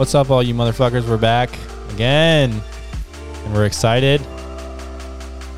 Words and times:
What's 0.00 0.14
up, 0.14 0.30
all 0.30 0.42
you 0.42 0.54
motherfuckers? 0.54 1.06
We're 1.06 1.18
back 1.18 1.50
again, 1.90 2.62
and 3.44 3.52
we're 3.52 3.66
excited. 3.66 4.22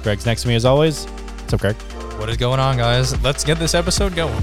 Greg's 0.03 0.26
next 0.26 0.42
to 0.42 0.49
me 0.49 0.56
as 0.56 0.65
always. 0.65 1.04
What's 1.04 1.53
up, 1.53 1.61
Greg? 1.61 1.76
What 2.19 2.29
is 2.29 2.38
going 2.38 2.58
on, 2.58 2.76
guys? 2.76 3.22
Let's 3.22 3.44
get 3.44 3.60
this 3.60 3.72
episode 3.72 4.17
going. 4.17 4.42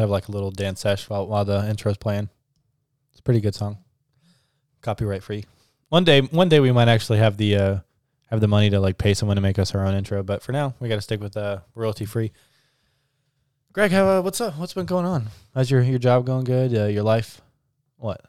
Have 0.00 0.10
like 0.10 0.28
a 0.28 0.32
little 0.32 0.50
dance 0.50 0.80
sesh 0.80 1.08
while, 1.08 1.26
while 1.26 1.44
the 1.44 1.68
intro's 1.68 1.96
playing. 1.96 2.28
It's 3.10 3.20
a 3.20 3.22
pretty 3.22 3.40
good 3.40 3.54
song. 3.54 3.78
Copyright 4.82 5.22
free. 5.22 5.44
One 5.88 6.04
day, 6.04 6.20
one 6.20 6.48
day 6.48 6.60
we 6.60 6.72
might 6.72 6.88
actually 6.88 7.18
have 7.18 7.36
the 7.36 7.56
uh, 7.56 7.78
have 8.30 8.40
the 8.40 8.48
money 8.48 8.70
to 8.70 8.80
like 8.80 8.96
pay 8.96 9.14
someone 9.14 9.36
to 9.36 9.40
make 9.40 9.58
us 9.58 9.74
our 9.74 9.84
own 9.84 9.94
intro. 9.94 10.22
But 10.22 10.42
for 10.42 10.52
now, 10.52 10.74
we 10.80 10.88
got 10.88 10.96
to 10.96 11.00
stick 11.00 11.20
with 11.20 11.36
uh, 11.36 11.60
royalty 11.74 12.04
free. 12.04 12.32
Greg, 13.72 13.92
how, 13.92 14.08
uh, 14.08 14.22
what's 14.22 14.40
up? 14.40 14.56
What's 14.56 14.74
been 14.74 14.86
going 14.86 15.06
on? 15.06 15.26
How's 15.54 15.70
your 15.70 15.82
your 15.82 15.98
job 15.98 16.26
going? 16.26 16.44
Good. 16.44 16.74
Uh, 16.74 16.86
your 16.86 17.02
life? 17.02 17.40
What? 17.98 18.24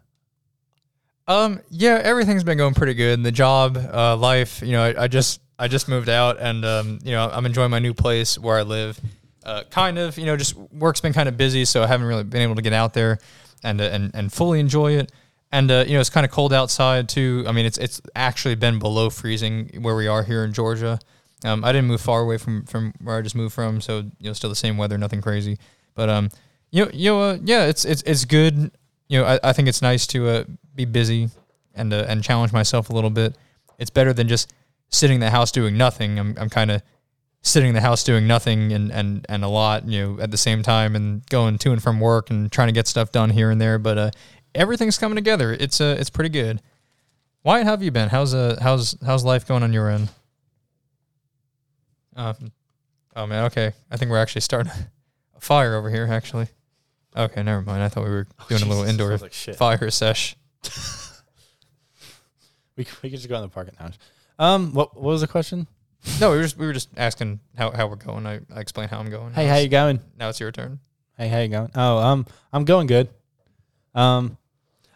Um, 1.28 1.62
yeah, 1.70 2.00
everything's 2.04 2.44
been 2.44 2.58
going 2.58 2.74
pretty 2.74 2.94
good. 2.94 3.24
The 3.24 3.32
job, 3.32 3.78
uh, 3.78 4.18
life, 4.18 4.62
you 4.62 4.74
know, 4.74 4.84
I, 4.84 5.04
I 5.04 5.08
just 5.08 5.40
I 5.58 5.68
just 5.68 5.88
moved 5.88 6.10
out, 6.10 6.40
and 6.40 6.66
um, 6.66 7.00
you 7.04 7.12
know, 7.12 7.30
I'm 7.32 7.46
enjoying 7.46 7.72
my 7.72 7.80
new 7.80 7.94
place 7.94 8.38
where 8.38 8.58
I 8.58 8.64
live. 8.64 9.00
Uh, 9.44 9.64
kind 9.70 9.98
of, 9.98 10.18
you 10.18 10.26
know, 10.26 10.38
just 10.38 10.56
work's 10.56 11.02
been 11.02 11.14
kind 11.14 11.28
of 11.28 11.36
busy, 11.36 11.66
so 11.66 11.84
I 11.84 11.88
haven't 11.88 12.08
really 12.08 12.24
been 12.24 12.42
able 12.42 12.56
to 12.56 12.62
get 12.62 12.74
out 12.74 12.94
there 12.94 13.20
and 13.64 13.82
uh, 13.82 13.86
and 13.86 14.12
and 14.14 14.32
fully 14.32 14.60
enjoy 14.60 14.94
it. 14.94 15.12
And 15.52 15.70
uh, 15.70 15.84
you 15.88 15.94
know, 15.94 16.00
it's 16.00 16.10
kind 16.10 16.26
of 16.26 16.32
cold 16.32 16.54
outside 16.54 17.10
too. 17.10 17.44
I 17.48 17.52
mean, 17.52 17.66
it's 17.66 17.78
it's 17.78 18.02
actually 18.16 18.56
been 18.56 18.80
below 18.80 19.10
freezing 19.10 19.70
where 19.82 19.96
we 19.96 20.08
are 20.08 20.24
here 20.24 20.44
in 20.44 20.54
Georgia. 20.54 21.00
Um, 21.44 21.66
I 21.66 21.72
didn't 21.72 21.88
move 21.88 22.02
far 22.02 22.22
away 22.22 22.38
from 22.38 22.66
from 22.66 22.94
where 23.02 23.18
I 23.18 23.22
just 23.22 23.36
moved 23.36 23.54
from, 23.54 23.82
so 23.82 24.00
you 24.20 24.30
know, 24.30 24.34
still 24.34 24.50
the 24.50 24.56
same 24.56 24.78
weather, 24.78 24.98
nothing 24.98 25.22
crazy. 25.22 25.58
But 25.96 26.10
um, 26.10 26.30
you 26.72 26.86
know, 26.86 26.92
you 26.94 27.12
know, 27.12 27.22
uh, 27.22 27.38
yeah, 27.44 27.66
it's 27.66 27.84
it's 27.84 28.02
it's 28.04 28.26
good. 28.26 28.72
You 29.10 29.20
know, 29.20 29.26
I, 29.26 29.40
I 29.44 29.54
think 29.54 29.68
it's 29.68 29.82
nice 29.82 30.08
to 30.08 30.28
uh, 30.30 30.44
be 30.76 30.86
busy 30.86 31.30
and 31.76 31.92
uh, 31.94 32.06
and 32.08 32.24
challenge 32.24 32.54
myself 32.54 32.90
a 32.90 32.94
little 32.94 33.10
bit. 33.10 33.36
It's 33.78 33.90
better 33.90 34.14
than 34.14 34.28
just 34.28 34.54
sitting 34.90 35.16
in 35.16 35.22
the 35.22 35.32
house 35.32 35.52
doing 35.52 35.78
nothing. 35.78 36.20
I'm 36.20 36.36
I'm 36.40 36.50
kind 36.50 36.72
of 36.72 36.82
sitting 37.42 37.70
in 37.70 37.76
the 37.76 37.82
house 37.82 38.04
doing 38.04 38.28
nothing 38.28 38.72
and, 38.72 38.92
and, 38.92 39.26
and 39.28 39.44
a 39.44 39.48
lot, 39.48 39.88
you 39.88 40.02
know, 40.02 40.22
at 40.22 40.32
the 40.32 40.38
same 40.38 40.62
time 40.62 40.96
and 40.96 41.26
going 41.30 41.58
to 41.58 41.72
and 41.72 41.82
from 41.82 42.00
work 42.00 42.30
and 42.30 42.52
trying 42.52 42.68
to 42.68 42.74
get 42.74 42.88
stuff 42.88 43.12
done 43.12 43.32
here 43.32 43.50
and 43.50 43.60
there. 43.60 43.80
But 43.80 43.98
uh, 43.98 44.12
everything's 44.54 44.98
coming 44.98 45.16
together. 45.16 45.52
It's 45.54 45.82
uh, 45.82 45.96
it's 46.00 46.10
pretty 46.10 46.30
good. 46.30 46.62
Wyatt, 47.44 47.66
how 47.66 47.72
have 47.72 47.84
you 47.84 47.92
been? 47.92 48.10
How's 48.10 48.34
uh 48.36 48.60
how's 48.62 48.96
how's 49.04 49.26
life 49.26 49.48
going 49.48 49.64
on 49.64 49.74
your 49.74 49.90
end? 49.90 50.10
Uh, 52.16 52.34
oh 53.16 53.26
man, 53.26 53.46
okay. 53.46 53.74
I 53.90 53.98
think 53.98 54.12
we're 54.12 54.22
actually 54.22 54.42
starting 54.42 54.72
a 55.36 55.40
fire 55.40 55.76
over 55.76 55.90
here. 55.90 56.08
Actually, 56.12 56.48
okay, 57.18 57.42
never 57.42 57.64
mind. 57.64 57.82
I 57.82 57.90
thought 57.90 58.04
we 58.04 58.12
were 58.12 58.28
doing 58.50 58.62
a 58.62 58.66
little 58.66 58.84
indoor 58.84 59.18
like 59.18 59.34
fire 59.34 59.90
sesh. 59.90 60.36
We 62.78 62.86
we 63.04 63.10
could 63.10 63.18
just 63.18 63.30
go 63.30 63.36
in 63.36 63.42
the 63.42 63.50
parking 63.50 63.76
lounge. 63.80 64.00
Um, 64.40 64.74
what 64.74 64.96
what 64.96 65.04
was 65.12 65.22
the 65.22 65.28
question? 65.28 65.68
No, 66.20 66.32
we 66.32 66.38
were 66.38 66.44
just 66.44 66.58
we 66.58 66.66
were 66.66 66.74
just 66.74 66.90
asking 66.98 67.40
how, 67.58 67.72
how 67.72 67.88
we're 67.88 67.96
going. 67.96 68.26
I, 68.26 68.40
I 68.54 68.60
explained 68.60 68.90
how 68.92 69.00
I'm 69.00 69.10
going. 69.10 69.34
Hey, 69.34 69.46
how 69.48 69.58
you 69.58 69.68
going? 69.70 70.00
Now 70.18 70.30
it's 70.30 70.40
your 70.40 70.52
turn. 70.52 70.80
Hey, 71.18 71.28
how 71.28 71.40
you 71.40 71.48
going? 71.48 71.70
Oh, 71.76 71.98
um, 72.00 72.26
I'm 72.52 72.66
going 72.66 72.88
good. 72.88 73.10
Um, 73.94 74.38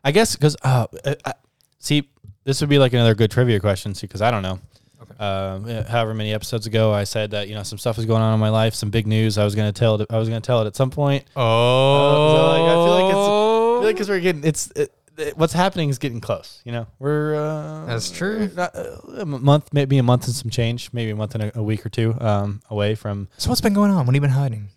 I 0.04 0.12
guess 0.12 0.36
because 0.36 0.56
uh, 0.64 0.88
I, 1.06 1.16
I, 1.26 1.34
see, 1.80 2.10
this 2.44 2.62
would 2.62 2.70
be 2.70 2.80
like 2.80 2.94
another 2.94 3.14
good 3.14 3.30
trivia 3.32 3.60
question, 3.60 3.94
see, 3.94 4.08
because 4.08 4.22
I 4.22 4.32
don't 4.32 4.42
know. 4.42 4.60
Okay. 5.02 5.24
Um, 5.24 5.66
however 5.86 6.14
many 6.14 6.34
episodes 6.34 6.66
ago, 6.66 6.92
I 6.94 7.04
said 7.04 7.32
that 7.32 7.48
you 7.50 7.54
know 7.54 7.64
some 7.64 7.78
stuff 7.78 7.98
was 7.98 8.06
going 8.06 8.22
on 8.24 8.34
in 8.34 8.40
my 8.40 8.50
life, 8.50 8.74
some 8.74 8.90
big 8.90 9.06
news. 9.06 9.38
I 9.38 9.44
was 9.44 9.54
gonna 9.54 9.74
tell 9.74 10.00
it. 10.02 10.08
I 10.10 10.18
was 10.18 10.28
gonna 10.30 10.42
tell 10.42 10.62
it 10.64 10.68
at 10.68 10.76
some 10.76 10.90
point. 10.90 11.26
Oh, 11.36 12.36
so, 12.36 12.48
like, 12.48 12.62
I 12.62 12.74
feel 12.74 12.90
like 12.90 13.12
it's- 13.12 13.26
I 13.26 13.78
feel 13.80 13.84
like 13.84 13.96
because 13.96 14.10
we're 14.10 14.20
getting 14.22 14.44
it's 14.44 14.72
it, 14.72 14.92
what's 15.36 15.54
happening 15.54 15.90
is 15.90 15.98
getting 15.98 16.22
close. 16.22 16.62
You 16.66 16.72
know, 16.72 16.88
we're 17.00 17.36
uh, 17.36 17.86
That's 17.86 18.12
true. 18.12 18.50
Not, 18.56 18.76
uh, 18.76 18.98
a 19.18 19.26
month, 19.26 19.70
maybe 19.74 19.98
a 19.98 20.04
month 20.04 20.26
and 20.26 20.36
some 20.36 20.50
change, 20.50 20.90
maybe 20.94 21.12
a 21.12 21.16
month 21.16 21.36
and 21.36 21.44
a, 21.46 21.60
a 21.60 21.64
week 21.64 21.86
or 21.86 21.90
two 21.90 22.16
um, 22.20 22.62
away 22.70 22.96
from. 22.96 23.28
So 23.38 23.50
what's 23.50 23.62
been 23.62 23.74
going 23.74 23.92
on? 23.92 23.98
What 24.06 24.08
have 24.08 24.16
you 24.16 24.22
been 24.22 24.30
hiding? 24.32 24.70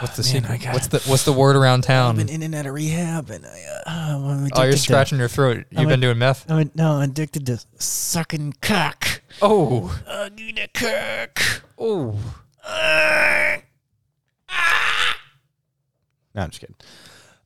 What's 0.00 0.16
the 0.16 0.22
man, 0.40 0.58
secret? 0.58 0.72
What's 0.72 0.86
the 0.88 0.98
what's 1.10 1.24
the 1.24 1.32
word 1.32 1.56
around 1.56 1.82
town? 1.82 2.16
Been 2.16 2.28
in 2.28 2.42
and 2.42 2.54
out 2.54 2.66
of 2.66 2.74
rehab, 2.74 3.28
and 3.30 3.44
I, 3.44 3.48
uh, 3.50 3.82
I'm 3.90 4.22
oh, 4.24 4.28
you're 4.28 4.46
addicted 4.46 4.70
to- 4.72 4.78
scratching 4.78 5.18
your 5.18 5.28
throat. 5.28 5.66
You've 5.70 5.80
I'm 5.80 5.88
been 5.88 5.98
a- 6.00 6.02
doing 6.02 6.18
meth. 6.18 6.50
I'm 6.50 6.70
no, 6.74 6.92
I'm 6.94 7.10
addicted 7.10 7.46
to 7.46 7.60
sucking 7.78 8.54
cock. 8.62 9.20
Oh, 9.42 10.00
I 10.08 10.28
need 10.30 10.58
a 10.58 10.68
cock. 10.68 11.62
oh. 11.78 12.18
No, 16.34 16.42
I'm 16.42 16.50
just 16.50 16.60
kidding. 16.60 16.76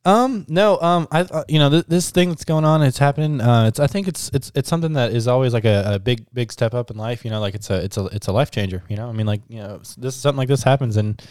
Um, 0.06 0.44
no, 0.48 0.78
um, 0.80 1.08
I, 1.10 1.20
uh, 1.20 1.44
you 1.48 1.58
know, 1.58 1.70
th- 1.70 1.86
this 1.86 2.10
thing 2.10 2.28
that's 2.28 2.44
going 2.44 2.64
on, 2.64 2.82
it's 2.82 2.98
happening. 2.98 3.40
Uh, 3.40 3.66
it's, 3.68 3.80
I 3.80 3.86
think 3.86 4.06
it's, 4.06 4.30
it's, 4.34 4.52
it's 4.54 4.68
something 4.68 4.92
that 4.94 5.12
is 5.12 5.26
always 5.26 5.54
like 5.54 5.64
a, 5.64 5.94
a 5.94 5.98
big, 5.98 6.26
big 6.34 6.52
step 6.52 6.74
up 6.74 6.90
in 6.90 6.98
life. 6.98 7.24
You 7.24 7.30
know, 7.30 7.40
like 7.40 7.54
it's 7.54 7.70
a, 7.70 7.82
it's 7.82 7.96
a, 7.96 8.04
it's 8.06 8.26
a 8.26 8.32
life 8.32 8.50
changer. 8.50 8.82
You 8.88 8.96
know, 8.96 9.08
I 9.08 9.12
mean, 9.12 9.26
like, 9.26 9.40
you 9.48 9.58
know, 9.60 9.80
this 9.96 10.14
something 10.14 10.36
like 10.36 10.48
this 10.48 10.62
happens, 10.62 10.98
and 10.98 11.22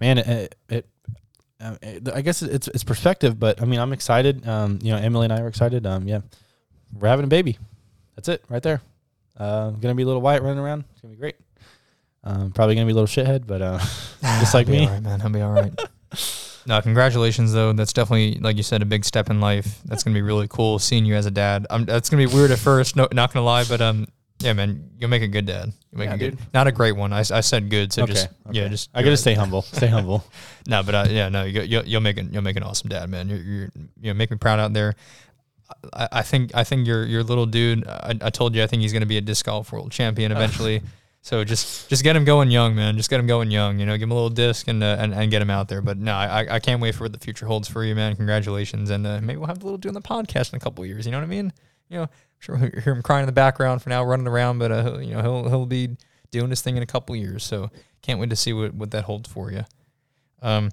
man, 0.00 0.18
it, 0.18 0.54
it, 0.70 0.86
it 1.60 2.08
I 2.14 2.22
guess 2.22 2.42
it's, 2.42 2.68
it's 2.68 2.84
perspective, 2.84 3.38
but 3.38 3.60
I 3.60 3.66
mean, 3.66 3.78
I'm 3.78 3.92
excited. 3.92 4.46
Um, 4.48 4.78
you 4.82 4.92
know, 4.92 4.98
Emily 4.98 5.24
and 5.24 5.32
I 5.32 5.40
are 5.40 5.48
excited. 5.48 5.86
Um, 5.86 6.08
yeah, 6.08 6.20
we're 6.92 7.08
having 7.08 7.24
a 7.24 7.28
baby. 7.28 7.58
That's 8.16 8.28
it, 8.28 8.42
right 8.48 8.62
there. 8.62 8.80
Uh, 9.36 9.70
gonna 9.70 9.94
be 9.94 10.02
a 10.02 10.06
little 10.06 10.22
Wyatt 10.22 10.42
running 10.42 10.60
around. 10.60 10.84
It's 10.92 11.00
gonna 11.00 11.12
be 11.12 11.20
great. 11.20 11.36
Um, 12.22 12.52
probably 12.52 12.74
gonna 12.74 12.86
be 12.86 12.92
a 12.92 12.94
little 12.94 13.06
shithead, 13.06 13.46
but 13.46 13.60
uh, 13.60 13.78
just 14.40 14.54
like 14.54 14.66
I'll 14.66 14.72
be 14.72 14.78
me. 14.78 14.86
all 14.86 14.92
right, 14.92 15.02
man. 15.02 15.22
I'll 15.22 15.28
be 15.30 15.42
all 15.42 15.52
right. 15.52 15.72
no, 16.66 16.80
congratulations 16.80 17.52
though. 17.52 17.72
That's 17.72 17.92
definitely, 17.92 18.38
like 18.40 18.56
you 18.56 18.62
said, 18.62 18.82
a 18.82 18.86
big 18.86 19.04
step 19.04 19.30
in 19.30 19.40
life. 19.40 19.80
That's 19.84 20.02
gonna 20.02 20.14
be 20.14 20.22
really 20.22 20.48
cool 20.48 20.78
seeing 20.78 21.04
you 21.04 21.14
as 21.14 21.26
a 21.26 21.30
dad. 21.30 21.66
Um, 21.70 21.84
that's 21.84 22.08
gonna 22.10 22.26
be 22.26 22.32
weird 22.34 22.50
at 22.50 22.58
first. 22.58 22.96
No, 22.96 23.08
not 23.12 23.32
gonna 23.32 23.44
lie, 23.44 23.64
but 23.64 23.80
um, 23.80 24.06
yeah, 24.40 24.52
man, 24.52 24.90
you'll 24.98 25.10
make 25.10 25.22
a 25.22 25.28
good 25.28 25.46
dad. 25.46 25.72
You 25.92 25.98
make 25.98 26.08
Yeah, 26.08 26.14
a 26.14 26.18
good, 26.18 26.30
dude. 26.38 26.54
not 26.54 26.66
a 26.66 26.72
great 26.72 26.92
one. 26.96 27.12
I, 27.12 27.20
I 27.20 27.40
said 27.40 27.70
good, 27.70 27.92
so 27.92 28.02
okay, 28.02 28.12
just 28.12 28.28
yeah, 28.50 28.62
okay. 28.64 28.70
just 28.70 28.90
I 28.94 29.02
gotta 29.02 29.16
stay 29.16 29.34
humble. 29.34 29.62
Stay 29.62 29.86
humble. 29.86 30.24
No, 30.66 30.82
but 30.82 30.94
uh, 30.94 31.06
yeah, 31.10 31.28
no, 31.28 31.44
you, 31.44 31.60
you'll 31.60 31.84
you'll 31.84 32.00
make 32.00 32.16
an 32.16 32.30
you'll 32.32 32.40
make 32.42 32.56
an 32.56 32.62
awesome 32.62 32.88
dad, 32.88 33.10
man. 33.10 33.28
You're 33.28 33.38
you're 33.38 33.68
you 34.00 34.08
know 34.10 34.14
make 34.14 34.30
me 34.30 34.38
proud 34.38 34.58
out 34.58 34.72
there. 34.72 34.94
I, 35.92 36.08
I 36.12 36.22
think 36.22 36.54
I 36.54 36.64
think 36.64 36.86
your 36.86 37.04
your 37.04 37.22
little 37.22 37.44
dude. 37.44 37.86
I, 37.86 38.14
I 38.22 38.30
told 38.30 38.54
you 38.54 38.62
I 38.62 38.66
think 38.66 38.80
he's 38.80 38.92
gonna 38.94 39.04
be 39.04 39.18
a 39.18 39.20
disc 39.20 39.44
golf 39.44 39.72
world 39.72 39.92
champion 39.92 40.32
eventually. 40.32 40.80
so 41.24 41.42
just 41.42 41.88
just 41.88 42.04
get 42.04 42.14
him 42.16 42.26
going 42.26 42.50
young, 42.50 42.74
man. 42.74 42.98
Just 42.98 43.08
get 43.08 43.18
him 43.18 43.26
going 43.26 43.50
young. 43.50 43.78
You 43.78 43.86
know, 43.86 43.94
give 43.94 44.02
him 44.02 44.10
a 44.10 44.14
little 44.14 44.28
disc 44.28 44.68
and 44.68 44.84
uh, 44.84 44.98
and, 45.00 45.14
and 45.14 45.30
get 45.30 45.40
him 45.40 45.48
out 45.48 45.68
there. 45.68 45.80
But 45.80 45.96
no, 45.96 46.12
I 46.12 46.56
I 46.56 46.60
can't 46.60 46.82
wait 46.82 46.94
for 46.94 47.04
what 47.04 47.14
the 47.14 47.18
future 47.18 47.46
holds 47.46 47.66
for 47.66 47.82
you, 47.82 47.94
man. 47.94 48.14
Congratulations, 48.14 48.90
and 48.90 49.06
uh, 49.06 49.20
maybe 49.22 49.38
we'll 49.38 49.48
have 49.48 49.62
a 49.62 49.66
little 49.66 49.88
on 49.88 49.94
the 49.94 50.02
podcast 50.02 50.52
in 50.52 50.58
a 50.58 50.60
couple 50.60 50.84
years. 50.84 51.06
You 51.06 51.12
know 51.12 51.18
what 51.18 51.24
I 51.24 51.28
mean? 51.28 51.50
You 51.88 52.00
know, 52.00 52.08
sure 52.40 52.58
we'll 52.58 52.70
hear 52.70 52.92
him 52.94 53.00
crying 53.00 53.22
in 53.22 53.26
the 53.26 53.32
background 53.32 53.80
for 53.80 53.88
now, 53.88 54.04
running 54.04 54.28
around, 54.28 54.58
but 54.58 54.70
uh, 54.70 54.98
you 54.98 55.14
know 55.14 55.22
he'll 55.22 55.48
he'll 55.48 55.66
be 55.66 55.96
doing 56.30 56.50
his 56.50 56.60
thing 56.60 56.76
in 56.76 56.82
a 56.82 56.86
couple 56.86 57.16
years. 57.16 57.42
So 57.42 57.70
can't 58.02 58.20
wait 58.20 58.28
to 58.28 58.36
see 58.36 58.52
what 58.52 58.74
what 58.74 58.90
that 58.90 59.04
holds 59.04 59.26
for 59.26 59.50
you. 59.50 59.64
Um, 60.42 60.72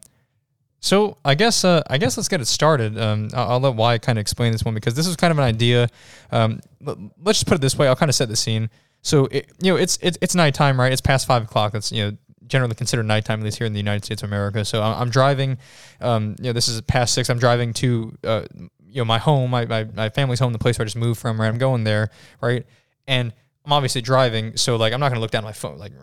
so 0.82 1.18
I 1.24 1.36
guess 1.36 1.64
uh, 1.64 1.82
I 1.88 1.98
guess 1.98 2.18
let's 2.18 2.28
get 2.28 2.42
it 2.42 2.48
started. 2.48 3.00
Um, 3.00 3.30
I'll, 3.34 3.52
I'll 3.52 3.60
let 3.62 3.76
Wyatt 3.76 4.02
kind 4.02 4.18
of 4.18 4.22
explain 4.22 4.52
this 4.52 4.66
one 4.66 4.74
because 4.74 4.96
this 4.96 5.08
is 5.08 5.16
kind 5.16 5.32
of 5.32 5.38
an 5.38 5.46
idea. 5.46 5.88
Um, 6.30 6.60
let's 6.82 7.40
just 7.40 7.48
put 7.48 7.56
it 7.56 7.62
this 7.62 7.78
way. 7.78 7.88
I'll 7.88 7.96
kind 7.96 8.10
of 8.10 8.16
set 8.16 8.28
the 8.28 8.36
scene. 8.36 8.70
So 9.02 9.26
it, 9.26 9.52
you 9.62 9.72
know, 9.72 9.78
it's 9.78 9.98
it's 10.02 10.18
it's 10.22 10.36
nighttime, 10.36 10.80
right? 10.80 10.92
It's 10.92 11.02
past 11.02 11.28
five 11.28 11.44
o'clock. 11.44 11.74
That's 11.74 11.92
you 11.92 12.04
know 12.04 12.18
generally 12.48 12.76
considered 12.76 13.06
nighttime, 13.06 13.40
at 13.40 13.46
least 13.46 13.58
here 13.58 13.68
in 13.68 13.74
the 13.74 13.80
United 13.80 14.06
States 14.06 14.22
of 14.22 14.30
America. 14.30 14.66
So 14.66 14.82
I'm, 14.82 15.04
I'm 15.04 15.10
driving. 15.10 15.58
Um, 16.02 16.36
you 16.38 16.46
know, 16.46 16.54
this 16.54 16.68
is 16.68 16.80
past 16.82 17.14
six. 17.14 17.30
I'm 17.30 17.40
driving 17.40 17.74
to 17.76 18.18
uh, 18.24 18.44
you 18.86 19.02
know 19.02 19.06
my 19.06 19.18
home, 19.18 19.52
my, 19.52 19.66
my 19.66 19.86
my 19.86 20.10
family's 20.10 20.40
home, 20.40 20.54
the 20.54 20.60
place 20.60 20.78
where 20.78 20.84
I 20.84 20.86
just 20.86 20.98
moved 20.98 21.20
from. 21.20 21.40
Right, 21.40 21.48
I'm 21.48 21.58
going 21.58 21.84
there, 21.84 22.10
right, 22.42 22.66
and 23.08 23.34
I'm 23.66 23.74
obviously 23.74 24.02
driving. 24.02 24.58
So 24.58 24.76
like 24.76 24.94
I'm 24.94 25.00
not 25.00 25.10
gonna 25.10 25.22
look 25.22 25.32
down 25.32 25.44
at 25.44 25.48
my 25.48 25.54
phone, 25.54 25.78
like. 25.78 25.94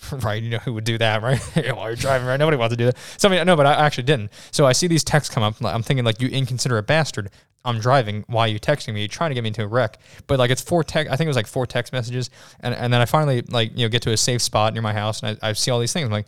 Right? 0.22 0.42
You 0.42 0.50
know 0.50 0.58
who 0.58 0.72
would 0.74 0.84
do 0.84 0.96
that, 0.98 1.22
right? 1.24 1.40
While 1.74 1.88
you're 1.88 1.96
driving, 1.96 2.26
right? 2.26 2.38
Nobody 2.38 2.56
wants 2.56 2.72
to 2.72 2.76
do 2.76 2.86
that. 2.86 2.96
So 3.16 3.28
I 3.28 3.32
mean, 3.32 3.46
no, 3.46 3.56
but 3.56 3.66
I 3.66 3.74
actually 3.74 4.04
didn't. 4.04 4.30
So 4.52 4.66
I 4.66 4.72
see 4.72 4.86
these 4.86 5.04
texts 5.04 5.32
come 5.32 5.42
up. 5.42 5.56
I'm 5.62 5.82
thinking 5.82 6.04
like, 6.04 6.20
you 6.20 6.28
inconsiderate 6.28 6.86
bastard. 6.86 7.30
I'm 7.64 7.80
driving. 7.80 8.24
Why 8.28 8.42
are 8.42 8.48
you 8.48 8.60
texting 8.60 8.94
me? 8.94 9.00
You're 9.00 9.08
trying 9.08 9.30
to 9.30 9.34
get 9.34 9.42
me 9.42 9.48
into 9.48 9.62
a 9.62 9.66
wreck. 9.66 9.98
But 10.26 10.38
like, 10.38 10.50
it's 10.50 10.62
four 10.62 10.84
text. 10.84 11.12
I 11.12 11.16
think 11.16 11.26
it 11.26 11.30
was 11.30 11.36
like 11.36 11.46
four 11.46 11.66
text 11.66 11.92
messages, 11.92 12.30
and 12.60 12.74
and 12.74 12.92
then 12.92 13.00
I 13.00 13.04
finally 13.04 13.42
like 13.42 13.72
you 13.76 13.84
know 13.84 13.88
get 13.88 14.02
to 14.02 14.12
a 14.12 14.16
safe 14.16 14.40
spot 14.40 14.72
near 14.72 14.82
my 14.82 14.92
house, 14.92 15.22
and 15.22 15.38
I, 15.42 15.50
I 15.50 15.52
see 15.52 15.70
all 15.70 15.80
these 15.80 15.92
things. 15.92 16.06
I'm 16.06 16.12
like, 16.12 16.26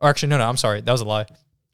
or 0.00 0.08
actually, 0.08 0.30
no, 0.30 0.38
no, 0.38 0.48
I'm 0.48 0.56
sorry, 0.56 0.80
that 0.80 0.92
was 0.92 1.00
a 1.00 1.04
lie. 1.04 1.26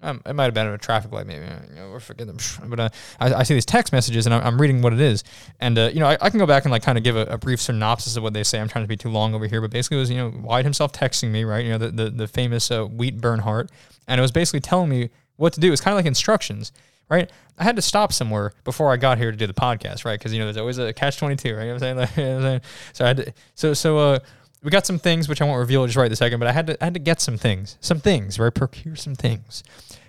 Um, 0.06 0.22
it 0.24 0.34
might 0.34 0.44
have 0.44 0.54
been 0.54 0.68
a 0.68 0.78
traffic 0.78 1.10
light, 1.10 1.26
maybe. 1.26 1.44
You 1.44 1.74
know, 1.74 1.98
forgetting 1.98 2.36
them. 2.36 2.70
But 2.70 2.80
uh, 2.80 2.88
I, 3.18 3.34
I 3.34 3.42
see 3.42 3.54
these 3.54 3.66
text 3.66 3.92
messages, 3.92 4.26
and 4.26 4.34
I'm, 4.34 4.42
I'm 4.42 4.60
reading 4.60 4.80
what 4.80 4.92
it 4.92 5.00
is. 5.00 5.24
And 5.60 5.76
uh, 5.76 5.90
you 5.92 5.98
know, 5.98 6.06
I, 6.06 6.16
I 6.20 6.30
can 6.30 6.38
go 6.38 6.46
back 6.46 6.64
and 6.64 6.70
like 6.70 6.84
kind 6.84 6.96
of 6.96 7.02
give 7.02 7.16
a, 7.16 7.22
a 7.26 7.38
brief 7.38 7.60
synopsis 7.60 8.16
of 8.16 8.22
what 8.22 8.32
they 8.32 8.44
say. 8.44 8.60
I'm 8.60 8.68
trying 8.68 8.84
to 8.84 8.88
be 8.88 8.96
too 8.96 9.10
long 9.10 9.34
over 9.34 9.46
here, 9.46 9.60
but 9.60 9.70
basically, 9.70 9.96
it 9.96 10.00
was 10.00 10.10
you 10.10 10.16
know 10.16 10.32
Wyatt 10.42 10.64
himself 10.64 10.92
texting 10.92 11.30
me, 11.30 11.42
right? 11.42 11.64
You 11.64 11.72
know, 11.72 11.78
the 11.78 11.90
the, 11.90 12.10
the 12.10 12.28
famous 12.28 12.70
uh, 12.70 12.86
Wyatt 12.86 13.20
Bernhardt, 13.20 13.70
and 14.06 14.18
it 14.18 14.22
was 14.22 14.32
basically 14.32 14.60
telling 14.60 14.88
me 14.88 15.10
what 15.36 15.52
to 15.54 15.60
do. 15.60 15.72
It's 15.72 15.80
kind 15.80 15.92
of 15.92 15.98
like 15.98 16.06
instructions, 16.06 16.70
right? 17.10 17.30
I 17.58 17.64
had 17.64 17.74
to 17.76 17.82
stop 17.82 18.12
somewhere 18.12 18.52
before 18.62 18.92
I 18.92 18.96
got 18.98 19.18
here 19.18 19.32
to 19.32 19.36
do 19.36 19.46
the 19.46 19.54
podcast, 19.54 20.04
right? 20.04 20.18
Because 20.18 20.32
you 20.32 20.38
know 20.38 20.44
there's 20.44 20.56
always 20.56 20.78
a 20.78 20.92
catch 20.92 21.16
twenty 21.16 21.34
two, 21.34 21.56
right? 21.56 21.64
You 21.64 21.68
know 21.68 21.74
what 21.74 21.82
I'm 21.82 21.96
saying? 21.96 21.96
Like, 22.16 22.16
you 22.16 22.22
know 22.22 22.34
what 22.34 22.36
I'm 22.36 22.42
saying? 22.42 22.60
So 22.92 23.04
I 23.04 23.08
had 23.08 23.16
to, 23.16 23.32
so 23.54 23.74
so 23.74 23.98
uh, 23.98 24.18
we 24.66 24.70
got 24.72 24.84
some 24.84 24.98
things 24.98 25.28
which 25.28 25.40
I 25.40 25.44
won't 25.44 25.60
reveal 25.60 25.86
just 25.86 25.96
right 25.96 26.08
this 26.08 26.18
second, 26.18 26.40
but 26.40 26.48
I 26.48 26.52
had 26.52 26.66
to 26.66 26.82
I 26.82 26.86
had 26.86 26.94
to 26.94 27.00
get 27.00 27.20
some 27.20 27.38
things, 27.38 27.78
some 27.80 28.00
things, 28.00 28.36
right? 28.36 28.52
Procure 28.52 28.96
some 28.96 29.14
things, 29.14 29.62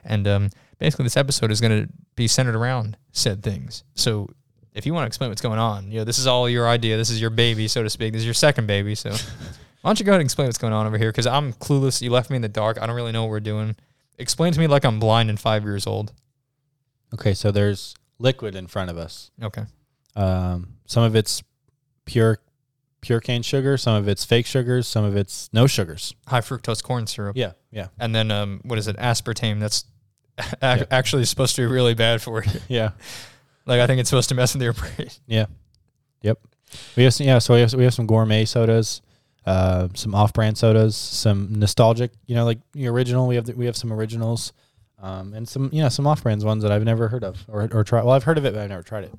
and 0.04 0.28
um, 0.28 0.50
basically 0.80 1.04
this 1.04 1.16
episode 1.16 1.52
is 1.52 1.62
going 1.62 1.84
to 1.84 1.94
be 2.16 2.28
centered 2.28 2.56
around 2.56 2.98
said 3.12 3.44
things. 3.44 3.84
So 3.94 4.28
if 4.74 4.88
you 4.88 4.96
want 4.96 5.04
to 5.04 5.08
explain 5.08 5.30
what's 5.30 5.44
going 5.44 5.60
on, 5.60 5.92
you 5.92 6.00
know 6.00 6.06
this 6.06 6.18
is 6.18 6.26
all 6.26 6.50
your 6.50 6.68
idea. 6.68 6.98
This 6.98 7.12
is 7.12 7.22
your 7.22 7.30
baby, 7.30 7.68
so 7.68 7.84
to 7.84 7.90
speak. 7.92 8.14
This 8.14 8.22
is 8.22 8.26
your 8.26 8.34
second 8.34 8.66
baby. 8.66 8.96
So 8.96 9.12
why 9.82 9.90
don't 9.90 10.00
you 10.00 10.06
go 10.08 10.14
ahead 10.14 10.22
and 10.22 10.26
explain 10.26 10.48
what's 10.48 10.58
going 10.58 10.74
on 10.74 10.88
over 10.88 10.98
here? 10.98 11.12
Because 11.12 11.28
I'm 11.28 11.54
clueless. 11.54 12.02
You 12.02 12.10
left 12.10 12.32
me 12.32 12.38
in 12.38 12.42
the 12.42 12.50
dark. 12.50 12.82
I 12.82 12.88
don't 12.88 12.96
really 12.96 13.12
know 13.12 13.22
what 13.22 13.30
we're 13.30 13.40
doing. 13.40 13.76
Explain 14.18 14.54
to 14.54 14.60
me 14.60 14.66
like 14.66 14.86
I'm 14.86 15.00
blind 15.00 15.30
and 15.30 15.40
five 15.40 15.66
years 15.66 15.86
old. 15.86 16.14
Okay, 17.14 17.36
so 17.36 17.52
there's 17.52 17.94
liquid 18.18 18.56
in 18.56 18.66
front 18.66 18.90
of 18.90 18.98
us. 18.98 19.30
Okay. 19.40 19.66
Um, 20.16 20.78
some 20.88 21.04
of 21.04 21.16
it's 21.16 21.44
pure 22.06 22.40
pure 23.02 23.20
cane 23.20 23.42
sugar, 23.42 23.78
some 23.78 23.96
of 23.96 24.08
it's 24.08 24.26
fake 24.26 24.46
sugars, 24.46 24.88
some 24.88 25.04
of 25.06 25.16
it's 25.16 25.50
no 25.54 25.68
sugars. 25.68 26.14
High 26.28 26.42
fructose 26.42 26.82
corn 26.84 27.08
syrup. 27.08 27.36
Yeah, 27.38 27.54
yeah, 27.72 27.88
And 28.00 28.14
then 28.16 28.32
um, 28.32 28.62
what 28.64 28.78
is 28.80 28.88
it? 28.88 28.98
Aspartame. 28.98 29.60
That's 29.60 29.86
ac- 30.38 30.54
Yeah. 30.62 30.84
actually 30.92 31.26
supposed 31.26 31.56
to 31.56 31.62
be 31.62 31.66
really 31.68 31.94
bad 31.94 32.22
for 32.22 32.44
you. 32.44 32.52
yeah, 32.68 32.92
Like 33.66 33.82
I 33.82 33.88
think 33.88 34.00
it's 34.00 34.10
supposed 34.10 34.30
to 34.30 34.36
mess 34.36 34.54
with 34.54 34.64
your 34.64 34.74
brain. 34.74 35.10
yeah. 35.28 35.46
Yep. 36.22 36.40
We 36.96 37.04
have 37.04 37.14
some, 37.14 37.28
yeah, 37.28 37.40
so 37.40 37.54
we 37.54 37.62
have 37.62 37.74
we 37.74 37.84
have 37.84 37.94
some 37.94 38.08
gourmet 38.08 38.44
sodas, 38.46 39.02
uh, 39.46 39.88
some 39.94 40.14
off-brand 40.16 40.58
sodas, 40.58 40.96
some 40.98 41.54
nostalgic, 41.60 42.12
you 42.26 42.36
know, 42.36 42.44
like 42.44 42.60
the 42.74 42.88
original. 42.88 43.28
We 43.28 43.36
have 43.36 43.46
the, 43.46 43.54
we 43.54 43.66
have 43.68 43.78
some 43.78 43.94
originals, 43.94 44.52
um, 45.02 45.34
and 45.34 45.48
some 45.48 45.70
you 45.72 45.82
know 45.82 45.88
some 45.90 46.06
off-brands 46.08 46.44
ones 46.44 46.64
that 46.64 46.72
I've 46.72 46.84
never 46.84 47.08
heard 47.08 47.24
of 47.24 47.46
or 47.48 47.70
or 47.72 47.84
tried. 47.86 48.04
Well, 48.04 48.14
I've 48.16 48.24
heard 48.26 48.38
of 48.38 48.46
it, 48.46 48.54
but 48.54 48.64
I've 48.64 48.70
never 48.70 48.84
tried 48.84 49.06
it. 49.06 49.14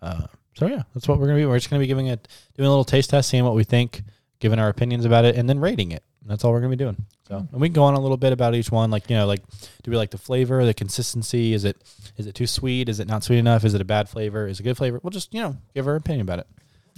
Uh, 0.00 0.26
so 0.56 0.66
yeah, 0.66 0.82
that's 0.94 1.06
what 1.06 1.18
we're 1.18 1.26
gonna 1.26 1.38
be. 1.38 1.46
We're 1.46 1.58
just 1.58 1.70
gonna 1.70 1.80
be 1.80 1.86
giving 1.86 2.06
it, 2.08 2.26
doing 2.56 2.66
a 2.66 2.70
little 2.70 2.84
taste 2.84 3.10
test, 3.10 3.28
seeing 3.28 3.44
what 3.44 3.54
we 3.54 3.64
think, 3.64 4.02
giving 4.40 4.58
our 4.58 4.68
opinions 4.68 5.04
about 5.04 5.24
it, 5.24 5.36
and 5.36 5.48
then 5.48 5.60
rating 5.60 5.92
it. 5.92 6.02
That's 6.24 6.44
all 6.44 6.50
we're 6.52 6.60
gonna 6.60 6.70
be 6.70 6.76
doing. 6.76 6.96
So, 7.28 7.36
and 7.36 7.60
we 7.60 7.68
can 7.68 7.74
go 7.74 7.84
on 7.84 7.94
a 7.94 8.00
little 8.00 8.16
bit 8.16 8.32
about 8.32 8.54
each 8.54 8.70
one, 8.70 8.90
like 8.90 9.08
you 9.10 9.16
know, 9.16 9.26
like 9.26 9.42
do 9.82 9.90
we 9.90 9.96
like 9.96 10.10
the 10.10 10.18
flavor, 10.18 10.64
the 10.64 10.74
consistency? 10.74 11.52
Is 11.52 11.64
it 11.64 11.76
is 12.16 12.26
it 12.26 12.34
too 12.34 12.46
sweet? 12.46 12.88
Is 12.88 12.98
it 13.00 13.06
not 13.08 13.22
sweet 13.22 13.38
enough? 13.38 13.64
Is 13.64 13.74
it 13.74 13.80
a 13.80 13.84
bad 13.84 14.08
flavor? 14.08 14.46
Is 14.48 14.58
it 14.58 14.60
a 14.60 14.64
good 14.64 14.76
flavor? 14.76 15.00
We'll 15.02 15.10
just 15.10 15.32
you 15.34 15.40
know 15.40 15.56
give 15.74 15.86
our 15.86 15.96
opinion 15.96 16.22
about 16.22 16.40
it. 16.40 16.46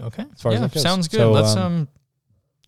Okay. 0.01 0.25
As 0.35 0.41
far 0.41 0.53
as 0.53 0.57
yeah, 0.61 0.67
that 0.67 0.75
goes. 0.75 0.83
sounds 0.83 1.09
good. 1.09 1.19
So, 1.19 1.33
Let's 1.33 1.57
um, 1.57 1.63
um. 1.63 1.89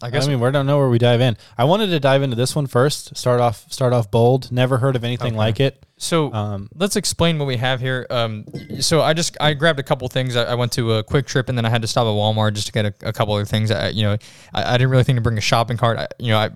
I 0.03 0.09
guess 0.09 0.27
I 0.27 0.31
mean, 0.31 0.41
we 0.41 0.51
don't 0.51 0.65
know 0.67 0.79
where 0.79 0.89
we 0.89 0.99
dive 0.99 1.21
in. 1.21 1.37
I 1.59 1.65
wanted 1.65 1.89
to 1.89 2.01
dive 2.01 2.23
into 2.23 2.35
this 2.35 2.57
one 2.57 2.67
first. 2.67 3.17
Start 3.17 3.41
off 3.41 3.71
start 3.71 3.93
off 3.93 4.11
bold. 4.11 4.51
Never 4.51 4.79
heard 4.79 4.97
of 4.97 5.05
anything 5.05 5.33
Okay. 5.33 5.37
like 5.37 5.61
it. 5.61 5.85
So. 6.01 6.33
Um, 6.33 6.69
Let's 6.75 6.97
explain 6.97 7.39
what 7.39 7.47
we 7.47 7.57
have 7.59 7.81
here. 7.81 8.07
Um, 8.11 8.47
so 8.81 9.03
I 9.03 9.13
just 9.13 9.37
I 9.41 9.55
grabbed 9.55 9.79
a 9.79 9.83
couple 9.83 10.09
things. 10.09 10.35
I, 10.35 10.45
I 10.45 10.55
went 10.55 10.73
to 10.73 10.95
a 10.95 11.05
QuikTrip 11.05 11.49
and 11.49 11.57
then 11.57 11.65
I 11.65 11.71
had 11.71 11.83
to 11.83 11.89
stop 11.89 12.07
at 12.07 12.15
Walmart 12.15 12.55
just 12.55 12.67
to 12.67 12.73
get 12.73 12.87
a, 12.87 13.09
a 13.09 13.13
couple 13.13 13.35
other 13.35 13.45
things. 13.45 13.71
I, 13.71 13.91
you 13.91 14.03
know, 14.03 14.17
I, 14.55 14.75
I 14.75 14.79
didn't 14.79 14.91
really 14.91 15.05
think 15.05 15.19
to 15.19 15.23
bring 15.23 15.39
a 15.39 15.43
shopping 15.43 15.77
cart. 15.77 15.99
I, 15.99 16.09
you 16.19 16.29
know, 16.29 16.39
I, 16.39 16.51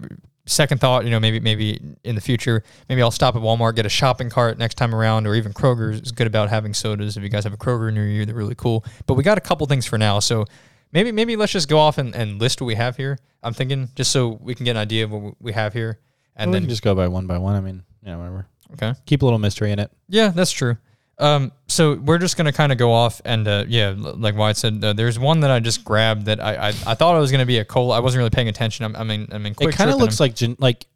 second 0.47 0.81
thought, 0.81 1.05
you 1.05 1.11
know, 1.11 1.21
maybe 1.21 1.41
maybe 1.41 1.81
in 2.05 2.15
the 2.15 2.21
future, 2.21 2.63
maybe 2.89 3.03
I'll 3.03 3.11
stop 3.11 3.37
at 3.37 3.43
Walmart, 3.43 3.77
get 3.77 3.87
a 3.87 3.91
shopping 3.91 4.31
cart 4.31 4.59
next 4.59 4.77
time 4.77 4.95
around, 4.95 5.27
or 5.27 5.35
even 5.35 5.53
Kroger 5.53 5.93
is 5.93 6.13
good 6.13 6.27
about 6.27 6.49
having 6.49 6.75
sodas. 6.75 7.17
If 7.17 7.23
you 7.23 7.29
guys 7.29 7.45
have 7.45 7.53
a 7.53 7.57
Kroger 7.57 7.93
near 7.93 8.07
you, 8.07 8.25
they're 8.25 8.35
really 8.35 8.55
cool. 8.55 8.85
But 9.07 9.15
we 9.15 9.23
got 9.23 9.39
a 9.39 9.41
couple 9.41 9.67
things 9.67 9.87
for 9.87 9.99
now. 9.99 10.21
So 10.21 10.45
maybe 10.93 11.13
maybe 11.13 11.37
let's 11.37 11.53
just 11.53 11.69
go 11.69 11.79
off 11.79 11.99
and, 11.99 12.15
and 12.15 12.41
list 12.41 12.61
what 12.61 12.67
we 12.67 12.75
have 12.75 12.97
here. 12.97 13.19
I'm 13.43 13.55
thinking 13.55 13.89
just 13.95 14.11
so 14.11 14.39
we 14.41 14.55
can 14.55 14.65
get 14.65 14.73
an 14.73 14.79
idea 14.79 15.05
of 15.05 15.11
what 15.11 15.35
we 15.41 15.53
have 15.53 15.73
here, 15.73 16.01
and 16.37 16.51
we 16.51 16.55
then 16.55 16.63
can 16.63 16.71
just 16.71 16.83
go 16.83 16.95
by 16.95 17.09
one 17.09 17.27
by 17.27 17.39
one. 17.39 17.55
I 17.55 17.61
mean, 17.61 17.83
yeah, 18.05 18.17
whatever. 18.17 18.47
okay. 18.75 18.93
Keep 19.07 19.23
a 19.23 19.25
little 19.25 19.39
mystery 19.39 19.73
in 19.73 19.79
it. 19.79 19.91
Yeah, 20.09 20.29
that's 20.29 20.53
true. 20.53 20.77
Um, 21.19 21.53
so 21.69 21.95
we're 21.95 22.19
just 22.19 22.37
gonna 22.37 22.53
kind 22.53 22.73
of 22.73 22.79
go 22.79 22.93
off 22.93 23.23
and 23.25 23.47
uh, 23.47 23.65
yeah, 23.69 23.95
l- 23.97 24.17
like 24.17 24.37
Wyatt 24.37 24.57
said, 24.57 24.83
uh, 24.83 24.93
there's 24.95 25.17
one 25.19 25.41
that 25.41 25.51
I 25.51 25.61
just 25.61 25.85
grabbed 25.85 26.27
that 26.27 26.41
I 26.41 26.55
I, 26.57 26.69
I 26.69 26.95
thought 26.95 27.17
it 27.17 27.21
was 27.21 27.31
gonna 27.31 27.47
be 27.47 27.59
a 27.59 27.65
cola. 27.65 27.97
I 27.97 28.01
wasn't 28.01 28.19
really 28.19 28.31
paying 28.31 28.49
attention. 28.49 28.85
I'm, 28.85 28.97
I 28.97 29.05
mean, 29.05 29.29
I 29.31 29.39
mean, 29.39 29.55
quick 29.55 29.75
it 29.75 29.77
kind 29.77 29.91
of 29.91 29.99
looks 29.99 30.19
like 30.19 30.35
gen- 30.35 30.57
like 30.59 30.87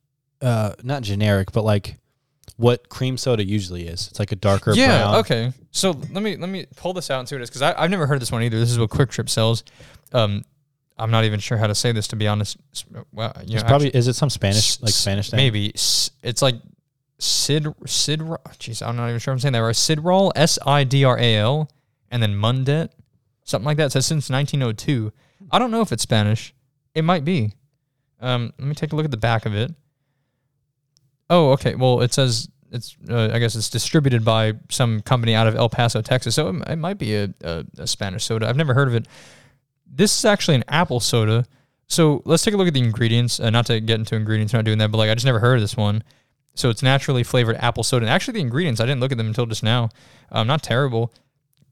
uh 0.43 0.73
not 0.83 1.03
generic, 1.03 1.53
but 1.53 1.63
like 1.65 1.99
what 2.57 2.89
cream 2.89 3.17
soda 3.17 3.45
usually 3.45 3.87
is. 3.87 4.09
It's 4.09 4.19
like 4.19 4.33
a 4.33 4.37
darker 4.37 4.75
yeah. 4.75 4.99
brown. 4.99 5.15
Okay. 5.17 5.53
So 5.71 5.93
let 6.11 6.23
me 6.25 6.37
let 6.37 6.49
me 6.49 6.67
pull 6.75 6.93
this 6.93 7.11
out 7.11 7.21
and 7.21 7.29
see 7.29 7.37
what 7.37 7.41
it 7.41 7.45
is 7.45 7.51
because 7.51 7.63
I've 7.63 7.91
never 7.91 8.07
heard 8.09 8.21
this 8.21 8.33
one 8.33 8.43
either. 8.43 8.59
This 8.59 8.73
is 8.73 8.79
what 8.79 8.91
QuikTrip 8.91 9.29
sells. 9.29 9.63
Um, 10.13 10.45
I'm 10.99 11.13
not 11.13 11.25
even 11.25 11.39
sure 11.39 11.57
how 11.57 11.69
to 11.69 11.75
say 11.77 11.93
this 11.93 12.09
to 12.09 12.17
be 12.17 12.27
honest. 12.27 12.57
Well, 13.13 13.33
you 13.47 13.55
It's 13.55 13.63
know, 13.63 13.69
probably 13.69 13.91
is 13.91 14.09
it 14.09 14.15
some 14.15 14.31
Spanish 14.31 14.83
like 14.83 14.93
Spanish 14.93 15.31
thing? 15.31 15.37
Maybe 15.37 15.73
S- 15.73 16.11
it's 16.25 16.43
like 16.43 16.57
Sid 17.19 17.67
Sid. 17.87 18.21
Jeez, 18.21 18.87
I'm 18.87 18.97
not 18.97 19.09
even 19.09 19.19
sure 19.19 19.33
I'm 19.33 19.41
saying 19.41 19.53
that 19.53 19.61
right. 19.61 19.75
Sidral, 19.75 20.33
S 20.37 20.59
I 20.65 20.85
D 20.85 21.05
R 21.05 21.19
A 21.19 21.37
L, 21.37 21.71
and 22.11 22.23
then 22.23 22.35
Mundet, 22.35 22.91
something 23.45 23.67
like 23.67 23.77
that. 23.79 23.87
It 23.87 23.91
says 23.91 24.07
since 24.07 24.31
1902. 24.31 25.13
I 25.51 25.59
don't 25.59 25.71
know 25.71 25.81
if 25.81 25.93
it's 25.93 26.03
Spanish. 26.03 26.55
It 26.95 27.03
might 27.03 27.25
be. 27.25 27.53
Um, 28.21 28.53
let 28.59 28.69
me 28.69 28.75
take 28.75 28.93
a 28.93 28.97
look 28.97 29.05
at 29.05 29.11
the 29.11 29.17
back 29.17 29.47
of 29.47 29.55
it. 29.55 29.73
Oh, 31.31 31.53
okay. 31.53 31.75
Well, 31.75 32.01
it 32.01 32.13
says 32.13 32.49
it's. 32.71 32.97
Uh, 33.09 33.31
I 33.33 33.39
guess 33.39 33.55
it's 33.55 33.71
distributed 33.71 34.25
by 34.25 34.55
some 34.69 35.01
company 35.01 35.35
out 35.35 35.47
of 35.47 35.57
El 35.57 35.69
Paso, 35.69 36.03
Texas. 36.03 36.35
So 36.35 36.49
it, 36.49 36.69
it 36.69 36.77
might 36.77 36.99
be 36.99 37.15
a, 37.17 37.35
a, 37.43 37.65
a 37.79 37.87
Spanish 37.87 38.25
soda. 38.25 38.49
I've 38.49 38.57
never 38.57 38.75
heard 38.75 38.89
of 38.89 38.95
it. 38.95 39.07
This 39.87 40.17
is 40.19 40.25
actually 40.25 40.57
an 40.57 40.65
apple 40.69 41.01
soda. 41.01 41.45
So 41.87 42.23
let's 42.27 42.45
take 42.45 42.55
a 42.55 42.57
look 42.57 42.69
at 42.69 42.75
the 42.75 42.81
ingredients. 42.81 43.41
Uh, 43.41 43.51
not 43.51 43.67
to 43.67 43.81
get 43.81 43.99
into 43.99 44.15
ingredients, 44.15 44.53
not 44.53 44.65
doing 44.65 44.79
that, 44.79 44.91
but 44.91 44.99
like 44.99 45.11
I 45.11 45.15
just 45.15 45.27
never 45.27 45.41
heard 45.41 45.57
of 45.57 45.61
this 45.63 45.77
one. 45.77 46.03
So 46.59 46.71
it's 46.71 46.83
naturally 46.83 47.23
flavored 47.23 47.57
apple 47.57 47.85
soda. 47.85 48.05
And 48.05 48.13
actually, 48.13 48.35
the 48.35 48.41
ingredients 48.41 48.81
I 48.81 48.87
didn't 48.87 49.01
look 49.01 49.13
at 49.13 49.19
them 49.19 49.29
until 49.29 49.47
just 49.47 49.63
now. 49.63 49.91
Um, 50.31 50.47
not 50.47 50.63
terrible. 50.63 51.13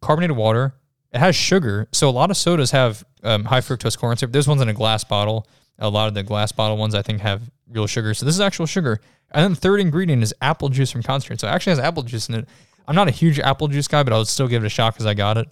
Carbonated 0.00 0.36
water. 0.36 0.74
It 1.12 1.18
has 1.18 1.34
sugar. 1.34 1.88
So 1.92 2.08
a 2.08 2.10
lot 2.10 2.30
of 2.30 2.36
sodas 2.36 2.70
have 2.70 3.04
um, 3.22 3.44
high 3.44 3.60
fructose 3.60 3.98
corn 3.98 4.16
syrup. 4.16 4.32
This 4.32 4.46
one's 4.46 4.60
in 4.62 4.68
a 4.68 4.74
glass 4.74 5.04
bottle. 5.04 5.46
A 5.78 5.88
lot 5.88 6.08
of 6.08 6.14
the 6.14 6.22
glass 6.22 6.52
bottle 6.52 6.76
ones 6.76 6.94
I 6.94 7.02
think 7.02 7.20
have 7.20 7.50
real 7.70 7.86
sugar. 7.86 8.14
So 8.14 8.24
this 8.24 8.34
is 8.34 8.40
actual 8.40 8.66
sugar. 8.66 9.00
And 9.32 9.44
then 9.44 9.50
the 9.52 9.60
third 9.60 9.80
ingredient 9.80 10.22
is 10.22 10.32
apple 10.40 10.68
juice 10.68 10.90
from 10.90 11.02
concentrate. 11.02 11.40
So 11.40 11.48
it 11.48 11.50
actually 11.50 11.72
has 11.72 11.78
apple 11.80 12.02
juice 12.02 12.28
in 12.28 12.36
it. 12.36 12.48
I'm 12.86 12.94
not 12.94 13.08
a 13.08 13.12
huge 13.12 13.40
apple 13.40 13.68
juice 13.68 13.88
guy, 13.88 14.02
but 14.02 14.12
I 14.12 14.18
would 14.18 14.28
still 14.28 14.46
give 14.46 14.62
it 14.62 14.66
a 14.66 14.70
shot 14.70 14.94
because 14.94 15.06
I 15.06 15.14
got 15.14 15.38
it. 15.38 15.48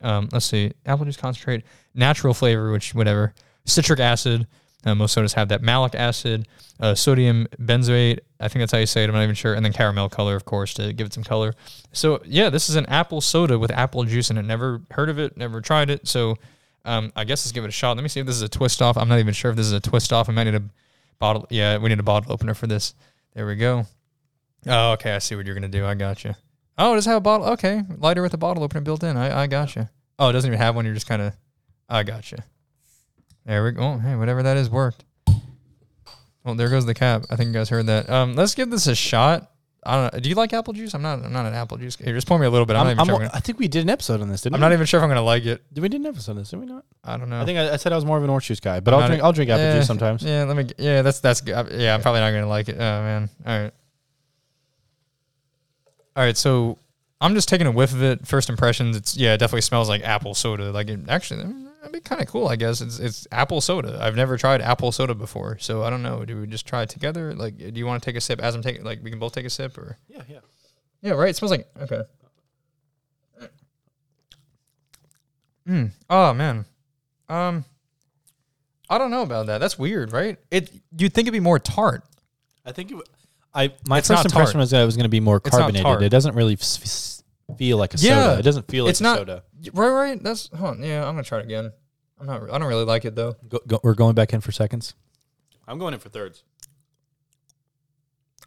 Um, 0.00 0.28
let's 0.32 0.46
see, 0.46 0.72
apple 0.86 1.04
juice 1.04 1.16
concentrate, 1.16 1.64
natural 1.94 2.32
flavor, 2.32 2.70
which 2.70 2.94
whatever, 2.94 3.34
citric 3.66 4.00
acid. 4.00 4.46
Uh, 4.84 4.94
most 4.94 5.12
sodas 5.12 5.34
have 5.34 5.48
that. 5.48 5.62
Malic 5.62 5.94
acid, 5.94 6.48
uh, 6.80 6.94
sodium 6.94 7.46
benzoate. 7.60 8.20
I 8.40 8.48
think 8.48 8.62
that's 8.62 8.72
how 8.72 8.78
you 8.78 8.86
say 8.86 9.04
it. 9.04 9.08
I'm 9.08 9.14
not 9.14 9.22
even 9.22 9.34
sure. 9.34 9.54
And 9.54 9.64
then 9.64 9.72
caramel 9.72 10.08
color, 10.08 10.34
of 10.36 10.44
course, 10.46 10.72
to 10.74 10.92
give 10.92 11.06
it 11.06 11.12
some 11.12 11.24
color. 11.24 11.54
So 11.92 12.20
yeah, 12.24 12.48
this 12.48 12.70
is 12.70 12.76
an 12.76 12.86
apple 12.86 13.20
soda 13.20 13.58
with 13.58 13.70
apple 13.70 14.04
juice 14.04 14.30
in 14.30 14.38
it. 14.38 14.42
Never 14.42 14.80
heard 14.90 15.10
of 15.10 15.18
it. 15.18 15.36
Never 15.36 15.60
tried 15.60 15.90
it. 15.90 16.08
So 16.08 16.36
um, 16.84 17.12
I 17.14 17.24
guess 17.24 17.44
let's 17.44 17.52
give 17.52 17.64
it 17.64 17.68
a 17.68 17.72
shot. 17.72 17.96
Let 17.96 18.02
me 18.02 18.08
see 18.08 18.20
if 18.20 18.26
this 18.26 18.36
is 18.36 18.42
a 18.42 18.48
twist 18.48 18.80
off. 18.80 18.96
I'm 18.96 19.08
not 19.08 19.18
even 19.18 19.34
sure 19.34 19.50
if 19.50 19.56
this 19.56 19.66
is 19.66 19.72
a 19.72 19.80
twist 19.80 20.12
off. 20.12 20.28
I 20.28 20.32
might 20.32 20.44
need 20.44 20.54
a 20.54 20.62
bottle. 21.18 21.46
Yeah, 21.50 21.76
we 21.76 21.90
need 21.90 22.00
a 22.00 22.04
bottle 22.04 22.32
opener 22.32 22.54
for 22.54 22.66
this. 22.66 22.94
There 23.34 23.46
we 23.46 23.56
go. 23.56 23.86
Oh, 24.66 24.92
okay. 24.92 25.12
I 25.12 25.18
see 25.18 25.36
what 25.36 25.44
you're 25.44 25.54
gonna 25.54 25.68
do. 25.68 25.84
I 25.84 25.94
got 25.94 26.24
you. 26.24 26.34
Oh, 26.78 26.92
it 26.92 26.96
does 26.96 27.04
have 27.06 27.18
a 27.18 27.20
bottle. 27.20 27.46
Okay, 27.48 27.82
lighter 27.98 28.22
with 28.22 28.32
a 28.32 28.38
bottle 28.38 28.62
opener 28.62 28.80
built 28.80 29.02
in. 29.02 29.16
I, 29.18 29.42
I 29.42 29.46
got 29.46 29.76
you. 29.76 29.88
Oh, 30.18 30.30
it 30.30 30.32
doesn't 30.32 30.48
even 30.48 30.58
have 30.58 30.74
one. 30.74 30.86
You're 30.86 30.94
just 30.94 31.06
kind 31.08 31.20
of. 31.20 31.34
I 31.88 32.02
got 32.04 32.32
you. 32.32 32.38
There 33.46 33.64
we 33.64 33.72
go. 33.72 33.82
Oh, 33.82 33.98
hey, 33.98 34.14
whatever 34.16 34.42
that 34.42 34.56
is 34.56 34.70
worked. 34.70 35.04
Well, 36.44 36.54
there 36.54 36.68
goes 36.68 36.86
the 36.86 36.94
cap. 36.94 37.24
I 37.30 37.36
think 37.36 37.48
you 37.48 37.52
guys 37.52 37.68
heard 37.68 37.86
that. 37.86 38.08
Um, 38.08 38.34
let's 38.34 38.54
give 38.54 38.70
this 38.70 38.86
a 38.86 38.94
shot. 38.94 39.50
I 39.82 39.96
don't 39.96 40.12
know. 40.14 40.20
Do 40.20 40.28
you 40.28 40.34
like 40.34 40.52
apple 40.52 40.74
juice? 40.74 40.94
I'm 40.94 41.00
not. 41.00 41.24
I'm 41.24 41.32
not 41.32 41.46
an 41.46 41.54
apple 41.54 41.78
juice. 41.78 41.96
Here, 41.96 42.14
just 42.14 42.26
pour 42.26 42.38
me 42.38 42.46
a 42.46 42.50
little 42.50 42.66
bit. 42.66 42.76
I'm, 42.76 42.86
I'm, 42.86 42.86
not 42.86 42.90
even 42.90 42.98
I'm- 43.00 43.06
sure. 43.06 43.14
I'm, 43.16 43.20
gonna, 43.22 43.30
I 43.34 43.40
think 43.40 43.58
we 43.58 43.66
did 43.68 43.82
an 43.82 43.90
episode 43.90 44.20
on 44.20 44.28
this, 44.28 44.42
didn't 44.42 44.52
we? 44.52 44.56
I'm 44.56 44.60
we? 44.60 44.64
not 44.66 44.72
even 44.74 44.86
sure 44.86 45.00
if 45.00 45.04
I'm 45.04 45.08
gonna 45.08 45.22
like 45.22 45.46
it. 45.46 45.62
Did 45.72 45.80
we 45.80 45.88
did 45.88 46.00
an 46.00 46.06
episode 46.06 46.32
on 46.32 46.38
this? 46.38 46.50
Did 46.50 46.60
we 46.60 46.66
not? 46.66 46.84
I 47.02 47.16
don't 47.16 47.30
know. 47.30 47.40
I 47.40 47.44
think 47.46 47.58
I, 47.58 47.72
I 47.72 47.76
said 47.76 47.92
I 47.92 47.96
was 47.96 48.04
more 48.04 48.18
of 48.18 48.24
an 48.24 48.28
orange 48.30 48.46
juice 48.46 48.60
guy, 48.60 48.80
but 48.80 48.92
I'm 48.92 49.00
I'll 49.00 49.08
drink. 49.08 49.22
I'll 49.22 49.32
drink 49.32 49.50
apple 49.50 49.64
Yeah, 49.64 49.78
juice 49.78 49.86
sometimes. 49.86 50.22
Yeah, 50.22 50.44
let 50.44 50.56
me. 50.56 50.66
Yeah, 50.76 51.00
that's 51.00 51.20
that's. 51.20 51.42
Yeah, 51.46 51.94
I'm 51.94 52.02
probably 52.02 52.20
not 52.20 52.30
gonna 52.30 52.46
like 52.46 52.68
it. 52.68 52.76
Oh 52.76 52.78
man. 52.78 53.30
All 53.46 53.58
right. 53.58 53.72
All 56.16 56.24
right. 56.24 56.36
So 56.36 56.78
I'm 57.20 57.34
just 57.34 57.48
taking 57.48 57.66
a 57.66 57.72
whiff 57.72 57.92
of 57.92 58.02
it. 58.02 58.26
First 58.26 58.50
impressions. 58.50 58.96
It's 58.96 59.16
yeah, 59.16 59.32
it 59.32 59.38
definitely 59.38 59.62
smells 59.62 59.88
like 59.88 60.02
apple 60.02 60.34
soda. 60.34 60.72
Like 60.72 60.88
it 60.88 61.00
actually, 61.08 61.44
mean, 61.44 61.69
that'd 61.80 61.92
be 61.92 62.00
kind 62.00 62.20
of 62.20 62.28
cool. 62.28 62.46
I 62.48 62.56
guess 62.56 62.80
it's 62.80 62.98
it's 62.98 63.26
apple 63.32 63.60
soda. 63.60 63.98
I've 64.00 64.14
never 64.16 64.36
tried 64.38 64.60
apple 64.62 64.92
soda 64.92 65.14
before, 65.14 65.58
so 65.58 65.82
I 65.82 65.90
don't 65.90 66.02
know. 66.02 66.24
Do 66.24 66.40
we 66.40 66.46
just 66.46 66.66
try 66.66 66.82
it 66.82 66.88
together? 66.90 67.34
Like, 67.34 67.56
do 67.58 67.72
you 67.74 67.86
want 67.86 68.02
to 68.02 68.06
take 68.08 68.16
a 68.16 68.20
sip 68.20 68.40
as 68.40 68.54
I'm 68.54 68.62
taking? 68.62 68.84
Like, 68.84 69.02
we 69.02 69.10
can 69.10 69.18
both 69.18 69.32
take 69.32 69.46
a 69.46 69.50
sip, 69.50 69.76
or 69.78 69.98
Yeah, 70.08 70.22
yeah. 70.28 70.38
yeah, 71.02 71.12
right. 71.12 71.30
It 71.30 71.36
smells 71.36 71.50
like 71.52 71.66
okay. 71.80 72.02
Mm. 75.68 75.90
Oh 76.08 76.32
man. 76.34 76.64
Um. 77.28 77.64
I 78.88 78.98
don't 78.98 79.12
know 79.12 79.22
about 79.22 79.46
that. 79.46 79.58
That's 79.58 79.78
weird, 79.78 80.12
right? 80.12 80.36
It 80.50 80.68
you'd 80.98 81.14
think 81.14 81.26
it'd 81.28 81.32
be 81.32 81.38
more 81.40 81.60
tart. 81.60 82.02
I 82.66 82.72
think 82.72 82.90
it, 82.90 82.94
w- 82.94 83.04
I 83.54 83.72
my 83.86 83.98
It's 83.98 84.08
first 84.08 84.24
impression 84.24 84.54
tart. 84.54 84.60
was 84.62 84.70
that 84.72 84.82
it 84.82 84.86
was 84.86 84.96
going 84.96 85.04
to 85.04 85.08
be 85.10 85.20
more 85.20 85.38
carbonated. 85.38 86.02
It 86.02 86.08
doesn't 86.08 86.34
really 86.34 86.54
f- 86.54 86.78
f- 86.82 87.56
feel 87.56 87.76
like 87.78 87.94
a 87.94 87.98
Yeah, 87.98 88.24
soda. 88.30 88.38
It 88.40 88.42
doesn't 88.42 88.66
feel 88.68 88.84
like 88.84 88.90
it's 88.90 89.00
a 89.00 89.04
not- 89.04 89.18
soda. 89.18 89.44
Right, 89.72 89.88
right. 89.90 90.22
That's 90.22 90.48
huh, 90.56 90.74
yeah. 90.78 91.06
I'm 91.06 91.14
gonna 91.14 91.22
try 91.22 91.38
it 91.38 91.44
again. 91.44 91.72
I'm 92.18 92.26
not. 92.26 92.50
I 92.50 92.58
don't 92.58 92.68
really 92.68 92.84
like 92.84 93.04
it 93.04 93.14
though. 93.14 93.36
Go, 93.48 93.60
go, 93.66 93.80
we're 93.82 93.94
going 93.94 94.14
back 94.14 94.32
in 94.32 94.40
for 94.40 94.52
seconds. 94.52 94.94
I'm 95.66 95.78
going 95.78 95.94
in 95.94 96.00
for 96.00 96.08
thirds. 96.08 96.42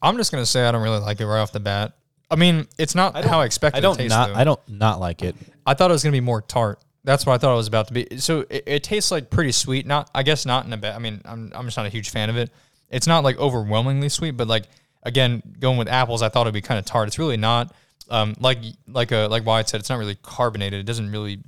I'm 0.01 0.17
just 0.17 0.31
gonna 0.31 0.45
say 0.45 0.65
I 0.65 0.71
don't 0.71 0.83
really 0.83 0.99
like 0.99 1.19
it 1.21 1.25
right 1.25 1.39
off 1.39 1.51
the 1.51 1.59
bat. 1.59 1.93
I 2.29 2.35
mean, 2.35 2.67
it's 2.77 2.95
not 2.95 3.23
how 3.25 3.41
I 3.41 3.45
expected. 3.45 3.77
I 3.77 3.81
don't 3.81 3.95
it 3.95 3.97
to 3.97 4.03
taste, 4.03 4.09
not 4.09 4.29
though. 4.29 4.35
I 4.35 4.43
don't 4.43 4.59
not 4.67 4.99
like 4.99 5.21
it. 5.23 5.35
I 5.65 5.73
thought 5.73 5.91
it 5.91 5.93
was 5.93 6.03
gonna 6.03 6.11
be 6.11 6.19
more 6.21 6.41
tart. 6.41 6.79
That's 7.03 7.25
what 7.25 7.33
I 7.33 7.37
thought 7.37 7.53
it 7.53 7.57
was 7.57 7.67
about 7.67 7.87
to 7.87 7.93
be. 7.93 8.17
So 8.17 8.45
it, 8.49 8.63
it 8.65 8.83
tastes 8.83 9.11
like 9.11 9.29
pretty 9.29 9.51
sweet. 9.51 9.85
Not, 9.85 10.09
I 10.15 10.23
guess, 10.23 10.45
not 10.45 10.65
in 10.65 10.71
a 10.73 10.77
bad. 10.77 10.95
I 10.95 10.99
mean, 10.99 11.21
I'm 11.25 11.51
I'm 11.53 11.65
just 11.65 11.77
not 11.77 11.85
a 11.85 11.89
huge 11.89 12.09
fan 12.09 12.29
of 12.29 12.37
it. 12.37 12.49
It's 12.89 13.07
not 13.07 13.23
like 13.23 13.37
overwhelmingly 13.37 14.09
sweet, 14.09 14.31
but 14.31 14.47
like 14.47 14.65
again, 15.03 15.41
going 15.59 15.77
with 15.77 15.87
apples, 15.87 16.21
I 16.21 16.29
thought 16.29 16.41
it'd 16.41 16.53
be 16.53 16.61
kind 16.61 16.79
of 16.79 16.85
tart. 16.85 17.07
It's 17.07 17.19
really 17.19 17.37
not. 17.37 17.73
Um, 18.09 18.35
like 18.39 18.59
like 18.87 19.11
a 19.11 19.27
like 19.27 19.45
Wyatt 19.45 19.69
said, 19.69 19.79
it's 19.79 19.89
not 19.89 19.99
really 19.99 20.17
carbonated. 20.21 20.79
It 20.79 20.85
doesn't 20.85 21.11
really 21.11 21.39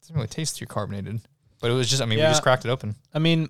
doesn't 0.00 0.14
really 0.14 0.28
taste 0.28 0.58
too 0.58 0.66
carbonated. 0.66 1.20
But 1.60 1.70
it 1.70 1.74
was 1.74 1.88
just, 1.88 2.02
I 2.02 2.04
mean, 2.04 2.18
we 2.18 2.24
just 2.24 2.42
cracked 2.42 2.66
it 2.66 2.68
open. 2.68 2.94
I 3.14 3.18
mean, 3.18 3.48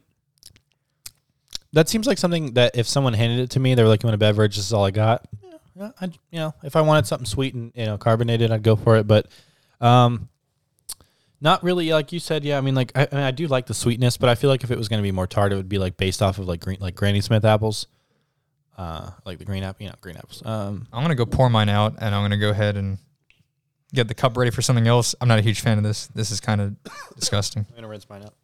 that 1.73 1.89
seems 1.89 2.07
like 2.07 2.17
something 2.17 2.55
that 2.55 2.77
if 2.77 2.87
someone 2.87 3.13
handed 3.13 3.41
it 3.41 3.51
to 3.51 3.61
me, 3.61 3.75
they 3.75 3.83
were 3.83 3.89
like, 3.89 4.05
"You 4.05 4.07
want 4.07 4.15
a 4.15 4.19
beverage? 4.19 4.55
This 4.55 4.67
is 4.67 4.73
all 4.73 4.85
I 4.85 4.93
got." 4.93 5.27
Yeah, 5.43 5.51
yeah, 5.75 5.91
I, 6.01 6.05
you 6.31 6.39
know, 6.39 6.55
if 6.63 6.77
I 6.77 6.81
wanted 6.83 7.09
something 7.09 7.27
sweet 7.27 7.55
and 7.55 7.73
you 7.75 7.87
know 7.87 7.99
carbonated, 7.99 8.53
I'd 8.53 8.63
go 8.63 8.77
for 8.77 8.97
it. 8.97 9.09
But, 9.09 9.27
um, 9.81 10.29
not 11.41 11.65
really 11.65 11.91
like 11.91 12.13
you 12.13 12.21
said. 12.21 12.45
Yeah, 12.45 12.57
I 12.57 12.61
mean, 12.61 12.77
like 12.77 12.93
I, 12.95 13.09
I, 13.11 13.15
mean, 13.15 13.25
I 13.25 13.33
do 13.33 13.49
like 13.49 13.67
the 13.67 13.75
sweetness, 13.75 14.17
but 14.17 14.29
I 14.29 14.37
feel 14.37 14.49
like 14.49 14.63
if 14.63 14.71
it 14.71 14.79
was 14.79 14.89
going 14.89 15.01
to 15.01 15.03
be 15.03 15.11
more 15.11 15.27
tart, 15.27 15.53
it 15.53 15.57
would 15.57 15.69
be 15.69 15.79
like 15.79 15.97
based 15.97 16.23
off 16.23 16.39
of 16.39 16.47
like 16.47 16.61
green, 16.61 16.79
like 16.81 16.95
Granny 16.95 17.21
Smith 17.21 17.45
apples, 17.45 17.89
uh, 18.77 19.11
like 19.25 19.39
the 19.39 19.45
green 19.45 19.63
apple, 19.63 19.85
you 19.85 19.89
know, 19.91 19.97
green 20.01 20.17
apples. 20.17 20.43
Um, 20.45 20.87
I'm 20.93 21.03
gonna 21.03 21.15
go 21.15 21.27
pour 21.27 21.49
mine 21.51 21.69
out, 21.69 21.95
and 22.01 22.15
I'm 22.15 22.23
gonna 22.23 22.39
go 22.39 22.51
ahead 22.51 22.77
and 22.77 22.99
get 23.93 24.09
the 24.09 24.15
cup 24.15 24.37
ready 24.37 24.51
for 24.51 24.63
something 24.63 24.87
else. 24.87 25.15
I'm 25.21 25.29
not 25.29 25.39
a 25.39 25.43
huge 25.43 25.61
fan 25.61 25.79
of 25.79 25.85
this. 25.85 26.09
This 26.09 26.31
is 26.31 26.41
kind 26.41 26.61
of 26.61 26.77
disgusting. 27.19 27.67
I'm 27.69 27.75
gonna 27.77 27.89
rinse 27.89 28.09
mine 28.09 28.23
out. 28.23 28.35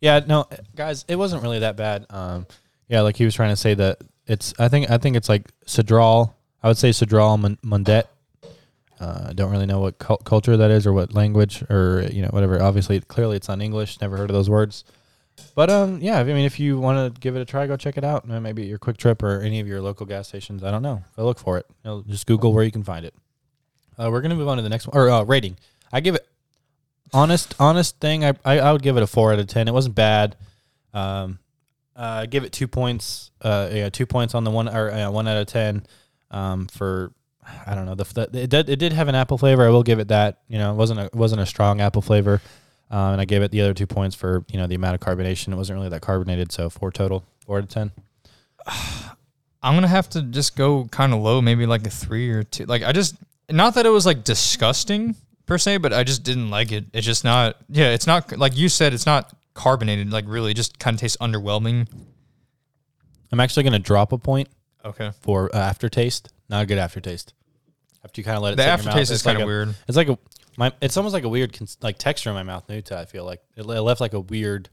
Yeah, 0.00 0.20
no, 0.26 0.46
guys, 0.74 1.04
it 1.08 1.16
wasn't 1.16 1.42
really 1.42 1.58
that 1.58 1.76
bad. 1.76 2.06
Um, 2.08 2.46
yeah, 2.88 3.02
like 3.02 3.16
he 3.16 3.24
was 3.26 3.34
trying 3.34 3.50
to 3.50 3.56
say 3.56 3.74
that 3.74 3.98
it's. 4.26 4.54
I 4.58 4.68
think 4.68 4.90
I 4.90 4.98
think 4.98 5.16
it's 5.16 5.28
like 5.28 5.50
Cedral. 5.66 6.32
I 6.62 6.68
would 6.68 6.78
say 6.78 6.90
Cedral 6.90 7.38
Mon- 7.38 7.58
Mundet. 7.64 8.04
Uh, 8.98 9.26
I 9.28 9.32
don't 9.32 9.50
really 9.50 9.66
know 9.66 9.80
what 9.80 9.98
cul- 9.98 10.18
culture 10.18 10.56
that 10.58 10.70
is 10.70 10.86
or 10.86 10.92
what 10.92 11.14
language 11.14 11.62
or 11.70 12.06
you 12.10 12.22
know 12.22 12.28
whatever. 12.28 12.62
Obviously, 12.62 13.00
clearly 13.00 13.36
it's 13.36 13.48
not 13.48 13.60
English. 13.60 14.00
Never 14.00 14.16
heard 14.16 14.30
of 14.30 14.34
those 14.34 14.48
words. 14.48 14.84
But 15.54 15.70
um, 15.70 16.00
yeah, 16.00 16.18
I 16.18 16.24
mean, 16.24 16.44
if 16.44 16.60
you 16.60 16.78
want 16.78 17.14
to 17.14 17.20
give 17.20 17.36
it 17.36 17.40
a 17.40 17.44
try, 17.44 17.66
go 17.66 17.76
check 17.76 17.96
it 17.96 18.04
out. 18.04 18.26
Maybe 18.26 18.62
at 18.62 18.68
your 18.68 18.78
QuikTrip 18.78 19.22
or 19.22 19.40
any 19.40 19.60
of 19.60 19.66
your 19.66 19.80
local 19.80 20.06
gas 20.06 20.28
stations. 20.28 20.62
I 20.64 20.70
don't 20.70 20.82
know. 20.82 21.02
Go 21.16 21.24
look 21.24 21.38
for 21.38 21.58
it. 21.58 21.66
You 21.84 21.90
know, 21.90 22.04
just 22.08 22.26
Google 22.26 22.52
where 22.52 22.64
you 22.64 22.70
can 22.70 22.84
find 22.84 23.04
it. 23.04 23.14
Uh, 23.98 24.10
we're 24.10 24.20
gonna 24.20 24.34
move 24.34 24.48
on 24.48 24.56
to 24.56 24.62
the 24.62 24.68
next 24.68 24.86
one 24.86 24.96
or 24.96 25.10
uh, 25.10 25.22
rating. 25.24 25.56
I 25.92 26.00
give 26.00 26.14
it 26.14 26.26
honest 27.12 27.54
honest 27.58 27.98
thing. 28.00 28.24
I, 28.24 28.34
I 28.44 28.60
I 28.60 28.72
would 28.72 28.82
give 28.82 28.96
it 28.96 29.02
a 29.02 29.06
four 29.06 29.32
out 29.32 29.38
of 29.38 29.46
ten. 29.46 29.68
It 29.68 29.74
wasn't 29.74 29.94
bad. 29.94 30.36
Um, 30.94 31.38
uh, 31.96 32.26
give 32.26 32.44
it 32.44 32.52
two 32.52 32.68
points. 32.68 33.30
Uh, 33.42 33.68
yeah, 33.72 33.88
two 33.90 34.06
points 34.06 34.34
on 34.34 34.44
the 34.44 34.50
one 34.50 34.68
or 34.68 34.90
uh, 34.90 35.10
one 35.10 35.28
out 35.28 35.36
of 35.36 35.46
ten. 35.46 35.86
Um, 36.30 36.68
for 36.68 37.12
I 37.66 37.74
don't 37.74 37.86
know 37.86 37.94
the, 37.94 38.04
the 38.30 38.42
it 38.42 38.50
did 38.50 38.70
it 38.70 38.76
did 38.76 38.92
have 38.92 39.08
an 39.08 39.14
apple 39.14 39.38
flavor. 39.38 39.66
I 39.66 39.70
will 39.70 39.82
give 39.82 39.98
it 39.98 40.08
that. 40.08 40.38
You 40.48 40.58
know, 40.58 40.72
it 40.72 40.76
wasn't 40.76 41.00
a 41.00 41.04
it 41.06 41.14
wasn't 41.14 41.42
a 41.42 41.46
strong 41.46 41.80
apple 41.80 42.02
flavor. 42.02 42.40
Um, 42.90 43.12
and 43.12 43.20
I 43.20 43.24
gave 43.24 43.42
it 43.42 43.50
the 43.52 43.60
other 43.60 43.72
two 43.74 43.86
points 43.86 44.16
for 44.16 44.44
you 44.50 44.58
know 44.58 44.66
the 44.66 44.74
amount 44.74 44.94
of 44.94 45.00
carbonation. 45.00 45.52
It 45.52 45.56
wasn't 45.56 45.76
really 45.78 45.90
that 45.90 46.02
carbonated, 46.02 46.50
so 46.52 46.68
four 46.70 46.90
total, 46.90 47.24
four 47.46 47.58
out 47.58 47.64
of 47.64 47.70
ten. 47.70 47.92
I'm 49.62 49.74
gonna 49.74 49.88
have 49.88 50.08
to 50.10 50.22
just 50.22 50.56
go 50.56 50.86
kind 50.90 51.12
of 51.12 51.20
low, 51.20 51.40
maybe 51.42 51.66
like 51.66 51.86
a 51.86 51.90
three 51.90 52.30
or 52.30 52.42
two. 52.42 52.64
Like 52.64 52.82
I 52.82 52.92
just, 52.92 53.16
not 53.50 53.74
that 53.74 53.84
it 53.86 53.90
was 53.90 54.06
like 54.06 54.24
disgusting 54.24 55.14
per 55.46 55.58
se, 55.58 55.76
but 55.78 55.92
I 55.92 56.02
just 56.02 56.22
didn't 56.22 56.50
like 56.50 56.72
it. 56.72 56.86
It's 56.94 57.06
just 57.06 57.24
not. 57.24 57.56
Yeah, 57.68 57.90
it's 57.90 58.06
not 58.06 58.36
like 58.38 58.56
you 58.56 58.68
said. 58.68 58.94
It's 58.94 59.06
not 59.06 59.32
carbonated. 59.54 60.10
Like 60.10 60.24
really, 60.26 60.54
just 60.54 60.78
kind 60.78 60.94
of 60.94 61.00
tastes 61.00 61.18
underwhelming. 61.18 61.86
I'm 63.32 63.38
actually 63.40 63.62
gonna 63.64 63.78
drop 63.78 64.12
a 64.12 64.18
point 64.18 64.48
Okay. 64.84 65.12
for 65.20 65.54
uh, 65.54 65.58
aftertaste. 65.58 66.32
Not 66.48 66.62
a 66.62 66.66
good 66.66 66.78
aftertaste. 66.78 67.34
After 68.02 68.20
you 68.20 68.24
kind 68.24 68.36
of 68.38 68.42
let 68.42 68.54
it 68.54 68.56
The 68.56 68.62
sit 68.62 68.64
in 68.64 68.68
your 68.68 68.76
mouth, 68.78 68.86
aftertaste 68.88 69.10
is 69.12 69.16
it's 69.18 69.22
kind 69.24 69.36
of 69.36 69.42
a- 69.42 69.46
weird. 69.46 69.74
It's 69.86 69.96
like 69.96 70.08
a 70.08 70.18
my. 70.60 70.72
It's 70.80 70.96
almost 70.96 71.12
like 71.12 71.24
a 71.24 71.28
weird 71.28 71.52
cons- 71.52 71.76
like 71.82 71.98
texture 71.98 72.30
in 72.30 72.34
my 72.36 72.42
mouth. 72.44 72.68
Nuta, 72.68 72.96
I 72.98 73.04
feel 73.06 73.24
like 73.24 73.40
it 73.56 73.66
le- 73.66 73.80
left 73.80 74.00
like 74.00 74.12
a 74.14 74.20
weird 74.20 74.68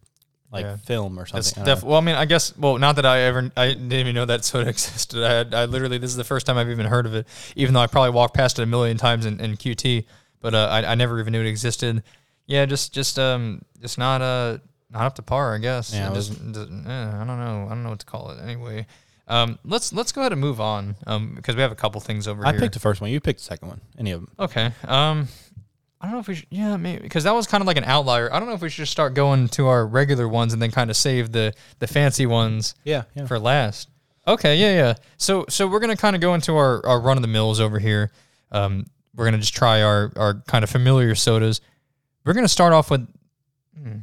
like 0.51 0.63
Yeah. 0.65 0.75
film 0.77 1.19
or 1.19 1.25
something. 1.25 1.37
That's 1.39 1.57
I 1.57 1.63
don't 1.65 1.83
know. 1.83 1.89
well, 1.89 1.97
I 1.97 2.01
mean, 2.01 2.15
I 2.15 2.25
guess. 2.25 2.55
Well, 2.57 2.77
not 2.77 2.95
that 2.97 3.05
I 3.05 3.19
ever, 3.21 3.51
I 3.57 3.67
didn't 3.69 3.91
even 3.93 4.15
know 4.15 4.25
that 4.25 4.45
soda 4.45 4.69
existed. 4.75 5.23
I, 5.23 5.33
had, 5.33 5.53
I 5.53 5.65
literally, 5.65 5.97
this 5.97 6.09
is 6.11 6.15
the 6.17 6.23
first 6.23 6.45
time 6.45 6.57
I've 6.57 6.69
even 6.69 6.85
heard 6.85 7.05
of 7.05 7.13
it. 7.15 7.27
Even 7.55 7.73
though 7.73 7.81
I 7.81 7.87
probably 7.87 8.11
walked 8.11 8.33
past 8.35 8.59
it 8.59 8.63
a 8.63 8.65
million 8.65 8.97
times 8.97 9.25
in, 9.25 9.39
in 9.41 9.57
QT, 9.57 10.05
but 10.39 10.53
uh, 10.53 10.67
I, 10.71 10.91
I 10.91 10.95
never 10.95 11.19
even 11.19 11.33
knew 11.33 11.41
it 11.41 11.47
existed. 11.47 12.03
Yeah, 12.45 12.65
just, 12.65 12.93
just, 12.93 13.19
um, 13.19 13.61
just 13.81 13.97
not, 13.97 14.21
uh, 14.21 14.59
not 14.89 15.01
up 15.03 15.15
to 15.15 15.21
par, 15.21 15.53
I 15.53 15.57
guess. 15.57 15.93
Yeah, 15.93 16.07
It 16.07 16.11
it 16.11 16.15
was- 16.15 16.29
just, 16.29 16.51
doesn't- 16.53 16.87
eh, 16.87 17.07
I 17.21 17.25
don't 17.25 17.39
know. 17.39 17.65
I 17.65 17.69
don't 17.69 17.83
know 17.83 17.89
what 17.89 17.99
to 17.99 18.05
call 18.05 18.31
it. 18.31 18.39
Anyway, 18.41 18.85
um, 19.27 19.59
let's 19.65 19.91
let's 19.91 20.13
go 20.13 20.21
ahead 20.21 20.31
and 20.31 20.39
move 20.39 20.61
on, 20.61 20.95
um, 21.05 21.33
because 21.35 21.57
we 21.57 21.61
have 21.61 21.73
a 21.73 21.75
couple 21.75 21.99
things 21.99 22.25
over 22.25 22.39
here. 22.43 22.47
I 22.47 22.51
here. 22.53 22.61
picked 22.61 22.73
the 22.75 22.79
first 22.79 23.01
one. 23.01 23.09
You 23.09 23.19
picked 23.19 23.39
the 23.39 23.45
second 23.45 23.67
one. 23.67 23.81
Any 23.99 24.11
of 24.11 24.21
them? 24.21 24.31
Okay. 24.39 24.71
Um, 24.87 25.27
I 25.99 26.05
don't 26.05 26.13
know 26.13 26.19
if 26.19 26.27
we 26.27 26.35
should. 26.35 26.47
Yeah, 26.51 26.77
maybe 26.77 27.01
because 27.01 27.23
that 27.23 27.33
was 27.33 27.47
kind 27.47 27.61
of 27.61 27.67
like 27.67 27.77
an 27.77 27.83
outlier. 27.83 28.31
I 28.31 28.39
don't 28.39 28.47
know 28.47 28.53
if 28.53 28.61
we 28.61 28.69
should 28.69 28.83
just 28.83 28.91
start 28.91 29.13
going 29.15 29.47
to 29.49 29.67
our 29.67 29.85
regular 29.87 30.27
ones 30.27 30.53
and 30.53 30.61
then 30.61 30.69
kind 30.71 30.89
of 30.89 30.95
save 30.97 31.31
the 31.31 31.53
the 31.79 31.87
fancy 31.87 32.25
ones 32.25 32.75
Yeah, 32.83 33.03
yeah. 33.15 33.25
for 33.25 33.39
last. 33.39 33.89
Okay, 34.27 34.57
yeah, 34.57 34.75
yeah. 34.75 34.93
So 35.17 35.45
so 35.49 35.67
we're 35.67 35.79
gonna 35.79 35.95
kind 35.97 36.15
of 36.15 36.21
go 36.21 36.33
into 36.35 36.55
our, 36.55 36.85
our 36.85 36.99
run 37.01 37.17
of 37.17 37.21
the 37.21 37.27
mills 37.27 37.59
over 37.59 37.79
here. 37.79 38.11
Um, 38.51 38.85
we're 39.15 39.25
gonna 39.25 39.39
just 39.39 39.55
try 39.55 39.81
our 39.81 40.11
our 40.15 40.35
kind 40.47 40.63
of 40.63 40.69
familiar 40.69 41.15
sodas. 41.15 41.61
We're 42.25 42.33
gonna 42.33 42.47
start 42.47 42.73
off 42.73 42.91
with. 42.91 43.07
hmm, 43.75 43.99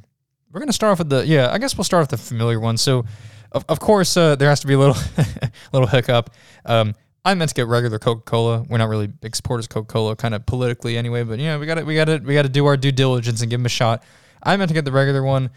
We're 0.51 0.61
gonna 0.61 0.73
start 0.73 0.93
off 0.93 0.99
with 0.99 1.11
the 1.11 1.25
yeah. 1.27 1.51
I 1.53 1.59
guess 1.59 1.77
we'll 1.77 1.85
start 1.85 2.03
with 2.03 2.11
the 2.11 2.17
familiar 2.17 2.59
one. 2.59 2.77
So, 2.77 3.05
of, 3.53 3.65
of 3.69 3.79
course, 3.79 4.17
uh, 4.17 4.35
there 4.35 4.49
has 4.49 4.61
to 4.61 4.67
be 4.67 4.75
a 4.75 4.79
little 4.79 4.97
little 5.73 5.87
hiccup. 5.89 6.31
Um, 6.65 6.95
I 7.25 7.35
meant 7.35 7.49
to 7.49 7.55
get 7.55 7.67
regular 7.67 7.99
Coca 7.99 8.23
Cola. 8.23 8.65
We're 8.69 8.79
not 8.79 8.89
really 8.89 9.07
big 9.07 9.35
supporters 9.35 9.65
of 9.67 9.71
Coca 9.71 9.93
Cola, 9.93 10.17
kind 10.17 10.35
of 10.35 10.45
politically 10.45 10.99
anyway. 10.99 11.23
But 11.23 11.39
yeah, 11.39 11.57
we 11.57 11.67
got 11.67 11.77
to 11.77 11.85
we 11.85 11.95
got 11.95 12.05
to 12.05 12.19
we 12.19 12.35
got 12.35 12.43
to 12.43 12.51
do 12.51 12.67
our 12.67 12.77
due 12.77 12.93
diligence 12.93 13.41
and 13.41 13.51
give 13.51 13.61
them 13.61 13.67
a 13.67 13.71
shot. 13.71 14.03
I 14.43 14.57
meant 14.57 14.69
to 14.69 14.75
get 14.75 14.85
the 14.85 14.93
regular 14.93 15.23
one. 15.23 15.51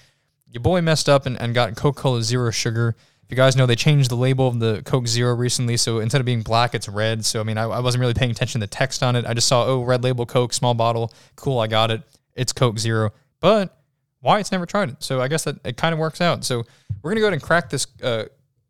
Your 0.49 0.61
boy 0.61 0.81
messed 0.81 1.09
up 1.09 1.25
and, 1.25 1.39
and 1.41 1.53
got 1.53 1.75
Coca 1.75 2.01
Cola 2.01 2.23
Zero 2.23 2.51
Sugar. 2.51 2.95
If 3.27 3.31
you 3.31 3.35
guys 3.35 3.57
know, 3.57 3.65
they 3.65 3.75
changed 3.75 4.09
the 4.09 4.15
label 4.15 4.47
of 4.47 4.59
the 4.59 4.81
Coke 4.85 5.05
Zero 5.05 5.35
recently, 5.35 5.75
so 5.75 5.99
instead 5.99 6.21
of 6.21 6.25
being 6.25 6.41
black, 6.41 6.73
it's 6.73 6.87
red. 6.87 7.25
So 7.25 7.41
I 7.41 7.43
mean, 7.43 7.57
I, 7.57 7.63
I 7.63 7.79
wasn't 7.81 7.99
really 7.99 8.13
paying 8.13 8.31
attention 8.31 8.61
to 8.61 8.67
the 8.67 8.71
text 8.71 9.03
on 9.03 9.17
it. 9.17 9.25
I 9.25 9.33
just 9.33 9.49
saw, 9.49 9.65
oh, 9.65 9.83
red 9.83 10.01
label 10.01 10.25
Coke, 10.25 10.53
small 10.53 10.73
bottle, 10.73 11.11
cool, 11.35 11.59
I 11.59 11.67
got 11.67 11.91
it. 11.91 12.01
It's 12.35 12.53
Coke 12.53 12.79
Zero, 12.79 13.11
but 13.41 13.77
Wyatt's 14.21 14.53
never 14.53 14.65
tried 14.65 14.89
it, 14.89 15.03
so 15.03 15.19
I 15.19 15.27
guess 15.27 15.43
that 15.43 15.57
it 15.65 15.75
kind 15.75 15.91
of 15.91 15.99
works 15.99 16.21
out. 16.21 16.45
So 16.45 16.63
we're 17.01 17.11
gonna 17.11 17.19
go 17.19 17.25
ahead 17.25 17.33
and 17.33 17.41
crack 17.41 17.69
this 17.69 17.85
uh, 18.01 18.25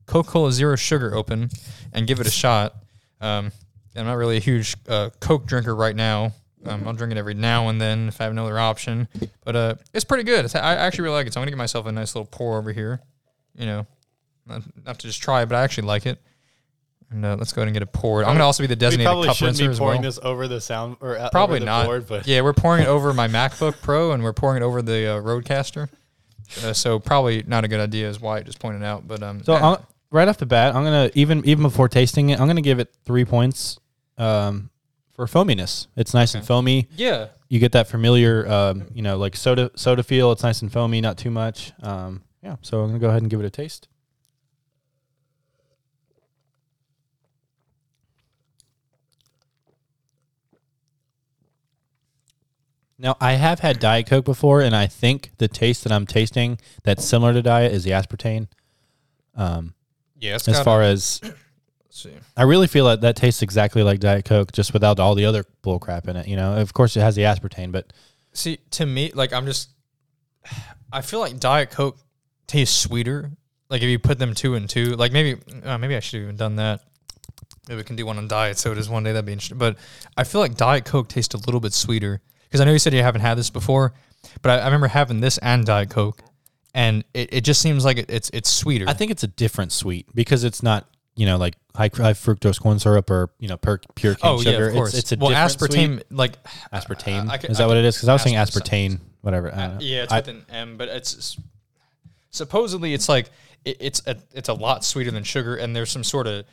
Coca 0.07 0.27
Cola 0.27 0.51
Zero 0.51 0.75
Sugar 0.75 1.13
open 1.13 1.49
and 1.93 2.07
give 2.07 2.19
it 2.19 2.25
a 2.25 2.31
shot. 2.31 2.73
Um, 3.21 3.51
I'm 3.95 4.05
not 4.05 4.13
really 4.13 4.37
a 4.37 4.41
huge 4.41 4.75
uh, 4.87 5.09
Coke 5.19 5.45
drinker 5.47 5.75
right 5.75 5.95
now. 5.95 6.33
Um, 6.65 6.87
I'll 6.87 6.93
drink 6.93 7.11
it 7.11 7.17
every 7.17 7.33
now 7.33 7.69
and 7.69 7.79
then 7.79 8.09
if 8.09 8.19
I 8.19 8.25
have 8.25 8.33
no 8.33 8.45
other 8.45 8.59
option. 8.59 9.07
But 9.45 9.55
uh, 9.55 9.75
it's 9.93 10.03
pretty 10.03 10.23
good. 10.23 10.45
It's, 10.45 10.55
I 10.55 10.75
actually 10.75 11.03
really 11.03 11.15
like 11.15 11.27
it. 11.27 11.33
So 11.33 11.39
I'm 11.39 11.43
gonna 11.43 11.51
give 11.51 11.57
myself 11.57 11.85
a 11.85 11.91
nice 11.91 12.13
little 12.13 12.27
pour 12.29 12.57
over 12.57 12.71
here. 12.73 13.01
You 13.55 13.65
know, 13.65 13.87
not, 14.45 14.63
not 14.85 14.99
to 14.99 15.07
just 15.07 15.21
try 15.21 15.41
it, 15.43 15.45
but 15.49 15.55
I 15.55 15.63
actually 15.63 15.87
like 15.87 16.05
it. 16.05 16.19
And 17.09 17.25
uh, 17.25 17.37
let's 17.37 17.53
go 17.53 17.61
ahead 17.61 17.69
and 17.69 17.73
get 17.73 17.83
it 17.83 17.93
poured. 17.93 18.25
I'm 18.25 18.33
gonna 18.33 18.43
also 18.43 18.63
be 18.63 18.67
the 18.67 18.75
designated 18.75 19.25
cup 19.25 19.37
rinser 19.37 19.69
as 19.69 19.79
well. 19.79 19.99
this 20.01 20.19
over 20.21 20.47
the 20.47 20.59
sound 20.59 20.97
or 20.99 21.17
uh, 21.17 21.29
Probably 21.29 21.61
not. 21.61 22.07
But 22.07 22.27
Yeah, 22.27 22.41
we're 22.41 22.53
pouring 22.53 22.83
it 22.83 22.87
over 22.87 23.13
my 23.13 23.27
MacBook 23.29 23.81
Pro 23.81 24.11
and 24.11 24.21
we're 24.23 24.33
pouring 24.33 24.61
it 24.61 24.65
over 24.65 24.81
the 24.81 25.13
uh, 25.13 25.21
RodeCaster. 25.21 25.89
Uh, 26.63 26.73
so 26.73 26.99
probably 26.99 27.43
not 27.47 27.63
a 27.63 27.67
good 27.67 27.79
idea, 27.79 28.09
as 28.09 28.19
Wyatt 28.19 28.45
just 28.45 28.59
pointed 28.59 28.83
out. 28.83 29.07
But 29.07 29.23
um, 29.23 29.41
So 29.43 29.53
yeah. 29.53 29.77
Right 30.11 30.27
off 30.27 30.37
the 30.37 30.45
bat, 30.45 30.75
I'm 30.75 30.83
gonna 30.83 31.09
even 31.13 31.43
even 31.45 31.63
before 31.63 31.87
tasting 31.89 32.29
it, 32.29 32.39
I'm 32.39 32.47
gonna 32.47 32.61
give 32.61 32.79
it 32.79 32.93
three 33.05 33.25
points 33.25 33.79
um, 34.17 34.69
for 35.13 35.25
foaminess. 35.27 35.87
It's 35.95 36.13
nice 36.13 36.35
and 36.35 36.45
foamy. 36.45 36.87
yeah, 36.95 37.27
You 37.49 37.59
get 37.59 37.71
that 37.73 37.87
familiar, 37.87 38.47
um, 38.51 38.87
you 38.93 39.01
know, 39.01 39.17
like 39.17 39.35
soda 39.35 39.71
soda 39.75 40.03
feel. 40.03 40.31
It's 40.31 40.43
nice 40.43 40.61
and 40.61 40.71
foamy, 40.71 41.01
not 41.01 41.17
too 41.17 41.31
much. 41.31 41.73
Um, 41.81 42.23
yeah. 42.43 42.55
So 42.61 42.81
I'm 42.81 42.87
gonna 42.89 42.99
go 42.99 43.09
ahead 43.09 43.21
and 43.21 43.29
give 43.29 43.39
it 43.39 43.45
a 43.45 43.49
taste. 43.49 43.87
Now 52.99 53.15
I 53.21 53.33
have 53.33 53.59
had 53.59 53.79
Diet 53.79 54.07
Coke 54.07 54.25
before, 54.25 54.61
and 54.61 54.75
I 54.75 54.87
think 54.87 55.31
the 55.37 55.47
taste 55.47 55.83
that 55.83 55.91
I'm 55.91 56.07
tasting 56.07 56.59
that's 56.83 57.05
similar 57.05 57.33
to 57.33 57.41
Diet 57.41 57.71
is 57.71 57.83
the 57.83 57.91
aspartame. 57.91 58.47
Um, 59.35 59.75
yeah. 60.19 60.35
As 60.35 60.45
got 60.45 60.63
far 60.63 60.81
as. 60.81 61.21
I 62.35 62.43
really 62.43 62.67
feel 62.67 62.85
like 62.85 63.01
that 63.01 63.15
tastes 63.15 63.41
exactly 63.41 63.81
like 63.81 63.99
Diet 63.99 64.23
Coke, 64.23 64.51
just 64.51 64.71
without 64.71 64.99
all 64.99 65.15
the 65.15 65.25
other 65.25 65.45
bull 65.63 65.79
crap 65.79 66.07
in 66.07 66.15
it. 66.15 66.27
You 66.27 66.35
know, 66.35 66.55
of 66.57 66.71
course 66.71 66.95
it 66.95 67.01
has 67.01 67.15
the 67.15 67.23
aspartame, 67.23 67.71
but 67.71 67.91
See, 68.37 68.59
to 68.71 68.85
me, 68.85 69.11
like 69.15 69.33
I'm 69.33 69.47
just, 69.47 69.71
I 70.93 71.01
feel 71.01 71.19
like 71.19 71.39
Diet 71.39 71.71
Coke 71.71 71.97
tastes 72.45 72.77
sweeter. 72.77 73.31
Like 73.67 73.81
if 73.81 73.89
you 73.89 73.97
put 73.97 74.19
them 74.19 74.35
two 74.35 74.53
and 74.53 74.69
two, 74.69 74.95
like 74.95 75.11
maybe, 75.11 75.41
uh, 75.63 75.79
maybe 75.79 75.95
I 75.95 75.99
should 75.99 76.19
have 76.19 76.23
even 76.25 76.35
done 76.35 76.57
that. 76.57 76.81
Maybe 77.67 77.77
we 77.77 77.83
can 77.83 77.95
do 77.95 78.05
one 78.05 78.19
on 78.19 78.27
diet 78.27 78.59
sodas 78.59 78.89
one 78.89 79.03
day. 79.03 79.11
That'd 79.11 79.25
be 79.25 79.33
interesting. 79.33 79.57
But 79.57 79.77
I 80.15 80.23
feel 80.23 80.39
like 80.39 80.55
Diet 80.55 80.85
Coke 80.85 81.09
tastes 81.09 81.33
a 81.33 81.37
little 81.37 81.59
bit 81.59 81.73
sweeter 81.73 82.21
because 82.43 82.61
I 82.61 82.63
know 82.65 82.71
you 82.71 82.79
said 82.79 82.93
you 82.93 83.01
haven't 83.01 83.21
had 83.21 83.39
this 83.39 83.49
before, 83.49 83.93
but 84.43 84.51
I, 84.51 84.61
I 84.61 84.65
remember 84.65 84.87
having 84.87 85.19
this 85.19 85.39
and 85.39 85.65
Diet 85.65 85.89
Coke, 85.89 86.21
and 86.73 87.03
it, 87.13 87.33
it 87.33 87.41
just 87.41 87.61
seems 87.61 87.83
like 87.85 87.97
it, 87.97 88.09
it's 88.09 88.29
it's 88.33 88.49
sweeter. 88.49 88.85
I 88.87 88.93
think 88.93 89.11
it's 89.11 89.23
a 89.23 89.27
different 89.27 89.71
sweet 89.71 90.07
because 90.13 90.43
it's 90.43 90.61
not 90.61 90.87
you 91.15 91.25
know 91.25 91.37
like 91.37 91.55
high, 91.75 91.89
high 91.93 92.13
fructose 92.13 92.59
corn 92.61 92.79
syrup 92.79 93.09
or 93.09 93.29
you 93.39 93.47
know 93.47 93.57
per, 93.57 93.79
pure 93.95 94.15
cane 94.15 94.21
Oh 94.23 94.37
sugar. 94.41 94.59
yeah, 94.59 94.67
of 94.67 94.73
course. 94.73 94.89
It's, 94.93 95.11
it's 95.11 95.21
a 95.21 95.23
well, 95.23 95.29
different 95.29 95.73
aspartame, 95.73 95.93
sweet. 95.95 96.11
like 96.11 96.43
aspartame. 96.73 97.29
I 97.29 97.37
could- 97.37 97.49
is 97.51 97.59
I 97.59 97.63
that 97.63 97.67
what 97.69 97.77
it 97.77 97.85
is? 97.85 97.95
Because 97.95 98.09
I 98.09 98.13
was 98.13 98.21
saying 98.21 98.35
aspartame. 98.35 98.99
whatever. 99.21 99.53
I 99.53 99.77
yeah, 99.79 100.03
it's 100.03 100.13
I- 100.13 100.17
with 100.19 100.27
an 100.27 100.45
M, 100.49 100.77
but 100.77 100.89
it's 100.89 101.13
it's- 101.13 101.37
supposedly 102.31 102.93
it's 102.93 103.09
like 103.09 103.29
it, 103.65 103.77
it's 103.79 104.01
a 104.05 104.17
it's 104.33 104.49
a 104.49 104.53
lot 104.53 104.83
sweeter 104.83 105.11
than 105.11 105.23
sugar, 105.23 105.55
and 105.55 105.75
there's 105.75 105.91
some 105.91 106.03
sort 106.03 106.27
of 106.27 106.45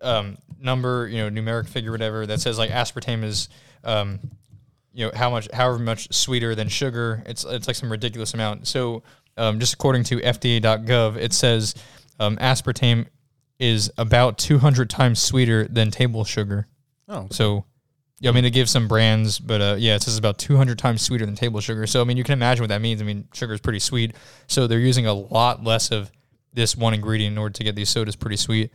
um, 0.00 0.38
number, 0.60 1.08
you 1.08 1.18
know, 1.18 1.30
numeric 1.30 1.68
figure, 1.68 1.90
whatever, 1.90 2.26
that 2.26 2.40
says 2.40 2.58
like 2.58 2.70
aspartame 2.70 3.24
is, 3.24 3.48
um, 3.84 4.20
you 4.92 5.06
know, 5.06 5.12
how 5.14 5.30
much, 5.30 5.48
however 5.52 5.78
much 5.78 6.12
sweeter 6.12 6.54
than 6.54 6.68
sugar. 6.68 7.22
It's 7.26 7.44
it's 7.44 7.66
like 7.66 7.76
some 7.76 7.90
ridiculous 7.90 8.34
amount. 8.34 8.66
So, 8.66 9.02
um, 9.36 9.60
just 9.60 9.74
according 9.74 10.04
to 10.04 10.18
FDA.gov, 10.18 11.16
it 11.16 11.32
says 11.32 11.74
um, 12.18 12.36
aspartame 12.36 13.06
is 13.58 13.90
about 13.98 14.38
200 14.38 14.90
times 14.90 15.20
sweeter 15.20 15.66
than 15.68 15.90
table 15.90 16.24
sugar. 16.24 16.66
oh, 17.08 17.28
So, 17.30 17.64
yeah, 18.20 18.30
I 18.30 18.32
mean, 18.32 18.44
they 18.44 18.50
give 18.50 18.68
some 18.70 18.88
brands, 18.88 19.38
but 19.38 19.60
uh, 19.60 19.76
yeah, 19.78 19.96
it 19.96 20.02
says 20.02 20.16
about 20.16 20.38
200 20.38 20.78
times 20.78 21.02
sweeter 21.02 21.26
than 21.26 21.34
table 21.34 21.60
sugar. 21.60 21.86
So, 21.86 22.00
I 22.00 22.04
mean, 22.04 22.16
you 22.16 22.24
can 22.24 22.32
imagine 22.32 22.62
what 22.62 22.68
that 22.68 22.80
means. 22.80 23.00
I 23.02 23.04
mean, 23.04 23.28
sugar 23.32 23.52
is 23.54 23.60
pretty 23.60 23.80
sweet. 23.80 24.14
So, 24.46 24.66
they're 24.66 24.78
using 24.78 25.06
a 25.06 25.14
lot 25.14 25.62
less 25.62 25.90
of 25.90 26.10
this 26.52 26.76
one 26.76 26.94
ingredient 26.94 27.32
in 27.32 27.38
order 27.38 27.52
to 27.52 27.64
get 27.64 27.74
these 27.74 27.90
sodas 27.90 28.16
pretty 28.16 28.36
sweet. 28.36 28.72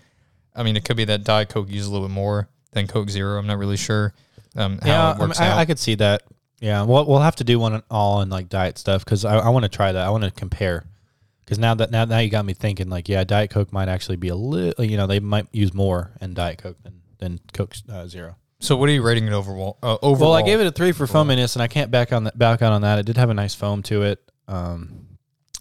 I 0.56 0.64
mean, 0.64 0.76
it 0.76 0.84
could 0.84 0.98
be 0.98 1.06
that 1.06 1.24
Diet 1.24 1.50
Coke 1.50 1.70
uses 1.70 1.88
a 1.88 1.92
little 1.92 2.08
bit 2.08 2.14
more 2.14 2.50
than 2.72 2.88
Coke 2.88 3.10
Zero. 3.10 3.40
I'm 3.40 3.48
not 3.48 3.58
really 3.58 3.78
sure 3.78 4.14
um, 4.56 4.80
how 4.80 4.88
yeah, 4.88 5.12
it 5.12 5.12
I, 5.12 5.14
mean, 5.14 5.28
works 5.28 5.40
I. 5.40 5.60
I 5.60 5.66
could 5.66 5.80
see 5.80 5.96
that. 5.96 6.24
Yeah, 6.60 6.84
we'll 6.84 7.06
we'll 7.06 7.20
have 7.20 7.38
to 7.38 7.44
do 7.44 7.60
one 7.60 7.84
all 7.90 8.22
in 8.22 8.30
like 8.30 8.50
diet 8.50 8.78
stuff 8.78 9.06
because 9.06 9.26
I, 9.26 9.38
I 9.38 9.50
want 9.50 9.64
to 9.64 9.70
try 9.70 9.92
that. 9.92 10.06
I 10.06 10.10
want 10.10 10.24
to 10.26 10.32
compare 10.32 10.86
because 11.46 11.58
now 11.58 11.74
that 11.76 11.92
now 11.92 12.06
now 12.06 12.20
you 12.20 12.30
got 12.30 12.46
me 12.46 12.54
thinking 12.54 12.90
like 12.90 13.08
yeah, 13.08 13.24
Diet 13.24 13.50
Coke 13.50 13.72
might 13.72 13.88
actually 13.88 14.18
be 14.18 14.28
a 14.28 14.36
little 14.36 14.84
you 14.84 14.98
know 14.98 15.08
they 15.08 15.20
might 15.20 15.48
use 15.52 15.74
more 15.74 16.12
in 16.22 16.34
Diet 16.34 16.58
Coke 16.58 16.78
than 16.84 17.02
than 17.20 17.40
Coke 17.54 17.76
uh, 17.90 18.08
Zero. 18.08 18.36
so, 18.60 18.76
what 18.76 18.90
are 18.90 18.92
you 18.92 19.02
rating 19.02 19.26
it 19.28 19.34
overall? 19.34 19.78
Uh, 19.82 19.98
overall, 20.02 20.32
Well, 20.32 20.40
I 20.40 20.42
gave 20.42 20.60
it 20.60 20.68
a 20.68 20.72
three 20.72 20.92
for 20.92 21.06
foaminess, 21.08 21.56
and 21.56 21.64
I 21.64 21.68
can't 21.68 21.92
back 21.92 22.12
on 22.14 22.26
that 22.26 22.38
back 22.38 22.62
out 22.62 22.74
on 22.74 22.82
that. 22.82 23.00
It 23.00 23.06
did 23.06 23.18
have 23.18 23.30
a 23.30 23.34
nice 23.34 23.56
foam 23.56 23.82
to 23.84 24.04
it. 24.04 24.32
Um, 24.48 25.08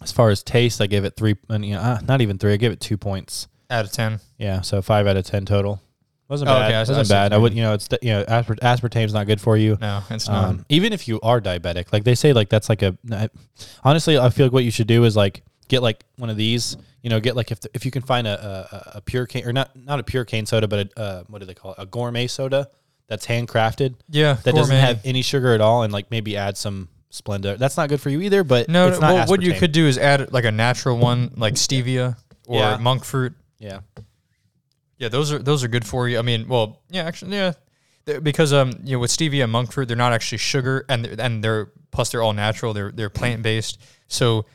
as 0.01 0.11
far 0.11 0.29
as 0.29 0.43
taste, 0.43 0.79
I 0.81 0.87
gave 0.87 1.03
it 1.05 1.15
three. 1.15 1.35
And, 1.49 1.65
you 1.65 1.75
know, 1.75 1.81
uh, 1.81 1.99
not 2.07 2.21
even 2.21 2.37
three. 2.37 2.53
I 2.53 2.57
gave 2.57 2.71
it 2.71 2.79
two 2.79 2.97
points. 2.97 3.47
out 3.69 3.83
of 3.85 3.91
10. 3.91 4.19
Yeah, 4.37 4.61
so 4.61 4.81
five 4.81 5.07
out 5.07 5.17
of 5.17 5.25
ten 5.25 5.45
total. 5.45 5.81
Wasn't 6.29 6.49
Oh, 6.49 6.53
bad. 6.53 6.65
okay, 6.67 6.75
I- 6.75 6.79
wasn't 6.81 7.09
bad. 7.09 7.33
I 7.33 7.37
would, 7.37 7.53
you 7.55 7.63
know, 7.63 7.73
it's 7.73 7.89
you 8.03 8.11
know, 8.11 8.23
aspart- 8.25 8.59
aspartame's 8.61 9.13
not 9.13 9.25
good 9.25 9.41
for 9.41 9.57
you. 9.57 9.77
No, 9.81 10.03
it's 10.11 10.27
not. 10.27 10.45
Um, 10.45 10.65
even 10.69 10.93
if 10.93 11.07
you 11.07 11.19
are 11.21 11.41
diabetic, 11.41 11.91
like 11.91 12.03
they 12.03 12.13
say, 12.15 12.33
like 12.33 12.49
that's 12.49 12.69
like 12.69 12.81
a. 12.83 12.95
Honestly, 13.83 14.17
I 14.17 14.29
feel 14.29 14.45
like 14.45 14.53
what 14.53 14.63
you 14.63 14.71
should 14.71 14.87
do 14.87 15.03
is 15.05 15.15
like 15.15 15.43
get 15.67 15.81
like 15.81 16.03
one 16.17 16.29
of 16.29 16.37
these. 16.37 16.77
You 17.01 17.09
know, 17.09 17.19
get 17.21 17.35
like 17.35 17.49
if 17.51 17.61
the, 17.61 17.69
if 17.73 17.85
you 17.85 17.91
can 17.91 18.01
find 18.01 18.27
a, 18.27 18.67
a 18.93 18.97
a 18.97 19.01
pure 19.01 19.25
cane 19.25 19.45
or 19.47 19.53
not 19.53 19.71
not 19.75 19.99
a 19.99 20.03
pure 20.03 20.25
cane 20.25 20.45
soda, 20.45 20.67
but 20.67 20.91
a 20.97 20.99
uh, 20.99 21.23
what 21.27 21.39
do 21.39 21.45
they 21.45 21.53
call 21.53 21.71
it? 21.71 21.77
A 21.81 21.85
gourmet 21.85 22.27
soda 22.27 22.67
that's 23.07 23.25
handcrafted 23.25 23.95
yeah, 24.09 24.33
that 24.43 24.53
doesn't 24.53 24.75
have 24.75 24.99
any 25.05 25.21
sugar 25.21 25.53
at 25.53 25.61
all, 25.61 25.83
and 25.83 25.93
like 25.93 26.11
maybe 26.11 26.35
add 26.37 26.57
some 26.57 26.89
Splenda. 27.11 27.57
That's 27.57 27.75
not 27.77 27.87
good 27.89 28.01
for 28.01 28.09
you 28.09 28.21
either. 28.21 28.43
But 28.43 28.67
No, 28.69 28.89
it's 28.89 28.99
no, 28.99 29.07
not 29.07 29.13
well, 29.15 29.27
what 29.27 29.41
you 29.41 29.53
could 29.53 29.71
do 29.71 29.87
is 29.87 29.97
add 29.97 30.31
like 30.33 30.43
a 30.45 30.51
natural 30.51 30.97
one, 30.97 31.31
like 31.37 31.53
stevia 31.55 32.17
or 32.45 32.59
Yeah. 32.59 32.77
monk 32.77 33.03
fruit. 33.05 33.33
yeah. 33.59 33.79
Yeah, 34.99 35.07
those 35.09 35.31
are 35.31 35.39
those 35.39 35.63
are 35.63 35.67
good 35.67 35.85
for 35.87 36.07
you. 36.07 36.19
I 36.19 36.21
mean, 36.21 36.47
well, 36.47 36.81
yeah, 36.89 37.03
actually, 37.03 37.35
yeah, 37.35 37.53
They're- 38.05 38.21
because 38.21 38.53
um, 38.53 38.73
you 38.83 38.93
know, 38.93 38.99
with 38.99 39.09
stevia 39.11 39.43
and 39.43 39.51
monk 39.51 39.71
fruit, 39.71 39.87
they're 39.87 39.97
not 39.97 40.13
actually 40.13 40.37
sugar, 40.39 40.85
and 40.89 41.03
they're, 41.05 41.15
and 41.25 41.43
they're 41.43 41.71
plus 41.91 42.11
they're 42.11 42.21
all 42.21 42.33
natural. 42.33 42.73
They're 42.73 42.91
they're 42.91 43.09
plant 43.09 43.41
based, 43.41 43.79
so 44.07 44.45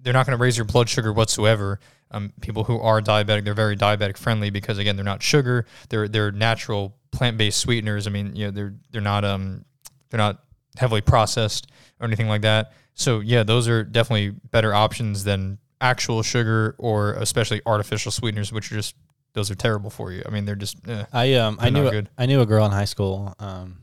they're 0.00 0.12
not 0.12 0.26
going 0.26 0.36
to 0.38 0.42
raise 0.42 0.56
your 0.56 0.66
blood 0.66 0.88
sugar 0.88 1.12
whatsoever. 1.12 1.80
Um, 2.10 2.32
people 2.40 2.64
who 2.64 2.78
are 2.80 3.00
diabetic, 3.02 3.44
they're 3.44 3.52
very 3.54 3.76
diabetic 3.76 4.16
friendly 4.16 4.48
because 4.50 4.78
again, 4.78 4.96
they're 4.96 5.04
not 5.04 5.22
sugar. 5.22 5.66
They're 5.88 6.06
they're 6.06 6.30
natural 6.32 6.94
plant 7.10 7.38
based 7.38 7.58
sweeteners. 7.58 8.06
I 8.06 8.10
mean, 8.10 8.36
you 8.36 8.46
know, 8.46 8.50
they're 8.50 8.74
they're 8.92 9.00
not 9.00 9.24
um 9.24 9.64
they're 10.10 10.18
not 10.18 10.42
heavily 10.76 11.00
processed 11.00 11.70
or 11.98 12.06
anything 12.06 12.28
like 12.28 12.42
that. 12.42 12.72
So 12.94 13.20
yeah, 13.20 13.42
those 13.42 13.68
are 13.68 13.84
definitely 13.84 14.30
better 14.50 14.74
options 14.74 15.24
than 15.24 15.58
actual 15.80 16.22
sugar 16.22 16.74
or 16.78 17.14
especially 17.14 17.62
artificial 17.64 18.10
sweeteners, 18.12 18.52
which 18.52 18.70
are 18.70 18.74
just 18.76 18.94
those 19.38 19.52
are 19.52 19.54
terrible 19.54 19.88
for 19.88 20.10
you. 20.10 20.22
I 20.26 20.30
mean, 20.30 20.44
they're 20.44 20.56
just 20.56 20.76
eh. 20.88 21.04
I 21.12 21.34
um 21.34 21.58
I 21.60 21.70
knew 21.70 21.86
a. 21.86 22.02
I 22.18 22.26
knew 22.26 22.40
a 22.40 22.46
girl 22.46 22.66
in 22.66 22.72
high 22.72 22.86
school. 22.86 23.34
Um, 23.38 23.76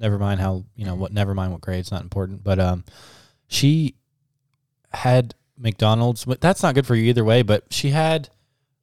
never 0.00 0.18
mind 0.18 0.40
how 0.40 0.64
you 0.74 0.84
know 0.84 0.96
what. 0.96 1.12
Never 1.12 1.34
mind 1.34 1.52
what 1.52 1.60
grades. 1.60 1.92
Not 1.92 2.02
important. 2.02 2.42
But 2.42 2.58
um, 2.58 2.84
she 3.46 3.94
had 4.92 5.36
McDonald's. 5.56 6.24
But 6.24 6.40
that's 6.40 6.64
not 6.64 6.74
good 6.74 6.84
for 6.84 6.96
you 6.96 7.04
either 7.04 7.24
way. 7.24 7.42
But 7.42 7.64
she 7.70 7.90
had, 7.90 8.28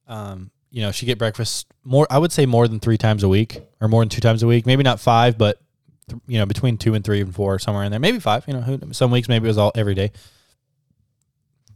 um, 0.06 0.50
you 0.70 0.80
know, 0.80 0.90
she 0.90 1.04
get 1.04 1.18
breakfast 1.18 1.66
more. 1.84 2.06
I 2.10 2.16
would 2.16 2.32
say 2.32 2.46
more 2.46 2.66
than 2.66 2.80
three 2.80 2.96
times 2.96 3.22
a 3.22 3.28
week, 3.28 3.60
or 3.78 3.88
more 3.88 4.00
than 4.00 4.08
two 4.08 4.22
times 4.22 4.42
a 4.42 4.46
week. 4.46 4.64
Maybe 4.64 4.82
not 4.82 5.00
five, 5.00 5.36
but 5.36 5.60
th- 6.08 6.22
you 6.26 6.38
know, 6.38 6.46
between 6.46 6.78
two 6.78 6.94
and 6.94 7.04
three 7.04 7.20
and 7.20 7.34
four, 7.34 7.58
somewhere 7.58 7.84
in 7.84 7.90
there. 7.90 8.00
Maybe 8.00 8.20
five. 8.20 8.44
You 8.48 8.54
know, 8.54 8.62
who, 8.62 8.94
some 8.94 9.10
weeks 9.10 9.28
maybe 9.28 9.44
it 9.44 9.50
was 9.50 9.58
all 9.58 9.72
every 9.74 9.94
day. 9.94 10.12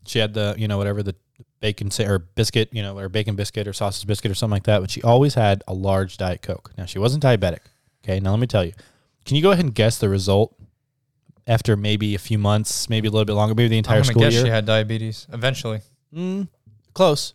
She 0.07 0.19
had 0.19 0.33
the 0.33 0.55
you 0.57 0.67
know 0.67 0.79
whatever 0.79 1.03
the 1.03 1.15
bacon 1.63 1.91
or 2.01 2.19
biscuit, 2.19 2.69
you 2.73 2.83
know, 2.83 2.99
or 2.99 3.09
bacon 3.09 3.37
biscuit 3.37 3.67
or 3.67 3.73
sausage 3.73 4.07
biscuit 4.07 4.31
or 4.31 4.35
something 4.35 4.53
like 4.57 4.65
that. 4.65 4.81
But 4.81 4.91
she 4.91 5.01
always 5.01 5.35
had 5.35 5.63
a 5.67 5.73
large 5.73 6.19
diet 6.19 6.43
coke. 6.43 6.73
Now 6.77 6.85
she 6.85 6.99
wasn't 6.99 7.23
diabetic. 7.23 7.61
Okay, 8.05 8.21
now 8.21 8.33
let 8.33 8.41
me 8.41 8.47
tell 8.49 8.65
you. 8.65 8.73
Can 9.25 9.37
you 9.37 9.43
go 9.43 9.53
ahead 9.53 9.65
and 9.65 9.75
guess 9.75 9.97
the 9.99 10.09
result 10.09 10.55
after 11.47 11.77
maybe 11.77 12.15
a 12.17 12.19
few 12.19 12.37
months, 12.37 12.91
maybe 12.91 13.07
a 13.09 13.11
little 13.11 13.25
bit 13.25 13.35
longer, 13.35 13.55
maybe 13.55 13.69
the 13.69 13.77
I'm 13.77 13.79
entire 13.79 14.01
gonna 14.01 14.05
school 14.07 14.23
guess 14.23 14.35
year? 14.35 14.45
she 14.45 14.51
had 14.51 14.67
diabetes 14.67 15.27
eventually. 15.33 15.81
Mm, 16.15 16.49
close. 16.93 17.35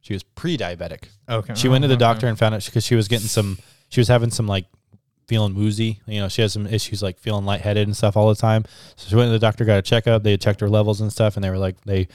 She 0.00 0.12
was 0.12 0.22
pre-diabetic. 0.24 1.04
Okay, 1.28 1.54
She 1.54 1.68
went 1.68 1.82
to 1.82 1.88
the 1.88 1.94
okay. 1.94 2.00
doctor 2.00 2.26
and 2.26 2.38
found 2.38 2.54
out 2.56 2.64
because 2.64 2.84
she 2.84 2.94
was 2.96 3.08
getting 3.08 3.28
some. 3.28 3.58
She 3.90 4.00
was 4.00 4.08
having 4.08 4.30
some 4.30 4.46
like 4.48 4.66
feeling 5.28 5.54
woozy. 5.54 6.00
You 6.06 6.20
know, 6.20 6.28
she 6.28 6.42
has 6.42 6.52
some 6.52 6.66
issues 6.66 7.02
like 7.02 7.18
feeling 7.18 7.44
lightheaded 7.44 7.86
and 7.86 7.96
stuff 7.96 8.16
all 8.16 8.28
the 8.28 8.34
time. 8.34 8.64
So 8.96 9.08
she 9.08 9.14
went 9.16 9.28
to 9.28 9.32
the 9.32 9.38
doctor, 9.38 9.64
got 9.64 9.78
a 9.78 9.82
checkup. 9.82 10.22
They 10.24 10.36
checked 10.36 10.60
her 10.60 10.68
levels 10.68 11.00
and 11.00 11.12
stuff, 11.12 11.36
and 11.36 11.44
they 11.44 11.50
were 11.50 11.58
like 11.58 11.80
they 11.84 12.08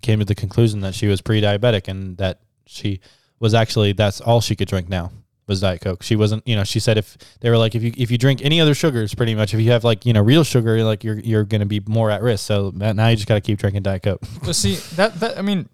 came 0.00 0.18
to 0.18 0.24
the 0.24 0.34
conclusion 0.34 0.80
that 0.80 0.94
she 0.94 1.06
was 1.06 1.20
pre-diabetic 1.20 1.88
and 1.88 2.16
that 2.18 2.40
she 2.66 3.00
was 3.40 3.54
actually 3.54 3.92
that's 3.92 4.20
all 4.20 4.40
she 4.40 4.56
could 4.56 4.68
drink 4.68 4.88
now 4.88 5.10
was 5.46 5.60
diet 5.62 5.80
coke. 5.80 6.02
She 6.02 6.14
wasn't, 6.14 6.46
you 6.46 6.54
know, 6.54 6.64
she 6.64 6.78
said 6.78 6.98
if 6.98 7.16
they 7.40 7.50
were 7.50 7.56
like 7.56 7.74
if 7.74 7.82
you 7.82 7.92
if 7.96 8.10
you 8.10 8.18
drink 8.18 8.44
any 8.44 8.60
other 8.60 8.74
sugars 8.74 9.14
pretty 9.14 9.34
much 9.34 9.54
if 9.54 9.60
you 9.60 9.70
have 9.70 9.82
like, 9.82 10.04
you 10.04 10.12
know, 10.12 10.20
real 10.20 10.44
sugar 10.44 10.84
like 10.84 11.02
you're 11.02 11.18
you're 11.18 11.44
going 11.44 11.60
to 11.60 11.66
be 11.66 11.80
more 11.86 12.10
at 12.10 12.22
risk. 12.22 12.46
So 12.46 12.70
now 12.74 13.08
you 13.08 13.16
just 13.16 13.26
got 13.26 13.36
to 13.36 13.40
keep 13.40 13.58
drinking 13.58 13.82
diet 13.82 14.02
coke. 14.02 14.22
Well, 14.42 14.54
see 14.54 14.74
that 14.96 15.18
that 15.20 15.38
I 15.38 15.42
mean, 15.42 15.68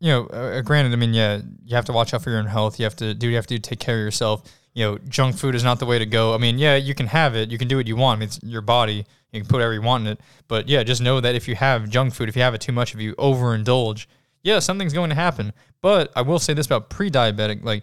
you 0.00 0.08
know, 0.08 0.26
uh, 0.26 0.62
granted, 0.62 0.92
I 0.92 0.96
mean, 0.96 1.12
yeah, 1.12 1.40
you 1.64 1.76
have 1.76 1.84
to 1.84 1.92
watch 1.92 2.14
out 2.14 2.22
for 2.22 2.30
your 2.30 2.38
own 2.38 2.46
health. 2.46 2.78
You 2.78 2.84
have 2.84 2.96
to 2.96 3.12
do. 3.12 3.28
You 3.28 3.36
have 3.36 3.46
to 3.48 3.58
take 3.58 3.78
care 3.78 3.96
of 3.96 4.00
yourself. 4.00 4.42
You 4.74 4.84
know, 4.84 4.98
junk 5.08 5.36
food 5.36 5.54
is 5.54 5.64
not 5.64 5.78
the 5.78 5.86
way 5.86 5.98
to 5.98 6.06
go. 6.06 6.34
I 6.34 6.38
mean, 6.38 6.58
yeah, 6.58 6.76
you 6.76 6.94
can 6.94 7.08
have 7.08 7.34
it. 7.34 7.50
You 7.50 7.58
can 7.58 7.68
do 7.68 7.76
what 7.76 7.86
you 7.86 7.96
want. 7.96 8.18
I 8.18 8.20
mean, 8.20 8.26
it's 8.28 8.40
your 8.42 8.62
body. 8.62 9.04
You 9.32 9.40
can 9.40 9.48
put 9.48 9.56
whatever 9.56 9.74
you 9.74 9.82
want 9.82 10.06
in 10.06 10.12
it. 10.12 10.20
But 10.48 10.68
yeah, 10.68 10.82
just 10.82 11.00
know 11.00 11.20
that 11.20 11.34
if 11.34 11.48
you 11.48 11.56
have 11.56 11.88
junk 11.88 12.14
food, 12.14 12.28
if 12.28 12.36
you 12.36 12.42
have 12.42 12.54
it 12.54 12.60
too 12.60 12.72
much, 12.72 12.94
if 12.94 13.00
you 13.00 13.14
overindulge, 13.16 14.06
yeah, 14.42 14.58
something's 14.58 14.92
going 14.92 15.10
to 15.10 15.16
happen. 15.16 15.52
But 15.80 16.12
I 16.14 16.22
will 16.22 16.38
say 16.38 16.54
this 16.54 16.66
about 16.66 16.90
pre-diabetic, 16.90 17.64
like 17.64 17.82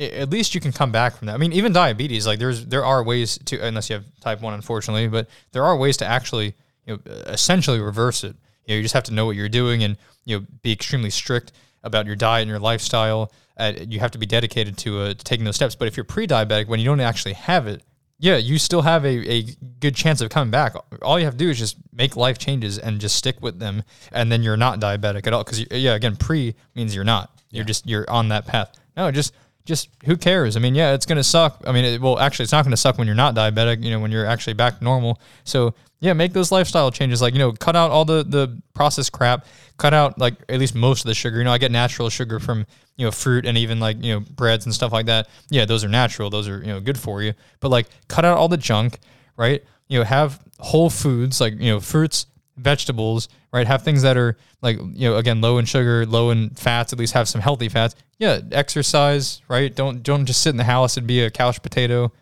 at 0.00 0.30
least 0.30 0.54
you 0.54 0.60
can 0.60 0.72
come 0.72 0.92
back 0.92 1.16
from 1.16 1.26
that. 1.26 1.34
I 1.34 1.38
mean, 1.38 1.52
even 1.52 1.72
diabetes, 1.72 2.26
like 2.26 2.38
there's 2.38 2.66
there 2.66 2.84
are 2.84 3.02
ways 3.02 3.38
to, 3.46 3.58
unless 3.58 3.90
you 3.90 3.94
have 3.94 4.04
type 4.20 4.40
one, 4.40 4.54
unfortunately, 4.54 5.08
but 5.08 5.28
there 5.52 5.64
are 5.64 5.76
ways 5.76 5.96
to 5.98 6.06
actually, 6.06 6.54
you 6.86 6.94
know, 6.94 7.12
essentially 7.26 7.80
reverse 7.80 8.22
it. 8.22 8.36
You 8.64 8.74
know, 8.74 8.76
you 8.76 8.82
just 8.82 8.94
have 8.94 9.04
to 9.04 9.14
know 9.14 9.26
what 9.26 9.36
you're 9.36 9.48
doing 9.48 9.82
and 9.82 9.96
you 10.24 10.38
know 10.38 10.46
be 10.62 10.72
extremely 10.72 11.10
strict 11.10 11.52
about 11.82 12.06
your 12.06 12.16
diet 12.16 12.42
and 12.42 12.50
your 12.50 12.58
lifestyle. 12.58 13.32
Uh, 13.58 13.72
you 13.88 14.00
have 14.00 14.12
to 14.12 14.18
be 14.18 14.26
dedicated 14.26 14.76
to, 14.78 15.00
uh, 15.00 15.08
to 15.08 15.24
taking 15.24 15.44
those 15.44 15.56
steps. 15.56 15.74
But 15.74 15.88
if 15.88 15.96
you're 15.96 16.04
pre-diabetic, 16.04 16.68
when 16.68 16.78
you 16.80 16.86
don't 16.86 17.00
actually 17.00 17.34
have 17.34 17.66
it, 17.66 17.82
yeah, 18.20 18.36
you 18.36 18.58
still 18.58 18.82
have 18.82 19.04
a, 19.04 19.32
a 19.32 19.42
good 19.80 19.94
chance 19.94 20.20
of 20.20 20.30
coming 20.30 20.50
back. 20.50 20.74
All 21.02 21.18
you 21.18 21.24
have 21.24 21.34
to 21.34 21.38
do 21.38 21.50
is 21.50 21.58
just 21.58 21.76
make 21.92 22.16
life 22.16 22.38
changes 22.38 22.78
and 22.78 23.00
just 23.00 23.16
stick 23.16 23.40
with 23.40 23.60
them, 23.60 23.84
and 24.10 24.30
then 24.30 24.42
you're 24.42 24.56
not 24.56 24.80
diabetic 24.80 25.26
at 25.26 25.32
all. 25.32 25.44
Because 25.44 25.64
yeah, 25.70 25.94
again, 25.94 26.16
pre 26.16 26.56
means 26.74 26.94
you're 26.94 27.04
not. 27.04 27.30
You're 27.50 27.64
just 27.64 27.86
you're 27.86 28.08
on 28.10 28.28
that 28.28 28.46
path. 28.46 28.72
No, 28.96 29.10
just 29.12 29.34
just 29.68 29.90
who 30.06 30.16
cares? 30.16 30.56
I 30.56 30.60
mean, 30.60 30.74
yeah, 30.74 30.94
it's 30.94 31.04
gonna 31.04 31.22
suck. 31.22 31.62
I 31.66 31.72
mean, 31.72 31.84
it, 31.84 32.00
well, 32.00 32.18
actually, 32.18 32.44
it's 32.44 32.52
not 32.52 32.64
gonna 32.64 32.76
suck 32.76 32.96
when 32.96 33.06
you're 33.06 33.14
not 33.14 33.34
diabetic. 33.34 33.84
You 33.84 33.90
know, 33.90 34.00
when 34.00 34.10
you're 34.10 34.26
actually 34.26 34.54
back 34.54 34.78
to 34.78 34.84
normal. 34.84 35.20
So 35.44 35.74
yeah, 36.00 36.14
make 36.14 36.32
those 36.32 36.50
lifestyle 36.50 36.90
changes. 36.90 37.20
Like 37.20 37.34
you 37.34 37.38
know, 37.38 37.52
cut 37.52 37.76
out 37.76 37.90
all 37.90 38.06
the 38.06 38.24
the 38.24 38.60
processed 38.74 39.12
crap. 39.12 39.46
Cut 39.76 39.92
out 39.92 40.18
like 40.18 40.34
at 40.48 40.58
least 40.58 40.74
most 40.74 41.04
of 41.04 41.08
the 41.08 41.14
sugar. 41.14 41.36
You 41.36 41.44
know, 41.44 41.52
I 41.52 41.58
get 41.58 41.70
natural 41.70 42.08
sugar 42.08 42.40
from 42.40 42.66
you 42.96 43.04
know 43.04 43.10
fruit 43.10 43.44
and 43.44 43.58
even 43.58 43.78
like 43.78 44.02
you 44.02 44.14
know 44.14 44.20
breads 44.20 44.64
and 44.64 44.74
stuff 44.74 44.90
like 44.90 45.06
that. 45.06 45.28
Yeah, 45.50 45.66
those 45.66 45.84
are 45.84 45.88
natural. 45.88 46.30
Those 46.30 46.48
are 46.48 46.60
you 46.60 46.68
know 46.68 46.80
good 46.80 46.98
for 46.98 47.22
you. 47.22 47.34
But 47.60 47.68
like 47.68 47.88
cut 48.08 48.24
out 48.24 48.38
all 48.38 48.48
the 48.48 48.56
junk, 48.56 48.98
right? 49.36 49.62
You 49.88 49.98
know, 49.98 50.04
have 50.04 50.40
whole 50.58 50.88
foods 50.88 51.42
like 51.42 51.60
you 51.60 51.70
know 51.70 51.80
fruits, 51.80 52.24
vegetables, 52.58 53.28
right? 53.52 53.66
Have 53.66 53.82
things 53.82 54.02
that 54.02 54.16
are 54.16 54.36
like 54.62 54.76
you 54.78 55.08
know 55.08 55.16
again 55.16 55.40
low 55.40 55.58
in 55.58 55.64
sugar, 55.64 56.04
low 56.06 56.30
in 56.30 56.50
fats. 56.50 56.92
At 56.92 56.98
least 56.98 57.14
have 57.14 57.28
some 57.28 57.40
healthy 57.40 57.68
fats. 57.68 57.94
Yeah, 58.18 58.40
exercise, 58.52 59.40
right? 59.48 59.74
Don't 59.74 60.02
don't 60.02 60.26
just 60.26 60.42
sit 60.42 60.50
in 60.50 60.56
the 60.56 60.64
house 60.64 60.96
and 60.96 61.06
be 61.06 61.22
a 61.22 61.30
couch 61.30 61.62
potato. 61.62 62.12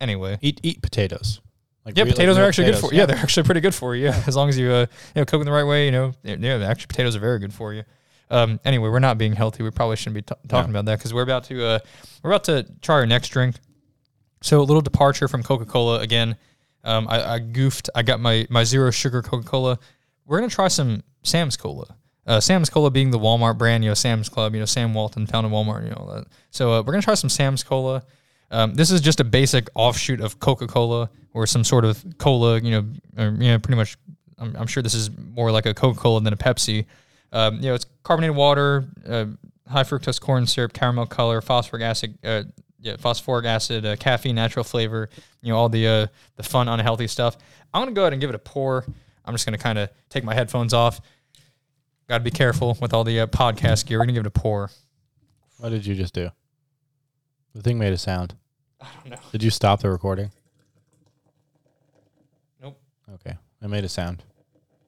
Anyway, 0.00 0.38
Eat 0.40 0.60
eat 0.62 0.82
potatoes. 0.82 1.40
Like 1.84 1.96
yeah, 1.96 2.04
potatoes 2.04 2.36
are 2.36 2.44
actually 2.44 2.70
good 2.70 2.78
for 2.78 2.92
you. 2.92 2.98
Yeah, 2.98 3.06
they're 3.06 3.16
actually 3.16 3.44
pretty 3.44 3.60
good 3.60 3.74
for 3.74 3.96
you. 3.96 4.04
Yeah, 4.04 4.22
as 4.26 4.36
long 4.36 4.48
as 4.48 4.58
you 4.58 4.70
uh, 4.70 4.86
you 5.14 5.20
know 5.20 5.24
cook 5.24 5.40
them 5.40 5.44
the 5.44 5.52
right 5.52 5.64
way. 5.64 5.86
You 5.86 5.92
know, 5.92 6.12
yeah, 6.22 6.36
yeah, 6.38 6.68
actually 6.68 6.88
potatoes 6.88 7.16
are 7.16 7.20
very 7.20 7.38
good 7.38 7.52
for 7.52 7.72
you. 7.72 7.84
Um, 8.30 8.60
anyway, 8.64 8.90
we're 8.90 8.98
not 8.98 9.16
being 9.16 9.32
healthy. 9.32 9.62
We 9.62 9.70
probably 9.70 9.96
shouldn't 9.96 10.14
be 10.14 10.22
t- 10.22 10.40
talking 10.48 10.70
about 10.70 10.84
that 10.84 10.98
because 10.98 11.14
we're 11.14 11.22
about 11.22 11.44
to 11.44 11.64
uh, 11.64 11.78
we're 12.22 12.30
about 12.30 12.44
to 12.44 12.66
try 12.82 12.96
our 12.96 13.06
next 13.06 13.28
drink. 13.28 13.56
So 14.42 14.60
a 14.60 14.62
little 14.62 14.82
departure 14.82 15.28
from 15.28 15.42
Coca 15.42 15.64
Cola 15.64 16.00
again. 16.00 16.36
Um, 16.88 17.06
I, 17.08 17.34
I 17.34 17.38
goofed. 17.38 17.90
I 17.94 18.02
got 18.02 18.18
my 18.18 18.46
my 18.48 18.64
zero 18.64 18.90
sugar 18.90 19.20
Coca 19.22 19.46
Cola. 19.46 19.78
We're 20.24 20.38
gonna 20.38 20.50
try 20.50 20.68
some 20.68 21.02
Sam's 21.22 21.56
Cola. 21.56 21.96
Uh, 22.26 22.40
Sam's 22.40 22.70
Cola 22.70 22.90
being 22.90 23.10
the 23.10 23.18
Walmart 23.18 23.56
brand, 23.56 23.84
you 23.84 23.90
know, 23.90 23.94
Sam's 23.94 24.28
Club, 24.28 24.54
you 24.54 24.60
know, 24.60 24.66
Sam 24.66 24.92
Walton 24.94 25.26
found 25.26 25.46
in 25.46 25.52
Walmart, 25.52 25.84
you 25.84 25.90
know 25.90 26.10
that. 26.14 26.26
So 26.50 26.72
uh, 26.72 26.82
we're 26.82 26.92
gonna 26.92 27.02
try 27.02 27.14
some 27.14 27.30
Sam's 27.30 27.62
Cola. 27.62 28.02
Um, 28.50 28.74
this 28.74 28.90
is 28.90 29.00
just 29.00 29.20
a 29.20 29.24
basic 29.24 29.68
offshoot 29.74 30.20
of 30.20 30.40
Coca 30.40 30.66
Cola 30.66 31.10
or 31.34 31.46
some 31.46 31.62
sort 31.62 31.84
of 31.84 32.02
cola, 32.16 32.58
you 32.60 32.70
know, 32.70 32.86
or, 33.18 33.30
you 33.30 33.48
know, 33.48 33.58
pretty 33.58 33.76
much. 33.76 33.96
I'm, 34.38 34.54
I'm 34.56 34.66
sure 34.66 34.82
this 34.82 34.94
is 34.94 35.10
more 35.16 35.50
like 35.50 35.66
a 35.66 35.74
Coca 35.74 35.98
Cola 35.98 36.20
than 36.20 36.32
a 36.32 36.36
Pepsi. 36.36 36.86
Um, 37.32 37.56
you 37.56 37.68
know, 37.68 37.74
it's 37.74 37.86
carbonated 38.02 38.36
water, 38.36 38.88
uh, 39.06 39.26
high 39.68 39.82
fructose 39.82 40.20
corn 40.20 40.46
syrup, 40.46 40.72
caramel 40.72 41.06
color, 41.06 41.40
phosphoric 41.40 41.82
acid, 41.82 42.18
uh, 42.24 42.44
yeah, 42.80 42.96
phosphoric 42.96 43.46
acid, 43.46 43.84
uh, 43.84 43.96
caffeine, 43.96 44.34
natural 44.34 44.64
flavor. 44.64 45.08
You 45.42 45.52
know, 45.52 45.58
all 45.58 45.68
the 45.68 45.86
uh, 45.86 46.06
the 46.36 46.42
fun, 46.42 46.68
unhealthy 46.68 47.06
stuff. 47.06 47.36
I'm 47.74 47.82
gonna 47.82 47.92
go 47.92 48.02
ahead 48.02 48.12
and 48.12 48.20
give 48.20 48.30
it 48.30 48.36
a 48.36 48.40
pour. 48.40 48.84
I'm 49.24 49.34
just 49.34 49.44
gonna 49.44 49.58
kind 49.58 49.78
of 49.78 49.90
take 50.08 50.24
my 50.24 50.34
headphones 50.34 50.72
off. 50.72 51.00
Got 52.08 52.18
to 52.18 52.24
be 52.24 52.30
careful 52.30 52.76
with 52.80 52.94
all 52.94 53.04
the 53.04 53.20
uh, 53.20 53.26
podcast 53.26 53.86
gear. 53.86 53.98
We're 53.98 54.04
gonna 54.04 54.14
give 54.14 54.24
it 54.24 54.28
a 54.28 54.30
pour. 54.30 54.70
What 55.58 55.70
did 55.70 55.84
you 55.84 55.94
just 55.94 56.14
do? 56.14 56.30
The 57.54 57.62
thing 57.62 57.78
made 57.78 57.92
a 57.92 57.98
sound. 57.98 58.34
I 58.80 58.86
don't 59.02 59.10
know. 59.10 59.18
Did 59.32 59.42
you 59.42 59.50
stop 59.50 59.80
the 59.80 59.90
recording? 59.90 60.30
Nope. 62.62 62.80
Okay. 63.14 63.36
It 63.60 63.68
made 63.68 63.84
a 63.84 63.88
sound. 63.88 64.22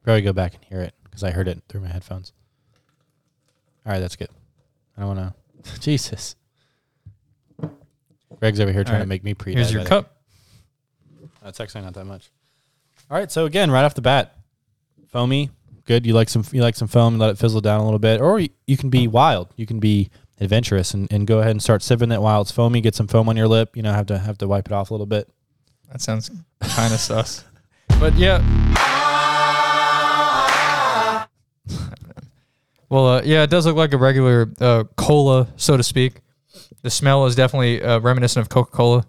Probably 0.04 0.22
go 0.22 0.32
back 0.32 0.54
and 0.54 0.64
hear 0.64 0.80
it 0.80 0.94
because 1.04 1.24
I 1.24 1.30
heard 1.32 1.48
it 1.48 1.60
through 1.68 1.80
my 1.80 1.88
headphones. 1.88 2.32
All 3.84 3.92
right, 3.92 3.98
that's 3.98 4.16
good. 4.16 4.30
I 4.96 5.00
don't 5.00 5.16
want 5.16 5.34
to. 5.64 5.80
Jesus. 5.80 6.36
Greg's 8.38 8.60
over 8.60 8.72
here 8.72 8.84
trying 8.84 8.98
right. 8.98 9.02
to 9.02 9.08
make 9.08 9.24
me 9.24 9.34
pre. 9.34 9.54
Here's 9.54 9.72
your 9.72 9.84
cup. 9.84 10.16
That's 11.42 11.60
actually 11.60 11.82
not 11.82 11.94
that 11.94 12.04
much. 12.04 12.30
All 13.10 13.18
right, 13.18 13.30
so 13.30 13.44
again, 13.44 13.70
right 13.70 13.84
off 13.84 13.94
the 13.94 14.02
bat, 14.02 14.36
foamy, 15.08 15.50
good. 15.84 16.06
You 16.06 16.12
like 16.12 16.28
some, 16.28 16.44
you 16.52 16.62
like 16.62 16.76
some 16.76 16.86
foam, 16.86 17.18
let 17.18 17.30
it 17.30 17.38
fizzle 17.38 17.60
down 17.60 17.80
a 17.80 17.84
little 17.84 17.98
bit, 17.98 18.20
or 18.20 18.38
you, 18.38 18.50
you 18.66 18.76
can 18.76 18.90
be 18.90 19.08
wild. 19.08 19.48
You 19.56 19.66
can 19.66 19.80
be 19.80 20.10
adventurous 20.40 20.94
and, 20.94 21.12
and 21.12 21.26
go 21.26 21.40
ahead 21.40 21.50
and 21.50 21.62
start 21.62 21.82
sipping 21.82 22.12
it 22.12 22.20
while 22.20 22.40
it's 22.40 22.52
foamy. 22.52 22.80
Get 22.80 22.94
some 22.94 23.08
foam 23.08 23.28
on 23.28 23.36
your 23.36 23.48
lip. 23.48 23.76
You 23.76 23.82
know, 23.82 23.92
have 23.92 24.06
to 24.06 24.18
have 24.18 24.38
to 24.38 24.48
wipe 24.48 24.66
it 24.66 24.72
off 24.72 24.90
a 24.90 24.94
little 24.94 25.06
bit. 25.06 25.28
That 25.90 26.00
sounds 26.00 26.30
kind 26.60 26.94
of 26.94 27.00
sus. 27.00 27.44
But 27.98 28.14
yeah. 28.14 28.38
well, 32.88 33.06
uh, 33.08 33.22
yeah, 33.24 33.42
it 33.42 33.50
does 33.50 33.66
look 33.66 33.76
like 33.76 33.92
a 33.92 33.98
regular 33.98 34.48
uh, 34.58 34.84
cola, 34.96 35.48
so 35.56 35.76
to 35.76 35.82
speak. 35.82 36.20
The 36.82 36.90
smell 36.90 37.26
is 37.26 37.34
definitely 37.34 37.82
uh, 37.82 38.00
reminiscent 38.00 38.44
of 38.44 38.48
Coca 38.48 38.70
Cola. 38.70 39.06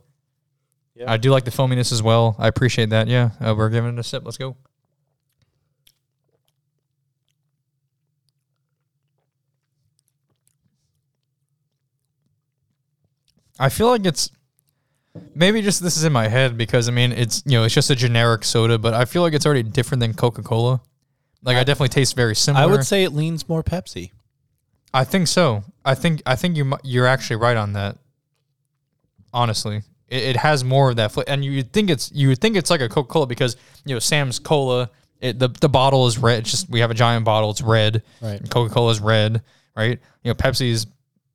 Yeah. 0.95 1.11
I 1.11 1.17
do 1.17 1.31
like 1.31 1.45
the 1.45 1.51
foaminess 1.51 1.91
as 1.91 2.03
well. 2.03 2.35
I 2.37 2.47
appreciate 2.47 2.89
that. 2.89 3.07
Yeah, 3.07 3.31
uh, 3.39 3.55
we're 3.57 3.69
giving 3.69 3.93
it 3.93 3.99
a 3.99 4.03
sip. 4.03 4.23
Let's 4.25 4.37
go. 4.37 4.55
I 13.59 13.69
feel 13.69 13.87
like 13.87 14.05
it's 14.05 14.31
maybe 15.35 15.61
just 15.61 15.83
this 15.83 15.97
is 15.97 16.03
in 16.03 16.11
my 16.11 16.27
head 16.27 16.57
because 16.57 16.87
I 16.87 16.91
mean 16.91 17.11
it's 17.11 17.43
you 17.45 17.57
know 17.57 17.63
it's 17.63 17.73
just 17.73 17.89
a 17.89 17.95
generic 17.95 18.43
soda, 18.43 18.77
but 18.77 18.93
I 18.93 19.05
feel 19.05 19.21
like 19.21 19.33
it's 19.33 19.45
already 19.45 19.63
different 19.63 19.99
than 19.99 20.13
Coca 20.13 20.41
Cola. 20.41 20.81
Like 21.43 21.57
I 21.57 21.63
definitely 21.63 21.89
taste 21.89 22.15
very 22.15 22.35
similar. 22.35 22.63
I 22.63 22.67
would 22.67 22.85
say 22.85 23.03
it 23.03 23.11
leans 23.13 23.47
more 23.47 23.63
Pepsi. 23.63 24.11
I 24.93 25.03
think 25.03 25.27
so. 25.27 25.63
I 25.85 25.95
think 25.95 26.21
I 26.25 26.35
think 26.35 26.57
you 26.57 26.73
you're 26.83 27.07
actually 27.07 27.37
right 27.37 27.57
on 27.57 27.73
that. 27.73 27.97
Honestly, 29.33 29.77
it, 30.09 30.23
it 30.23 30.35
has 30.37 30.63
more 30.63 30.89
of 30.89 30.97
that, 30.97 31.11
fla- 31.13 31.23
and 31.27 31.43
you 31.45 31.63
think 31.63 31.89
it's 31.89 32.11
you 32.13 32.27
would 32.29 32.39
think 32.39 32.57
it's 32.57 32.69
like 32.69 32.81
a 32.81 32.89
Coca 32.89 33.07
Cola 33.07 33.27
because 33.27 33.55
you 33.85 33.95
know 33.95 33.99
Sam's 33.99 34.39
Cola. 34.39 34.89
It, 35.21 35.37
the 35.39 35.47
the 35.47 35.69
bottle 35.69 36.07
is 36.07 36.17
red. 36.17 36.39
It's 36.39 36.51
just 36.51 36.69
we 36.69 36.79
have 36.81 36.91
a 36.91 36.95
giant 36.95 37.23
bottle. 37.25 37.51
It's 37.51 37.61
red. 37.61 38.03
Right. 38.21 38.41
Coca 38.49 38.73
Cola 38.73 38.91
is 38.91 38.99
red. 38.99 39.41
Right. 39.75 39.99
You 40.23 40.29
know 40.31 40.33
Pepsi's 40.33 40.87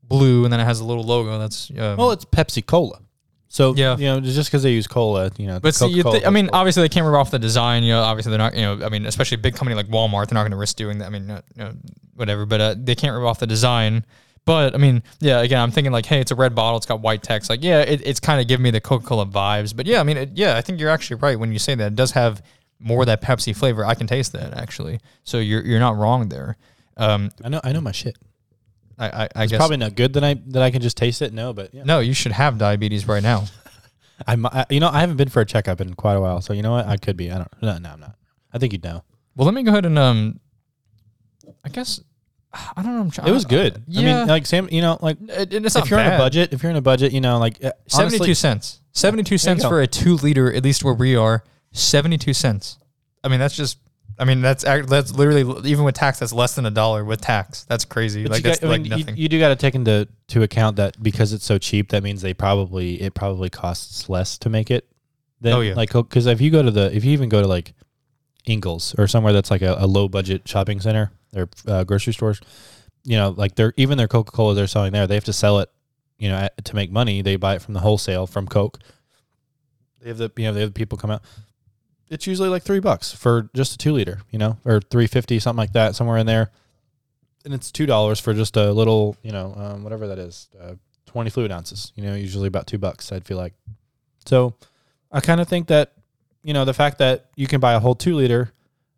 blue, 0.02 0.44
and 0.44 0.52
then 0.52 0.60
it 0.60 0.64
has 0.64 0.80
a 0.80 0.84
little 0.84 1.04
logo. 1.04 1.38
That's 1.38 1.70
um, 1.70 1.96
Well, 1.96 2.10
it's 2.10 2.24
Pepsi 2.24 2.64
Cola. 2.64 3.00
So 3.48 3.74
Yeah. 3.74 3.96
you 3.96 4.06
know, 4.06 4.20
just 4.20 4.50
because 4.50 4.64
they 4.64 4.72
use 4.72 4.86
cola, 4.88 5.30
you 5.38 5.46
know, 5.46 5.60
But 5.60 5.74
see, 5.74 5.86
you 5.86 6.02
Coca-Cola 6.02 6.26
I 6.26 6.30
mean, 6.30 6.50
obviously 6.52 6.82
they 6.82 6.88
can't 6.88 7.06
rip 7.06 7.14
off 7.14 7.30
the 7.30 7.38
design. 7.38 7.84
You 7.84 7.92
know, 7.92 8.02
obviously 8.02 8.30
they're 8.30 8.38
not. 8.38 8.54
You 8.54 8.62
know, 8.62 8.84
I 8.84 8.88
mean, 8.90 9.06
especially 9.06 9.36
a 9.36 9.38
big 9.38 9.54
company 9.54 9.74
like 9.76 9.86
Walmart, 9.86 10.26
they're 10.28 10.34
not 10.34 10.42
going 10.42 10.50
to 10.50 10.56
risk 10.58 10.76
doing 10.76 10.98
that. 10.98 11.06
I 11.06 11.08
mean, 11.10 11.26
no, 11.28 11.40
no, 11.54 11.72
whatever. 12.16 12.46
But 12.46 12.60
uh, 12.60 12.74
they 12.76 12.94
can't 12.94 13.16
rip 13.16 13.26
off 13.26 13.38
the 13.38 13.46
design. 13.46 14.04
But 14.44 14.74
I 14.74 14.78
mean, 14.78 15.02
yeah. 15.20 15.40
Again, 15.40 15.60
I'm 15.60 15.70
thinking 15.70 15.92
like, 15.92 16.06
hey, 16.06 16.20
it's 16.20 16.30
a 16.30 16.36
red 16.36 16.54
bottle. 16.54 16.76
It's 16.76 16.86
got 16.86 17.00
white 17.00 17.22
text. 17.22 17.50
Like, 17.50 17.62
yeah, 17.62 17.80
it, 17.80 18.00
it's 18.04 18.20
kind 18.20 18.40
of 18.40 18.46
giving 18.46 18.62
me 18.62 18.70
the 18.70 18.80
Coca-Cola 18.80 19.26
vibes. 19.26 19.74
But 19.74 19.86
yeah, 19.86 20.00
I 20.00 20.02
mean, 20.04 20.16
it, 20.16 20.30
yeah, 20.34 20.56
I 20.56 20.60
think 20.60 20.80
you're 20.80 20.90
actually 20.90 21.16
right 21.16 21.38
when 21.38 21.52
you 21.52 21.58
say 21.58 21.74
that. 21.74 21.88
It 21.88 21.96
does 21.96 22.12
have 22.12 22.42
more 22.78 23.02
of 23.02 23.06
that 23.06 23.22
Pepsi 23.22 23.56
flavor. 23.56 23.84
I 23.84 23.94
can 23.94 24.06
taste 24.06 24.32
that 24.32 24.54
actually. 24.54 25.00
So 25.24 25.38
you're 25.38 25.64
you're 25.64 25.80
not 25.80 25.96
wrong 25.96 26.28
there. 26.28 26.56
Um, 26.96 27.30
I 27.44 27.48
know, 27.48 27.60
I 27.64 27.72
know 27.72 27.80
my 27.80 27.92
shit. 27.92 28.16
I 28.98 29.06
I, 29.08 29.28
I 29.34 29.42
It's 29.44 29.52
guess 29.52 29.58
probably 29.58 29.76
not 29.78 29.94
good 29.94 30.12
that 30.14 30.24
I 30.24 30.34
that 30.48 30.62
I 30.62 30.70
can 30.70 30.82
just 30.82 30.96
taste 30.96 31.22
it. 31.22 31.32
No, 31.32 31.52
but 31.52 31.74
yeah, 31.74 31.84
no. 31.84 32.00
You 32.00 32.14
should 32.14 32.32
have 32.32 32.58
diabetes 32.58 33.06
right 33.08 33.22
now. 33.22 33.44
I'm. 34.26 34.46
I, 34.46 34.64
you 34.70 34.80
know, 34.80 34.88
I 34.88 35.00
haven't 35.00 35.16
been 35.16 35.28
for 35.28 35.40
a 35.40 35.46
checkup 35.46 35.80
in 35.80 35.94
quite 35.94 36.14
a 36.14 36.20
while, 36.20 36.40
so 36.40 36.52
you 36.52 36.62
know 36.62 36.72
what? 36.72 36.86
I 36.86 36.96
could 36.96 37.16
be. 37.16 37.30
I 37.30 37.38
don't. 37.38 37.62
No, 37.62 37.76
no, 37.78 37.90
I'm 37.90 38.00
not. 38.00 38.16
I 38.52 38.58
think 38.58 38.72
you'd 38.72 38.84
know. 38.84 39.02
Well, 39.34 39.44
let 39.44 39.54
me 39.54 39.62
go 39.62 39.70
ahead 39.72 39.84
and 39.84 39.98
um, 39.98 40.40
I 41.66 41.68
guess 41.68 42.00
I 42.52 42.82
don't 42.82 42.94
know. 42.94 43.00
I'm 43.00 43.10
trying, 43.10 43.28
It 43.28 43.32
was 43.32 43.44
good. 43.44 43.82
Yeah, 43.86 44.00
I 44.00 44.18
mean, 44.20 44.28
like 44.28 44.46
Sam, 44.46 44.68
you 44.70 44.80
know, 44.80 44.98
like 45.02 45.18
it, 45.28 45.52
it's 45.52 45.76
if 45.76 45.90
you're 45.90 45.98
on 45.98 46.06
bad. 46.06 46.14
a 46.14 46.18
budget, 46.22 46.52
if 46.54 46.62
you're 46.62 46.70
in 46.70 46.76
a 46.76 46.80
budget, 46.82 47.12
you 47.12 47.20
know, 47.20 47.38
like 47.38 47.62
uh, 47.62 47.72
seventy-two 47.86 48.34
cents. 48.34 48.80
Seventy-two 48.92 49.36
cents 49.36 49.62
go. 49.62 49.68
for 49.68 49.82
a 49.82 49.86
two-liter, 49.86 50.52
at 50.54 50.64
least 50.64 50.82
where 50.84 50.94
we 50.94 51.16
are. 51.16 51.44
Seventy-two 51.72 52.32
cents. 52.32 52.78
I 53.22 53.28
mean, 53.28 53.40
that's 53.40 53.56
just. 53.56 53.78
I 54.18 54.24
mean, 54.24 54.40
that's 54.40 54.64
act- 54.64 54.88
that's 54.88 55.12
literally 55.12 55.68
even 55.68 55.84
with 55.84 55.94
tax, 55.96 56.20
that's 56.20 56.32
less 56.32 56.54
than 56.54 56.64
a 56.64 56.70
dollar 56.70 57.04
with 57.04 57.20
tax. 57.20 57.64
That's 57.64 57.84
crazy. 57.84 58.22
But 58.22 58.32
like 58.32 58.38
you 58.38 58.42
that's 58.44 58.60
got- 58.60 58.68
I 58.68 58.70
like 58.70 58.80
mean, 58.82 58.98
you- 59.08 59.14
You, 59.24 59.28
do 59.28 59.38
got 59.38 59.48
to 59.48 59.56
take 59.56 59.74
into 59.74 60.08
to 60.28 60.42
account 60.42 60.76
that 60.76 61.02
because 61.02 61.34
it's 61.34 61.44
so 61.44 61.58
cheap, 61.58 61.90
that 61.90 62.02
means 62.02 62.22
they 62.22 62.32
probably 62.32 63.02
it 63.02 63.12
probably 63.12 63.50
costs 63.50 64.08
less 64.08 64.38
to 64.38 64.48
make 64.48 64.70
it. 64.70 64.88
Than, 65.42 65.52
Oh, 65.52 65.60
yeah. 65.60 65.74
like 65.74 65.92
because 65.92 66.24
if 66.24 66.40
you 66.40 66.50
go 66.50 66.62
to 66.62 66.70
the 66.70 66.96
if 66.96 67.04
you 67.04 67.12
even 67.12 67.28
go 67.28 67.42
to 67.42 67.46
like 67.46 67.74
Ingles 68.46 68.94
or 68.98 69.06
somewhere 69.06 69.32
that's 69.32 69.50
like 69.50 69.62
a, 69.62 69.76
a 69.78 69.86
low 69.86 70.08
budget 70.08 70.46
shopping 70.46 70.80
center 70.80 71.10
or 71.34 71.48
uh, 71.66 71.84
grocery 71.84 72.12
stores, 72.12 72.40
you 73.04 73.16
know, 73.16 73.34
like 73.36 73.54
they're 73.54 73.74
even 73.76 73.98
their 73.98 74.08
Coca 74.08 74.32
Cola 74.32 74.54
they're 74.54 74.66
selling 74.66 74.92
there, 74.92 75.06
they 75.06 75.14
have 75.14 75.24
to 75.24 75.32
sell 75.32 75.58
it, 75.60 75.70
you 76.18 76.28
know, 76.28 76.36
at, 76.36 76.64
to 76.64 76.74
make 76.74 76.90
money. 76.90 77.22
They 77.22 77.36
buy 77.36 77.56
it 77.56 77.62
from 77.62 77.74
the 77.74 77.80
wholesale 77.80 78.26
from 78.26 78.46
Coke. 78.46 78.78
They 80.00 80.08
have 80.08 80.18
the 80.18 80.30
you 80.36 80.44
know 80.44 80.52
they 80.52 80.60
have 80.60 80.70
the 80.70 80.78
people 80.78 80.98
come 80.98 81.10
out. 81.10 81.22
It's 82.08 82.26
usually 82.26 82.48
like 82.48 82.62
three 82.62 82.78
bucks 82.80 83.12
for 83.12 83.50
just 83.54 83.74
a 83.74 83.78
two 83.78 83.92
liter, 83.92 84.20
you 84.30 84.38
know, 84.38 84.58
or 84.64 84.80
three 84.80 85.06
fifty 85.06 85.38
something 85.38 85.58
like 85.58 85.72
that, 85.72 85.94
somewhere 85.94 86.18
in 86.18 86.26
there 86.26 86.50
and 87.46 87.54
it's 87.54 87.70
two 87.70 87.86
dollars 87.86 88.18
for 88.18 88.34
just 88.34 88.56
a 88.56 88.72
little, 88.72 89.16
you 89.22 89.30
know, 89.30 89.54
um, 89.56 89.84
whatever 89.84 90.08
that 90.08 90.18
is, 90.18 90.48
uh, 90.60 90.74
twenty 91.06 91.30
fluid 91.30 91.52
ounces. 91.52 91.92
You 91.94 92.02
know, 92.02 92.14
usually 92.14 92.48
about 92.48 92.66
two 92.66 92.76
bucks. 92.76 93.12
I'd 93.12 93.24
feel 93.24 93.38
like. 93.38 93.54
So, 94.26 94.54
I 95.12 95.20
kind 95.20 95.40
of 95.40 95.46
think 95.46 95.68
that, 95.68 95.92
you 96.46 96.52
know, 96.54 96.64
the 96.64 96.72
fact 96.74 96.98
that 96.98 97.26
you 97.34 97.46
can 97.48 97.58
buy 97.60 97.72
a 97.74 97.80
whole 97.80 97.94
two 97.96 98.14
liter 98.14 98.52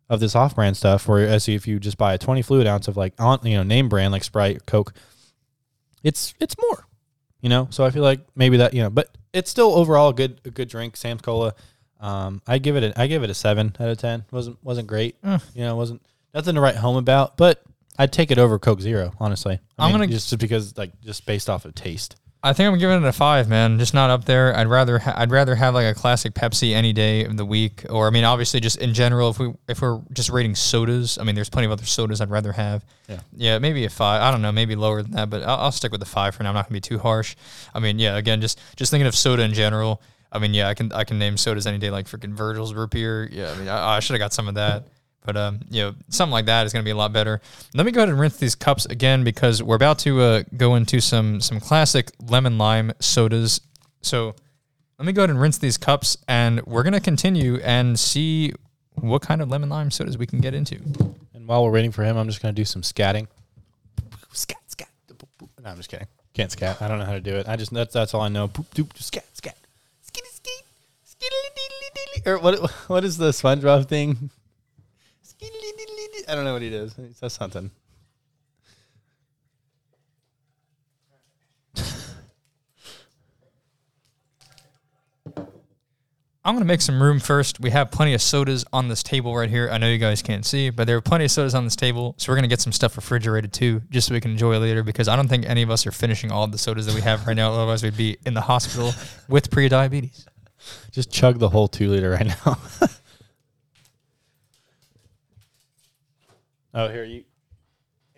of 0.07 0.19
this 0.19 0.35
off-brand 0.35 0.77
stuff, 0.77 1.07
whereas 1.07 1.47
if 1.49 1.67
you 1.67 1.79
just 1.79 1.97
buy 1.97 2.13
a 2.13 2.17
twenty 2.17 2.41
fluid 2.43 2.67
ounce 2.67 2.87
of 2.87 2.95
like 2.95 3.13
on, 3.19 3.39
you 3.43 3.57
know, 3.57 3.63
name 3.63 3.89
brand 3.89 4.11
like 4.11 4.23
Sprite, 4.23 4.65
Coke, 4.65 4.93
it's 6.03 6.33
it's 6.39 6.55
more, 6.61 6.85
you 7.41 7.49
know. 7.49 7.67
So 7.71 7.83
I 7.85 7.89
feel 7.91 8.03
like 8.03 8.21
maybe 8.35 8.57
that 8.57 8.73
you 8.73 8.81
know, 8.81 8.89
but 8.89 9.09
it's 9.33 9.49
still 9.49 9.73
overall 9.73 10.09
a 10.09 10.13
good 10.13 10.39
a 10.45 10.51
good 10.51 10.69
drink. 10.69 10.95
Sam's 10.95 11.21
Cola. 11.21 11.53
Um, 11.99 12.41
I 12.47 12.59
give 12.59 12.77
it 12.77 12.83
a, 12.83 13.01
I 13.01 13.07
give 13.07 13.23
it 13.23 13.29
a 13.29 13.33
seven 13.33 13.75
out 13.79 13.89
of 13.89 13.97
ten. 13.97 14.23
wasn't 14.31 14.63
wasn't 14.63 14.87
great. 14.87 15.17
Eh. 15.23 15.39
You 15.53 15.63
know, 15.65 15.75
wasn't 15.75 16.01
nothing 16.33 16.55
to 16.55 16.61
write 16.61 16.75
home 16.77 16.95
about, 16.95 17.35
but 17.35 17.61
I'd 17.97 18.13
take 18.13 18.31
it 18.31 18.37
over 18.37 18.57
Coke 18.57 18.79
Zero, 18.79 19.11
honestly. 19.19 19.59
I 19.77 19.85
I'm 19.85 19.91
mean, 19.91 20.01
gonna- 20.01 20.11
just 20.11 20.37
because 20.37 20.77
like 20.77 20.99
just 21.01 21.25
based 21.25 21.49
off 21.49 21.65
of 21.65 21.75
taste. 21.75 22.15
I 22.41 22.53
think 22.53 22.71
I'm 22.71 22.79
giving 22.79 23.03
it 23.03 23.07
a 23.07 23.11
five, 23.11 23.49
man. 23.49 23.79
Just 23.79 23.93
not 23.93 24.09
up 24.09 24.23
there. 24.23 24.55
I'd 24.55 24.67
rather 24.67 24.99
ha- 24.99 25.13
I'd 25.17 25.29
rather 25.29 25.55
have 25.55 25.73
like 25.73 25.85
a 25.85 25.93
classic 25.93 26.33
Pepsi 26.33 26.73
any 26.73 26.93
day 26.93 27.25
of 27.25 27.35
the 27.35 27.43
week, 27.43 27.85
or 27.89 28.07
I 28.07 28.11
mean, 28.11 28.23
obviously, 28.23 28.61
just 28.61 28.77
in 28.77 28.93
general, 28.93 29.29
if 29.29 29.39
we 29.39 29.53
if 29.67 29.81
we're 29.81 29.99
just 30.13 30.29
rating 30.29 30.55
sodas, 30.55 31.17
I 31.17 31.23
mean, 31.23 31.35
there's 31.35 31.49
plenty 31.49 31.65
of 31.65 31.73
other 31.73 31.85
sodas 31.85 32.21
I'd 32.21 32.29
rather 32.29 32.53
have. 32.53 32.85
Yeah. 33.09 33.19
yeah, 33.35 33.59
maybe 33.59 33.83
a 33.83 33.89
five. 33.89 34.21
I 34.21 34.31
don't 34.31 34.41
know, 34.41 34.53
maybe 34.53 34.77
lower 34.77 35.01
than 35.01 35.11
that, 35.11 35.29
but 35.29 35.43
I'll, 35.43 35.57
I'll 35.57 35.71
stick 35.73 35.91
with 35.91 35.99
the 35.99 36.05
five 36.05 36.33
for 36.33 36.43
now. 36.43 36.49
I'm 36.49 36.55
not 36.55 36.67
gonna 36.67 36.75
be 36.75 36.81
too 36.81 36.99
harsh. 36.99 37.35
I 37.73 37.79
mean, 37.79 37.99
yeah, 37.99 38.15
again, 38.15 38.39
just 38.39 38.57
just 38.77 38.89
thinking 38.89 39.07
of 39.07 39.15
soda 39.15 39.43
in 39.43 39.53
general. 39.53 40.01
I 40.31 40.39
mean, 40.39 40.53
yeah, 40.53 40.69
I 40.69 40.75
can 40.75 40.93
I 40.93 41.03
can 41.03 41.19
name 41.19 41.35
sodas 41.35 41.67
any 41.67 41.77
day, 41.77 41.89
like 41.89 42.05
freaking 42.07 42.31
Virgil's 42.31 42.73
root 42.73 42.91
beer. 42.91 43.27
Yeah, 43.29 43.51
I 43.51 43.55
mean, 43.57 43.67
I, 43.67 43.97
I 43.97 43.99
should 43.99 44.13
have 44.13 44.19
got 44.19 44.31
some 44.31 44.47
of 44.47 44.55
that. 44.55 44.85
But 45.25 45.37
um, 45.37 45.59
you 45.69 45.83
know, 45.83 45.95
something 46.09 46.31
like 46.31 46.45
that 46.45 46.65
is 46.65 46.73
going 46.73 46.83
to 46.83 46.87
be 46.87 46.91
a 46.91 46.95
lot 46.95 47.13
better. 47.13 47.41
Let 47.73 47.85
me 47.85 47.91
go 47.91 48.01
ahead 48.01 48.09
and 48.09 48.19
rinse 48.19 48.37
these 48.37 48.55
cups 48.55 48.85
again 48.85 49.23
because 49.23 49.61
we're 49.61 49.75
about 49.75 49.99
to 49.99 50.21
uh, 50.21 50.43
go 50.57 50.75
into 50.75 51.01
some 51.01 51.41
some 51.41 51.59
classic 51.59 52.11
lemon 52.27 52.57
lime 52.57 52.93
sodas. 52.99 53.61
So 54.01 54.35
let 54.97 55.05
me 55.05 55.13
go 55.13 55.21
ahead 55.21 55.29
and 55.29 55.39
rinse 55.39 55.57
these 55.57 55.77
cups, 55.77 56.17
and 56.27 56.61
we're 56.65 56.83
going 56.83 56.93
to 56.93 56.99
continue 56.99 57.57
and 57.57 57.99
see 57.99 58.53
what 59.01 59.21
kind 59.21 59.41
of 59.41 59.49
lemon 59.49 59.69
lime 59.69 59.91
sodas 59.91 60.17
we 60.17 60.25
can 60.25 60.39
get 60.39 60.53
into. 60.53 60.75
And 61.33 61.47
while 61.47 61.63
we're 61.63 61.71
waiting 61.71 61.91
for 61.91 62.03
him, 62.03 62.17
I'm 62.17 62.27
just 62.27 62.41
gonna 62.41 62.53
do 62.53 62.65
some 62.65 62.81
scatting. 62.81 63.27
Scat, 64.33 64.57
scat. 64.67 64.89
boop, 65.09 65.27
boop. 65.39 65.49
No, 65.63 65.69
I'm 65.69 65.77
just 65.77 65.89
kidding. 65.89 66.07
Can't 66.33 66.51
scat. 66.51 66.81
I 66.81 66.87
don't 66.87 66.99
know 66.99 67.05
how 67.05 67.13
to 67.13 67.21
do 67.21 67.35
it. 67.35 67.47
I 67.47 67.55
just 67.55 67.73
that's 67.73 67.93
that's 67.93 68.13
all 68.13 68.21
I 68.21 68.29
know. 68.29 68.47
Boop, 68.47 68.65
doop, 68.75 68.97
scat, 69.01 69.25
scat. 69.33 69.57
Skitty, 70.05 70.31
skeet. 70.31 70.63
Skiddly, 71.05 71.49
diddly, 71.55 72.23
diddly. 72.23 72.27
Or 72.27 72.39
what? 72.39 72.71
What 72.89 73.03
is 73.03 73.17
the 73.17 73.29
SpongeBob 73.31 73.87
thing? 73.87 74.29
Skiddly, 76.29 76.31
diddly, 76.31 76.31
diddly. 76.31 76.31
I 76.31 76.35
don't 76.35 76.45
know 76.45 76.53
what 76.53 76.61
he 76.61 76.69
does. 76.69 76.95
He 76.95 77.13
says 77.13 77.33
something. 77.33 77.71
I'm 86.45 86.55
gonna 86.55 86.65
make 86.65 86.81
some 86.81 87.03
room 87.03 87.19
first. 87.19 87.59
We 87.59 87.69
have 87.71 87.91
plenty 87.91 88.13
of 88.15 88.21
sodas 88.21 88.65
on 88.73 88.87
this 88.87 89.03
table 89.03 89.35
right 89.35 89.49
here. 89.49 89.69
I 89.71 89.77
know 89.77 89.87
you 89.87 89.99
guys 89.99 90.23
can't 90.23 90.43
see, 90.43 90.71
but 90.71 90.87
there 90.87 90.97
are 90.97 91.01
plenty 91.01 91.25
of 91.25 91.31
sodas 91.31 91.53
on 91.53 91.63
this 91.63 91.75
table. 91.75 92.15
So 92.17 92.31
we're 92.31 92.37
gonna 92.37 92.47
get 92.47 92.61
some 92.61 92.71
stuff 92.71 92.95
refrigerated 92.95 93.53
too, 93.53 93.83
just 93.91 94.07
so 94.07 94.15
we 94.15 94.21
can 94.21 94.31
enjoy 94.31 94.57
later. 94.57 94.81
Because 94.81 95.07
I 95.07 95.15
don't 95.15 95.27
think 95.27 95.45
any 95.47 95.61
of 95.61 95.69
us 95.69 95.85
are 95.85 95.91
finishing 95.91 96.31
all 96.31 96.45
of 96.45 96.51
the 96.51 96.57
sodas 96.57 96.87
that 96.87 96.95
we 96.95 97.01
have 97.01 97.27
right 97.27 97.35
now. 97.35 97.51
Otherwise, 97.51 97.83
we'd 97.83 97.97
be 97.97 98.17
in 98.25 98.33
the 98.33 98.41
hospital 98.41 98.93
with 99.27 99.51
pre-diabetes. 99.51 100.25
Just 100.91 101.11
chug 101.11 101.39
the 101.39 101.49
whole 101.49 101.67
two 101.67 101.89
liter 101.89 102.09
right 102.09 102.25
now. 102.25 102.57
oh, 106.73 106.87
here 106.89 107.03
you. 107.03 107.23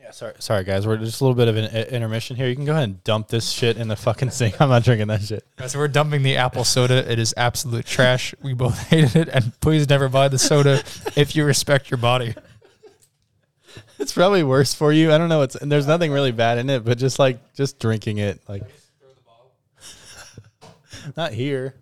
Yeah, 0.01 0.11
sorry, 0.11 0.33
sorry 0.39 0.63
guys. 0.63 0.87
We're 0.87 0.97
just 0.97 1.21
a 1.21 1.23
little 1.23 1.35
bit 1.35 1.47
of 1.47 1.57
an 1.57 1.65
intermission 1.93 2.35
here. 2.35 2.47
You 2.47 2.55
can 2.55 2.65
go 2.65 2.71
ahead 2.71 2.85
and 2.85 3.03
dump 3.03 3.27
this 3.27 3.51
shit 3.51 3.77
in 3.77 3.87
the 3.87 3.95
fucking 3.95 4.29
sink. 4.31 4.59
I'm 4.59 4.69
not 4.69 4.83
drinking 4.83 5.07
that 5.07 5.21
shit. 5.21 5.45
So 5.67 5.77
we're 5.77 5.87
dumping 5.87 6.23
the 6.23 6.37
apple 6.37 6.63
soda. 6.63 7.09
It 7.09 7.19
is 7.19 7.33
absolute 7.37 7.85
trash. 7.85 8.33
We 8.41 8.53
both 8.53 8.79
hated 8.89 9.15
it, 9.15 9.29
and 9.29 9.59
please 9.61 9.87
never 9.87 10.09
buy 10.09 10.27
the 10.27 10.39
soda 10.39 10.83
if 11.15 11.35
you 11.35 11.45
respect 11.45 11.89
your 11.91 11.97
body. 11.97 12.35
It's 13.99 14.11
probably 14.11 14.43
worse 14.43 14.73
for 14.73 14.91
you. 14.91 15.13
I 15.13 15.17
don't 15.17 15.29
know. 15.29 15.37
What's 15.39 15.55
and 15.55 15.71
there's 15.71 15.87
nothing 15.87 16.11
really 16.11 16.31
bad 16.31 16.57
in 16.57 16.69
it, 16.69 16.83
but 16.83 16.97
just 16.97 17.19
like 17.19 17.53
just 17.53 17.79
drinking 17.79 18.17
it, 18.17 18.41
like 18.49 18.63
not 21.15 21.33
here. 21.33 21.75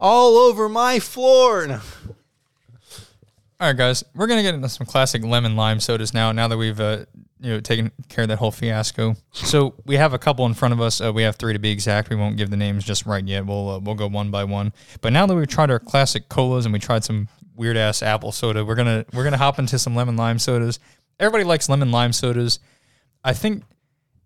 All 0.00 0.36
over 0.36 0.68
my 0.68 0.98
floor. 0.98 1.66
No. 1.66 1.80
All 3.60 3.66
right, 3.66 3.76
guys, 3.76 4.02
we're 4.14 4.26
gonna 4.26 4.40
get 4.40 4.54
into 4.54 4.70
some 4.70 4.86
classic 4.86 5.22
lemon 5.22 5.54
lime 5.54 5.80
sodas 5.80 6.14
now. 6.14 6.32
Now 6.32 6.48
that 6.48 6.56
we've 6.56 6.80
uh, 6.80 7.04
you 7.40 7.50
know 7.50 7.60
taken 7.60 7.92
care 8.08 8.22
of 8.22 8.28
that 8.28 8.38
whole 8.38 8.50
fiasco, 8.50 9.16
so 9.32 9.74
we 9.84 9.96
have 9.96 10.14
a 10.14 10.18
couple 10.18 10.46
in 10.46 10.54
front 10.54 10.72
of 10.72 10.80
us. 10.80 10.98
Uh, 11.02 11.12
we 11.12 11.24
have 11.24 11.36
three 11.36 11.52
to 11.52 11.58
be 11.58 11.70
exact. 11.70 12.08
We 12.08 12.16
won't 12.16 12.38
give 12.38 12.48
the 12.48 12.56
names 12.56 12.84
just 12.84 13.04
right 13.04 13.22
yet. 13.22 13.44
We'll 13.44 13.68
uh, 13.68 13.78
we'll 13.78 13.96
go 13.96 14.06
one 14.06 14.30
by 14.30 14.44
one. 14.44 14.72
But 15.02 15.12
now 15.12 15.26
that 15.26 15.34
we've 15.34 15.46
tried 15.46 15.70
our 15.70 15.78
classic 15.78 16.30
colas 16.30 16.64
and 16.64 16.72
we 16.72 16.78
tried 16.78 17.04
some 17.04 17.28
weird 17.54 17.76
ass 17.76 18.02
apple 18.02 18.32
soda, 18.32 18.64
we're 18.64 18.76
gonna 18.76 19.04
we're 19.12 19.24
gonna 19.24 19.36
hop 19.36 19.58
into 19.58 19.78
some 19.78 19.94
lemon 19.94 20.16
lime 20.16 20.38
sodas. 20.38 20.78
Everybody 21.18 21.44
likes 21.44 21.68
lemon 21.68 21.90
lime 21.90 22.14
sodas. 22.14 22.60
I 23.22 23.34
think 23.34 23.64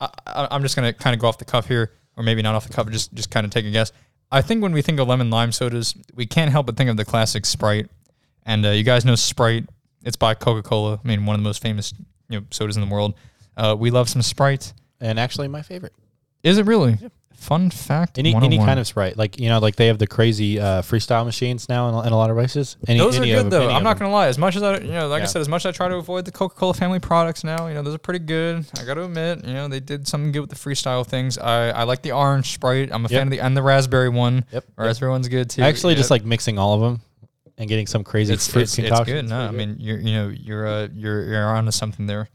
I, 0.01 0.47
I'm 0.49 0.63
just 0.63 0.77
gonna 0.77 0.93
kind 0.93 1.13
of 1.13 1.19
go 1.21 1.27
off 1.27 1.39
the 1.39 1.45
cuff 1.45 1.67
here, 1.67 1.91
or 2.17 2.23
maybe 2.23 2.41
not 2.41 2.55
off 2.55 2.69
the 2.69 2.73
cuff, 2.73 2.89
just 2.89 3.13
just 3.15 3.33
kind 3.33 3.45
of 3.45 3.51
take 3.51 3.65
a 3.65 3.71
guess. 3.73 3.91
I 4.31 4.43
think 4.43 4.63
when 4.63 4.71
we 4.71 4.81
think 4.81 5.01
of 5.01 5.09
lemon 5.09 5.29
lime 5.29 5.51
sodas, 5.51 5.97
we 6.15 6.25
can't 6.25 6.53
help 6.53 6.67
but 6.67 6.77
think 6.77 6.89
of 6.89 6.97
the 6.97 7.05
classic 7.05 7.45
Sprite. 7.47 7.91
And 8.47 8.65
uh, 8.67 8.71
you 8.71 8.83
guys 8.83 9.05
know 9.05 9.15
Sprite. 9.15 9.69
It's 10.05 10.17
by 10.17 10.35
Coca 10.35 10.63
Cola. 10.63 11.01
I 11.03 11.09
mean, 11.09 11.25
one 11.27 11.35
of 11.35 11.41
the 11.41 11.45
most 11.49 11.63
famous 11.63 11.95
you 12.29 12.41
know 12.41 12.47
sodas 12.51 12.77
in 12.77 12.83
the 12.87 12.93
world. 12.93 13.15
Uh, 13.57 13.75
we 13.79 13.91
love 13.91 14.09
some 14.09 14.23
Sprite. 14.23 14.73
And 15.01 15.19
actually, 15.19 15.49
my 15.49 15.63
favorite. 15.63 15.93
Is 16.43 16.59
it 16.59 16.67
really? 16.67 16.99
Fun 17.35 17.69
fact. 17.71 18.19
Any 18.19 18.35
any 18.35 18.57
kind 18.59 18.79
of 18.81 18.87
sprite, 18.87 19.19
like 19.19 19.39
you 19.39 19.49
know, 19.51 19.59
like 19.59 19.77
they 19.77 19.89
have 19.89 19.99
the 19.99 20.07
crazy 20.07 20.59
uh, 20.59 20.81
freestyle 20.83 21.27
machines 21.27 21.69
now 21.69 21.89
in, 21.89 21.95
a- 21.95 22.03
in 22.07 22.13
a 22.13 22.17
lot 22.17 22.31
of 22.31 22.37
places. 22.37 22.77
Any, 22.89 22.99
Those 23.01 23.19
are 23.19 23.25
good 23.25 23.47
of- 23.47 23.51
though. 23.51 23.69
I'm 23.69 23.83
not 23.83 23.99
gonna 23.99 24.13
lie. 24.13 24.29
As 24.29 24.39
much 24.39 24.57
as 24.57 24.63
I, 24.63 24.79
you 24.79 24.93
know, 24.93 25.09
like 25.09 25.23
I 25.23 25.27
said, 25.27 25.41
as 25.41 25.49
much 25.49 25.67
as 25.67 25.75
I 25.75 25.77
try 25.77 25.89
to 25.89 25.97
avoid 25.97 26.25
the 26.25 26.33
Coca 26.33 26.55
Cola 26.55 26.73
family 26.73 27.01
products 27.01 27.45
now, 27.45 27.67
you 27.67 27.75
know, 27.75 27.83
those 27.83 27.95
are 27.97 27.99
pretty 27.99 28.25
good. 28.25 28.65
I 28.79 28.85
got 28.85 28.95
to 28.95 29.05
admit, 29.05 29.45
you 29.45 29.53
know, 29.53 29.69
they 29.69 29.81
did 29.81 30.07
something 30.09 30.33
good 30.33 30.41
with 30.41 30.51
the 30.51 30.57
freestyle 30.57 31.05
things. 31.07 31.37
I, 31.37 31.71
I 31.71 31.83
like 31.83 32.01
the 32.03 32.13
orange 32.13 32.53
Sprite. 32.55 32.91
I'm 32.93 33.05
a 33.05 33.09
Yep. 33.09 33.19
fan 33.19 33.27
of 33.27 33.31
the 33.33 33.41
and 33.41 33.55
the 33.57 33.63
raspberry 33.63 34.09
one. 34.09 34.45
Yep. 34.53 34.65
Raspberry 34.79 35.11
one's 35.11 35.29
good 35.29 35.51
too. 35.51 35.63
I 35.65 35.67
actually 35.67 35.95
Yeah. 35.95 35.99
just 35.99 36.11
like 36.11 36.25
mixing 36.25 36.59
all 36.59 36.73
of 36.75 36.81
them 36.81 37.03
and 37.59 37.69
getting 37.69 37.87
some 37.87 38.05
crazy 38.05 38.35
it's 38.35 38.51
fruit 38.51 38.63
it's, 38.63 38.79
it's 38.79 38.89
concoction. 38.89 39.17
good. 39.17 39.29
No, 39.29 39.41
I 39.41 39.51
mean 39.51 39.77
you're 39.79 39.99
you 39.99 40.13
know 40.13 40.29
you're 40.29 40.67
uh, 40.67 40.89
you're 40.93 41.25
you're 41.25 41.49
onto 41.49 41.71
something 41.71 42.07
there. 42.07 42.29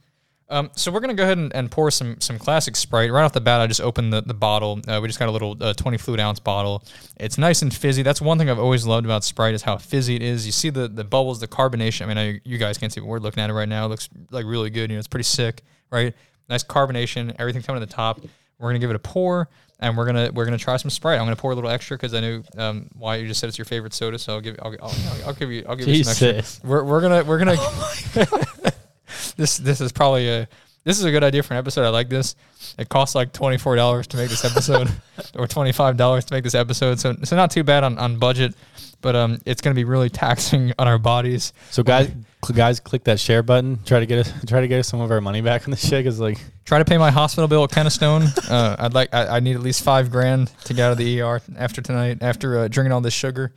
Um, 0.51 0.71
so 0.75 0.91
we're 0.91 0.99
gonna 0.99 1.13
go 1.13 1.23
ahead 1.23 1.37
and, 1.37 1.53
and 1.55 1.69
pour 1.69 1.91
some 1.91 2.19
some 2.21 2.39
classic 2.39 2.75
Sprite 2.75 3.11
right 3.11 3.23
off 3.23 3.33
the 3.33 3.41
bat. 3.41 3.61
I 3.61 3.67
just 3.67 3.81
opened 3.81 4.11
the 4.11 4.21
the 4.21 4.33
bottle. 4.33 4.79
Uh, 4.87 4.99
we 5.01 5.07
just 5.07 5.19
got 5.19 5.29
a 5.29 5.31
little 5.31 5.55
uh, 5.61 5.73
20 5.73 5.97
fluid 5.99 6.19
ounce 6.19 6.39
bottle. 6.39 6.83
It's 7.17 7.37
nice 7.37 7.61
and 7.61 7.71
fizzy. 7.73 8.01
That's 8.01 8.19
one 8.19 8.39
thing 8.39 8.49
I've 8.49 8.57
always 8.57 8.85
loved 8.85 9.05
about 9.05 9.23
Sprite 9.23 9.53
is 9.53 9.61
how 9.61 9.77
fizzy 9.77 10.15
it 10.15 10.23
is. 10.23 10.47
You 10.47 10.51
see 10.51 10.71
the 10.71 10.87
the 10.87 11.03
bubbles, 11.03 11.39
the 11.39 11.47
carbonation. 11.47 12.01
I 12.01 12.05
mean, 12.07 12.17
I, 12.17 12.41
you 12.43 12.57
guys 12.57 12.79
can't 12.79 12.91
see, 12.91 12.99
but 12.99 13.05
we're 13.07 13.19
looking 13.19 13.43
at 13.43 13.51
it 13.51 13.53
right 13.53 13.69
now. 13.69 13.85
It 13.85 13.89
looks 13.89 14.09
like 14.31 14.45
really 14.45 14.71
good. 14.71 14.89
You 14.89 14.95
know, 14.95 14.99
it's 14.99 15.07
pretty 15.07 15.23
sick, 15.23 15.61
right? 15.91 16.15
Nice 16.49 16.63
carbonation. 16.63 17.35
Everything 17.37 17.61
coming 17.61 17.81
to 17.81 17.85
the 17.85 17.93
top. 17.93 18.21
We're 18.57 18.69
gonna 18.69 18.79
give 18.79 18.89
it 18.89 18.95
a 18.95 18.99
pour, 18.99 19.49
and 19.79 19.97
we're 19.97 20.05
gonna 20.05 20.31
we're 20.33 20.45
gonna 20.45 20.57
try 20.57 20.77
some 20.77 20.89
Sprite. 20.89 21.19
I'm 21.19 21.25
gonna 21.25 21.35
pour 21.35 21.51
a 21.51 21.55
little 21.55 21.69
extra 21.69 21.97
because 21.97 22.13
I 22.13 22.19
know 22.19 22.43
um, 22.57 22.87
why 22.93 23.15
you 23.15 23.27
just 23.27 23.39
said 23.39 23.47
it's 23.47 23.57
your 23.57 23.65
favorite 23.65 23.93
soda. 23.93 24.19
So 24.19 24.33
I'll 24.33 24.41
give 24.41 24.57
I'll, 24.61 24.75
I'll, 24.81 24.93
I'll 25.27 25.33
give 25.33 25.51
you 25.51 25.65
I'll 25.67 25.75
give 25.75 25.87
you 25.87 26.03
some 26.03 26.35
extra. 26.35 26.67
We're, 26.67 26.83
we're 26.83 27.01
gonna 27.01 27.23
we're 27.23 27.39
gonna. 27.39 27.57
this 29.37 29.57
this 29.57 29.81
is 29.81 29.91
probably 29.91 30.29
a 30.29 30.47
this 30.89 30.97
is 30.97 31.05
a 31.05 31.11
good 31.11 31.23
idea 31.23 31.43
for 31.43 31.53
an 31.53 31.59
episode. 31.59 31.85
I 31.85 31.89
like 31.89 32.09
this. 32.09 32.35
It 32.79 32.89
costs 32.89 33.13
like 33.13 33.31
twenty 33.31 33.59
four 33.59 33.75
dollars 33.75 34.07
to 34.07 34.17
make 34.17 34.27
this 34.27 34.43
episode, 34.43 34.91
or 35.35 35.45
twenty 35.47 35.71
five 35.71 35.97
dollars 35.97 36.25
to 36.25 36.33
make 36.33 36.43
this 36.43 36.55
episode. 36.55 36.99
So 36.99 37.15
so 37.23 37.35
not 37.35 37.51
too 37.51 37.63
bad 37.63 37.83
on, 37.83 37.99
on 37.99 38.17
budget, 38.17 38.55
but 38.99 39.15
um 39.15 39.39
it's 39.45 39.61
gonna 39.61 39.75
be 39.75 39.83
really 39.83 40.09
taxing 40.09 40.73
on 40.79 40.87
our 40.87 40.97
bodies. 40.97 41.53
So 41.69 41.83
guys, 41.83 42.07
cl- 42.43 42.57
guys, 42.57 42.79
click 42.79 43.03
that 43.03 43.19
share 43.19 43.43
button. 43.43 43.77
Try 43.85 43.99
to 43.99 44.07
get 44.07 44.25
us, 44.25 44.33
try 44.47 44.61
to 44.61 44.67
get 44.67 44.79
us 44.79 44.87
some 44.87 44.99
of 44.99 45.11
our 45.11 45.21
money 45.21 45.41
back 45.41 45.65
on 45.65 45.71
this 45.71 45.87
shit. 45.87 46.03
Cause 46.03 46.19
like, 46.19 46.39
Try 46.65 46.79
to 46.79 46.85
pay 46.85 46.97
my 46.97 47.11
hospital 47.11 47.47
bill 47.47 47.63
at 47.63 47.69
Kennestone. 47.69 48.27
Uh, 48.49 48.75
I'd 48.79 48.95
like 48.95 49.13
I, 49.13 49.37
I 49.37 49.39
need 49.41 49.55
at 49.55 49.61
least 49.61 49.83
five 49.83 50.09
grand 50.09 50.47
to 50.65 50.73
get 50.73 50.85
out 50.85 50.91
of 50.93 50.97
the 50.97 51.21
ER 51.21 51.39
after 51.55 51.83
tonight 51.83 52.17
after 52.21 52.57
uh, 52.57 52.67
drinking 52.67 52.93
all 52.93 53.01
this 53.01 53.13
sugar. 53.13 53.53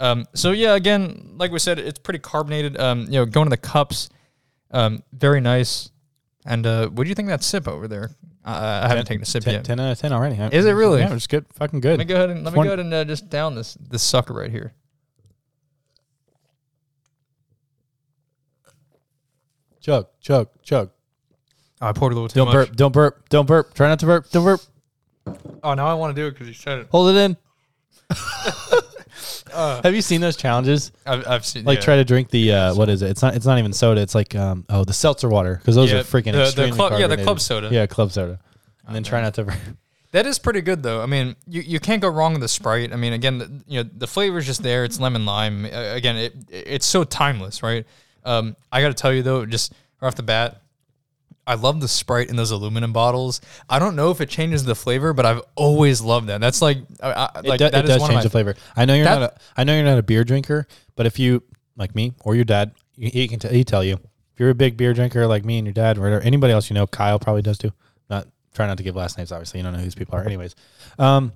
Um, 0.00 0.24
so 0.34 0.52
yeah, 0.52 0.74
again, 0.74 1.34
like 1.36 1.50
we 1.50 1.58
said, 1.58 1.78
it's 1.78 1.98
pretty 1.98 2.18
carbonated. 2.18 2.80
Um, 2.80 3.02
you 3.02 3.12
know, 3.12 3.26
going 3.26 3.44
to 3.44 3.50
the 3.50 3.58
cups, 3.58 4.08
um, 4.70 5.02
very 5.12 5.42
nice. 5.42 5.91
And 6.44 6.66
uh, 6.66 6.88
what 6.88 7.04
do 7.04 7.08
you 7.08 7.14
think 7.14 7.26
of 7.26 7.30
that 7.38 7.44
sip 7.44 7.68
over 7.68 7.86
there? 7.86 8.10
Uh, 8.44 8.80
I 8.84 8.88
haven't 8.88 8.96
Ten- 8.98 9.06
taken 9.06 9.22
a 9.22 9.26
sip 9.26 9.44
10, 9.44 9.54
yet. 9.54 9.64
10 9.64 9.78
out 9.80 9.92
of 9.92 9.98
ten 9.98 10.12
already. 10.12 10.34
huh? 10.34 10.48
Is 10.52 10.66
it 10.66 10.72
really? 10.72 11.00
Yeah, 11.00 11.14
it's 11.14 11.28
good. 11.28 11.46
Fucking 11.54 11.80
good. 11.80 11.98
Let 11.98 12.06
me 12.08 12.12
go 12.12 12.16
ahead 12.16 12.30
and 12.30 12.42
let 12.44 12.52
me 12.52 12.56
One- 12.58 12.66
go 12.66 12.72
ahead 12.72 12.80
and 12.84 12.92
uh, 12.92 13.04
just 13.04 13.30
down 13.30 13.54
this 13.54 13.74
this 13.74 14.02
sucker 14.02 14.34
right 14.34 14.50
here. 14.50 14.74
Chug, 19.80 20.06
chug, 20.20 20.48
chug. 20.62 20.90
Oh, 21.80 21.86
I 21.88 21.92
poured 21.92 22.12
a 22.12 22.14
little 22.14 22.28
too 22.28 22.36
Don't 22.40 22.46
much. 22.46 22.54
burp. 22.68 22.76
Don't 22.76 22.92
burp. 22.92 23.28
Don't 23.28 23.46
burp. 23.46 23.74
Try 23.74 23.88
not 23.88 23.98
to 24.00 24.06
burp. 24.06 24.30
Don't 24.30 24.44
burp. 24.44 24.60
Oh, 25.62 25.74
now 25.74 25.86
I 25.86 25.94
want 25.94 26.14
to 26.14 26.20
do 26.22 26.26
it 26.28 26.32
because 26.32 26.46
you 26.48 26.54
said 26.54 26.78
it. 26.78 26.88
Hold 26.90 27.14
it 27.14 27.18
in. 27.18 27.36
Uh, 29.52 29.80
Have 29.82 29.94
you 29.94 30.02
seen 30.02 30.20
those 30.20 30.36
challenges? 30.36 30.92
I've, 31.06 31.26
I've 31.26 31.44
seen 31.46 31.64
Like 31.64 31.78
yeah. 31.78 31.84
try 31.84 31.96
to 31.96 32.04
drink 32.04 32.30
the 32.30 32.52
uh, 32.52 32.74
what 32.74 32.88
is 32.88 33.02
it? 33.02 33.10
It's 33.10 33.22
not. 33.22 33.34
It's 33.34 33.46
not 33.46 33.58
even 33.58 33.72
soda. 33.72 34.00
It's 34.00 34.14
like 34.14 34.34
um 34.34 34.64
oh 34.68 34.84
the 34.84 34.92
seltzer 34.92 35.28
water 35.28 35.56
because 35.56 35.74
those 35.74 35.90
Yeah, 35.92 35.98
are 36.00 36.02
freaking 36.02 36.32
the- 36.32 36.38
the 36.38 36.42
extremely 36.44 36.72
club- 36.76 36.92
yeah, 36.92 36.98
the 36.98 37.16
carbonated. 37.16 37.24
club 37.24 37.40
soda. 37.40 37.68
Yeah, 37.70 37.86
club 37.86 38.12
soda. 38.12 38.38
And 38.86 38.94
then 38.96 39.02
try 39.02 39.20
not 39.20 39.34
to. 39.34 39.52
That 40.12 40.26
is 40.26 40.38
pretty 40.38 40.60
good 40.60 40.82
though. 40.82 41.02
I 41.02 41.06
mean, 41.06 41.36
you, 41.48 41.62
you 41.62 41.80
can't 41.80 42.02
go 42.02 42.08
wrong 42.08 42.32
with 42.32 42.42
the 42.42 42.48
Sprite. 42.48 42.92
I 42.92 42.96
mean, 42.96 43.14
again, 43.14 43.38
the, 43.38 43.62
you 43.66 43.82
know, 43.82 43.88
the 43.96 44.06
flavor 44.06 44.36
is 44.36 44.44
just 44.44 44.62
there. 44.62 44.84
It's 44.84 45.00
lemon 45.00 45.24
lime. 45.24 45.64
Uh, 45.64 45.68
again, 45.94 46.16
it 46.16 46.34
it's 46.50 46.84
so 46.84 47.02
timeless, 47.02 47.62
right? 47.62 47.86
Um, 48.22 48.54
I 48.70 48.82
got 48.82 48.88
to 48.88 48.94
tell 48.94 49.10
you 49.12 49.22
though, 49.22 49.46
just 49.46 49.72
right 50.02 50.08
off 50.08 50.14
the 50.14 50.22
bat, 50.22 50.60
I 51.46 51.54
love 51.54 51.80
the 51.80 51.88
Sprite 51.88 52.30
in 52.30 52.36
those 52.36 52.50
aluminum 52.52 52.92
bottles. 52.92 53.40
I 53.68 53.78
don't 53.80 53.96
know 53.96 54.10
if 54.10 54.20
it 54.20 54.28
changes 54.28 54.64
the 54.64 54.74
flavor, 54.76 55.12
but 55.12 55.26
I've 55.26 55.42
always 55.56 56.00
loved 56.00 56.28
that. 56.28 56.40
That's 56.40 56.62
like, 56.62 56.78
I, 57.02 57.10
I, 57.12 57.38
It, 57.40 57.42
do- 57.42 57.70
that 57.70 57.74
it 57.84 57.88
does 57.88 58.08
change 58.08 58.22
the 58.22 58.30
flavor. 58.30 58.54
I 58.76 58.84
know 58.84 58.94
you're 58.94 59.04
That- 59.04 59.18
not. 59.20 59.32
A, 59.32 59.60
I 59.60 59.64
know 59.64 59.74
you're 59.74 59.84
not 59.84 59.98
a 59.98 60.02
beer 60.02 60.22
drinker, 60.24 60.66
but 60.94 61.06
if 61.06 61.18
you 61.18 61.42
like 61.76 61.94
me 61.94 62.12
or 62.24 62.34
your 62.36 62.44
dad, 62.44 62.72
he, 62.96 63.08
he 63.08 63.28
can 63.28 63.38
t- 63.40 63.48
he 63.48 63.64
tell 63.64 63.82
you 63.82 63.94
if 63.94 64.38
you're 64.38 64.50
a 64.50 64.54
big 64.54 64.76
beer 64.76 64.94
drinker 64.94 65.26
like 65.26 65.44
me 65.44 65.58
and 65.58 65.66
your 65.66 65.74
dad 65.74 65.98
or 65.98 66.20
anybody 66.20 66.52
else 66.52 66.70
you 66.70 66.74
know, 66.74 66.86
Kyle 66.86 67.18
probably 67.18 67.42
does 67.42 67.58
too. 67.58 67.72
Not 68.08 68.28
try 68.54 68.66
not 68.66 68.76
to 68.76 68.82
give 68.84 68.94
last 68.94 69.18
names. 69.18 69.32
Obviously, 69.32 69.58
you 69.58 69.64
don't 69.64 69.72
know 69.72 69.78
who 69.80 69.84
these 69.84 69.94
people 69.96 70.14
are. 70.14 70.24
Anyways, 70.24 70.54
um, 70.98 71.32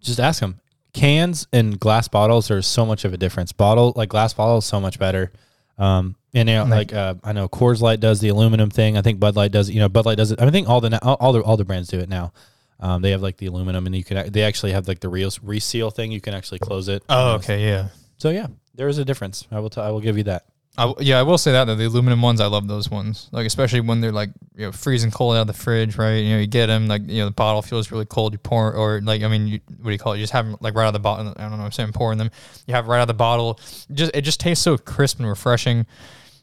just 0.00 0.18
ask 0.20 0.40
them. 0.40 0.58
Cans 0.92 1.46
and 1.52 1.78
glass 1.78 2.08
bottles 2.08 2.50
are 2.50 2.62
so 2.62 2.84
much 2.84 3.04
of 3.04 3.12
a 3.12 3.16
difference. 3.16 3.52
Bottle 3.52 3.92
like 3.94 4.08
glass 4.08 4.34
bottle 4.34 4.58
is 4.58 4.64
so 4.64 4.80
much 4.80 4.98
better. 4.98 5.30
Um, 5.78 6.16
and 6.34 6.48
you 6.48 6.54
know, 6.54 6.62
Right. 6.62 6.70
like 6.70 6.92
uh, 6.92 7.14
I 7.24 7.32
know 7.32 7.48
Coors 7.48 7.80
Light 7.80 8.00
does 8.00 8.20
the 8.20 8.28
aluminum 8.28 8.70
thing. 8.70 8.96
I 8.96 9.02
think 9.02 9.18
Bud 9.20 9.36
Light 9.36 9.52
does. 9.52 9.68
it. 9.68 9.72
You 9.74 9.80
know, 9.80 9.88
Bud 9.88 10.06
Light 10.06 10.16
does 10.18 10.32
it. 10.32 10.40
I 10.40 10.50
think 10.50 10.68
all 10.68 10.80
the 10.80 10.98
all 11.04 11.32
the 11.32 11.40
all 11.42 11.56
the 11.56 11.64
brands 11.64 11.88
do 11.88 11.98
it 11.98 12.08
now. 12.08 12.32
Um, 12.78 13.02
they 13.02 13.10
have 13.10 13.20
like 13.20 13.36
the 13.36 13.46
aluminum, 13.46 13.86
and 13.86 13.94
you 13.94 14.04
can 14.04 14.30
they 14.32 14.42
actually 14.42 14.72
have 14.72 14.88
like 14.88 15.00
the 15.00 15.08
real 15.08 15.30
reseal 15.42 15.90
thing. 15.90 16.12
You 16.12 16.20
can 16.20 16.32
actually 16.34 16.60
close 16.60 16.88
it. 16.88 17.02
Oh, 17.08 17.34
okay, 17.34 17.62
yeah. 17.64 17.88
So 18.16 18.30
yeah, 18.30 18.46
there 18.74 18.88
is 18.88 18.98
a 18.98 19.04
difference. 19.04 19.46
I 19.50 19.58
will. 19.60 19.70
T- 19.70 19.80
I 19.80 19.90
will 19.90 20.00
give 20.00 20.16
you 20.16 20.24
that. 20.24 20.44
I 20.78 20.84
w 20.86 21.04
yeah, 21.04 21.18
I 21.18 21.24
will 21.24 21.36
say 21.36 21.50
that 21.52 21.64
though. 21.64 21.74
The 21.74 21.84
aluminum 21.86 22.22
ones, 22.22 22.40
I 22.40 22.46
love 22.46 22.68
those 22.68 22.88
ones. 22.90 23.28
Like 23.32 23.44
especially 23.44 23.80
when 23.80 24.00
they're 24.00 24.12
like 24.12 24.30
you 24.56 24.66
know 24.66 24.72
freezing 24.72 25.10
cold 25.10 25.34
out 25.36 25.40
of 25.42 25.46
the 25.48 25.52
fridge, 25.52 25.96
right? 25.98 26.14
You 26.18 26.34
know, 26.34 26.38
you 26.40 26.46
get 26.46 26.66
them 26.68 26.86
like 26.86 27.02
you 27.06 27.18
know 27.18 27.24
the 27.26 27.32
bottle 27.32 27.60
feels 27.60 27.90
really 27.90 28.06
cold. 28.06 28.32
You 28.32 28.38
pour 28.38 28.72
or 28.72 29.00
like 29.02 29.22
I 29.22 29.28
mean, 29.28 29.46
you, 29.48 29.60
what 29.78 29.86
do 29.86 29.90
you 29.92 29.98
call 29.98 30.12
it? 30.14 30.18
You 30.18 30.22
just 30.22 30.32
have 30.32 30.46
them 30.46 30.56
like 30.60 30.74
right 30.74 30.84
out 30.84 30.88
of 30.88 30.92
the 30.94 31.00
bottle. 31.00 31.34
I 31.36 31.42
don't 31.42 31.50
know. 31.50 31.56
what 31.58 31.64
I'm 31.64 31.72
saying 31.72 31.92
pouring 31.92 32.16
them. 32.18 32.30
You 32.66 32.74
have 32.74 32.86
it 32.86 32.88
right 32.88 32.98
out 32.98 33.02
of 33.02 33.08
the 33.08 33.14
bottle. 33.14 33.58
Just 33.92 34.12
it 34.14 34.22
just 34.22 34.38
tastes 34.40 34.64
so 34.64 34.78
crisp 34.78 35.18
and 35.18 35.28
refreshing. 35.28 35.86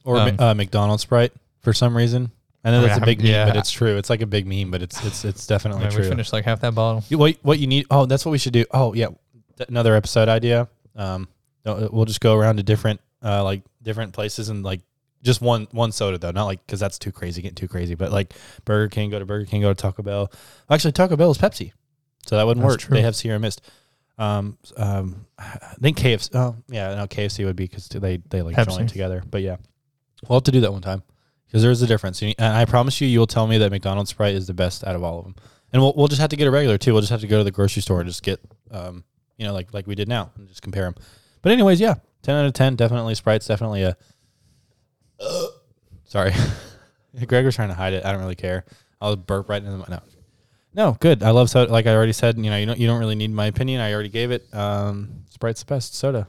Or 0.08 0.18
Um, 0.20 0.36
uh, 0.40 0.54
McDonald's 0.54 1.04
Sprite 1.04 1.34
for 1.60 1.74
some 1.74 1.96
reason. 1.96 2.32
I 2.64 2.72
know 2.72 2.78
I 2.78 2.80
mean, 2.80 2.88
that's 2.90 3.00
I 3.00 3.04
a 3.04 3.06
big 3.06 3.22
meme, 3.24 3.48
but 3.48 3.56
it's 3.58 3.72
true. 3.72 3.98
It's 3.98 4.10
like 4.10 4.22
a 4.22 4.26
big 4.26 4.48
meme, 4.48 4.72
but 4.72 4.82
it's 4.82 5.04
it's 5.06 5.24
it's 5.26 5.46
definitely 5.48 5.82
mean, 5.82 5.90
we 5.90 5.96
true. 5.96 6.08
finished 6.10 6.32
like 6.34 6.46
half 6.46 6.62
that 6.62 6.74
bottle. 6.76 7.04
You- 7.10 7.18
What 7.18 7.36
what 7.42 7.60
you 7.60 7.68
need? 7.68 7.86
Oh, 7.92 8.06
that's 8.06 8.26
what 8.26 8.32
we 8.32 8.38
should 8.38 8.54
do. 8.54 8.66
Oh 8.72 8.94
yeah, 8.94 9.08
Th- 9.58 9.70
another 9.70 9.96
episode 9.96 10.28
idea. 10.30 10.68
Um, 10.96 11.28
no, 11.66 11.90
we'll 11.92 12.06
just 12.06 12.22
go 12.22 12.36
around 12.36 12.58
to 12.58 12.64
different 12.64 13.00
uh 13.24 13.44
like 13.44 13.62
different 13.84 14.14
places 14.14 14.50
and 14.50 14.64
like 14.64 14.82
just 15.24 15.42
one 15.42 15.68
one 15.72 15.92
soda 15.92 16.18
though, 16.18 16.32
not 16.32 16.46
like 16.46 16.66
because 16.66 16.80
that's 16.80 16.98
too 16.98 17.12
crazy, 17.12 17.42
getting 17.42 17.56
too 17.56 17.68
crazy. 17.68 17.96
But 17.96 18.12
like 18.12 18.34
Burger 18.66 18.88
King, 18.90 19.10
go 19.12 19.20
to 19.20 19.26
Burger 19.26 19.46
King, 19.46 19.62
go 19.62 19.70
to 19.74 19.76
Taco 19.76 20.04
Bell. 20.04 20.32
Actually, 20.70 20.92
Taco 20.94 21.16
Bell 21.18 21.32
is 21.32 21.38
Pepsi, 21.38 21.74
so 22.26 22.38
that 22.38 22.46
wouldn't 22.48 22.64
That's 22.64 22.74
work. 22.74 22.80
true. 22.82 22.96
They 22.96 23.02
have 23.02 23.16
Sierra 23.16 23.40
Mist. 23.40 23.62
Um, 24.18 24.58
um, 24.78 25.26
I 25.38 25.76
think 25.82 25.98
KFC. 25.98 26.30
Oh 26.36 26.56
yeah, 26.70 26.96
no 26.96 27.08
KFC 27.08 27.46
would 27.46 27.56
be 27.56 27.66
because 27.66 27.88
they 27.88 28.18
they 28.30 28.42
like 28.42 28.56
Pepsi. 28.56 28.78
join 28.78 28.88
together. 28.88 29.24
But 29.30 29.42
yeah, 29.42 29.58
we'll 30.28 30.38
have 30.38 30.44
to 30.44 30.52
do 30.52 30.62
that 30.62 30.72
one 30.72 30.82
time 30.82 31.04
because 31.48 31.62
there 31.62 31.72
is 31.72 31.82
a 31.82 31.88
difference. 31.88 32.22
And 32.22 32.36
I 32.40 32.66
promise 32.66 33.00
you, 33.02 33.08
you'll 33.08 33.28
tell 33.28 33.48
me 33.48 33.58
that 33.58 33.72
McDonald's 33.72 34.10
Sprite 34.12 34.36
is 34.36 34.48
the 34.48 34.54
best 34.54 34.84
out 34.84 34.96
of 34.96 35.04
all 35.04 35.20
of 35.20 35.26
them. 35.26 35.36
And 35.74 35.82
we'll 35.82 35.94
we'll 35.96 36.08
just 36.08 36.22
have 36.22 36.30
to 36.30 36.36
get 36.36 36.48
a 36.48 36.52
regular 36.52 36.78
too. 36.78 36.94
We'll 36.94 37.02
just 37.02 37.12
have 37.12 37.22
to 37.22 37.28
go 37.28 37.38
to 37.38 37.44
the 37.44 37.52
grocery 37.52 37.82
store 37.82 38.00
and 38.00 38.08
just 38.08 38.24
get 38.24 38.40
um 38.72 39.04
you 39.38 39.46
know 39.46 39.54
like 39.54 39.74
like 39.74 39.86
we 39.86 39.96
did 39.96 40.08
now 40.08 40.32
and 40.38 40.48
just 40.48 40.62
compare 40.62 40.84
them. 40.84 40.96
But 41.42 41.52
anyways, 41.52 41.80
yeah, 41.80 41.96
ten 42.22 42.36
out 42.36 42.46
of 42.46 42.54
ten. 42.54 42.76
Definitely 42.76 43.16
Sprite's 43.16 43.48
definitely 43.48 43.84
a. 43.84 43.98
Sorry, 46.06 46.32
Greg 47.28 47.44
was 47.44 47.56
trying 47.56 47.68
to 47.68 47.76
hide 47.76 47.94
it. 47.94 48.06
I 48.06 48.12
don't 48.12 48.22
really 48.22 48.36
care. 48.36 48.64
I'll 49.02 49.16
burp 49.18 49.50
right 49.50 49.62
into 49.62 49.78
the 49.78 49.90
no. 49.90 50.00
No, 50.74 50.98
good. 51.00 51.24
I 51.24 51.32
love 51.32 51.50
soda. 51.50 51.72
Like 51.72 51.88
I 51.88 51.96
already 51.96 52.14
said, 52.14 52.38
you 52.38 52.50
know, 52.50 52.58
you 52.58 52.66
don't 52.66 52.80
you 52.80 52.88
don't 52.88 53.00
really 53.00 53.16
need 53.16 53.32
my 53.32 53.48
opinion. 53.48 53.82
I 53.82 53.94
already 53.94 54.10
gave 54.10 54.32
it. 54.32 54.48
Um, 54.54 55.24
Sprite's 55.30 55.62
the 55.62 55.66
best 55.66 55.96
soda. 55.96 56.28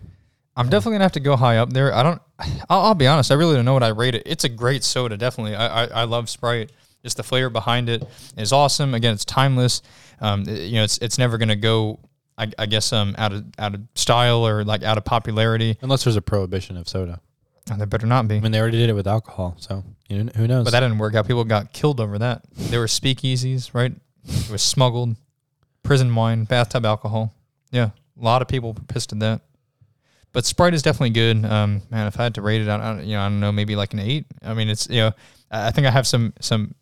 I'm 0.58 0.68
definitely 0.68 0.94
gonna 0.94 1.04
have 1.04 1.12
to 1.12 1.20
go 1.20 1.36
high 1.36 1.58
up 1.58 1.72
there. 1.72 1.94
I 1.94 2.02
don't. 2.02 2.20
I'll, 2.68 2.80
I'll 2.80 2.94
be 2.94 3.06
honest. 3.06 3.30
I 3.30 3.34
really 3.34 3.54
don't 3.54 3.64
know 3.64 3.74
what 3.74 3.84
I 3.84 3.88
rate 3.88 4.16
it. 4.16 4.24
It's 4.26 4.42
a 4.44 4.48
great 4.48 4.82
soda. 4.82 5.16
Definitely. 5.16 5.54
I 5.54 5.84
I, 5.84 5.86
I 5.86 6.04
love 6.04 6.28
Sprite. 6.28 6.72
Just 7.04 7.16
the 7.16 7.22
flavor 7.22 7.48
behind 7.48 7.88
it 7.88 8.02
is 8.36 8.52
awesome. 8.52 8.92
Again, 8.92 9.14
it's 9.14 9.24
timeless. 9.24 9.82
Um, 10.20 10.42
you 10.48 10.72
know, 10.72 10.82
it's 10.84 10.98
it's 10.98 11.16
never 11.16 11.38
gonna 11.38 11.56
go. 11.56 12.00
I, 12.36 12.50
I 12.58 12.66
guess 12.66 12.92
um 12.92 13.14
out 13.18 13.32
of 13.32 13.44
out 13.58 13.74
of 13.74 13.82
style 13.94 14.46
or 14.46 14.64
like 14.64 14.82
out 14.82 14.98
of 14.98 15.04
popularity. 15.04 15.78
Unless 15.80 16.04
there's 16.04 16.16
a 16.16 16.22
prohibition 16.22 16.76
of 16.76 16.88
soda. 16.88 17.20
And 17.70 17.78
there 17.78 17.86
better 17.86 18.06
not 18.06 18.26
be. 18.26 18.36
I 18.36 18.40
mean, 18.40 18.50
they 18.50 18.60
already 18.60 18.78
did 18.78 18.90
it 18.90 18.94
with 18.94 19.06
alcohol, 19.06 19.54
so 19.60 19.84
you 20.08 20.24
know, 20.24 20.32
who 20.34 20.48
knows? 20.48 20.64
But 20.64 20.70
that 20.70 20.80
didn't 20.80 20.98
work 20.98 21.14
out. 21.14 21.26
People 21.26 21.44
got 21.44 21.72
killed 21.72 22.00
over 22.00 22.18
that. 22.18 22.42
There 22.52 22.80
were 22.80 22.86
speakeasies, 22.86 23.74
right? 23.74 23.92
It 24.24 24.50
was 24.50 24.62
smuggled, 24.62 25.16
prison 25.82 26.14
wine, 26.14 26.44
bathtub 26.44 26.84
alcohol. 26.84 27.34
Yeah, 27.70 27.90
a 28.20 28.24
lot 28.24 28.42
of 28.42 28.48
people 28.48 28.74
pissed 28.88 29.12
at 29.12 29.20
that. 29.20 29.42
But 30.32 30.44
Sprite 30.44 30.74
is 30.74 30.82
definitely 30.82 31.10
good. 31.10 31.44
Um, 31.44 31.82
man, 31.90 32.06
if 32.06 32.18
I 32.20 32.24
had 32.24 32.34
to 32.34 32.42
rate 32.42 32.60
it, 32.60 32.68
I, 32.68 32.76
I, 32.76 33.00
you 33.00 33.14
know, 33.14 33.20
I 33.22 33.28
don't 33.28 33.40
know, 33.40 33.50
maybe 33.52 33.76
like 33.76 33.92
an 33.94 34.00
eight. 34.00 34.26
I 34.42 34.54
mean, 34.54 34.68
it's 34.68 34.88
you 34.88 35.00
know, 35.00 35.12
I 35.50 35.70
think 35.70 35.86
I 35.86 35.90
have 35.90 36.06
some 36.06 36.32
some 36.40 36.74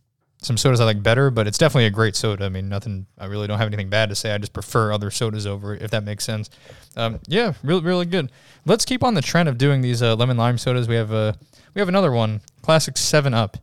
some 0.42 0.56
sodas 0.56 0.80
I 0.80 0.84
like 0.84 1.02
better, 1.02 1.30
but 1.30 1.46
it's 1.46 1.58
definitely 1.58 1.86
a 1.86 1.90
great 1.90 2.14
soda. 2.16 2.44
I 2.44 2.48
mean, 2.48 2.68
nothing. 2.68 3.06
I 3.18 3.26
really 3.26 3.46
don't 3.46 3.58
have 3.58 3.66
anything 3.66 3.88
bad 3.88 4.08
to 4.10 4.14
say. 4.14 4.32
I 4.32 4.38
just 4.38 4.52
prefer 4.52 4.92
other 4.92 5.10
sodas 5.10 5.46
over 5.46 5.74
it, 5.74 5.82
if 5.82 5.90
that 5.92 6.04
makes 6.04 6.24
sense. 6.24 6.50
Um, 6.96 7.20
yeah, 7.26 7.54
really, 7.62 7.82
really 7.82 8.06
good. 8.06 8.30
Let's 8.64 8.84
keep 8.84 9.02
on 9.02 9.14
the 9.14 9.22
trend 9.22 9.48
of 9.48 9.58
doing 9.58 9.80
these 9.80 10.02
uh, 10.02 10.14
lemon 10.16 10.36
lime 10.36 10.58
sodas. 10.58 10.88
We 10.88 10.96
have 10.96 11.12
uh, 11.12 11.32
we 11.74 11.80
have 11.80 11.88
another 11.88 12.12
one, 12.12 12.40
classic 12.62 12.96
Seven 12.98 13.32
Up. 13.34 13.56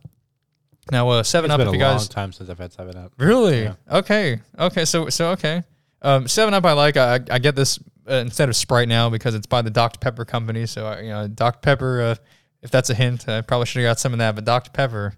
Now, 0.90 1.08
uh, 1.08 1.22
Seven 1.22 1.50
it's 1.50 1.54
Up, 1.54 1.58
been 1.58 1.68
if 1.68 1.74
a 1.74 1.76
you 1.76 1.82
long 1.82 1.96
guys 1.96 2.08
time 2.08 2.32
since 2.32 2.50
I've 2.50 2.58
had 2.58 2.72
Seven 2.72 2.96
Up. 2.96 3.12
really 3.18 3.62
Yeah. 3.64 3.74
okay, 3.90 4.40
okay, 4.58 4.84
so 4.84 5.08
so 5.08 5.30
okay, 5.30 5.62
um, 6.02 6.28
Seven 6.28 6.54
Up 6.54 6.64
I 6.64 6.72
like. 6.72 6.96
I, 6.96 7.20
I 7.30 7.38
get 7.38 7.54
this 7.56 7.78
uh, 8.08 8.14
instead 8.14 8.48
of 8.48 8.56
Sprite 8.56 8.88
now 8.88 9.10
because 9.10 9.34
it's 9.34 9.46
by 9.46 9.62
the 9.62 9.70
Dr 9.70 9.98
Pepper 9.98 10.24
company. 10.24 10.66
So 10.66 10.86
I, 10.86 11.00
you 11.00 11.08
know, 11.10 11.28
Dr 11.28 11.60
Pepper. 11.60 12.00
Uh, 12.00 12.14
if 12.62 12.70
that's 12.70 12.88
a 12.88 12.94
hint, 12.94 13.28
I 13.28 13.42
probably 13.42 13.66
should 13.66 13.82
have 13.82 13.90
got 13.90 14.00
some 14.00 14.12
of 14.12 14.18
that. 14.20 14.34
But 14.34 14.46
Dr 14.46 14.70
Pepper, 14.70 15.14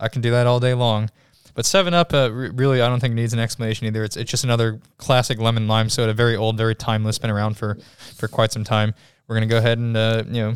I 0.00 0.08
can 0.08 0.20
do 0.20 0.32
that 0.32 0.46
all 0.46 0.58
day 0.58 0.74
long. 0.74 1.10
But 1.54 1.64
Seven 1.64 1.94
Up, 1.94 2.12
uh, 2.12 2.30
re- 2.32 2.50
really, 2.50 2.82
I 2.82 2.88
don't 2.88 3.00
think 3.00 3.14
needs 3.14 3.32
an 3.32 3.38
explanation 3.38 3.86
either. 3.86 4.04
It's 4.04 4.16
it's 4.16 4.30
just 4.30 4.44
another 4.44 4.80
classic 4.96 5.38
lemon 5.38 5.66
lime 5.66 5.88
soda, 5.88 6.12
very 6.12 6.36
old, 6.36 6.56
very 6.56 6.74
timeless, 6.74 7.18
been 7.18 7.30
around 7.30 7.56
for 7.56 7.78
for 8.16 8.28
quite 8.28 8.52
some 8.52 8.64
time. 8.64 8.94
We're 9.26 9.36
gonna 9.36 9.46
go 9.46 9.58
ahead 9.58 9.78
and 9.78 9.96
uh, 9.96 10.22
you 10.26 10.42
know 10.42 10.54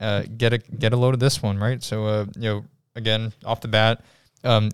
uh, 0.00 0.22
get 0.36 0.52
a 0.52 0.58
get 0.58 0.92
a 0.92 0.96
load 0.96 1.14
of 1.14 1.20
this 1.20 1.42
one, 1.42 1.58
right? 1.58 1.82
So 1.82 2.06
uh, 2.06 2.26
you 2.36 2.42
know, 2.42 2.64
again, 2.94 3.32
off 3.44 3.60
the 3.60 3.68
bat, 3.68 4.04
um, 4.44 4.70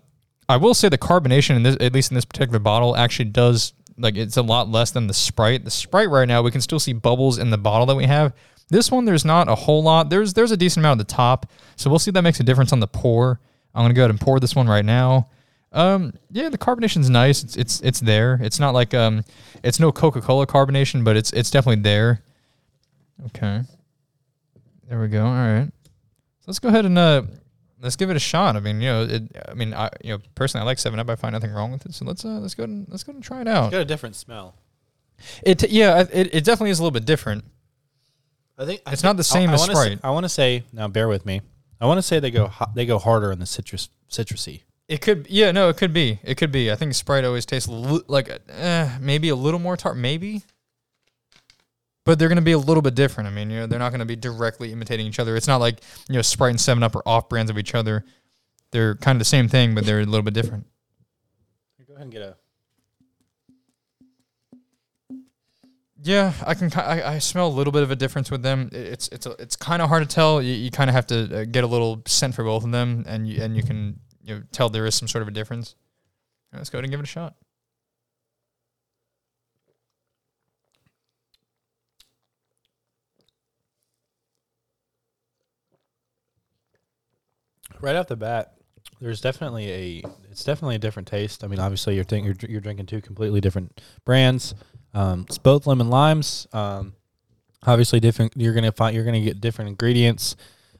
I 0.47 0.57
will 0.57 0.73
say 0.73 0.89
the 0.89 0.97
carbonation 0.97 1.55
in 1.55 1.63
this, 1.63 1.77
at 1.79 1.93
least 1.93 2.11
in 2.11 2.15
this 2.15 2.25
particular 2.25 2.59
bottle, 2.59 2.95
actually 2.95 3.25
does 3.25 3.73
like 3.97 4.15
it's 4.17 4.37
a 4.37 4.41
lot 4.41 4.69
less 4.69 4.91
than 4.91 5.07
the 5.07 5.13
Sprite. 5.13 5.63
The 5.63 5.71
Sprite 5.71 6.09
right 6.09 6.27
now, 6.27 6.41
we 6.41 6.51
can 6.51 6.61
still 6.61 6.79
see 6.79 6.93
bubbles 6.93 7.37
in 7.37 7.49
the 7.49 7.57
bottle 7.57 7.85
that 7.87 7.95
we 7.95 8.05
have. 8.05 8.33
This 8.69 8.91
one, 8.91 9.05
there's 9.05 9.25
not 9.25 9.47
a 9.47 9.55
whole 9.55 9.83
lot. 9.83 10.09
There's 10.09 10.33
there's 10.33 10.51
a 10.51 10.57
decent 10.57 10.81
amount 10.81 10.99
at 10.99 11.07
the 11.07 11.13
top, 11.13 11.45
so 11.75 11.89
we'll 11.89 11.99
see 11.99 12.09
if 12.09 12.13
that 12.15 12.23
makes 12.23 12.39
a 12.39 12.43
difference 12.43 12.73
on 12.73 12.79
the 12.79 12.87
pour. 12.87 13.39
I'm 13.73 13.83
gonna 13.83 13.93
go 13.93 14.01
ahead 14.01 14.09
and 14.09 14.19
pour 14.19 14.39
this 14.39 14.55
one 14.55 14.67
right 14.67 14.85
now. 14.85 15.29
Um, 15.71 16.13
yeah, 16.31 16.49
the 16.49 16.57
carbonation's 16.57 17.09
nice. 17.09 17.43
It's 17.43 17.55
it's 17.57 17.81
it's 17.81 17.99
there. 17.99 18.39
It's 18.41 18.59
not 18.59 18.73
like 18.73 18.93
um, 18.93 19.23
it's 19.63 19.79
no 19.79 19.91
Coca-Cola 19.91 20.47
carbonation, 20.47 21.03
but 21.03 21.15
it's 21.17 21.31
it's 21.33 21.51
definitely 21.51 21.83
there. 21.83 22.23
Okay, 23.27 23.61
there 24.89 24.99
we 24.99 25.09
go. 25.09 25.25
All 25.25 25.33
right, 25.33 25.67
so 25.67 26.45
let's 26.47 26.59
go 26.59 26.69
ahead 26.69 26.85
and 26.85 26.97
uh, 26.97 27.23
let's 27.85 27.95
give 27.95 28.09
it 28.09 28.17
a 28.17 28.19
shot. 28.19 28.57
I 28.57 28.59
mean, 28.59 28.81
you 28.81 28.89
know, 28.89 29.03
it, 29.03 29.23
I 29.47 29.53
mean, 29.53 29.73
I 29.73 29.89
you 30.03 30.11
know, 30.11 30.19
personally, 30.35 30.63
I 30.63 30.65
like 30.65 30.79
Seven 30.79 30.99
Up. 30.99 31.09
I 31.09 31.15
find 31.15 31.33
nothing 31.33 31.51
wrong 31.51 31.71
with 31.71 31.85
it. 31.85 31.93
So 31.93 32.03
let's 32.03 32.25
uh, 32.25 32.39
let's 32.39 32.53
go 32.53 32.63
and 32.65 32.85
let's 32.89 33.03
go 33.03 33.13
and 33.13 33.23
try 33.23 33.41
it 33.41 33.47
out. 33.47 33.65
It's 33.65 33.71
got 33.71 33.81
a 33.81 33.85
different 33.85 34.15
smell. 34.15 34.55
It 35.43 35.69
yeah, 35.71 36.01
it, 36.11 36.35
it 36.35 36.43
definitely 36.43 36.71
is 36.71 36.79
a 36.79 36.83
little 36.83 36.91
bit 36.91 37.05
different. 37.05 37.45
I 38.57 38.65
think 38.65 38.81
It's 38.87 39.03
not 39.03 39.17
the 39.17 39.23
same 39.23 39.49
I, 39.49 39.53
as 39.53 39.63
Sprite. 39.63 39.93
Say, 39.93 39.99
I 40.03 40.09
want 40.11 40.25
to 40.25 40.29
say 40.29 40.63
now, 40.73 40.87
bear 40.87 41.07
with 41.07 41.25
me. 41.25 41.41
I 41.79 41.85
want 41.85 41.97
to 41.99 42.01
say 42.01 42.19
they 42.19 42.31
go 42.31 42.51
they 42.73 42.85
go 42.85 42.99
harder 42.99 43.31
in 43.31 43.39
the 43.39 43.45
citrus 43.45 43.89
citrusy. 44.09 44.63
It 44.87 45.01
could, 45.01 45.25
yeah, 45.31 45.51
no, 45.51 45.67
it 45.69 45.77
could 45.77 45.93
be, 45.93 46.19
it 46.23 46.35
could 46.35 46.51
be. 46.51 46.71
I 46.71 46.75
think 46.75 46.93
Sprite 46.93 47.25
always 47.25 47.45
tastes 47.45 47.67
li- 47.67 48.03
like 48.07 48.29
uh, 48.55 48.89
maybe 49.01 49.29
a 49.29 49.35
little 49.35 49.59
more 49.59 49.75
tart, 49.75 49.97
maybe, 49.97 50.43
but 52.05 52.17
they're 52.17 52.29
gonna 52.29 52.41
be 52.41 52.53
a 52.53 52.57
little 52.57 52.81
bit 52.81 52.95
different. 52.95 53.27
I 53.27 53.31
mean, 53.31 53.49
you 53.49 53.59
know, 53.59 53.67
they're 53.67 53.79
not 53.79 53.91
gonna 53.91 54.05
be 54.05 54.15
directly 54.15 54.71
imitating 54.71 55.05
each 55.07 55.19
other. 55.19 55.35
It's 55.35 55.47
not 55.47 55.57
like 55.57 55.81
you 56.07 56.15
know 56.15 56.21
Sprite 56.21 56.51
and 56.51 56.61
Seven 56.61 56.83
Up 56.83 56.95
are 56.95 57.03
off 57.05 57.27
brands 57.27 57.51
of 57.51 57.57
each 57.57 57.75
other. 57.75 58.05
They're 58.71 58.95
kind 58.95 59.15
of 59.15 59.19
the 59.19 59.25
same 59.25 59.49
thing, 59.49 59.75
but 59.75 59.85
they're 59.85 59.99
a 59.99 60.05
little 60.05 60.23
bit 60.23 60.33
different. 60.33 60.65
Go 61.95 61.99
ahead 61.99 62.03
and 62.03 62.11
get 62.11 62.21
a. 62.23 62.35
Yeah, 66.03 66.33
I 66.45 66.53
can. 66.53 66.71
I, 66.73 67.15
I 67.15 67.19
smell 67.19 67.47
a 67.47 67.55
little 67.55 67.71
bit 67.71 67.83
of 67.83 67.89
a 67.89 67.95
difference 67.95 68.29
with 68.29 68.43
them. 68.43 68.69
It's 68.73 69.07
it's 69.07 69.25
a, 69.25 69.31
it's 69.39 69.55
kind 69.55 69.81
of 69.81 69.87
hard 69.87 70.07
to 70.07 70.13
tell. 70.13 70.41
You, 70.41 70.53
you 70.53 70.71
kind 70.71 70.89
of 70.89 70.93
have 70.93 71.07
to 71.07 71.41
uh, 71.41 71.45
get 71.45 71.63
a 71.63 71.67
little 71.67 72.03
scent 72.05 72.35
for 72.35 72.43
both 72.43 72.65
of 72.65 72.71
them, 72.71 73.05
and 73.07 73.25
you 73.27 73.41
and 73.41 73.55
you 73.55 73.63
can 73.63 74.01
you 74.23 74.35
know, 74.35 74.43
tell 74.51 74.69
there 74.69 74.85
is 74.85 74.93
some 74.93 75.07
sort 75.07 75.21
of 75.21 75.29
a 75.29 75.31
difference. 75.31 75.75
Let's 76.53 76.69
go 76.69 76.77
ahead 76.77 76.83
and 76.83 76.91
give 76.91 76.99
it 76.99 77.03
a 77.03 77.07
shot. 77.07 77.35
Right 87.85 87.97
off 87.97 88.07
the 88.07 88.15
bat, 88.15 88.55
there's 88.99 89.21
definitely 89.21 89.71
a 89.71 90.03
it's 90.31 90.43
definitely 90.43 90.73
a 90.73 90.79
different 90.79 91.07
taste. 91.07 91.43
I 91.43 91.47
mean, 91.47 91.59
obviously 91.59 91.93
you're 91.93 92.03
think, 92.03 92.25
you're 92.25 92.49
you're 92.49 92.59
drinking 92.59 92.87
two 92.87 92.99
completely 92.99 93.41
different 93.41 93.79
brands. 94.05 94.55
Um, 94.95 95.25
it's 95.27 95.37
both 95.37 95.67
lemon 95.67 95.91
limes. 95.91 96.47
Um, 96.51 96.93
obviously 97.61 97.99
different. 97.99 98.33
You're 98.35 98.55
gonna 98.55 98.71
find 98.71 98.95
you're 98.95 99.05
gonna 99.05 99.21
get 99.21 99.39
different 99.39 99.69
ingredients, 99.69 100.35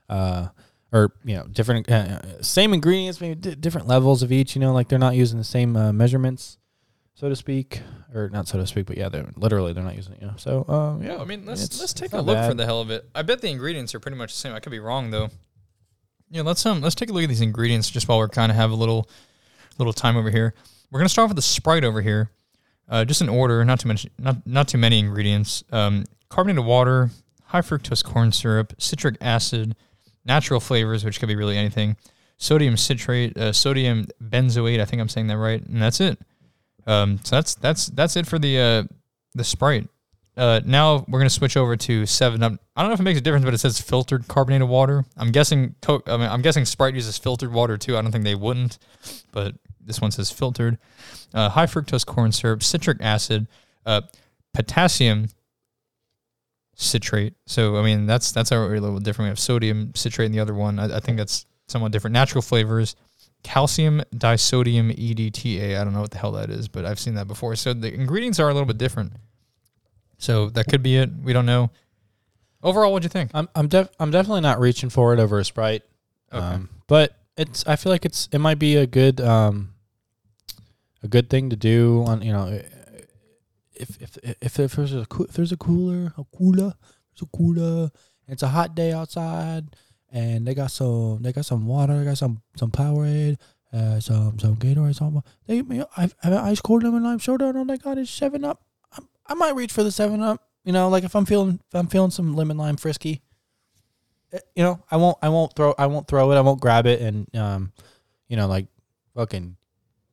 uh, 0.09 0.47
or 0.91 1.13
you 1.23 1.35
know 1.35 1.43
different 1.43 1.91
uh, 1.91 2.41
same 2.41 2.73
ingredients, 2.73 3.21
maybe 3.21 3.35
di 3.35 3.53
different 3.53 3.87
levels 3.87 4.23
of 4.23 4.31
each. 4.31 4.55
You 4.55 4.61
know, 4.61 4.73
like 4.73 4.89
they're 4.89 4.97
not 4.97 5.13
using 5.13 5.37
the 5.37 5.43
same 5.43 5.77
uh, 5.77 5.93
measurements, 5.93 6.57
so 7.13 7.29
to 7.29 7.35
speak, 7.35 7.81
or 8.15 8.29
not 8.29 8.47
so 8.47 8.57
to 8.57 8.65
speak, 8.65 8.87
but 8.87 8.97
yeah, 8.97 9.09
they're 9.09 9.29
literally 9.35 9.73
they're 9.73 9.83
not 9.83 9.95
using 9.95 10.13
it. 10.13 10.21
You 10.21 10.27
know, 10.29 10.37
so 10.37 10.65
um, 10.67 11.03
yeah, 11.03 11.17
I 11.21 11.25
mean, 11.25 11.45
let's 11.45 11.79
let's 11.79 11.93
take 11.93 12.13
a 12.13 12.21
look 12.21 12.43
for 12.47 12.55
the 12.55 12.65
hell 12.65 12.82
of 12.82 12.89
it. 12.89 13.07
I 13.13 13.21
bet 13.21 13.41
the 13.41 13.49
ingredients 13.51 13.93
are 13.93 13.99
pretty 13.99 14.17
much 14.17 14.34
the 14.34 14.39
same. 14.39 14.55
I 14.55 14.59
could 14.59 14.71
be 14.71 14.80
wrong 14.80 15.11
though. 15.11 15.30
Yeah, 16.30 16.41
let's 16.41 16.65
um 16.65 16.82
let's 16.82 16.95
take 16.95 17.09
a 17.09 17.13
look 17.13 17.23
at 17.23 17.30
these 17.30 17.41
ingredients 17.41 17.89
just 17.89 18.07
while 18.07 18.17
we're 18.17 18.28
kind 18.28 18.51
of 18.51 18.55
have 18.55 18.71
a 18.71 18.76
little 18.76 19.09
little 19.78 19.93
time 19.93 20.17
over 20.17 20.30
here. 20.30 20.53
We're 20.91 20.99
gonna 20.99 21.09
start 21.09 21.26
off 21.26 21.30
with 21.30 21.38
the 21.38 21.41
Sprite 21.41 21.84
over 21.84 22.01
here, 22.01 22.32
uh, 22.89 23.05
just 23.05 23.21
in 23.21 23.30
order, 23.30 23.63
not 23.63 23.80
to 23.82 23.88
mention 23.88 24.11
not 24.17 24.45
not 24.45 24.67
too 24.67 24.78
many 24.78 24.99
ingredients. 24.99 25.63
Um, 25.71 26.05
carbonated 26.30 26.65
water, 26.65 27.11
high 27.45 27.61
fructose 27.61 28.03
corn 28.03 28.32
syrup, 28.32 28.73
citric 28.80 29.17
acid, 29.21 29.76
natural 30.26 30.59
flavors, 30.59 31.05
which 31.05 31.19
could 31.19 31.28
be 31.28 31.36
really 31.36 31.57
anything, 31.57 31.95
sodium 32.38 32.76
citrate, 32.76 33.38
uh, 33.38 33.53
sodium 33.53 34.07
benzoate. 34.23 34.80
I 34.82 34.86
think 34.86 35.01
I'm 35.01 35.09
saying 35.09 35.28
that 35.28 35.38
right, 35.38 35.63
and 35.65 35.82
that's 35.82 36.01
it. 36.01 36.19
Um, 36.88 37.19
so 37.23 37.36
that's 37.36 37.55
that's 37.55 37.88
that's 37.88 38.15
it 38.15 38.28
for 38.28 38.39
the 38.39 38.59
uh, 38.59 38.84
the 39.36 39.43
Sprite. 39.43 39.88
Uh, 40.38 40.59
now 40.65 41.05
we're 41.07 41.19
gonna 41.19 41.29
switch 41.29 41.55
over 41.55 41.77
to 41.77 42.05
Seven 42.05 42.43
Up. 42.43 42.53
I 42.75 42.81
don't 42.81 42.89
know 42.89 42.93
if 42.93 42.99
it 42.99 43.03
makes 43.03 43.19
a 43.19 43.21
difference, 43.21 43.45
but 43.45 43.53
it 43.53 43.59
says 43.59 43.79
filtered 43.79 44.27
carbonated 44.27 44.67
water. 44.67 45.05
I'm 45.17 45.31
guessing 45.31 45.75
Coke. 45.81 46.07
I 46.07 46.17
mean, 46.17 46.29
I'm 46.29 46.41
guessing 46.41 46.65
Sprite 46.65 46.93
uses 46.93 47.17
filtered 47.17 47.53
water 47.53 47.77
too. 47.77 47.97
I 47.97 48.01
don't 48.01 48.11
think 48.11 48.25
they 48.25 48.36
wouldn't, 48.36 48.77
but 49.31 49.55
this 49.79 50.01
one 50.01 50.11
says 50.11 50.31
filtered. 50.31 50.77
Uh, 51.33 51.49
high 51.49 51.67
fructose 51.67 52.05
corn 52.05 52.31
syrup, 52.31 52.63
citric 52.63 52.97
acid, 53.01 53.47
uh, 53.86 54.01
potassium 54.53 55.27
citrate. 56.75 57.33
So 57.45 57.77
I 57.77 57.83
mean, 57.83 58.05
that's 58.05 58.31
that's 58.31 58.51
a 58.51 58.59
little 58.59 58.99
different. 58.99 59.27
We 59.27 59.29
have 59.29 59.39
sodium 59.39 59.93
citrate 59.95 60.27
in 60.27 60.31
the 60.31 60.39
other 60.39 60.53
one. 60.53 60.79
I, 60.79 60.97
I 60.97 60.99
think 60.99 61.17
that's 61.17 61.45
somewhat 61.67 61.91
different. 61.91 62.13
Natural 62.13 62.41
flavors, 62.41 62.95
calcium 63.43 64.01
disodium 64.13 64.91
EDTA. 64.97 65.79
I 65.79 65.83
don't 65.83 65.93
know 65.93 66.01
what 66.01 66.11
the 66.11 66.17
hell 66.17 66.33
that 66.33 66.49
is, 66.49 66.67
but 66.67 66.86
I've 66.86 66.99
seen 66.99 67.15
that 67.15 67.27
before. 67.27 67.55
So 67.55 67.73
the 67.73 67.93
ingredients 67.93 68.39
are 68.39 68.49
a 68.49 68.53
little 68.53 68.67
bit 68.67 68.77
different. 68.77 69.13
So 70.26 70.49
that 70.49 70.67
could 70.67 70.82
be 70.82 70.97
it. 70.97 71.09
We 71.23 71.34
don't 71.34 71.45
know. 71.45 71.69
Overall, 72.63 72.91
what'd 72.91 73.03
you 73.05 73.09
think? 73.09 73.30
I'm 73.34 73.47
I'm 73.55 73.67
def- 73.67 73.91
I'm 73.99 74.09
definitely 74.09 74.41
not 74.41 74.59
reaching 74.59 74.89
for 74.89 75.13
it 75.13 75.19
over 75.19 75.38
a 75.39 75.45
Sprite. 75.45 75.84
Okay. 76.34 76.43
Um, 76.43 76.69
but 76.88 77.15
it's 77.38 77.65
I 77.67 77.76
feel 77.76 77.91
like 77.91 78.05
it's 78.05 78.28
it 78.32 78.39
might 78.39 78.57
be 78.57 78.76
a 78.76 78.88
good 78.88 79.21
um 79.21 79.73
a 81.03 81.07
good 81.07 81.30
thing 81.30 81.51
to 81.51 81.55
do 81.55 82.03
on 82.07 82.23
you 82.23 82.34
know 82.34 82.59
if 83.76 84.01
if 84.01 84.17
if, 84.23 84.57
if 84.57 84.73
there's 84.76 84.93
a 84.93 85.05
if 85.19 85.34
there's 85.34 85.51
a 85.51 85.57
cooler 85.57 86.13
a 86.17 86.23
cooler 86.36 86.73
there's 87.13 87.21
a 87.21 87.38
cooler 87.38 87.91
it's 88.28 88.41
a 88.41 88.47
hot 88.47 88.73
day 88.73 88.91
outside 88.91 89.76
and 90.11 90.47
they 90.47 90.55
got 90.55 90.71
some 90.71 91.21
they 91.21 91.32
got 91.32 91.45
some 91.45 91.67
water 91.67 91.99
they 91.99 92.05
got 92.05 92.17
some 92.17 92.41
some 92.55 92.71
Powerade 92.71 93.38
uh 93.71 93.99
some 93.99 94.39
some 94.39 94.55
Gatorade 94.55 94.95
something 94.95 95.21
they 95.45 95.59
I 95.95 96.01
have 96.01 96.15
an 96.23 96.34
ice 96.34 96.61
cold 96.61 96.82
lemon 96.84 97.03
lime 97.03 97.19
soda 97.19 97.49
and 97.49 97.57
all 97.57 97.65
they 97.65 97.78
got 97.78 97.99
is 97.99 98.09
Seven 98.09 98.43
Up 98.43 98.63
I, 99.28 99.34
might 99.34 99.55
reach 99.55 99.71
for 99.71 99.84
the 99.84 99.91
Seven 99.91 100.21
Up 100.21 100.41
you 100.63 100.71
know 100.71 100.89
like 100.89 101.03
if 101.03 101.15
I'm 101.15 101.26
feeling 101.26 101.59
if 101.67 101.76
I'm 101.76 101.88
feeling 101.88 102.11
some 102.11 102.36
lemon 102.36 102.57
lime 102.57 102.78
frisky 102.78 103.21
eh, 104.34 104.39
you 104.55 104.63
know, 104.63 104.84
I 104.89 104.97
won't, 104.97 105.17
I 105.21 105.30
won't 105.30 105.55
throw, 105.55 105.73
I 105.78 105.86
won't 105.88 106.07
throw 106.07 106.32
it, 106.32 106.36
I 106.36 106.41
won't 106.41 106.59
grab 106.61 106.86
it, 106.86 107.01
and 107.01 107.34
um, 107.36 107.71
you 108.28 108.38
know, 108.38 108.47
like 108.47 108.67
fucking, 109.15 109.55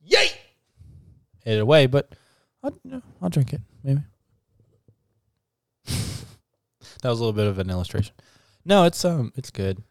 yay, 0.03 0.27
hit 1.43 1.57
it 1.57 1.59
away. 1.59 1.87
But 1.87 2.13
I'll, 2.63 2.71
you 2.83 2.91
know, 2.91 3.01
I'll 3.21 3.29
drink 3.29 3.53
it, 3.53 3.61
maybe. 3.83 4.01
that 5.85 7.09
was 7.09 7.19
a 7.19 7.23
little 7.23 7.33
bit 7.33 7.47
of 7.47 7.59
an 7.59 7.69
illustration. 7.69 8.15
No, 8.65 8.85
it's 8.85 9.03
um, 9.03 9.33
it's 9.35 9.51
good. 9.51 9.83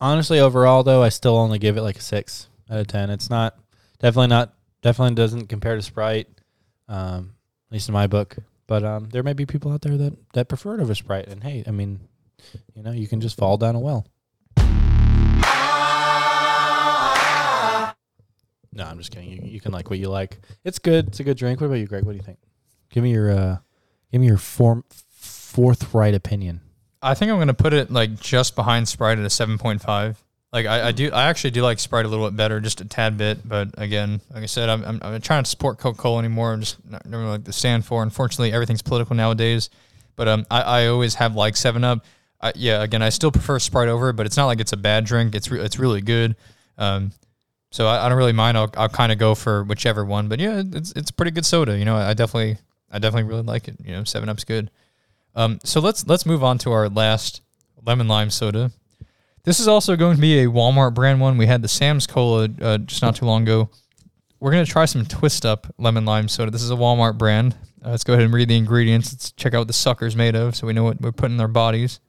Honestly, 0.00 0.38
overall 0.38 0.82
though, 0.82 1.02
I 1.02 1.08
still 1.08 1.36
only 1.36 1.58
give 1.58 1.76
it 1.76 1.82
like 1.82 1.96
a 1.96 2.02
six 2.02 2.48
out 2.70 2.80
of 2.80 2.86
ten. 2.86 3.10
It's 3.10 3.30
not 3.30 3.58
definitely 3.98 4.28
not 4.28 4.54
definitely 4.82 5.14
doesn't 5.14 5.48
compare 5.48 5.76
to 5.76 5.82
Sprite, 5.82 6.28
um, 6.88 7.33
least 7.74 7.88
in 7.88 7.92
my 7.92 8.06
book. 8.06 8.36
But 8.66 8.82
um, 8.82 9.10
there 9.10 9.22
may 9.22 9.34
be 9.34 9.44
people 9.44 9.72
out 9.72 9.82
there 9.82 9.96
that 9.98 10.14
that 10.32 10.48
prefer 10.48 10.76
it 10.76 10.80
over 10.80 10.94
Sprite, 10.94 11.28
and 11.28 11.42
hey, 11.42 11.64
I 11.66 11.70
mean, 11.70 12.00
you 12.74 12.82
know, 12.82 12.92
you 12.92 13.06
can 13.06 13.20
just 13.20 13.36
fall 13.36 13.58
down 13.58 13.74
a 13.74 13.80
well. 13.80 14.06
No, 18.76 18.84
I'm 18.84 18.98
just 18.98 19.12
kidding. 19.12 19.30
You, 19.30 19.40
you 19.44 19.60
can 19.60 19.70
like 19.70 19.88
what 19.90 19.98
you 19.98 20.08
like. 20.08 20.40
It's 20.64 20.78
good. 20.78 21.08
It's 21.08 21.20
a 21.20 21.24
good 21.24 21.36
drink. 21.36 21.60
What 21.60 21.68
about 21.68 21.76
you, 21.76 21.86
Greg? 21.86 22.04
What 22.04 22.12
do 22.12 22.16
you 22.16 22.24
think? 22.24 22.38
Give 22.90 23.04
me 23.04 23.12
your 23.12 23.30
uh, 23.30 23.58
give 24.10 24.20
me 24.20 24.26
your 24.26 24.38
form 24.38 24.84
forthright 24.90 26.14
opinion. 26.14 26.60
I 27.02 27.14
think 27.14 27.30
I'm 27.30 27.38
gonna 27.38 27.54
put 27.54 27.74
it 27.74 27.90
like 27.90 28.18
just 28.18 28.56
behind 28.56 28.88
Sprite 28.88 29.18
at 29.18 29.24
a 29.24 29.30
seven 29.30 29.58
point 29.58 29.82
five. 29.82 30.24
Like 30.54 30.66
I, 30.66 30.88
I 30.88 30.92
do, 30.92 31.10
I 31.12 31.24
actually 31.24 31.50
do 31.50 31.62
like 31.62 31.80
Sprite 31.80 32.06
a 32.06 32.08
little 32.08 32.30
bit 32.30 32.36
better, 32.36 32.60
just 32.60 32.80
a 32.80 32.84
tad 32.84 33.18
bit. 33.18 33.46
But 33.46 33.70
again, 33.76 34.20
like 34.32 34.44
I 34.44 34.46
said, 34.46 34.68
I'm 34.68 34.84
I'm, 34.84 35.00
I'm 35.02 35.20
trying 35.20 35.42
to 35.42 35.50
support 35.50 35.78
Coca 35.78 35.98
Cola 35.98 36.20
anymore. 36.20 36.52
I'm 36.52 36.60
just 36.60 36.76
not 36.88 37.04
never 37.04 37.24
like 37.26 37.42
to 37.44 37.52
stand 37.52 37.84
for. 37.84 38.04
Unfortunately, 38.04 38.52
everything's 38.52 38.80
political 38.80 39.16
nowadays. 39.16 39.68
But 40.14 40.28
um, 40.28 40.46
I, 40.52 40.60
I 40.62 40.86
always 40.86 41.16
have 41.16 41.34
like 41.34 41.56
Seven 41.56 41.82
Up. 41.82 42.04
I, 42.40 42.52
yeah, 42.54 42.84
again, 42.84 43.02
I 43.02 43.08
still 43.08 43.32
prefer 43.32 43.58
Sprite 43.58 43.88
over 43.88 44.10
it, 44.10 44.12
but 44.12 44.26
it's 44.26 44.36
not 44.36 44.46
like 44.46 44.60
it's 44.60 44.72
a 44.72 44.76
bad 44.76 45.04
drink. 45.04 45.34
It's 45.34 45.50
re- 45.50 45.58
it's 45.60 45.80
really 45.80 46.00
good. 46.00 46.36
Um, 46.78 47.10
so 47.72 47.88
I, 47.88 48.06
I 48.06 48.08
don't 48.08 48.16
really 48.16 48.32
mind. 48.32 48.56
I'll 48.56 48.70
I'll 48.76 48.88
kind 48.88 49.10
of 49.10 49.18
go 49.18 49.34
for 49.34 49.64
whichever 49.64 50.04
one. 50.04 50.28
But 50.28 50.38
yeah, 50.38 50.62
it's 50.72 50.92
it's 50.92 51.10
pretty 51.10 51.32
good 51.32 51.44
soda. 51.44 51.76
You 51.76 51.84
know, 51.84 51.96
I 51.96 52.14
definitely 52.14 52.58
I 52.92 53.00
definitely 53.00 53.28
really 53.28 53.42
like 53.42 53.66
it. 53.66 53.74
You 53.84 53.90
know, 53.90 54.04
Seven 54.04 54.28
Up's 54.28 54.44
good. 54.44 54.70
Um, 55.34 55.58
so 55.64 55.80
let's 55.80 56.06
let's 56.06 56.24
move 56.24 56.44
on 56.44 56.58
to 56.58 56.70
our 56.70 56.88
last 56.88 57.42
lemon 57.84 58.06
lime 58.06 58.30
soda. 58.30 58.70
This 59.44 59.60
is 59.60 59.68
also 59.68 59.94
going 59.94 60.16
to 60.16 60.20
be 60.20 60.40
a 60.40 60.46
Walmart 60.46 60.94
brand 60.94 61.20
one. 61.20 61.36
We 61.36 61.46
had 61.46 61.60
the 61.60 61.68
Sam's 61.68 62.06
Cola 62.06 62.48
uh, 62.62 62.78
just 62.78 63.02
not 63.02 63.16
too 63.16 63.26
long 63.26 63.42
ago. 63.42 63.68
We're 64.40 64.50
gonna 64.50 64.66
try 64.66 64.84
some 64.86 65.04
Twist 65.06 65.46
Up 65.46 65.66
lemon 65.78 66.04
lime 66.04 66.28
soda. 66.28 66.50
This 66.50 66.62
is 66.62 66.70
a 66.70 66.76
Walmart 66.76 67.16
brand. 67.16 67.54
Uh, 67.84 67.90
let's 67.90 68.04
go 68.04 68.14
ahead 68.14 68.24
and 68.24 68.32
read 68.32 68.48
the 68.48 68.56
ingredients. 68.56 69.12
Let's 69.12 69.32
check 69.32 69.54
out 69.54 69.60
what 69.60 69.66
the 69.68 69.74
sucker's 69.74 70.16
made 70.16 70.34
of, 70.34 70.56
so 70.56 70.66
we 70.66 70.72
know 70.72 70.84
what 70.84 71.00
we're 71.00 71.12
putting 71.12 71.36
in 71.36 71.40
our 71.40 71.48
bodies. 71.48 72.00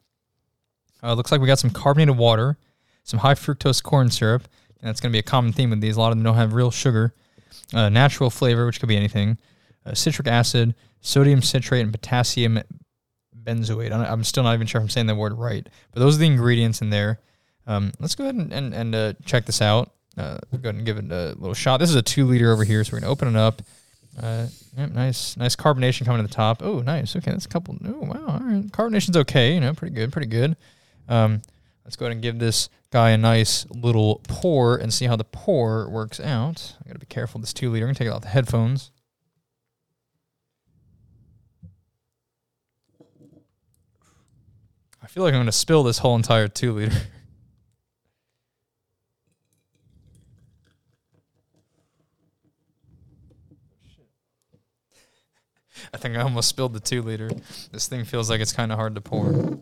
Uh, 1.04 1.14
looks 1.14 1.32
like 1.32 1.40
we 1.40 1.48
got 1.48 1.60
some 1.60 1.70
carbonated 1.70 2.18
water, 2.18 2.58
some 3.04 3.20
high 3.20 3.36
fructose 3.36 3.84
corn 3.84 4.10
syrup, 4.10 4.48
and 4.80 4.88
that's 4.88 5.00
gonna 5.00 5.12
be 5.12 5.20
a 5.20 5.24
common 5.24 5.52
theme 5.54 5.70
with 5.70 5.82
these. 5.82 5.98
A 5.98 6.00
lot 6.00 6.12
of 6.12 6.18
them 6.18 6.24
don't 6.24 6.36
have 6.36 6.54
real 6.54 6.72
sugar. 6.72 7.14
Uh, 7.74 7.90
natural 7.90 8.30
flavor, 8.30 8.66
which 8.66 8.80
could 8.80 8.90
be 8.90 8.98
anything. 8.98 9.38
Uh, 9.86 9.94
citric 9.94 10.28
acid, 10.28 10.74
sodium 11.02 11.42
citrate, 11.42 11.84
and 11.84 11.92
potassium 11.92 12.62
benzoate. 13.46 13.92
I'm 13.92 14.24
still 14.24 14.44
not 14.44 14.54
even 14.54 14.68
sure 14.68 14.80
if 14.80 14.84
I'm 14.84 14.90
saying 14.90 15.08
that 15.08 15.16
word 15.16 15.34
right, 15.34 15.68
but 15.92 16.00
those 16.00 16.16
are 16.16 16.20
the 16.20 16.26
ingredients 16.26 16.82
in 16.82 16.90
there. 16.90 17.20
Um, 17.68 17.92
let's 18.00 18.16
go 18.16 18.26
ahead 18.26 18.36
and 18.36 18.52
and, 18.52 18.74
and 18.74 18.96
uh, 18.96 19.14
check 19.26 19.46
this 19.46 19.62
out. 19.62 19.92
Uh, 20.18 20.38
go 20.52 20.70
ahead 20.70 20.76
and 20.76 20.86
give 20.86 20.98
it 20.98 21.12
a 21.12 21.36
little 21.38 21.54
shot. 21.54 21.78
This 21.78 21.90
is 21.90 21.96
a 21.96 22.02
two 22.02 22.26
liter 22.26 22.52
over 22.52 22.64
here, 22.64 22.84
so 22.84 22.94
we're 22.94 23.02
gonna 23.02 23.12
open 23.12 23.28
it 23.28 23.36
up. 23.36 23.62
Uh, 24.22 24.48
nice, 24.78 25.36
nice 25.36 25.56
carbonation 25.56 26.06
coming 26.06 26.22
to 26.22 26.28
the 26.28 26.34
top. 26.34 26.62
Oh, 26.64 26.80
nice. 26.80 27.16
Okay, 27.16 27.32
that's 27.32 27.46
a 27.46 27.50
couple. 27.50 27.78
Oh, 27.86 28.00
wow. 28.00 28.26
All 28.28 28.40
right, 28.40 28.72
carbonation's 28.72 29.18
okay. 29.18 29.54
You 29.54 29.60
know, 29.60 29.74
pretty 29.74 29.94
good, 29.94 30.14
pretty 30.14 30.28
good. 30.28 30.56
Um, 31.10 31.42
let's 31.84 31.98
go 31.98 32.06
ahead 32.06 32.14
and 32.14 32.22
give 32.22 32.40
this 32.40 32.70
guy 32.92 33.10
a 33.10 33.18
nice 33.18 33.66
little 33.72 34.22
pour 34.28 34.78
and 34.78 34.94
see 34.94 35.06
how 35.06 35.18
the 35.18 35.26
pour 35.26 35.90
works 35.90 36.20
out. 36.22 36.76
I 36.84 36.88
gotta 36.88 37.00
be 37.00 37.06
careful. 37.08 37.42
This 37.42 37.52
two 37.54 37.70
liter. 37.70 37.86
I'm 37.86 37.90
gonna 37.90 38.00
take 38.00 38.10
off 38.10 38.22
the 38.22 38.30
headphones. 38.30 38.92
Feel 45.16 45.24
like 45.24 45.34
I'm 45.34 45.40
gonna 45.40 45.52
spill 45.54 45.82
this 45.84 46.00
whole 46.00 46.18
entire 46.18 46.50
two 46.50 46.74
liter. 46.74 46.94
I 55.94 55.98
think 55.98 56.18
I 56.18 56.22
almost 56.22 56.50
spilled 56.50 56.74
the 56.74 56.82
two 56.82 57.02
liter. 57.02 57.30
This 57.72 57.88
thing 57.88 58.04
feels 58.04 58.30
like 58.30 58.42
it's 58.42 58.52
kind 58.52 58.74
of 58.74 58.78
hard 58.78 58.96
to 58.96 59.02
pour. 59.02 59.62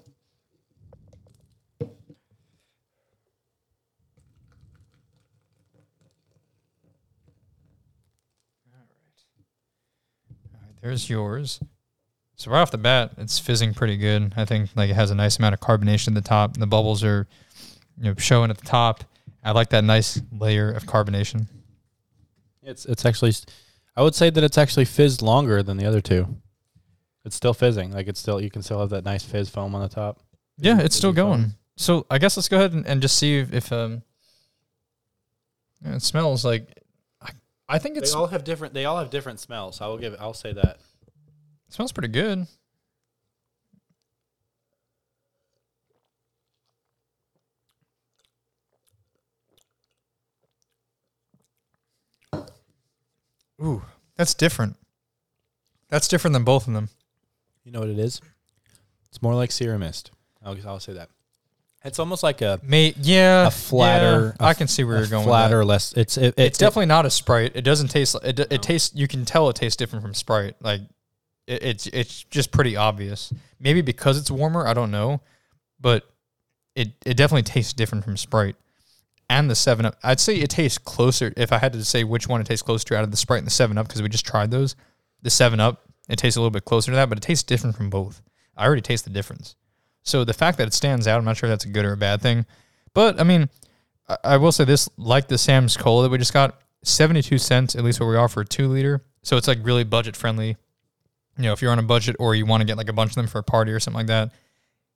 There's 10.81 11.11
yours. 11.11 11.59
So 12.35 12.51
right 12.51 12.61
off 12.61 12.71
the 12.71 12.77
bat, 12.77 13.11
it's 13.17 13.37
fizzing 13.39 13.73
pretty 13.73 13.95
good. 13.97 14.33
I 14.35 14.45
think 14.45 14.69
like 14.75 14.89
it 14.89 14.95
has 14.95 15.11
a 15.11 15.15
nice 15.15 15.37
amount 15.37 15.53
of 15.53 15.59
carbonation 15.59 16.09
at 16.09 16.13
the 16.15 16.21
top. 16.21 16.53
And 16.53 16.61
The 16.61 16.67
bubbles 16.67 17.03
are, 17.03 17.27
you 17.97 18.05
know, 18.05 18.15
showing 18.17 18.49
at 18.49 18.57
the 18.57 18.65
top. 18.65 19.03
I 19.43 19.51
like 19.51 19.69
that 19.69 19.83
nice 19.83 20.21
layer 20.31 20.71
of 20.71 20.85
carbonation. 20.85 21.47
It's 22.63 22.85
it's 22.85 23.05
actually, 23.05 23.33
I 23.95 24.01
would 24.01 24.15
say 24.15 24.29
that 24.29 24.43
it's 24.43 24.57
actually 24.57 24.85
fizzed 24.85 25.21
longer 25.21 25.61
than 25.61 25.77
the 25.77 25.85
other 25.85 26.01
two. 26.01 26.37
It's 27.25 27.35
still 27.35 27.53
fizzing. 27.53 27.91
Like 27.91 28.07
it's 28.07 28.19
still 28.19 28.41
you 28.41 28.49
can 28.49 28.61
still 28.63 28.79
have 28.79 28.89
that 28.89 29.03
nice 29.05 29.23
fizz 29.23 29.49
foam 29.49 29.75
on 29.75 29.81
the 29.81 29.89
top. 29.89 30.19
Yeah, 30.57 30.75
Fizzy- 30.75 30.85
it's 30.85 30.95
still 30.95 31.11
fizzy 31.11 31.21
foam. 31.21 31.29
going. 31.41 31.53
So 31.77 32.05
I 32.09 32.17
guess 32.19 32.35
let's 32.37 32.49
go 32.49 32.57
ahead 32.57 32.73
and, 32.73 32.85
and 32.87 33.01
just 33.01 33.17
see 33.17 33.37
if, 33.39 33.53
if 33.53 33.71
um, 33.71 34.01
it 35.85 36.01
smells 36.01 36.45
like. 36.45 36.67
I, 37.21 37.29
I 37.67 37.79
think 37.79 37.95
They 37.95 38.01
it's, 38.01 38.13
all 38.13 38.27
have 38.27 38.43
different. 38.43 38.73
They 38.73 38.85
all 38.85 38.97
have 38.97 39.09
different 39.09 39.39
smells. 39.39 39.81
I 39.81 39.87
will 39.87 39.97
give. 39.97 40.15
I'll 40.19 40.33
say 40.33 40.53
that. 40.53 40.79
It 41.73 41.75
smells 41.75 41.91
pretty 41.91 42.07
good. 42.09 42.45
Ooh, 53.61 53.83
that's 54.15 54.33
different. 54.33 54.75
That's 55.89 56.07
different 56.07 56.33
than 56.33 56.43
both 56.43 56.67
of 56.67 56.73
them. 56.73 56.89
You 57.63 57.71
know 57.71 57.79
what 57.79 57.89
it 57.89 57.99
is? 57.99 58.19
It's 59.09 59.21
more 59.21 59.35
like 59.35 59.51
Sierra 59.51 59.77
Mist. 59.79 60.11
I'll, 60.43 60.57
I'll 60.67 60.79
say 60.79 60.93
that. 60.93 61.09
It's 61.85 61.99
almost 61.99 62.23
like 62.23 62.41
a, 62.41 62.59
May 62.63 62.93
yeah, 63.01 63.47
A 63.47 63.51
flatter- 63.51 64.35
yeah, 64.39 64.45
a 64.45 64.49
I 64.49 64.53
can 64.53 64.67
see 64.69 64.83
where 64.85 64.97
you're 64.99 65.07
going. 65.07 65.25
with 65.25 65.33
that. 65.33 65.47
flatter, 65.49 65.65
less. 65.65 65.91
It's 65.93 66.17
it, 66.17 66.33
it, 66.37 66.39
it's 66.39 66.57
definitely 66.57 66.85
not 66.85 67.05
a 67.05 67.09
Sprite. 67.09 67.51
It 67.55 67.63
doesn't 67.63 67.89
taste. 67.89 68.15
It, 68.23 68.39
it 68.39 68.51
No. 68.51 68.57
tastes. 68.57 68.95
You 68.95 69.07
can 69.07 69.25
tell 69.25 69.49
it 69.49 69.57
tastes 69.57 69.75
different 69.75 70.01
from 70.01 70.13
Sprite. 70.13 70.55
Like 70.61 70.81
it, 71.47 71.63
it's 71.63 71.87
it's 71.87 72.23
just 72.25 72.51
pretty 72.51 72.75
obvious. 72.75 73.33
Maybe 73.59 73.81
because 73.81 74.17
it's 74.17 74.31
warmer. 74.31 74.67
I 74.67 74.73
don't 74.73 74.91
know, 74.91 75.21
but 75.79 76.09
it 76.75 76.93
it 77.05 77.17
definitely 77.17 77.43
tastes 77.43 77.73
different 77.73 78.03
from 78.03 78.17
Sprite. 78.17 78.55
And 79.29 79.49
the 79.49 79.55
Seven 79.55 79.85
Up. 79.85 79.95
I'd 80.03 80.19
say 80.19 80.35
it 80.35 80.49
tastes 80.49 80.77
closer. 80.77 81.33
If 81.37 81.51
I 81.51 81.57
had 81.57 81.73
to 81.73 81.83
say 81.83 82.03
which 82.03 82.27
one 82.27 82.41
it 82.41 82.45
tastes 82.45 82.61
closer 82.61 82.85
to 82.85 82.97
out 82.97 83.03
of 83.03 83.11
the 83.11 83.17
Sprite 83.17 83.39
and 83.39 83.47
the 83.47 83.51
Seven 83.51 83.77
Up, 83.77 83.87
because 83.87 84.01
we 84.01 84.09
just 84.09 84.25
tried 84.25 84.51
those, 84.51 84.75
the 85.21 85.29
Seven 85.29 85.59
Up 85.59 85.83
it 86.09 86.17
tastes 86.17 86.37
a 86.37 86.39
little 86.39 86.51
bit 86.51 86.65
closer 86.65 86.91
to 86.91 86.95
that, 86.95 87.09
but 87.09 87.17
it 87.17 87.21
tastes 87.21 87.43
different 87.43 87.75
from 87.75 87.89
both. 87.89 88.21
I 88.57 88.65
already 88.65 88.81
taste 88.81 89.05
the 89.05 89.09
difference. 89.09 89.55
So 90.03 90.23
the 90.23 90.33
fact 90.33 90.57
that 90.57 90.67
it 90.67 90.73
stands 90.73 91.07
out, 91.07 91.17
I'm 91.17 91.25
not 91.25 91.37
sure 91.37 91.47
if 91.47 91.51
that's 91.51 91.65
a 91.65 91.69
good 91.69 91.85
or 91.85 91.93
a 91.93 91.97
bad 91.97 92.21
thing. 92.21 92.45
But 92.93 93.19
I 93.19 93.23
mean, 93.23 93.49
I, 94.07 94.17
I 94.23 94.37
will 94.37 94.51
say 94.51 94.65
this: 94.65 94.89
like 94.97 95.27
the 95.27 95.37
Sam's 95.37 95.77
Cola 95.77 96.03
that 96.03 96.11
we 96.11 96.17
just 96.17 96.33
got, 96.33 96.61
72 96.83 97.37
cents 97.37 97.75
at 97.75 97.83
least 97.83 97.99
what 97.99 98.07
we 98.07 98.17
are 98.17 98.27
for 98.27 98.41
a 98.41 98.45
two 98.45 98.67
liter. 98.67 99.03
So 99.21 99.37
it's 99.37 99.47
like 99.47 99.59
really 99.63 99.85
budget 99.85 100.17
friendly. 100.17 100.57
You 101.37 101.43
know, 101.43 101.53
if 101.53 101.61
you're 101.61 101.71
on 101.71 101.79
a 101.79 101.83
budget 101.83 102.15
or 102.19 102.35
you 102.35 102.45
want 102.45 102.61
to 102.61 102.65
get 102.65 102.77
like 102.77 102.89
a 102.89 102.93
bunch 102.93 103.11
of 103.11 103.15
them 103.15 103.27
for 103.27 103.39
a 103.39 103.43
party 103.43 103.71
or 103.71 103.79
something 103.79 103.97
like 103.97 104.07
that, 104.07 104.31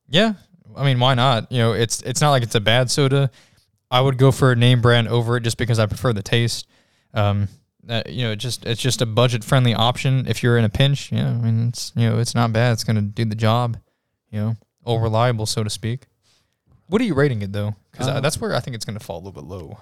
yeah. 0.08 0.34
I 0.76 0.84
mean, 0.84 1.00
why 1.00 1.14
not? 1.16 1.52
You 1.52 1.60
know, 1.60 1.74
it's 1.74 2.02
it's 2.04 2.22
not 2.22 2.32
like 2.32 2.44
it's 2.44 2.56
a 2.56 2.60
bad 2.60 2.92
soda. 2.92 3.32
I 3.90 4.02
would 4.02 4.18
go 4.18 4.32
for 4.32 4.52
a 4.52 4.56
name 4.56 4.82
brand 4.82 5.08
over 5.08 5.38
it 5.38 5.42
just 5.42 5.58
because 5.58 5.80
I 5.80 5.86
prefer 5.86 6.14
the 6.14 6.22
taste. 6.22 6.68
Um, 7.14 7.48
uh, 7.90 8.04
you 8.08 8.24
know, 8.26 8.32
it 8.32 8.36
just 8.36 8.66
it's 8.66 8.82
just 8.82 9.02
a 9.02 9.06
budget 9.06 9.44
friendly 9.44 9.74
option 9.74 10.26
if 10.28 10.44
you're 10.44 10.58
in 10.58 10.66
a 10.66 10.70
pinch. 10.70 11.12
Yeah, 11.12 11.30
I 11.30 11.34
mean, 11.34 11.70
it's 11.70 11.92
you 11.96 12.10
know, 12.10 12.20
it's 12.20 12.36
not 12.36 12.52
bad. 12.54 12.74
It's 12.74 12.84
gonna 12.84 13.02
do 13.02 13.26
the 13.26 13.36
job. 13.36 13.78
You 14.30 14.40
know, 14.42 14.56
all 14.84 15.00
reliable, 15.00 15.46
so 15.46 15.64
to 15.64 15.70
speak. 15.70 16.02
What 16.88 17.02
are 17.02 17.06
you 17.06 17.14
rating 17.16 17.42
it 17.42 17.54
though? 17.54 17.76
Because 17.92 18.10
Um, 18.10 18.22
that's 18.22 18.40
where 18.40 18.54
I 18.54 18.60
think 18.60 18.76
it's 18.76 18.86
gonna 18.86 19.00
fall 19.00 19.18
a 19.18 19.24
little 19.24 19.42
bit 19.42 19.46
low. 19.46 19.80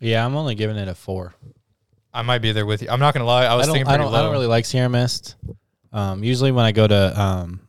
Yeah, 0.00 0.24
I'm 0.24 0.36
only 0.36 0.54
giving 0.54 0.76
it 0.76 0.88
a 0.88 0.94
four. 0.94 1.34
I 2.12 2.22
might 2.22 2.40
be 2.40 2.52
there 2.52 2.66
with 2.66 2.82
you. 2.82 2.88
I'm 2.90 3.00
not 3.00 3.14
gonna 3.14 3.24
lie. 3.26 3.46
I 3.46 3.54
was 3.54 3.68
I 3.68 3.72
thinking 3.72 3.86
I 3.88 3.92
pretty 3.92 4.04
don't, 4.04 4.12
low. 4.12 4.18
I 4.18 4.22
don't 4.22 4.32
really 4.32 4.46
like 4.46 4.66
Sierra 4.66 4.90
Mist. 4.90 5.36
Um, 5.92 6.24
usually 6.24 6.52
when 6.52 6.64
I 6.64 6.72
go 6.72 6.86
to 6.86 7.20
um, 7.20 7.60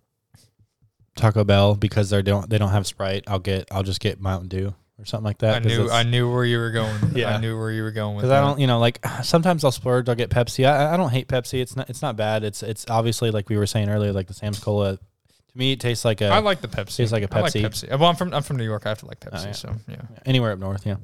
Taco 1.15 1.43
Bell 1.43 1.75
because 1.75 2.09
they 2.09 2.21
don't 2.21 2.49
they 2.49 2.57
don't 2.57 2.71
have 2.71 2.87
Sprite, 2.87 3.25
I'll 3.27 3.39
get 3.39 3.67
I'll 3.71 3.83
just 3.83 3.99
get 3.99 4.19
Mountain 4.19 4.49
Dew 4.49 4.73
or 4.99 5.05
something 5.05 5.25
like 5.25 5.39
that. 5.39 5.57
I 5.57 5.59
knew 5.59 5.89
I 5.89 6.03
knew 6.03 6.31
where 6.31 6.45
you 6.45 6.57
were 6.57 6.71
going. 6.71 6.95
Yeah. 7.13 7.35
I 7.35 7.39
knew 7.39 7.57
where 7.57 7.71
you 7.71 7.83
were 7.83 7.91
going 7.91 8.15
with 8.15 8.23
because. 8.23 8.31
I 8.31 8.41
don't 8.41 8.59
you 8.59 8.67
know 8.67 8.79
like 8.79 9.05
sometimes 9.23 9.63
I'll 9.63 9.71
splurge. 9.71 10.09
I'll 10.09 10.15
get 10.15 10.29
Pepsi. 10.29 10.67
I, 10.67 10.93
I 10.93 10.97
don't 10.97 11.11
hate 11.11 11.27
Pepsi. 11.27 11.61
It's 11.61 11.75
not 11.75 11.89
it's 11.89 12.01
not 12.01 12.15
bad. 12.15 12.43
It's 12.43 12.63
it's 12.63 12.85
obviously 12.89 13.31
like 13.31 13.49
we 13.49 13.57
were 13.57 13.67
saying 13.67 13.89
earlier, 13.89 14.13
like 14.13 14.27
the 14.27 14.33
Sam's 14.33 14.59
Cola. 14.59 14.97
To 14.97 15.57
me, 15.57 15.73
it 15.73 15.79
tastes 15.79 16.05
like 16.05 16.21
a 16.21 16.27
I 16.27 16.39
like 16.39 16.61
the 16.61 16.67
Pepsi. 16.67 16.95
tastes 16.95 17.11
like 17.11 17.23
a 17.23 17.35
I 17.35 17.41
like 17.41 17.53
Pepsi. 17.53 17.61
Pepsi. 17.63 17.99
Well, 17.99 18.09
I'm 18.09 18.15
from 18.15 18.33
I'm 18.33 18.43
from 18.43 18.57
New 18.57 18.63
York. 18.63 18.83
I 18.85 18.89
have 18.89 18.99
to 18.99 19.05
like 19.05 19.19
Pepsi. 19.19 19.43
Oh, 19.43 19.45
yeah. 19.45 19.51
So 19.51 19.75
yeah. 19.87 20.01
anywhere 20.25 20.51
up 20.51 20.59
north. 20.59 20.85
Yeah. 20.85 20.95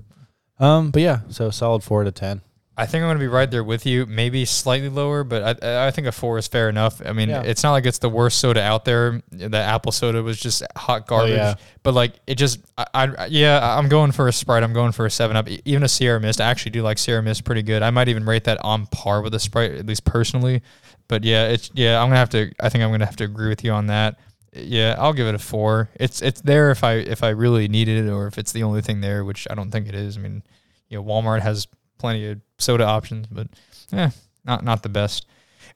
Um, 0.60 0.92
but 0.92 1.02
yeah, 1.02 1.22
so 1.30 1.52
solid 1.52 1.84
four 1.84 2.04
to 2.04 2.12
ten. 2.12 2.42
I 2.80 2.86
think 2.86 3.04
I'm 3.04 3.10
gonna 3.10 3.20
be 3.20 3.28
right 3.28 3.52
there 3.52 3.64
with 3.64 3.86
you. 3.86 4.06
Maybe 4.06 4.46
slightly 4.46 4.90
lower, 4.90 5.24
but 5.24 5.64
I 5.64 5.88
I 5.88 5.92
think 5.92 6.08
a 6.08 6.12
four 6.12 6.38
is 6.38 6.48
fair 6.48 6.70
enough. 6.70 7.02
I 7.06 7.12
mean, 7.12 7.30
Yeah. 7.30 7.42
it's 7.42 7.62
not 7.62 7.74
like 7.74 7.86
it's 7.86 7.98
the 8.00 8.10
worst 8.10 8.40
soda 8.40 8.62
out 8.62 8.86
there. 8.86 9.22
The 9.32 9.58
apple 9.58 9.92
soda 9.92 10.24
was 10.24 10.40
just 10.40 10.64
hot 10.78 11.06
garbage. 11.06 11.34
Oh, 11.34 11.36
yeah. 11.36 11.56
But 11.84 11.94
like 11.94 12.14
it 12.26 12.36
just, 12.36 12.60
I, 12.78 12.86
I 12.94 13.26
yeah, 13.28 13.78
I'm 13.78 13.90
going 13.90 14.12
for 14.14 14.28
a 14.28 14.34
Sprite. 14.34 14.64
I'm 14.64 14.74
going 14.74 14.94
for 14.94 15.06
a 15.06 15.12
Seven 15.12 15.36
Up. 15.36 15.48
Even 15.66 15.84
a 15.84 15.88
Sierra 15.90 16.20
Mist. 16.20 16.40
I 16.40 16.46
actually 16.50 16.72
do 16.72 16.82
like 16.82 16.98
Sierra 16.98 17.22
Mist 17.22 17.44
pretty 17.44 17.64
good. 17.64 17.82
I 17.84 17.90
might 17.90 18.08
even 18.08 18.26
rate 18.26 18.46
that 18.46 18.58
on 18.64 18.86
par 18.88 19.22
with 19.22 19.34
a 19.34 19.40
Sprite, 19.40 19.74
at 19.74 19.86
least 19.86 20.06
personally. 20.06 20.62
But 21.10 21.24
yeah, 21.24 21.48
it's 21.48 21.70
yeah. 21.74 22.02
I'm 22.02 22.08
gonna 22.08 22.18
have 22.18 22.30
to. 22.30 22.52
I 22.62 22.70
think 22.70 22.84
I'm 22.84 22.92
gonna 22.92 23.06
have 23.06 23.16
to 23.18 23.26
agree 23.26 23.50
with 23.50 23.64
you 23.64 23.72
on 23.72 23.88
that. 23.88 24.18
Yeah, 24.54 24.96
I'll 24.98 25.14
give 25.14 25.28
it 25.28 25.36
a 25.36 25.40
four. 25.40 25.90
It's 26.00 26.22
it's 26.22 26.42
there 26.42 26.72
if 26.72 26.84
I 26.84 26.94
if 26.94 27.24
I 27.24 27.30
really 27.30 27.68
needed 27.68 28.06
it 28.06 28.10
or 28.10 28.28
if 28.28 28.38
it's 28.38 28.52
the 28.52 28.64
only 28.64 28.82
thing 28.82 29.02
there, 29.02 29.24
which 29.26 29.48
I 29.50 29.54
don't 29.56 29.70
think 29.70 29.88
it 29.88 29.96
is. 29.96 30.18
I 30.18 30.22
mean, 30.22 30.44
you 30.90 30.98
know, 30.98 31.04
Walmart 31.04 31.42
has 31.42 31.68
plenty 32.00 32.26
of 32.28 32.42
soda 32.58 32.86
options, 32.86 33.28
but 33.28 33.48
yeah, 33.92 34.12
not 34.44 34.64
not 34.64 34.82
the 34.84 34.90
best. 34.90 35.28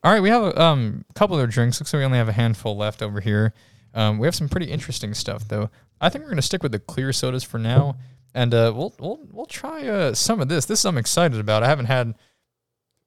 All 0.04 0.12
right, 0.12 0.22
we 0.22 0.30
have 0.30 0.44
a 0.44 0.62
um, 0.62 1.06
couple 1.16 1.36
other 1.36 1.48
drinks. 1.48 1.80
Looks 1.80 1.94
like 1.94 2.00
we 2.00 2.06
only 2.06 2.18
have 2.18 2.30
a 2.30 2.34
handful 2.34 2.76
left 2.76 3.02
over 3.02 3.22
here. 3.22 3.54
Um, 3.94 4.18
we 4.18 4.28
have 4.28 4.36
some 4.36 4.50
pretty 4.50 4.72
interesting 4.72 5.14
stuff 5.14 5.48
though. 5.48 5.70
I 6.02 6.10
think 6.10 6.24
we're 6.24 6.32
gonna 6.32 6.42
stick 6.42 6.64
with 6.64 6.72
the 6.72 6.80
clear 6.80 7.14
sodas 7.14 7.44
for 7.44 7.60
now, 7.60 7.98
and 8.34 8.54
uh, 8.54 8.74
we'll 8.76 8.94
we'll 9.00 9.20
we'll 9.32 9.46
try 9.46 9.88
uh, 9.88 10.14
some 10.14 10.42
of 10.42 10.50
this. 10.50 10.66
This 10.66 10.86
I'm 10.86 10.98
excited 10.98 11.40
about. 11.40 11.64
I 11.64 11.68
haven't 11.68 11.86
had 11.86 12.16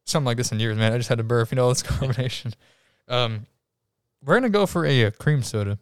something 0.04 0.26
like 0.26 0.36
this 0.36 0.52
in 0.52 0.60
years, 0.60 0.78
man. 0.78 0.92
I 0.92 0.96
just 0.96 1.08
had 1.08 1.20
a 1.20 1.24
burp. 1.24 1.50
You 1.50 1.56
know, 1.56 1.68
this 1.68 1.82
combination. 1.82 2.54
Um, 3.08 3.46
we're 4.24 4.34
gonna 4.34 4.48
go 4.48 4.66
for 4.66 4.86
a, 4.86 5.06
uh 5.06 5.10
cream 5.10 5.42
soda. 5.42 5.78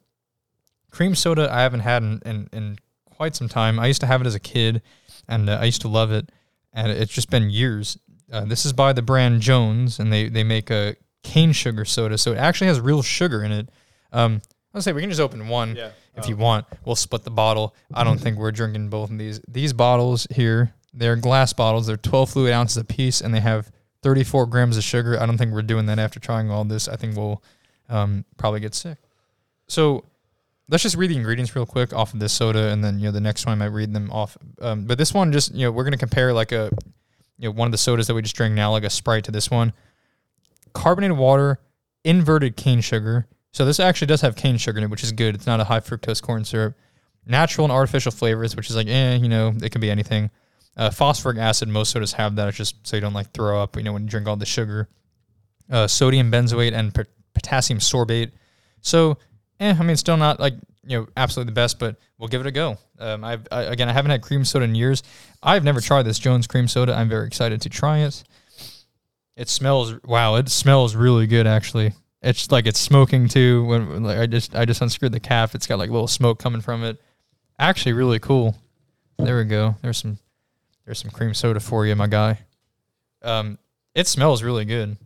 Cream 0.91 1.15
soda 1.15 1.49
I 1.53 1.63
haven't 1.63 1.81
had 1.81 2.03
in, 2.03 2.23
in, 2.25 2.49
in 2.53 2.79
quite 3.05 3.35
some 3.35 3.49
time. 3.49 3.79
I 3.79 3.87
used 3.87 4.01
to 4.01 4.07
have 4.07 4.21
it 4.21 4.27
as 4.27 4.35
a 4.35 4.41
kid, 4.41 4.83
and 5.29 5.49
uh, 5.49 5.59
I 5.61 5.65
used 5.65 5.81
to 5.83 5.89
love 5.89 6.13
it. 6.13 6.31
And 6.75 6.91
it's 6.91 7.13
just 7.13 7.31
been 7.31 7.49
years. 7.51 7.97
Uh, 8.31 8.45
this 8.45 8.67
is 8.67 8.73
by 8.73 8.93
the 8.93 9.03
brand 9.03 9.41
Jones, 9.41 10.01
and 10.01 10.13
they 10.13 10.29
they 10.29 10.45
make 10.45 10.71
a 10.71 10.97
cane 11.23 11.53
sugar 11.53 11.85
soda, 11.85 12.19
so 12.19 12.33
it 12.33 12.39
actually 12.39 12.67
has 12.67 12.81
real 12.81 13.01
sugar 13.03 13.43
in 13.45 13.53
it. 13.53 13.69
Um, 14.13 14.43
Let's 14.73 14.85
say 14.85 14.93
we 14.93 15.01
can 15.01 15.11
just 15.11 15.21
open 15.21 15.47
one 15.49 15.77
if 16.17 16.29
you 16.29 16.37
want. 16.37 16.67
We'll 16.85 16.97
split 16.97 17.23
the 17.23 17.31
bottle. 17.31 17.77
I 17.93 18.03
don't 18.03 18.19
think 18.19 18.39
we're 18.39 18.51
drinking 18.51 18.89
both 18.89 19.11
of 19.11 19.19
these. 19.19 19.41
These 19.47 19.73
bottles 19.73 20.27
here, 20.35 20.75
they're 20.93 21.15
glass 21.15 21.53
bottles. 21.53 21.87
They're 21.87 21.97
12 21.97 22.31
fluid 22.31 22.53
ounces 22.53 22.77
apiece, 22.79 23.21
and 23.21 23.33
they 23.33 23.39
have 23.41 23.71
34 24.03 24.47
grams 24.47 24.77
of 24.77 24.83
sugar. 24.83 25.21
I 25.21 25.27
don't 25.27 25.39
think 25.39 25.53
we're 25.53 25.63
doing 25.63 25.87
that 25.87 26.01
after 26.01 26.19
trying 26.19 26.51
all 26.51 26.65
this. 26.65 26.89
I 26.89 26.97
think 26.97 27.17
we'll 27.17 27.41
um, 27.89 28.25
probably 28.37 28.59
get 28.59 28.75
sick. 28.75 28.99
So 29.69 30.05
let's 30.69 30.83
just 30.83 30.97
read 30.97 31.11
the 31.11 31.17
ingredients 31.17 31.55
real 31.55 31.67
quick 31.67 31.93
off 31.93 32.15
of 32.15 32.21
this 32.21 32.33
soda, 32.33 32.71
and 32.71 32.83
then 32.83 32.99
you 32.99 33.07
know 33.07 33.13
the 33.13 33.21
next 33.21 33.47
one 33.47 33.53
I 33.53 33.57
might 33.57 33.75
read 33.75 33.93
them 33.93 34.11
off. 34.11 34.37
Um, 34.61 34.85
but 34.85 34.99
this 34.99 35.13
one, 35.13 35.33
just 35.33 35.55
you 35.55 35.67
know, 35.67 35.73
we're 35.73 35.85
gonna 35.85 35.97
compare 35.97 36.33
like 36.33 36.53
a 36.53 36.71
you 37.39 37.49
know 37.49 37.53
one 37.53 37.67
of 37.67 37.73
the 37.73 37.79
sodas 37.79 38.07
that 38.07 38.15
we 38.15 38.23
just 38.23 38.37
drank 38.37 38.55
now, 38.55 38.73
like 38.73 38.85
a 38.85 38.91
Sprite, 38.91 39.25
to 39.25 39.31
this 39.31 39.51
one. 39.51 39.73
Carbonated 40.73 41.17
water, 41.17 41.61
inverted 42.05 42.57
cane 42.57 42.81
sugar. 42.81 43.27
So 43.53 43.65
this 43.65 43.79
actually 43.79 44.09
does 44.09 44.21
have 44.23 44.35
cane 44.35 44.57
sugar 44.57 44.79
in 44.79 44.85
it, 44.85 44.91
which 44.91 45.05
is 45.05 45.13
good. 45.13 45.35
It's 45.35 45.47
not 45.47 45.61
a 45.61 45.65
high 45.65 45.81
fructose 45.81 46.21
corn 46.21 46.45
syrup. 46.45 46.77
Natural 47.27 47.65
and 47.65 47.73
artificial 47.73 48.11
flavors, 48.11 48.57
which 48.57 48.69
is 48.69 48.77
like, 48.77 48.89
eh, 48.89 49.15
you 49.15 49.29
know, 49.29 49.55
it 49.63 49.71
can 49.71 49.81
be 49.81 49.91
anything. 49.91 50.31
Uh, 50.77 50.91
phosphoric 50.91 51.39
acid, 51.39 51.69
most 51.69 51.93
sodas 51.93 52.13
have 52.15 52.35
that. 52.37 52.49
It's 52.49 52.57
just 52.57 52.85
so 52.87 52.97
you 52.97 53.01
don't 53.01 53.15
like 53.15 53.31
throw 53.31 53.63
up, 53.63 53.77
you 53.77 53.85
know, 53.85 53.93
when 53.93 54.03
you 54.03 54.09
drink 54.09 54.27
all 54.27 54.37
the 54.37 54.45
sugar. 54.45 54.89
Uh, 55.71 55.87
sodium 55.87 56.33
benzoate 56.33 56.73
and 56.73 56.93
pot- 56.93 57.07
potassium 57.33 57.79
sorbate. 57.79 58.33
So, 58.81 59.17
eh, 59.61 59.75
I 59.79 59.83
mean, 59.83 59.97
still 59.97 60.17
not 60.17 60.41
like 60.41 60.55
you 60.87 60.99
know 60.99 61.09
absolutely 61.17 61.51
the 61.51 61.55
best, 61.55 61.79
but 61.79 61.97
we'll 62.19 62.29
give 62.29 62.41
it 62.41 62.47
a 62.47 62.53
go. 62.53 62.79
Um, 62.99 63.25
I've 63.25 63.47
I, 63.51 63.63
again, 63.63 63.89
I 63.89 63.93
haven't 63.93 64.11
had 64.11 64.23
cream 64.23 64.45
soda 64.45 64.65
in 64.65 64.75
years. 64.75 65.03
I've 65.43 65.65
never 65.65 65.81
tried 65.81 66.05
this 66.05 66.19
Jones 66.19 66.47
cream 66.47 66.69
soda. 66.69 66.95
I'm 66.95 67.09
very 67.09 67.27
excited 67.27 67.61
to 67.63 67.69
try 67.69 67.99
it. 67.99 68.23
It 69.37 69.49
smells 69.49 69.95
wow! 70.05 70.37
It 70.37 70.49
smells 70.49 70.95
really 70.95 71.27
good 71.27 71.47
actually. 71.47 71.93
It's 72.23 72.51
like 72.51 72.67
it's 72.67 72.81
smoking 72.81 73.29
too. 73.29 73.65
When 73.65 74.03
like, 74.03 74.19
I 74.19 74.27
just 74.27 74.55
I 74.55 74.65
just 74.65 74.81
unscrewed 74.81 75.13
the 75.13 75.21
cap, 75.21 75.55
it's 75.55 75.67
got 75.67 75.79
like 75.79 75.91
little 75.91 76.09
smoke 76.09 76.39
coming 76.39 76.61
from 76.61 76.85
it. 76.85 77.01
Actually, 77.59 77.93
really 77.93 78.19
cool. 78.19 78.57
There 79.19 79.39
we 79.39 79.45
go. 79.45 79.77
There's 79.83 79.99
some 79.99 80.19
there's 80.85 80.99
some 80.99 81.11
cream 81.11 81.35
soda 81.35 81.61
for 81.61 81.87
you, 81.87 81.95
my 81.97 82.07
guy. 82.07 82.39
Um, 83.23 83.59
it 83.95 84.07
smells 84.07 84.43
really 84.43 84.65
good. 84.65 84.97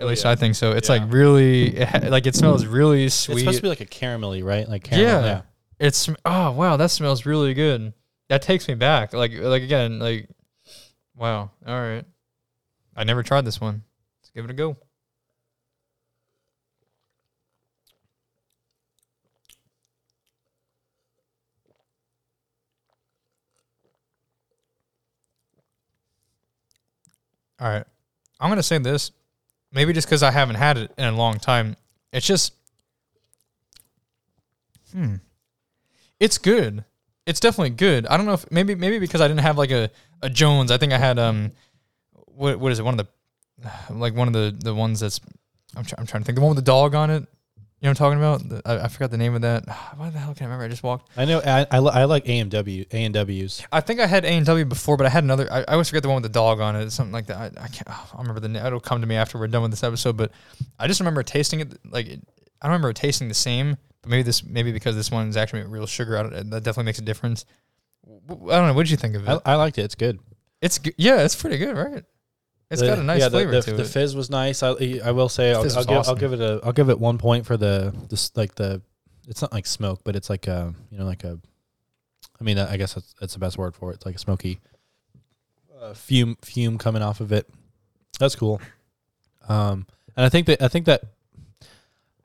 At 0.00 0.06
least 0.06 0.24
yeah. 0.24 0.30
I 0.30 0.34
think 0.36 0.54
so. 0.54 0.72
It's 0.72 0.88
Yeah. 0.88 0.96
like 0.96 1.12
really, 1.12 1.76
it 1.76 2.10
like 2.10 2.26
it 2.26 2.34
smells 2.34 2.64
really 2.64 3.08
sweet. 3.10 3.34
It's 3.34 3.40
supposed 3.42 3.58
to 3.58 3.62
be 3.62 3.68
like 3.68 3.82
a 3.82 3.86
caramelly, 3.86 4.42
right? 4.42 4.66
Like 4.66 4.82
caramel. 4.84 5.06
Yeah. 5.06 5.24
yeah. 5.26 5.42
It's 5.78 6.08
oh 6.24 6.50
wow, 6.52 6.76
that 6.78 6.90
smells 6.90 7.26
really 7.26 7.52
good. 7.54 7.92
That 8.30 8.40
takes 8.42 8.66
me 8.66 8.74
back. 8.74 9.12
Like 9.12 9.32
like 9.34 9.62
again, 9.62 9.98
like 9.98 10.28
wow. 11.14 11.50
All 11.66 11.80
right. 11.80 12.04
I 12.96 13.04
never 13.04 13.22
tried 13.22 13.44
this 13.44 13.60
one. 13.60 13.82
Let's 14.22 14.30
give 14.30 14.44
it 14.44 14.50
a 14.50 14.54
go. 14.54 14.76
All 27.58 27.68
right. 27.68 27.84
I'm 28.40 28.48
going 28.48 28.56
to 28.56 28.62
say 28.62 28.78
this. 28.78 29.10
Maybe 29.72 29.92
just 29.92 30.08
cuz 30.08 30.22
I 30.22 30.30
haven't 30.30 30.56
had 30.56 30.76
it 30.78 30.92
in 30.98 31.04
a 31.04 31.12
long 31.16 31.38
time. 31.38 31.76
It's 32.12 32.26
just 32.26 32.54
Hmm. 34.92 35.16
It's 36.18 36.38
good. 36.38 36.84
It's 37.26 37.40
definitely 37.40 37.70
good. 37.70 38.06
I 38.06 38.16
don't 38.16 38.26
know 38.26 38.32
if 38.32 38.50
maybe 38.50 38.74
maybe 38.74 38.98
because 38.98 39.20
I 39.20 39.28
didn't 39.28 39.40
have 39.42 39.56
like 39.56 39.70
a, 39.70 39.90
a 40.22 40.28
Jones. 40.28 40.70
I 40.70 40.78
think 40.78 40.92
I 40.92 40.98
had 40.98 41.18
um 41.18 41.52
what 42.26 42.58
what 42.58 42.72
is 42.72 42.78
it? 42.78 42.84
One 42.84 42.98
of 42.98 43.06
the 43.06 43.94
like 43.94 44.14
one 44.14 44.26
of 44.26 44.34
the 44.34 44.56
the 44.58 44.74
ones 44.74 45.00
that's 45.00 45.20
I'm 45.76 45.84
try, 45.84 45.96
I'm 45.98 46.06
trying 46.06 46.22
to 46.22 46.26
think 46.26 46.36
the 46.36 46.42
one 46.42 46.54
with 46.54 46.64
the 46.64 46.70
dog 46.70 46.94
on 46.94 47.10
it. 47.10 47.26
You 47.80 47.86
know 47.86 47.92
what 47.92 48.00
I'm 48.00 48.18
talking 48.18 48.50
about? 48.52 48.66
I, 48.66 48.84
I 48.84 48.88
forgot 48.88 49.10
the 49.10 49.16
name 49.16 49.34
of 49.34 49.40
that. 49.40 49.66
Why 49.96 50.10
the 50.10 50.18
hell 50.18 50.34
can 50.34 50.44
I 50.44 50.46
remember? 50.48 50.64
I 50.66 50.68
just 50.68 50.82
walked. 50.82 51.08
I 51.16 51.24
know. 51.24 51.40
I, 51.44 51.66
I, 51.70 51.78
li- 51.78 51.92
I 51.94 52.04
like 52.04 52.26
AMW, 52.26 52.92
A 52.92 53.04
and 53.04 53.14
W's. 53.14 53.62
I 53.72 53.80
think 53.80 54.00
I 54.00 54.06
had 54.06 54.24
A 54.26 54.28
and 54.28 54.44
W 54.44 54.64
before, 54.66 54.98
but 54.98 55.06
I 55.06 55.08
had 55.08 55.24
another. 55.24 55.50
I, 55.50 55.60
I 55.60 55.72
always 55.72 55.88
forget 55.88 56.02
the 56.02 56.10
one 56.10 56.16
with 56.16 56.30
the 56.30 56.38
dog 56.38 56.60
on 56.60 56.76
it, 56.76 56.90
something 56.90 57.12
like 57.12 57.26
that. 57.26 57.38
I, 57.58 57.64
I 57.64 57.68
can't. 57.68 57.88
I 57.88 58.18
remember 58.18 58.40
the 58.40 58.48
name. 58.48 58.64
It'll 58.66 58.80
come 58.80 59.00
to 59.00 59.06
me 59.06 59.16
after 59.16 59.38
we're 59.38 59.46
done 59.46 59.62
with 59.62 59.70
this 59.70 59.82
episode. 59.82 60.16
But 60.18 60.30
I 60.78 60.86
just 60.88 61.00
remember 61.00 61.22
tasting 61.22 61.60
it. 61.60 61.78
Like 61.90 62.06
it, 62.06 62.20
I 62.60 62.66
don't 62.66 62.72
remember 62.72 62.90
it 62.90 62.96
tasting 62.96 63.28
the 63.28 63.34
same. 63.34 63.78
But 64.02 64.10
maybe 64.10 64.22
this, 64.22 64.44
maybe 64.44 64.72
because 64.72 64.94
this 64.94 65.10
one 65.10 65.28
is 65.28 65.36
actually 65.36 65.62
real 65.62 65.86
sugar, 65.86 66.18
I 66.18 66.22
don't, 66.22 66.50
that 66.50 66.62
definitely 66.62 66.84
makes 66.84 66.98
a 66.98 67.02
difference. 67.02 67.44
I 68.06 68.28
don't 68.28 68.46
know. 68.46 68.72
What 68.74 68.82
did 68.84 68.90
you 68.90 68.96
think 68.96 69.14
of 69.14 69.26
it? 69.28 69.40
I, 69.44 69.52
I 69.52 69.54
liked 69.56 69.78
it. 69.78 69.82
It's 69.82 69.94
good. 69.94 70.18
it's 70.60 70.80
yeah, 70.96 71.22
it's 71.22 71.34
pretty 71.34 71.58
good, 71.58 71.76
right? 71.76 72.04
It's 72.70 72.80
The- 72.80 72.86
got 72.86 72.98
a 72.98 73.02
nice 73.02 73.20
yeah, 73.20 73.28
the- 73.28 73.36
flavor 73.38 73.50
the, 73.52 73.62
to 73.62 73.72
the 73.74 73.82
it. 73.82 73.86
fizz 73.88 74.14
was 74.14 74.30
nice. 74.30 74.62
I, 74.62 75.00
I 75.04 75.10
will 75.10 75.28
say 75.28 75.50
I'll, 75.52 75.58
I'll 75.62 75.84
give 75.84 75.96
awesome. 75.98 76.10
I'll 76.14 76.20
give 76.20 76.32
it 76.32 76.40
a 76.40 76.60
I'll 76.62 76.72
give 76.72 76.88
it 76.88 76.98
one 77.00 77.18
point 77.18 77.44
for 77.46 77.56
the 77.56 77.92
this 78.08 78.30
like 78.36 78.54
the 78.54 78.80
it's 79.28 79.42
not 79.42 79.52
like 79.52 79.66
smoke, 79.66 80.00
but 80.04 80.14
it's 80.16 80.30
like 80.30 80.46
a 80.46 80.72
you 80.90 80.98
know 80.98 81.04
like 81.04 81.24
a 81.24 81.38
I 82.40 82.44
mean 82.44 82.58
I 82.58 82.76
guess 82.76 82.94
that's, 82.94 83.14
that's 83.20 83.32
the 83.32 83.38
best 83.40 83.58
word 83.58 83.74
for 83.74 83.90
it. 83.90 83.94
It's 83.96 84.06
like 84.06 84.14
a 84.14 84.18
smoky 84.18 84.60
uh, 85.80 85.94
fume 85.94 86.36
fume 86.42 86.78
coming 86.78 87.02
off 87.02 87.20
of 87.20 87.32
it. 87.32 87.48
That's 88.18 88.36
cool. 88.36 88.60
Um, 89.48 89.86
and 90.16 90.24
I 90.24 90.28
think 90.28 90.46
that 90.46 90.62
I 90.62 90.68
think 90.68 90.86
that 90.86 91.02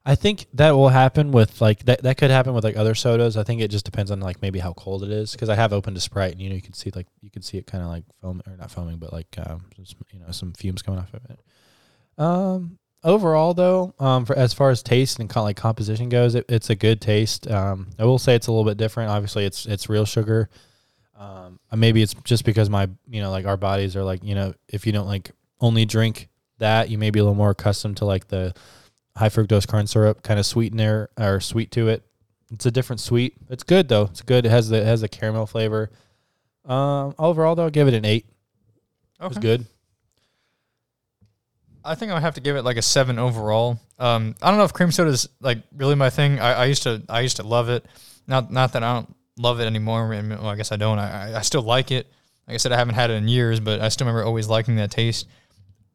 I 0.07 0.13
think 0.13 0.45
that 0.53 0.71
will 0.71 0.89
happen 0.89 1.31
with 1.31 1.61
like 1.61 1.83
that 1.85 2.03
that 2.03 2.17
could 2.17 2.29
happen 2.29 2.53
with 2.53 2.63
like 2.63 2.77
other 2.77 2.93
sodas. 2.93 3.37
I 3.37 3.43
think 3.43 3.61
it 3.61 3.69
just 3.69 3.85
depends 3.85 4.11
on 4.11 4.19
like 4.19 4.39
maybe 4.41 4.59
how 4.59 4.73
cold 4.73 5.03
it 5.03 5.09
is 5.09 5.31
because 5.31 5.49
I 5.49 5.55
have 5.55 5.73
opened 5.73 5.97
a 5.97 5.99
Sprite 5.99 6.33
and 6.33 6.41
you 6.41 6.49
know 6.49 6.55
you 6.55 6.61
can 6.61 6.73
see 6.73 6.91
like 6.93 7.07
you 7.21 7.31
can 7.31 7.41
see 7.41 7.57
it 7.57 7.65
kind 7.65 7.83
of 7.83 7.89
like 7.89 8.03
foam 8.21 8.41
or 8.45 8.55
not 8.55 8.69
foaming 8.69 8.97
but 8.97 9.11
like 9.11 9.35
um 9.43 9.65
just, 9.75 9.95
you 10.13 10.19
know 10.19 10.31
some 10.31 10.53
fumes 10.53 10.83
coming 10.83 10.99
off 10.99 11.13
of 11.13 11.21
it. 11.29 11.39
Um 12.19 12.77
overall 13.03 13.55
though, 13.55 13.95
um 13.97 14.25
for 14.25 14.35
as 14.37 14.53
far 14.53 14.69
as 14.69 14.83
taste 14.83 15.19
and 15.19 15.27
kind 15.27 15.41
of 15.41 15.45
like 15.45 15.57
composition 15.57 16.09
goes, 16.09 16.35
it, 16.35 16.45
it's 16.49 16.69
a 16.69 16.75
good 16.75 17.01
taste. 17.01 17.49
Um 17.49 17.89
I 17.97 18.05
will 18.05 18.19
say 18.19 18.35
it's 18.35 18.45
a 18.45 18.51
little 18.51 18.69
bit 18.69 18.77
different. 18.77 19.09
Obviously 19.09 19.45
it's 19.45 19.65
it's 19.65 19.89
real 19.89 20.05
sugar. 20.05 20.49
Um, 21.17 21.59
uh, 21.71 21.77
maybe 21.77 22.01
it's 22.01 22.13
just 22.25 22.45
because 22.45 22.69
my 22.69 22.89
you 23.09 23.21
know 23.21 23.31
like 23.31 23.45
our 23.45 23.57
bodies 23.57 23.95
are 23.95 24.03
like 24.03 24.23
you 24.23 24.35
know 24.35 24.53
if 24.67 24.85
you 24.85 24.91
don't 24.91 25.07
like 25.07 25.31
only 25.61 25.85
drink 25.85 26.27
that 26.59 26.89
you 26.89 26.97
may 26.97 27.09
be 27.09 27.19
a 27.19 27.23
little 27.23 27.35
more 27.35 27.51
accustomed 27.51 27.97
to 27.97 28.05
like 28.05 28.27
the 28.27 28.53
high 29.18 29.30
fructose 29.30 29.68
corn 29.68 29.88
syrup 29.88 30.24
kind 30.24 30.39
of 30.39 30.45
sweetener 30.45 31.09
or 31.18 31.39
sweet 31.39 31.72
to 31.72 31.88
it. 31.88 32.03
It's 32.51 32.66
a 32.66 32.72
different 32.72 32.99
sweet. 32.99 33.36
It's 33.49 33.63
good 33.63 33.88
though. 33.88 34.03
It's 34.03 34.22
good. 34.22 34.45
It 34.45 34.49
has 34.49 34.70
the 34.70 34.78
it 34.78 34.86
has 34.86 35.01
the 35.01 35.07
caramel 35.09 35.45
flavor. 35.47 35.89
Um, 36.66 37.13
overall 37.20 37.55
though, 37.55 37.63
I'll 37.63 37.70
give 37.70 37.88
it 37.88 37.93
an 37.93 38.05
eight. 38.05 38.26
It 39.22 39.28
was 39.28 39.38
good. 39.38 39.66
I 41.84 41.93
think 41.95 42.11
I 42.11 42.16
would 42.16 42.24
have 42.24 42.34
to 42.36 42.41
give 42.41 42.55
it 42.55 42.63
like 42.63 42.78
a 42.78 42.82
seven 42.82 43.20
overall. 43.20 43.80
Um, 43.99 44.36
I 44.41 44.49
don't 44.49 44.57
know 44.57 44.63
if 44.66 44.74
cream 44.74 44.91
soda 44.91 45.11
is 45.11 45.30
like 45.39 45.59
really 45.76 45.95
my 45.95 46.09
thing. 46.09 46.39
I, 46.39 46.53
I 46.53 46.66
used 46.66 46.84
to 46.84 47.01
I 47.07 47.22
used 47.22 47.38
to 47.38 47.43
love 47.43 47.70
it. 47.70 47.86
Not 48.28 48.51
not 48.51 48.74
that 48.74 48.84
I 48.84 48.93
don't 48.95 49.16
love 49.38 49.59
it 49.59 49.66
anymore. 49.66 50.11
I 50.13 50.22
mean, 50.22 50.38
well, 50.39 50.47
I 50.47 50.55
guess 50.55 50.72
I 50.72 50.78
don't. 50.78 50.97
I- 50.97 51.38
I 51.38 51.41
still 51.41 51.61
like 51.61 51.91
it. 51.91 52.07
Like 52.47 52.55
I 52.55 52.57
said, 52.57 52.72
I 52.72 52.78
haven't 52.78 52.95
had 52.95 53.09
it 53.11 53.16
in 53.16 53.28
years, 53.28 53.59
but 53.59 53.82
I 53.82 53.89
still 53.89 54.05
remember 54.07 54.26
always 54.26 54.47
liking 54.47 54.76
that 54.78 54.91
taste. 54.91 55.28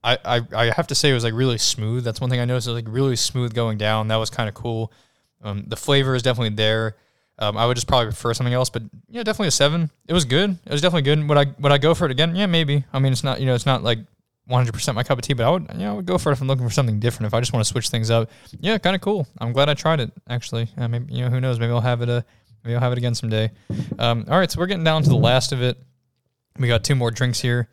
I, 0.03 0.19
I, 0.25 0.41
I 0.55 0.71
have 0.71 0.87
to 0.89 0.95
say 0.95 1.11
it 1.11 1.15
was 1.15 1.25
like 1.25 1.35
really 1.35 1.59
smooth. 1.59 2.05
That's 2.05 2.21
one 2.21 2.31
thing 2.31 2.41
I 2.41 2.45
noticed. 2.45 2.67
It 2.67 2.73
was 2.73 2.83
like 2.83 2.93
really 2.93 3.17
smooth 3.17 3.55
going 3.55 3.79
down. 3.79 4.09
That 4.09 4.17
was 4.17 4.31
kind 4.31 4.49
of 4.49 4.55
cool. 4.55 4.93
Um, 5.43 5.65
the 5.67 5.77
flavor 5.77 6.15
is 6.15 6.23
definitely 6.23 6.55
there. 6.57 6.97
Um, 7.39 7.57
I 7.57 7.67
would 7.67 7.75
just 7.75 7.87
probably 7.87 8.07
prefer 8.07 8.35
something 8.35 8.53
else, 8.53 8.69
but 8.69 8.83
yeah, 9.09 9.23
definitely 9.23 9.49
a 9.49 9.53
seven. 9.53 9.91
It 10.07 10.13
was 10.13 10.27
good. 10.27 10.59
It 10.65 10.73
was 10.73 10.83
definitely 10.83 11.03
good. 11.03 11.27
Would 11.27 11.39
I 11.39 11.47
would 11.59 11.73
I 11.73 11.79
go 11.79 11.95
for 11.95 12.05
it 12.05 12.11
again? 12.11 12.37
Yeah, 12.37 12.47
maybe. 12.47 12.85
I 12.93 12.99
mean, 12.99 13.13
it's 13.13 13.25
not 13.25 13.41
you 13.41 13.47
know 13.47 13.55
it's 13.55 13.65
not 13.65 13.83
like 13.83 13.99
100% 14.51 14.95
my 14.95 15.03
cup 15.03 15.19
of 15.19 15.23
tea, 15.23 15.33
but 15.33 15.47
I 15.47 15.51
would, 15.51 15.67
you 15.73 15.79
know, 15.79 15.93
I 15.93 15.95
would 15.95 16.07
go 16.07 16.19
for 16.19 16.31
it 16.31 16.33
if 16.33 16.41
I'm 16.43 16.49
looking 16.49 16.67
for 16.67 16.73
something 16.73 16.99
different. 16.99 17.29
If 17.29 17.35
I 17.35 17.41
just 17.41 17.53
want 17.53 17.65
to 17.65 17.71
switch 17.71 17.89
things 17.89 18.11
up, 18.11 18.31
yeah, 18.59 18.77
kind 18.79 18.97
of 18.97 19.01
cool. 19.01 19.27
I'm 19.39 19.53
glad 19.53 19.69
I 19.69 19.75
tried 19.75 20.01
it. 20.01 20.13
Actually, 20.29 20.69
uh, 20.77 20.89
maybe 20.89 21.15
you 21.15 21.25
know, 21.25 21.31
who 21.31 21.41
knows? 21.41 21.59
Maybe 21.59 21.73
I'll 21.73 21.81
have 21.81 22.03
it. 22.03 22.11
Uh, 22.11 22.23
maybe 22.65 22.75
I'll 22.75 22.81
have 22.81 22.93
it 22.93 22.99
again 22.99 23.15
someday. 23.15 23.51
Um, 23.99 24.27
all 24.29 24.39
right, 24.39 24.51
so 24.51 24.59
we're 24.59 24.67
getting 24.67 24.85
down 24.85 25.03
to 25.03 25.09
the 25.09 25.17
last 25.17 25.53
of 25.53 25.63
it. 25.63 25.79
We 26.59 26.69
got 26.69 26.85
two 26.85 26.95
more 26.95 27.11
drinks 27.11 27.41
here. 27.41 27.69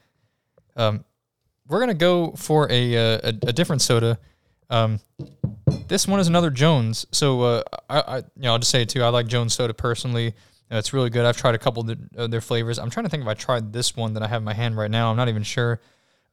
Um, 0.78 1.04
we're 1.68 1.80
gonna 1.80 1.94
go 1.94 2.32
for 2.32 2.72
a 2.72 2.96
uh, 2.96 3.20
a, 3.24 3.50
a 3.50 3.54
different 3.54 3.82
soda. 3.82 4.20
Um, 4.70 5.00
this 5.88 6.08
one 6.08 6.20
is 6.20 6.28
another 6.28 6.50
Jones. 6.50 7.06
So 7.12 7.42
uh, 7.42 7.64
I, 7.90 8.00
I, 8.00 8.18
you 8.18 8.24
know, 8.38 8.54
I'll 8.54 8.60
just 8.60 8.72
say 8.72 8.82
it 8.82 8.90
too. 8.90 9.04
I 9.04 9.10
like 9.10 9.28
Jones 9.28 9.54
soda 9.54 9.74
personally. 9.74 10.34
Uh, 10.72 10.76
it's 10.76 10.92
really 10.92 11.10
good. 11.10 11.26
I've 11.26 11.38
tried 11.38 11.56
a 11.56 11.58
couple 11.58 11.82
of 11.82 11.88
the, 11.88 12.24
uh, 12.24 12.28
their 12.28 12.42
flavors. 12.42 12.78
I'm 12.78 12.90
trying 12.90 13.06
to 13.06 13.10
think 13.10 13.24
if 13.24 13.30
I 13.30 13.34
tried 13.34 13.72
this 13.72 13.96
one 13.96 14.14
that 14.16 14.24
I 14.24 14.28
have 14.28 14.42
in 14.42 14.46
my 14.46 14.54
hand 14.54 14.78
right 14.78 14.92
now. 14.92 15.10
I'm 15.10 15.16
not 15.16 15.30
even 15.30 15.44
sure. 15.44 15.80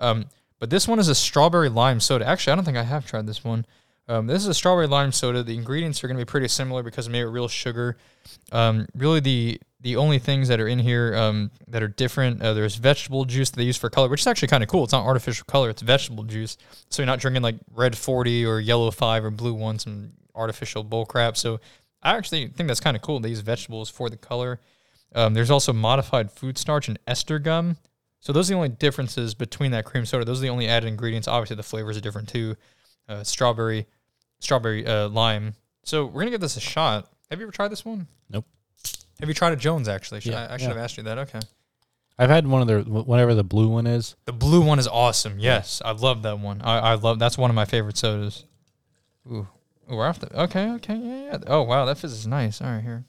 Um, 0.00 0.26
but 0.58 0.70
this 0.70 0.88
one 0.88 0.98
is 0.98 1.08
a 1.08 1.14
strawberry 1.14 1.68
lime 1.68 2.00
soda. 2.00 2.26
Actually, 2.26 2.54
I 2.54 2.56
don't 2.56 2.64
think 2.64 2.76
I 2.76 2.82
have 2.82 3.06
tried 3.06 3.26
this 3.26 3.44
one. 3.44 3.64
Um, 4.08 4.26
this 4.26 4.42
is 4.42 4.48
a 4.48 4.54
strawberry 4.54 4.86
lime 4.86 5.12
soda. 5.12 5.42
The 5.42 5.54
ingredients 5.54 6.02
are 6.02 6.08
going 6.08 6.18
to 6.18 6.24
be 6.24 6.28
pretty 6.28 6.48
similar 6.48 6.82
because 6.82 7.08
made 7.08 7.24
with 7.24 7.32
real 7.32 7.48
sugar. 7.48 7.96
Um, 8.50 8.86
really, 8.94 9.20
the 9.20 9.60
the 9.84 9.96
only 9.96 10.18
things 10.18 10.48
that 10.48 10.60
are 10.60 10.66
in 10.66 10.78
here 10.78 11.14
um, 11.14 11.50
that 11.68 11.82
are 11.82 11.88
different, 11.88 12.40
uh, 12.42 12.54
there's 12.54 12.76
vegetable 12.76 13.26
juice 13.26 13.50
that 13.50 13.58
they 13.58 13.64
use 13.64 13.76
for 13.76 13.90
color, 13.90 14.08
which 14.08 14.22
is 14.22 14.26
actually 14.26 14.48
kind 14.48 14.62
of 14.62 14.68
cool. 14.70 14.82
It's 14.82 14.94
not 14.94 15.04
artificial 15.04 15.44
color; 15.44 15.68
it's 15.68 15.82
vegetable 15.82 16.24
juice. 16.24 16.56
So 16.88 17.02
you're 17.02 17.06
not 17.06 17.20
drinking 17.20 17.42
like 17.42 17.56
red 17.70 17.96
forty 17.96 18.46
or 18.46 18.60
yellow 18.60 18.90
five 18.90 19.24
or 19.24 19.30
blue 19.30 19.52
one, 19.52 19.78
some 19.78 20.12
artificial 20.34 20.82
bull 20.82 21.04
crap. 21.04 21.36
So 21.36 21.60
I 22.02 22.16
actually 22.16 22.48
think 22.48 22.66
that's 22.66 22.80
kind 22.80 22.96
of 22.96 23.02
cool. 23.02 23.20
They 23.20 23.28
use 23.28 23.40
vegetables 23.40 23.90
for 23.90 24.08
the 24.08 24.16
color. 24.16 24.58
Um, 25.14 25.34
there's 25.34 25.50
also 25.50 25.72
modified 25.72 26.32
food 26.32 26.56
starch 26.56 26.88
and 26.88 26.98
ester 27.06 27.38
gum. 27.38 27.76
So 28.20 28.32
those 28.32 28.50
are 28.50 28.54
the 28.54 28.56
only 28.56 28.70
differences 28.70 29.34
between 29.34 29.70
that 29.72 29.84
cream 29.84 30.06
soda. 30.06 30.24
Those 30.24 30.38
are 30.38 30.42
the 30.42 30.48
only 30.48 30.66
added 30.66 30.88
ingredients. 30.88 31.28
Obviously, 31.28 31.56
the 31.56 31.62
flavors 31.62 31.98
are 31.98 32.00
different 32.00 32.30
too. 32.30 32.56
Uh, 33.06 33.22
strawberry, 33.22 33.86
strawberry 34.40 34.86
uh, 34.86 35.08
lime. 35.08 35.54
So 35.84 36.06
we're 36.06 36.22
gonna 36.22 36.30
give 36.30 36.40
this 36.40 36.56
a 36.56 36.60
shot. 36.60 37.10
Have 37.30 37.38
you 37.38 37.44
ever 37.44 37.52
tried 37.52 37.68
this 37.68 37.84
one? 37.84 38.06
Nope. 38.30 38.46
Have 39.20 39.28
you 39.28 39.34
tried 39.34 39.52
a 39.52 39.56
Jones 39.56 39.88
actually? 39.88 40.20
Should 40.20 40.32
Yeah, 40.32 40.46
I, 40.46 40.54
I 40.54 40.56
should 40.56 40.64
yeah. 40.64 40.68
have 40.68 40.78
asked 40.78 40.96
you 40.96 41.02
that. 41.04 41.18
Okay. 41.18 41.40
I've 42.18 42.30
had 42.30 42.46
one 42.46 42.62
of 42.62 42.68
their 42.68 42.80
whatever 42.80 43.34
the 43.34 43.44
blue 43.44 43.68
one 43.68 43.86
is. 43.86 44.14
The 44.24 44.32
blue 44.32 44.60
one 44.60 44.78
is 44.78 44.86
awesome. 44.86 45.38
Yes, 45.38 45.82
I 45.84 45.92
love 45.92 46.22
that 46.22 46.38
one. 46.38 46.62
I, 46.62 46.78
I 46.78 46.94
love 46.94 47.18
that's 47.18 47.36
one 47.36 47.50
of 47.50 47.56
my 47.56 47.64
favorite 47.64 47.96
sodas. 47.96 48.44
Ooh, 49.26 49.48
Ooh 49.90 49.96
we're 49.96 50.06
off 50.06 50.20
the. 50.20 50.42
Okay, 50.42 50.70
okay, 50.72 50.96
yeah, 50.96 51.22
yeah. 51.24 51.38
Oh 51.46 51.62
wow, 51.62 51.84
that 51.86 51.98
fizz 51.98 52.12
is 52.12 52.26
nice. 52.26 52.60
All 52.60 52.68
right, 52.68 52.82
here. 52.82 53.04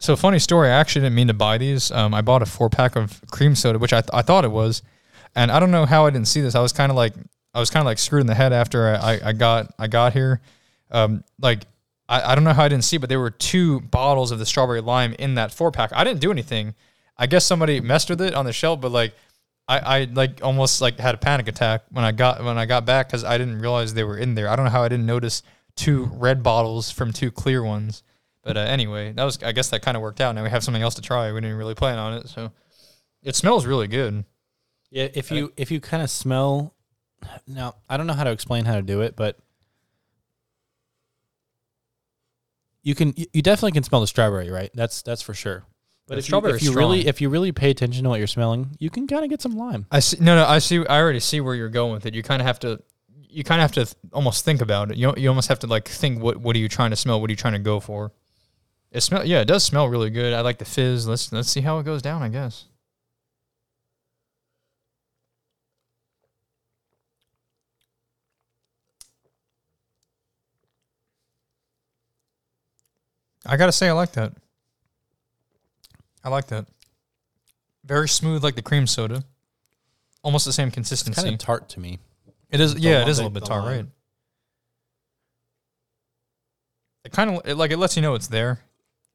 So 0.00 0.14
funny 0.14 0.38
story. 0.38 0.68
I 0.68 0.72
actually 0.78 1.02
didn't 1.02 1.16
mean 1.16 1.26
to 1.26 1.34
buy 1.34 1.58
these. 1.58 1.90
Um, 1.90 2.14
I 2.14 2.20
bought 2.20 2.42
a 2.42 2.46
four 2.46 2.70
pack 2.70 2.94
of 2.94 3.20
cream 3.32 3.56
soda, 3.56 3.80
which 3.80 3.92
I, 3.92 4.00
th- 4.00 4.10
I 4.12 4.22
thought 4.22 4.44
it 4.44 4.50
was, 4.52 4.82
and 5.34 5.50
I 5.50 5.58
don't 5.58 5.72
know 5.72 5.86
how 5.86 6.06
I 6.06 6.10
didn't 6.10 6.28
see 6.28 6.40
this. 6.40 6.54
I 6.54 6.60
was 6.60 6.72
kind 6.72 6.90
of 6.90 6.96
like 6.96 7.14
I 7.52 7.58
was 7.58 7.70
kind 7.70 7.82
of 7.82 7.86
like 7.86 7.98
screwed 7.98 8.20
in 8.20 8.28
the 8.28 8.34
head 8.34 8.52
after 8.52 8.94
I, 8.94 9.14
I, 9.14 9.20
I 9.24 9.32
got 9.32 9.74
I 9.78 9.88
got 9.88 10.12
here. 10.12 10.40
Um, 10.92 11.24
like 11.40 11.64
I, 12.08 12.32
I 12.32 12.34
don't 12.34 12.44
know 12.44 12.52
how 12.52 12.64
I 12.64 12.68
didn't 12.68 12.84
see, 12.84 12.96
but 12.96 13.08
there 13.08 13.20
were 13.20 13.30
two 13.30 13.80
bottles 13.80 14.30
of 14.30 14.38
the 14.38 14.46
strawberry 14.46 14.80
lime 14.80 15.14
in 15.18 15.34
that 15.34 15.52
four 15.52 15.70
pack. 15.70 15.90
I 15.92 16.04
didn't 16.04 16.20
do 16.20 16.30
anything. 16.30 16.74
I 17.16 17.26
guess 17.26 17.44
somebody 17.44 17.80
messed 17.80 18.10
with 18.10 18.20
it 18.20 18.34
on 18.34 18.44
the 18.44 18.52
shelf, 18.52 18.80
but 18.80 18.92
like 18.92 19.14
I, 19.68 19.78
I 19.78 20.04
like 20.04 20.40
almost 20.42 20.80
like 20.80 20.98
had 20.98 21.14
a 21.14 21.18
panic 21.18 21.48
attack 21.48 21.82
when 21.90 22.04
I 22.04 22.12
got 22.12 22.42
when 22.42 22.56
I 22.56 22.64
got 22.64 22.86
back 22.86 23.08
because 23.08 23.24
I 23.24 23.36
didn't 23.36 23.58
realize 23.60 23.94
they 23.94 24.04
were 24.04 24.16
in 24.16 24.34
there. 24.34 24.48
I 24.48 24.56
don't 24.56 24.64
know 24.64 24.70
how 24.70 24.82
I 24.82 24.88
didn't 24.88 25.06
notice 25.06 25.42
two 25.76 26.04
red 26.14 26.42
bottles 26.42 26.90
from 26.90 27.12
two 27.12 27.30
clear 27.30 27.62
ones. 27.62 28.02
But 28.42 28.56
uh, 28.56 28.60
anyway, 28.60 29.12
that 29.12 29.24
was 29.24 29.42
I 29.42 29.52
guess 29.52 29.68
that 29.70 29.82
kind 29.82 29.96
of 29.96 30.02
worked 30.02 30.20
out. 30.20 30.34
Now 30.34 30.42
we 30.42 30.50
have 30.50 30.64
something 30.64 30.82
else 30.82 30.94
to 30.94 31.02
try. 31.02 31.30
We 31.32 31.40
didn't 31.40 31.56
really 31.56 31.74
plan 31.74 31.98
on 31.98 32.14
it, 32.14 32.28
so 32.28 32.52
it 33.22 33.36
smells 33.36 33.66
really 33.66 33.88
good. 33.88 34.24
Yeah, 34.90 35.08
if 35.12 35.30
you 35.30 35.52
if 35.56 35.70
you 35.70 35.80
kind 35.80 36.02
of 36.02 36.08
smell 36.08 36.74
now, 37.46 37.74
I 37.90 37.96
don't 37.96 38.06
know 38.06 38.14
how 38.14 38.24
to 38.24 38.30
explain 38.30 38.64
how 38.64 38.76
to 38.76 38.82
do 38.82 39.02
it, 39.02 39.16
but 39.16 39.38
you 42.82 42.94
can 42.94 43.12
you 43.16 43.26
you 43.32 43.42
definitely 43.42 43.72
can 43.72 43.82
smell 43.82 44.00
the 44.00 44.06
strawberry, 44.06 44.50
right? 44.50 44.70
That's 44.74 45.02
that's 45.02 45.22
for 45.22 45.34
sure. 45.34 45.64
But 46.06 46.14
The 46.14 46.18
if 46.20 46.30
you, 46.30 46.38
if 46.38 46.54
is 46.56 46.62
you 46.64 46.72
really 46.72 47.06
if 47.06 47.20
you 47.20 47.28
really 47.28 47.52
pay 47.52 47.70
attention 47.70 48.04
to 48.04 48.08
what 48.08 48.18
you're 48.18 48.26
smelling, 48.26 48.76
you 48.78 48.88
can 48.88 49.06
kind 49.06 49.24
of 49.24 49.30
get 49.30 49.42
some 49.42 49.56
lime. 49.56 49.86
I 49.90 50.00
see. 50.00 50.16
No, 50.20 50.36
no. 50.36 50.46
I 50.46 50.58
see. 50.58 50.84
I 50.86 51.00
already 51.00 51.20
see 51.20 51.40
where 51.40 51.54
you're 51.54 51.68
going 51.68 51.92
with 51.92 52.06
it. 52.06 52.14
You 52.14 52.22
kind 52.22 52.40
of 52.40 52.46
have 52.46 52.58
to. 52.60 52.80
You 53.30 53.44
kind 53.44 53.60
of 53.60 53.64
have 53.64 53.72
to 53.72 53.84
th- 53.84 53.96
almost 54.14 54.42
think 54.44 54.62
about 54.62 54.90
it. 54.90 54.96
You 54.96 55.12
you 55.18 55.28
almost 55.28 55.48
have 55.48 55.58
to 55.60 55.66
like 55.66 55.86
think 55.86 56.22
what 56.22 56.38
what 56.38 56.56
are 56.56 56.58
you 56.58 56.68
trying 56.68 56.90
to 56.90 56.96
smell? 56.96 57.20
What 57.20 57.28
are 57.28 57.32
you 57.32 57.36
trying 57.36 57.52
to 57.52 57.58
go 57.58 57.78
for? 57.78 58.12
It 58.90 59.02
smell. 59.02 59.22
Yeah, 59.26 59.40
it 59.40 59.44
does 59.44 59.64
smell 59.64 59.86
really 59.86 60.08
good. 60.08 60.32
I 60.32 60.40
like 60.40 60.56
the 60.56 60.64
fizz. 60.64 61.06
Let's 61.06 61.30
let's 61.30 61.50
see 61.50 61.60
how 61.60 61.78
it 61.78 61.84
goes 61.84 62.00
down. 62.00 62.22
I 62.22 62.28
guess. 62.30 62.64
I 73.48 73.56
gotta 73.56 73.72
say, 73.72 73.88
I 73.88 73.92
like 73.92 74.12
that. 74.12 74.32
I 76.22 76.28
like 76.28 76.48
that. 76.48 76.66
Very 77.84 78.08
smooth, 78.08 78.44
like 78.44 78.54
the 78.54 78.62
cream 78.62 78.86
soda. 78.86 79.24
Almost 80.22 80.44
the 80.44 80.52
same 80.52 80.68
It's 80.68 80.74
consistency. 80.74 81.22
kind 81.22 81.32
of 81.34 81.38
tart 81.38 81.68
to 81.70 81.80
me. 81.80 81.98
It 82.50 82.60
is, 82.60 82.74
yeah, 82.74 83.02
it 83.02 83.08
is 83.08 83.18
a 83.18 83.22
little 83.22 83.32
bit 83.32 83.44
tart, 83.46 83.64
right? 83.64 83.86
It 87.04 87.12
kind 87.12 87.30
of 87.30 87.46
it, 87.46 87.54
like 87.56 87.70
it 87.70 87.78
lets 87.78 87.96
you 87.96 88.02
know 88.02 88.14
it's 88.14 88.26
there, 88.28 88.60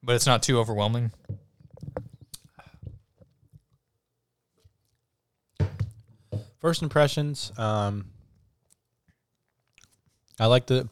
but 0.02 0.16
it's 0.16 0.26
not 0.26 0.42
too 0.42 0.58
overwhelming. 0.60 1.12
First 6.60 6.82
impressions, 6.82 7.52
um, 7.58 8.06
I 10.40 10.46
like 10.46 10.66
the 10.66 10.90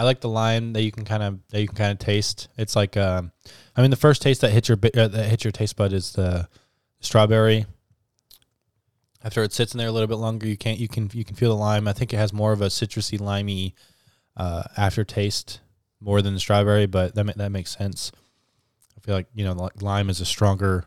I 0.00 0.04
like 0.04 0.22
the 0.22 0.30
lime 0.30 0.72
that 0.72 0.80
you 0.80 0.90
can 0.90 1.04
kind 1.04 1.22
of 1.22 1.40
that 1.50 1.60
you 1.60 1.68
can 1.68 1.76
kind 1.76 1.92
of 1.92 1.98
taste. 1.98 2.48
It's 2.56 2.74
like 2.74 2.96
um, 2.96 3.32
I 3.76 3.82
mean 3.82 3.90
the 3.90 3.98
first 3.98 4.22
taste 4.22 4.40
that 4.40 4.50
hits 4.50 4.66
your 4.66 4.78
uh, 4.82 5.08
that 5.08 5.28
hits 5.28 5.44
your 5.44 5.52
taste 5.52 5.76
bud 5.76 5.92
is 5.92 6.12
the 6.14 6.48
strawberry. 7.00 7.66
After 9.22 9.42
it 9.42 9.52
sits 9.52 9.74
in 9.74 9.78
there 9.78 9.88
a 9.88 9.92
little 9.92 10.06
bit 10.08 10.16
longer, 10.16 10.46
you 10.46 10.56
can't 10.56 10.78
you 10.78 10.88
can 10.88 11.10
you 11.12 11.22
can 11.22 11.36
feel 11.36 11.50
the 11.50 11.60
lime. 11.60 11.86
I 11.86 11.92
think 11.92 12.14
it 12.14 12.16
has 12.16 12.32
more 12.32 12.52
of 12.52 12.62
a 12.62 12.68
citrusy 12.68 13.20
limey 13.20 13.74
uh, 14.38 14.62
aftertaste 14.74 15.60
more 16.00 16.22
than 16.22 16.32
the 16.32 16.40
strawberry, 16.40 16.86
but 16.86 17.14
that 17.14 17.24
ma- 17.24 17.34
that 17.36 17.52
makes 17.52 17.76
sense. 17.76 18.10
I 18.96 19.00
feel 19.02 19.14
like 19.14 19.26
you 19.34 19.44
know 19.44 19.52
li- 19.52 19.82
lime 19.82 20.08
is 20.08 20.22
a 20.22 20.24
stronger 20.24 20.86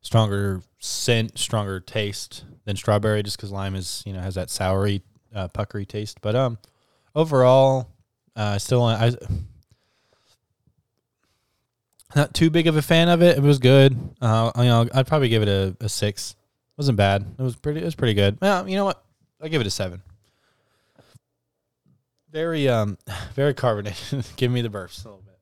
stronger 0.00 0.62
scent, 0.78 1.40
stronger 1.40 1.80
taste 1.80 2.44
than 2.66 2.76
strawberry, 2.76 3.24
just 3.24 3.36
because 3.36 3.50
lime 3.50 3.74
is 3.74 4.04
you 4.06 4.12
know 4.12 4.20
has 4.20 4.36
that 4.36 4.46
soury, 4.46 5.02
uh, 5.34 5.48
puckery 5.48 5.86
taste. 5.86 6.20
But 6.20 6.36
um, 6.36 6.58
overall, 7.16 7.90
uh, 8.36 8.58
still 8.58 8.82
I 8.84 9.12
not 12.14 12.32
too 12.34 12.50
big 12.50 12.66
of 12.66 12.76
a 12.76 12.82
fan 12.82 13.08
of 13.08 13.22
it. 13.22 13.38
It 13.38 13.42
was 13.42 13.58
good. 13.58 13.96
Uh, 14.20 14.52
you 14.56 14.64
know, 14.64 14.88
I'd 14.94 15.06
probably 15.06 15.28
give 15.28 15.42
it 15.42 15.48
a, 15.48 15.76
a 15.80 15.88
six. 15.88 16.36
wasn't 16.76 16.96
bad. 16.96 17.24
It 17.38 17.42
was 17.42 17.56
pretty. 17.56 17.80
It 17.80 17.84
was 17.84 17.94
pretty 17.96 18.14
good. 18.14 18.38
Well, 18.40 18.68
you 18.68 18.76
know 18.76 18.84
what? 18.84 19.02
I 19.40 19.48
give 19.48 19.60
it 19.60 19.66
a 19.66 19.70
seven. 19.70 20.02
Very 22.30 22.68
um, 22.68 22.98
very 23.34 23.54
carbonated. 23.54 24.24
give 24.36 24.50
me 24.50 24.62
the 24.62 24.68
burps 24.68 25.04
a 25.04 25.08
little 25.08 25.22
bit. 25.24 25.38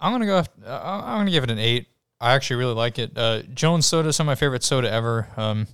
I'm 0.00 0.12
gonna 0.12 0.26
go. 0.26 0.38
af- 0.38 0.48
Uh, 0.64 1.02
I'm 1.04 1.20
gonna 1.20 1.30
give 1.30 1.44
it 1.44 1.50
an 1.50 1.58
eight. 1.58 1.86
I 2.20 2.34
actually 2.34 2.56
really 2.56 2.74
like 2.74 2.98
it. 2.98 3.12
Uh, 3.16 3.42
Jones 3.54 3.86
soda 3.86 4.08
is 4.08 4.16
some 4.16 4.26
of 4.26 4.32
my 4.32 4.34
favorite 4.34 4.64
soda 4.64 4.90
ever. 4.90 5.28
Um, 5.36 5.68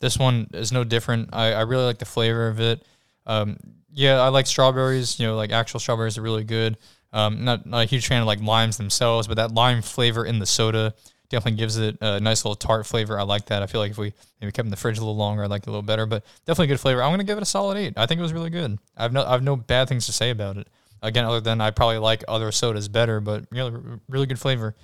this 0.00 0.18
one 0.18 0.48
is 0.52 0.72
no 0.72 0.82
different. 0.82 1.30
I, 1.32 1.52
I 1.52 1.60
really 1.60 1.84
like 1.84 1.98
the 1.98 2.04
flavor 2.04 2.48
of 2.48 2.58
it. 2.58 2.84
Um, 3.26 3.56
yeah, 3.92 4.20
I 4.20 4.28
like 4.28 4.46
strawberries. 4.46 5.18
You 5.18 5.26
know, 5.26 5.36
like 5.36 5.52
actual 5.52 5.80
strawberries 5.80 6.18
are 6.18 6.22
really 6.22 6.44
good. 6.44 6.76
Um, 7.12 7.44
not 7.44 7.64
not 7.66 7.82
a 7.82 7.86
huge 7.86 8.06
fan 8.06 8.20
of 8.20 8.26
like 8.26 8.40
limes 8.40 8.76
themselves, 8.76 9.28
but 9.28 9.34
that 9.34 9.52
lime 9.52 9.82
flavor 9.82 10.24
in 10.24 10.38
the 10.38 10.46
soda 10.46 10.94
definitely 11.28 11.58
gives 11.58 11.76
it 11.76 11.96
a 12.00 12.20
nice 12.20 12.44
little 12.44 12.56
tart 12.56 12.86
flavor. 12.86 13.18
I 13.18 13.22
like 13.22 13.46
that. 13.46 13.62
I 13.62 13.66
feel 13.66 13.80
like 13.80 13.92
if 13.92 13.98
we 13.98 14.12
maybe 14.40 14.52
kept 14.52 14.66
in 14.66 14.70
the 14.70 14.76
fridge 14.76 14.98
a 14.98 15.00
little 15.00 15.16
longer, 15.16 15.44
I'd 15.44 15.50
like 15.50 15.62
it 15.62 15.68
a 15.68 15.70
little 15.70 15.82
better. 15.82 16.06
But 16.06 16.24
definitely 16.44 16.68
good 16.68 16.80
flavor. 16.80 17.02
I'm 17.02 17.12
gonna 17.12 17.24
give 17.24 17.38
it 17.38 17.42
a 17.42 17.46
solid 17.46 17.76
eight. 17.76 17.94
I 17.96 18.06
think 18.06 18.18
it 18.18 18.22
was 18.22 18.32
really 18.32 18.50
good. 18.50 18.78
I've 18.96 19.12
no 19.12 19.24
I've 19.24 19.42
no 19.42 19.56
bad 19.56 19.88
things 19.88 20.06
to 20.06 20.12
say 20.12 20.30
about 20.30 20.56
it. 20.56 20.68
Again, 21.02 21.24
other 21.24 21.40
than 21.40 21.60
I 21.60 21.70
probably 21.70 21.98
like 21.98 22.24
other 22.28 22.50
sodas 22.50 22.88
better, 22.88 23.20
but 23.20 23.44
really 23.50 23.72
really 24.08 24.26
good 24.26 24.38
flavor. 24.40 24.74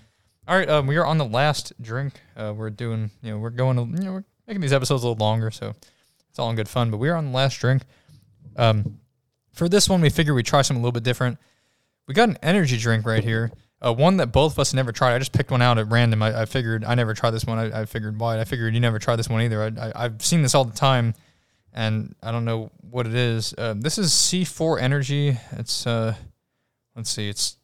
All 0.48 0.56
right, 0.56 0.68
um, 0.68 0.86
we 0.86 0.96
are 0.96 1.06
on 1.06 1.18
the 1.18 1.24
last 1.24 1.72
drink. 1.80 2.14
Uh, 2.36 2.52
we're 2.56 2.70
doing, 2.70 3.10
you 3.22 3.30
know, 3.30 3.38
we're 3.38 3.50
going, 3.50 3.76
to, 3.76 3.82
you 3.82 4.04
know, 4.04 4.12
we're 4.14 4.24
making 4.48 4.60
these 4.60 4.72
episodes 4.72 5.04
a 5.04 5.08
little 5.08 5.24
longer, 5.24 5.50
so 5.52 5.74
it's 6.28 6.38
all 6.40 6.50
in 6.50 6.56
good 6.56 6.68
fun. 6.68 6.90
But 6.90 6.96
we 6.96 7.08
are 7.08 7.14
on 7.14 7.26
the 7.26 7.36
last 7.36 7.60
drink. 7.60 7.82
Um, 8.56 9.00
for 9.52 9.68
this 9.68 9.88
one, 9.88 10.00
we 10.00 10.10
figured 10.10 10.34
we'd 10.34 10.46
try 10.46 10.62
something 10.62 10.80
a 10.80 10.82
little 10.82 10.92
bit 10.92 11.02
different. 11.02 11.38
We 12.06 12.14
got 12.14 12.28
an 12.28 12.38
energy 12.42 12.76
drink 12.76 13.06
right 13.06 13.22
here, 13.22 13.52
uh, 13.80 13.92
one 13.92 14.16
that 14.18 14.28
both 14.28 14.52
of 14.52 14.58
us 14.58 14.74
never 14.74 14.92
tried. 14.92 15.14
I 15.14 15.18
just 15.18 15.32
picked 15.32 15.50
one 15.50 15.62
out 15.62 15.78
at 15.78 15.88
random. 15.90 16.22
I, 16.22 16.42
I 16.42 16.44
figured 16.44 16.84
I 16.84 16.94
never 16.94 17.14
tried 17.14 17.30
this 17.32 17.44
one. 17.44 17.58
I, 17.58 17.82
I 17.82 17.84
figured 17.84 18.18
why. 18.18 18.40
I 18.40 18.44
figured 18.44 18.74
you 18.74 18.80
never 18.80 18.98
tried 18.98 19.16
this 19.16 19.28
one 19.28 19.42
either. 19.42 19.92
I, 19.94 20.02
have 20.02 20.24
seen 20.24 20.42
this 20.42 20.54
all 20.54 20.64
the 20.64 20.76
time, 20.76 21.14
and 21.72 22.14
I 22.22 22.32
don't 22.32 22.44
know 22.44 22.70
what 22.80 23.06
it 23.06 23.14
is. 23.14 23.54
Uh, 23.56 23.74
this 23.76 23.98
is 23.98 24.10
C4 24.10 24.80
Energy. 24.80 25.38
It's 25.52 25.86
uh, 25.86 26.14
let's 26.96 27.10
see, 27.10 27.28
it's 27.28 27.56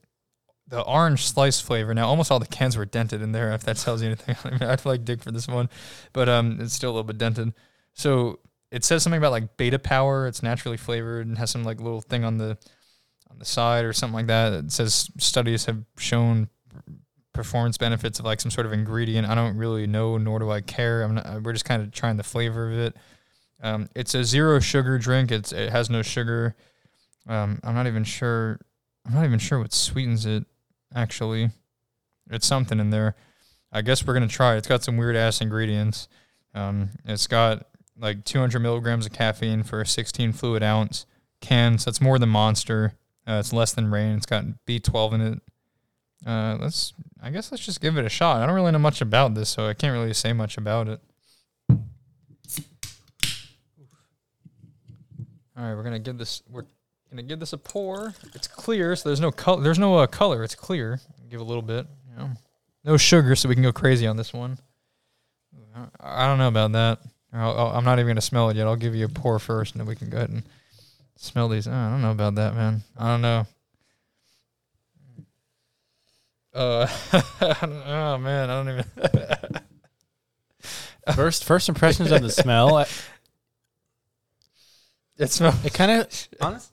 the 0.69 0.81
orange 0.83 1.25
slice 1.25 1.61
flavor. 1.61 1.95
Now, 1.95 2.09
almost 2.09 2.31
all 2.31 2.39
the 2.39 2.47
cans 2.47 2.77
were 2.77 2.87
dented 2.87 3.23
in 3.23 3.33
there. 3.33 3.53
If 3.53 3.65
that 3.65 3.77
tells 3.77 4.03
you 4.03 4.09
anything, 4.09 4.37
I 4.45 4.51
mean, 4.51 4.79
like 4.85 5.05
dig 5.05 5.23
for 5.23 5.31
this 5.31 5.47
one, 5.47 5.69
but 6.13 6.29
um, 6.29 6.59
it's 6.61 6.75
still 6.75 6.91
a 6.91 6.93
little 6.93 7.05
bit 7.05 7.19
dented. 7.19 7.53
So 7.95 8.41
it 8.77 8.85
says 8.85 9.03
something 9.03 9.17
about 9.17 9.33
like 9.33 9.57
beta 9.57 9.79
power. 9.79 10.27
It's 10.27 10.43
naturally 10.43 10.77
flavored 10.77 11.27
and 11.27 11.39
has 11.39 11.51
some 11.51 11.65
like 11.65 11.81
little 11.81 12.03
thing 12.03 12.25
on 12.25 12.37
the 12.37 12.59
on 13.31 13.39
the 13.39 13.45
side 13.47 13.87
or 13.87 13.95
something 13.95 14.15
like 14.15 14.27
that. 14.27 14.53
It 14.53 14.71
says 14.71 15.11
studies 15.17 15.65
have 15.65 15.83
shown 15.97 16.51
performance 17.33 17.79
benefits 17.79 18.19
of 18.19 18.27
like 18.27 18.39
some 18.39 18.51
sort 18.51 18.67
of 18.67 18.75
ingredient. 18.75 19.27
I 19.27 19.35
don't 19.35 19.57
really 19.57 19.87
know, 19.87 20.19
nor 20.19 20.41
do 20.41 20.51
I 20.51 20.61
care. 20.61 21.09
Not, 21.09 21.43
we're 21.43 21.55
just 21.55 21.65
kind 21.65 21.83
of 21.83 21.91
trying 21.91 22.19
the 22.19 22.23
flavor 22.23 22.71
of 22.71 22.79
it. 22.79 22.97
Um, 23.63 23.89
it's 23.97 24.15
a 24.15 24.23
zero 24.23 24.61
sugar 24.61 24.99
drink. 24.99 25.33
It's 25.33 25.53
it 25.53 25.71
has 25.71 25.89
no 25.89 26.03
sugar. 26.03 26.55
Um, 27.27 27.61
I'm 27.65 27.75
not 27.75 27.87
even 27.87 28.05
sure. 28.05 28.61
I'm 29.07 29.15
not 29.15 29.25
even 29.25 29.39
sure 29.39 29.59
what 29.59 29.73
sweetens 29.73 30.27
it 30.27 30.45
actually. 30.95 31.49
It's 32.31 32.47
something 32.47 32.79
in 32.79 32.91
there. 32.91 33.17
I 33.73 33.81
guess 33.81 34.07
we're 34.07 34.13
gonna 34.13 34.29
try. 34.29 34.57
It's 34.57 34.69
got 34.69 34.85
some 34.85 34.99
weird 34.99 35.17
ass 35.17 35.41
ingredients. 35.41 36.09
Um, 36.55 36.91
it's 37.07 37.27
got 37.27 37.67
like 37.99 38.25
200 38.25 38.61
milligrams 38.61 39.07
of 39.07 39.13
caffeine 39.13 39.63
for 39.63 39.81
a 39.81 39.87
16 39.87 40.33
fluid 40.33 40.63
ounce 40.63 41.07
can. 41.41 41.79
So 41.79 41.89
it's 41.89 42.01
more 42.01 42.19
than 42.19 42.29
Monster. 42.29 42.95
Uh, 43.27 43.39
it's 43.41 43.53
less 43.53 43.73
than 43.73 43.91
Reign. 43.91 44.17
It's 44.17 44.27
got 44.27 44.45
B12 44.67 45.13
in 45.13 45.21
it. 45.21 45.41
Uh, 46.27 46.57
let's. 46.61 46.93
I 47.23 47.31
guess 47.31 47.51
let's 47.51 47.65
just 47.65 47.81
give 47.81 47.97
it 47.97 48.05
a 48.05 48.09
shot. 48.09 48.43
I 48.43 48.47
don't 48.47 48.55
really 48.55 48.73
know 48.73 48.79
much 48.79 49.01
about 49.01 49.35
this, 49.35 49.49
so 49.49 49.67
I 49.67 49.75
can't 49.75 49.93
really 49.93 50.13
say 50.13 50.33
much 50.33 50.57
about 50.57 50.89
it. 50.89 51.01
All 51.71 51.77
right, 55.65 55.75
we're 55.75 55.83
gonna 55.83 55.99
give 55.99 56.19
this. 56.19 56.43
We're 56.51 56.65
Gonna 57.11 57.23
give 57.23 57.41
this 57.41 57.53
a 57.53 57.59
pour. 57.59 58.15
It's 58.35 58.49
clear, 58.49 58.97
so 58.97 59.09
there's 59.09 59.21
no 59.21 59.31
color. 59.31 59.63
There's 59.63 59.79
no 59.79 59.97
uh, 59.97 60.07
color. 60.07 60.43
It's 60.43 60.55
clear. 60.55 61.01
Give 61.31 61.41
a 61.41 61.45
little 61.45 61.63
bit. 61.63 61.87
You 62.11 62.19
know. 62.19 62.31
No 62.85 62.97
sugar, 62.97 63.37
so 63.37 63.49
we 63.49 63.55
can 63.55 63.63
go 63.63 63.73
crazy 63.73 64.07
on 64.07 64.17
this 64.17 64.33
one. 64.33 64.59
I 66.01 66.27
don't 66.27 66.39
know 66.39 66.49
about 66.49 66.73
that. 66.73 66.99
I 67.33 67.77
am 67.77 67.85
not 67.85 67.99
even 67.99 68.09
gonna 68.09 68.21
smell 68.21 68.49
it 68.51 68.57
yet. 68.57 68.67
I'll 68.67 68.77
give 68.77 68.95
you 68.95 69.05
a 69.07 69.09
pour 69.09 69.39
first, 69.39 69.75
and 69.75 69.81
then 69.81 69.87
we 69.89 69.97
can 69.97 70.09
go 70.11 70.19
ahead 70.19 70.31
and 70.31 70.43
smell 71.17 71.49
these. 71.49 71.67
I 71.69 71.91
don't 71.91 72.03
know 72.03 72.13
about 72.13 72.35
that, 72.37 72.55
man. 72.55 72.83
I 72.97 73.09
don't 73.09 73.23
know. 73.23 73.47
Uh, 76.55 76.87
oh 77.43 78.19
man, 78.19 78.51
I 78.51 78.65
don't 78.65 78.69
even. 78.71 78.85
first, 81.15 81.45
first 81.45 81.69
impressions 81.69 82.11
of 82.11 82.23
the 82.23 82.31
smell. 82.31 82.79
it 85.19 85.31
smells. 85.31 85.63
It 85.65 85.75
kind 85.75 85.91
of 85.91 86.29
honest. 86.41 86.73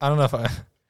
I 0.00 0.08
don't 0.08 0.18
know 0.18 0.24
if 0.24 0.34
I. 0.34 0.48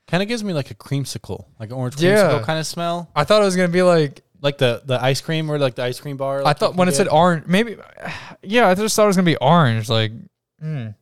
Kind 0.09 0.23
of 0.23 0.29
gives 0.29 0.45
me 0.45 0.53
like 0.53 0.71
a 0.71 0.75
creamsicle, 0.75 1.47
like 1.59 1.71
an 1.71 1.75
orange 1.77 2.01
Yeah. 2.01 2.17
creamsicle 2.17 2.45
kind 2.45 2.59
of 2.61 2.67
smell, 2.67 3.11
I 3.15 3.25
thought 3.25 3.43
it 3.43 3.45
was 3.45 3.57
gonna 3.57 3.69
be 3.69 3.83
like. 3.83 4.23
Like 4.41 4.59
the 4.59 4.83
the 4.85 5.03
ice 5.03 5.21
cream 5.21 5.51
or 5.51 5.59
like 5.59 5.75
the 5.75 5.83
ice 5.83 6.01
cream 6.01 6.17
bar. 6.17 6.47
I 6.47 6.53
thought 6.53 6.77
when 6.77 6.87
can 6.87 6.95
it 6.95 6.97
said 6.97 7.09
orange, 7.09 7.47
maybe. 7.47 7.77
Yeah, 8.43 8.69
I 8.69 8.75
just 8.75 8.95
thought 8.95 9.05
it 9.05 9.07
was 9.09 9.17
gonna 9.17 9.27
be 9.27 9.37
orange. 9.37 9.89
Like, 9.89 10.13
mm. 10.63 10.95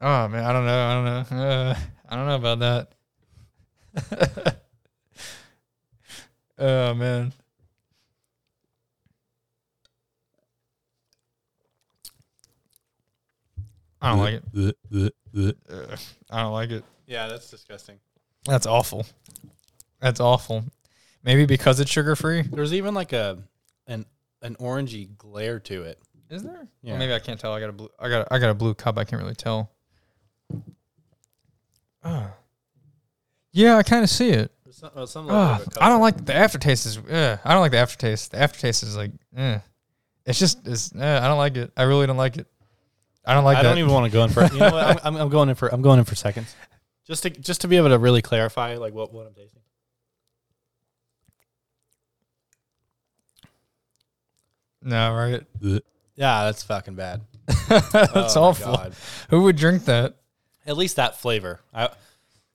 oh 0.00 0.28
man, 0.28 0.44
I 0.44 0.52
don't 0.52 0.66
know. 0.66 0.86
I 0.86 0.94
don't 0.94 1.04
know. 1.04 1.44
Uh, 1.44 1.76
I 2.08 2.16
don't 2.16 2.26
know 2.26 2.36
about 2.36 2.88
that. 4.00 4.58
oh 6.58 6.94
man. 6.94 7.32
I 14.00 14.10
don't 14.10 14.18
like 14.18 14.42
it. 14.54 15.14
I 16.30 16.42
don't 16.42 16.52
like 16.52 16.70
it. 16.70 16.84
yeah, 17.06 17.28
that's 17.28 17.50
disgusting. 17.50 17.98
That's 18.44 18.66
awful. 18.66 19.06
That's 20.00 20.20
awful. 20.20 20.64
Maybe 21.26 21.44
because 21.44 21.80
it's 21.80 21.90
sugar 21.90 22.14
free. 22.14 22.42
There's 22.42 22.72
even 22.72 22.94
like 22.94 23.12
a 23.12 23.38
an 23.88 24.06
an 24.42 24.54
orangey 24.56 25.14
glare 25.18 25.58
to 25.60 25.82
it. 25.82 26.00
Is 26.30 26.44
there? 26.44 26.68
Yeah. 26.82 26.92
Well, 26.92 26.98
maybe 27.00 27.14
I 27.14 27.18
can't 27.18 27.38
tell. 27.38 27.52
I 27.52 27.60
got 27.60 27.70
a 27.70 27.72
blue. 27.72 27.90
I 27.98 28.08
got. 28.08 28.28
A, 28.28 28.34
I 28.34 28.38
got 28.38 28.50
a 28.50 28.54
blue 28.54 28.74
cup. 28.74 28.96
I 28.96 29.04
can't 29.04 29.20
really 29.20 29.34
tell. 29.34 29.70
Oh. 32.04 32.30
Yeah, 33.52 33.76
I 33.76 33.82
kind 33.82 34.04
of 34.04 34.10
see 34.10 34.30
it. 34.30 34.52
There's 34.64 34.76
some, 34.76 34.90
well, 34.94 35.06
some 35.06 35.28
Ugh, 35.28 35.68
I 35.80 35.88
don't 35.88 36.00
like 36.00 36.24
the 36.24 36.34
aftertaste. 36.34 36.86
Is. 36.86 36.98
Uh, 36.98 37.38
I 37.44 37.52
don't 37.52 37.60
like 37.60 37.72
the 37.72 37.78
aftertaste. 37.78 38.30
The 38.30 38.38
aftertaste 38.38 38.84
is 38.84 38.96
like. 38.96 39.10
Eh. 39.36 39.58
It's 40.26 40.38
just. 40.38 40.66
It's. 40.66 40.94
Eh, 40.94 41.18
I 41.18 41.26
don't 41.26 41.38
like 41.38 41.56
it. 41.56 41.72
I 41.76 41.82
really 41.82 42.06
don't 42.06 42.16
like 42.16 42.36
it. 42.36 42.46
I 43.24 43.34
don't 43.34 43.44
like 43.44 43.58
I 43.58 43.62
that. 43.64 43.70
don't 43.70 43.78
even 43.78 43.92
want 43.92 44.10
to 44.10 44.16
go 44.16 44.22
in 44.22 44.30
for. 44.30 44.44
You 44.44 44.60
know 44.60 44.70
what? 44.70 44.86
I'm, 44.86 44.98
I'm, 45.02 45.22
I'm 45.22 45.28
going 45.28 45.48
in 45.48 45.56
for. 45.56 45.68
I'm 45.72 45.82
going 45.82 45.98
in 45.98 46.04
for 46.04 46.14
seconds, 46.14 46.54
just 47.04 47.24
to 47.24 47.30
just 47.30 47.62
to 47.62 47.68
be 47.68 47.76
able 47.76 47.88
to 47.88 47.98
really 47.98 48.22
clarify 48.22 48.76
like 48.76 48.94
what 48.94 49.12
what 49.12 49.26
I'm 49.26 49.34
tasting. 49.34 49.62
No, 54.86 55.12
right? 55.14 55.42
Yeah, 56.14 56.44
that's 56.44 56.62
fucking 56.62 56.94
bad. 56.94 57.20
That's 57.68 58.36
Oh 58.36 58.44
awful. 58.44 58.72
God. 58.74 58.94
Who 59.30 59.42
would 59.42 59.56
drink 59.56 59.84
that? 59.84 60.16
At 60.66 60.76
least 60.76 60.96
that 60.96 61.16
flavor. 61.20 61.60
I, 61.72 61.90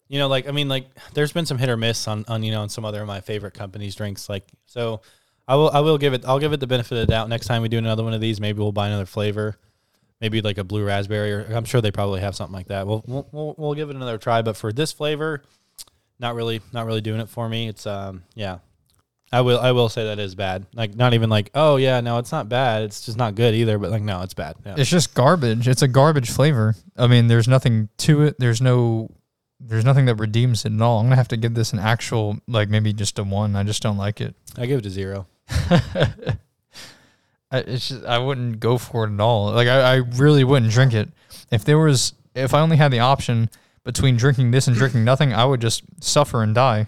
you 0.10 0.20
know, 0.20 0.28
like 0.28 0.48
I 0.48 0.52
mean, 0.52 0.68
like 0.68 0.88
there's 1.14 1.32
been 1.32 1.46
some 1.46 1.58
hit 1.58 1.70
or 1.70 1.78
miss 1.78 2.08
on 2.08 2.26
on 2.28 2.44
you 2.44 2.52
know 2.52 2.62
on 2.62 2.68
some 2.70 2.84
other 2.84 3.02
of 3.02 3.08
my 3.08 3.22
favorite 3.22 3.54
companies' 3.54 3.96
drinks. 3.96 4.28
Like 4.28 4.46
so, 4.66 5.02
I 5.48 5.56
will 5.56 5.70
I 5.70 5.80
will 5.80 5.98
give 5.98 6.14
it 6.14 6.26
I'll 6.26 6.40
give 6.40 6.52
it 6.52 6.60
the 6.60 6.68
benefit 6.68 6.92
of 6.98 7.08
the 7.08 7.12
doubt. 7.14 7.30
Next 7.30 7.46
time 7.48 7.62
we 7.62 7.70
do 7.70 7.78
another 7.78 8.04
one 8.04 8.14
of 8.14 8.20
these, 8.20 8.42
maybe 8.42 8.60
we'll 8.60 8.74
buy 8.74 8.88
another 8.88 9.06
flavor, 9.06 9.58
maybe 10.20 10.42
like 10.42 10.58
a 10.58 10.64
blue 10.66 10.84
raspberry, 10.84 11.32
or 11.32 11.46
I'm 11.56 11.64
sure 11.66 11.80
they 11.80 11.92
probably 11.92 12.20
have 12.20 12.36
something 12.36 12.54
like 12.54 12.68
that. 12.68 12.86
We'll 12.88 13.04
we'll 13.08 13.28
we'll, 13.32 13.56
we'll 13.58 13.74
give 13.76 13.90
it 13.90 13.96
another 13.96 14.18
try. 14.18 14.42
But 14.42 14.58
for 14.58 14.74
this 14.74 14.92
flavor, 14.92 15.44
not 16.20 16.36
really 16.36 16.62
not 16.74 16.86
really 16.86 17.02
doing 17.02 17.22
it 17.22 17.30
for 17.30 17.48
me. 17.48 17.70
It's 17.70 17.86
um 17.88 18.24
yeah. 18.34 18.58
I 19.34 19.42
will 19.42 19.60
I 19.60 19.72
will 19.72 19.90
say 19.90 20.06
that 20.06 20.20
is 20.20 20.36
bad. 20.36 20.66
Like 20.74 20.96
not 20.96 21.14
even 21.14 21.30
like 21.30 21.52
oh 21.56 21.78
yeah 21.78 22.02
no 22.02 22.18
it's 22.18 22.32
not 22.32 22.50
bad 22.50 22.84
it's 22.84 23.02
just 23.06 23.18
not 23.18 23.36
good 23.36 23.54
either 23.56 23.78
but 23.78 23.90
like 23.90 24.02
no 24.02 24.22
it's 24.22 24.34
bad. 24.34 24.56
Yeah. 24.66 24.76
It's 24.78 24.90
just 24.90 25.14
garbage. 25.14 25.68
It's 25.68 25.82
a 25.82 25.88
garbage 25.88 26.30
flavor. 26.30 26.76
I 26.98 27.08
mean, 27.08 27.28
there's 27.28 27.48
nothing 27.48 27.90
to 28.00 28.24
it. 28.24 28.36
There's 28.40 28.62
no. 28.62 29.10
There's 29.64 29.86
nothing 29.86 30.06
that 30.06 30.16
redeems 30.16 30.66
it 30.66 30.74
at 30.74 30.82
all. 30.82 31.00
I'm 31.00 31.06
gonna 31.06 31.18
have 31.18 31.28
to 31.28 31.38
give 31.38 31.54
this 31.54 31.72
an 31.72 31.78
actual, 31.78 32.40
like 32.48 32.68
maybe 32.68 32.94
just 32.94 33.20
a 33.20 33.24
one. 33.24 33.56
I 33.56 33.62
just 33.62 33.84
don't 33.84 33.98
like 33.98 34.20
it. 34.20 34.34
I 34.58 34.66
give 34.66 34.80
it 34.80 34.88
a 34.88 34.90
zero. 34.90 35.28
I, 37.52 37.60
it's 37.60 37.90
just, 37.90 38.04
I 38.06 38.18
wouldn't 38.18 38.60
go 38.60 38.78
for 38.78 39.06
it 39.06 39.14
at 39.14 39.20
all. 39.20 39.52
Like 39.52 39.68
I, 39.68 39.82
I 39.82 39.96
really 39.96 40.44
wouldn't 40.44 40.72
drink 40.72 40.94
it. 40.94 41.10
If 41.52 41.66
there 41.66 41.78
was, 41.78 42.14
if 42.34 42.54
I 42.54 42.62
only 42.62 42.78
had 42.78 42.92
the 42.92 43.00
option 43.02 43.50
between 43.84 44.18
drinking 44.18 44.52
this 44.52 44.68
and 44.68 44.76
drinking 44.76 45.04
nothing, 45.04 45.34
I 45.34 45.46
would 45.46 45.62
just 45.62 45.84
suffer 46.04 46.42
and 46.44 46.56
die. 46.56 46.88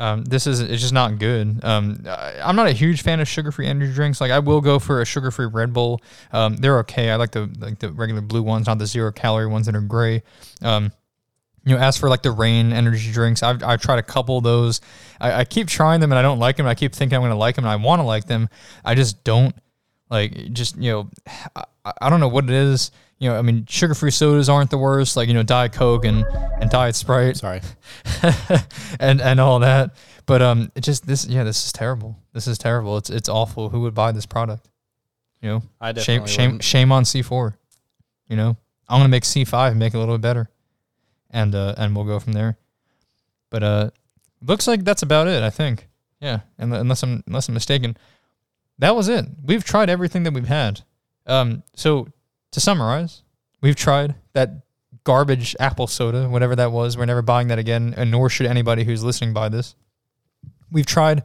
Um, 0.00 0.24
this 0.24 0.46
is 0.46 0.60
it's 0.60 0.80
just 0.80 0.94
not 0.94 1.18
good. 1.18 1.62
Um, 1.62 2.02
I'm 2.06 2.56
not 2.56 2.66
a 2.66 2.72
huge 2.72 3.02
fan 3.02 3.20
of 3.20 3.28
sugar-free 3.28 3.66
energy 3.66 3.92
drinks. 3.92 4.20
Like 4.20 4.30
I 4.30 4.38
will 4.38 4.62
go 4.62 4.78
for 4.78 5.02
a 5.02 5.04
sugar-free 5.04 5.46
Red 5.46 5.74
Bull. 5.74 6.00
Um, 6.32 6.56
they're 6.56 6.78
okay. 6.80 7.10
I 7.10 7.16
like 7.16 7.32
the 7.32 7.50
like 7.58 7.78
the 7.78 7.92
regular 7.92 8.22
blue 8.22 8.42
ones, 8.42 8.66
not 8.66 8.78
the 8.78 8.86
zero-calorie 8.86 9.46
ones 9.46 9.66
that 9.66 9.76
are 9.76 9.82
gray. 9.82 10.22
Um, 10.62 10.90
you 11.64 11.76
know, 11.76 11.82
as 11.82 11.98
for 11.98 12.08
like 12.08 12.22
the 12.22 12.30
Reign 12.30 12.72
energy 12.72 13.12
drinks, 13.12 13.42
I've, 13.42 13.62
I've 13.62 13.82
tried 13.82 13.98
a 13.98 14.02
couple 14.02 14.38
of 14.38 14.44
those. 14.44 14.80
I, 15.20 15.40
I 15.40 15.44
keep 15.44 15.68
trying 15.68 16.00
them 16.00 16.10
and 16.10 16.18
I 16.18 16.22
don't 16.22 16.38
like 16.38 16.56
them. 16.56 16.66
I 16.66 16.74
keep 16.74 16.94
thinking 16.94 17.16
I'm 17.16 17.20
going 17.20 17.32
to 17.32 17.36
like 17.36 17.56
them 17.56 17.64
and 17.64 17.72
I 17.72 17.76
want 17.76 18.00
to 18.00 18.04
like 18.04 18.24
them. 18.24 18.48
I 18.84 18.94
just 18.94 19.22
don't 19.24 19.54
like, 20.08 20.54
just, 20.54 20.78
you 20.78 20.90
know, 20.90 21.10
I, 21.54 21.92
I 22.00 22.08
don't 22.08 22.20
know 22.20 22.28
what 22.28 22.44
it 22.44 22.50
is. 22.50 22.90
You 23.20 23.28
know, 23.28 23.38
I 23.38 23.42
mean, 23.42 23.66
sugar 23.66 23.94
free 23.94 24.10
sodas 24.10 24.48
aren't 24.48 24.70
the 24.70 24.78
worst, 24.78 25.16
like, 25.16 25.28
you 25.28 25.34
know, 25.34 25.42
Diet 25.42 25.72
Coke 25.72 26.04
and, 26.04 26.24
and 26.60 26.68
Diet 26.70 26.96
Sprite 26.96 27.36
Sorry. 27.36 27.60
and, 29.00 29.20
and 29.20 29.38
all 29.38 29.60
that. 29.60 29.94
But, 30.26 30.42
um, 30.42 30.72
it 30.74 30.80
just, 30.80 31.06
this, 31.06 31.26
yeah, 31.26 31.44
this 31.44 31.66
is 31.66 31.72
terrible. 31.72 32.16
This 32.32 32.48
is 32.48 32.56
terrible. 32.58 32.96
It's, 32.96 33.10
it's 33.10 33.28
awful. 33.28 33.68
Who 33.68 33.82
would 33.82 33.94
buy 33.94 34.12
this 34.12 34.26
product? 34.26 34.68
You 35.42 35.48
know, 35.48 35.62
I 35.80 35.88
shame, 35.88 35.94
definitely 35.94 36.32
shame, 36.32 36.48
wouldn't. 36.48 36.64
shame 36.64 36.92
on 36.92 37.04
C4. 37.04 37.54
You 38.28 38.36
know, 38.36 38.56
I'm 38.88 38.98
going 39.00 39.04
to 39.04 39.08
make 39.08 39.24
C5 39.24 39.70
and 39.70 39.78
make 39.78 39.94
it 39.94 39.96
a 39.96 40.00
little 40.00 40.16
bit 40.16 40.22
better 40.22 40.50
and 41.30 41.54
uh, 41.54 41.74
and 41.76 41.94
we'll 41.94 42.04
go 42.04 42.18
from 42.18 42.32
there. 42.32 42.58
But 43.50 43.62
uh, 43.62 43.90
looks 44.42 44.66
like 44.66 44.84
that's 44.84 45.02
about 45.02 45.28
it. 45.28 45.42
I 45.42 45.50
think. 45.50 45.88
Yeah, 46.20 46.40
and 46.58 46.74
unless 46.74 47.02
I'm 47.02 47.22
unless 47.26 47.48
I'm 47.48 47.54
mistaken, 47.54 47.96
that 48.78 48.94
was 48.94 49.08
it. 49.08 49.26
We've 49.42 49.64
tried 49.64 49.88
everything 49.88 50.24
that 50.24 50.34
we've 50.34 50.48
had. 50.48 50.82
Um, 51.26 51.62
so 51.74 52.08
to 52.52 52.60
summarize, 52.60 53.22
we've 53.60 53.76
tried 53.76 54.14
that 54.32 54.62
garbage 55.04 55.56
apple 55.58 55.86
soda, 55.86 56.28
whatever 56.28 56.56
that 56.56 56.72
was. 56.72 56.96
We're 56.96 57.06
never 57.06 57.22
buying 57.22 57.48
that 57.48 57.58
again, 57.58 57.94
and 57.96 58.10
nor 58.10 58.28
should 58.28 58.46
anybody 58.46 58.84
who's 58.84 59.02
listening 59.02 59.32
buy 59.32 59.48
this. 59.48 59.74
We've 60.70 60.86
tried 60.86 61.24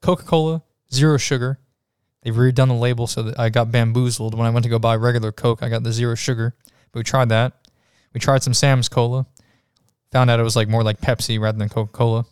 Coca 0.00 0.24
Cola, 0.24 0.62
zero 0.92 1.16
sugar. 1.16 1.58
They've 2.22 2.34
redone 2.34 2.68
the 2.68 2.74
label 2.74 3.06
so 3.06 3.22
that 3.22 3.38
I 3.38 3.50
got 3.50 3.70
bamboozled 3.70 4.34
when 4.34 4.46
I 4.46 4.50
went 4.50 4.64
to 4.64 4.70
go 4.70 4.78
buy 4.78 4.96
regular 4.96 5.32
Coke. 5.32 5.62
I 5.62 5.68
got 5.68 5.82
the 5.82 5.92
zero 5.92 6.14
sugar, 6.14 6.54
but 6.92 7.00
we 7.00 7.04
tried 7.04 7.28
that. 7.28 7.52
We 8.12 8.20
tried 8.20 8.42
some 8.42 8.54
Sam's 8.54 8.88
Cola. 8.88 9.26
Found 10.12 10.30
out 10.30 10.40
it 10.40 10.44
was 10.44 10.56
like 10.56 10.68
more 10.68 10.82
like 10.82 11.00
Pepsi 11.00 11.40
rather 11.40 11.58
than 11.58 11.68
Coca 11.68 11.92
Cola. 11.92 12.24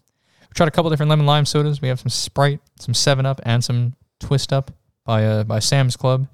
We 0.43 0.55
tried 0.55 0.69
a 0.69 0.71
couple 0.71 0.91
different 0.91 1.11
lemon 1.11 1.27
lime 1.27 1.45
sodas. 1.45 1.83
We 1.83 1.89
have 1.89 2.01
some 2.01 2.09
Sprite, 2.09 2.61
some 2.79 2.95
Seven 2.95 3.27
Up, 3.27 3.41
and 3.45 3.63
some 3.63 3.95
Twist 4.21 4.53
Up 4.53 4.71
by 5.05 5.25
uh, 5.25 5.45
by 5.45 5.59
Sam's 5.59 5.97
Club. 5.97 6.29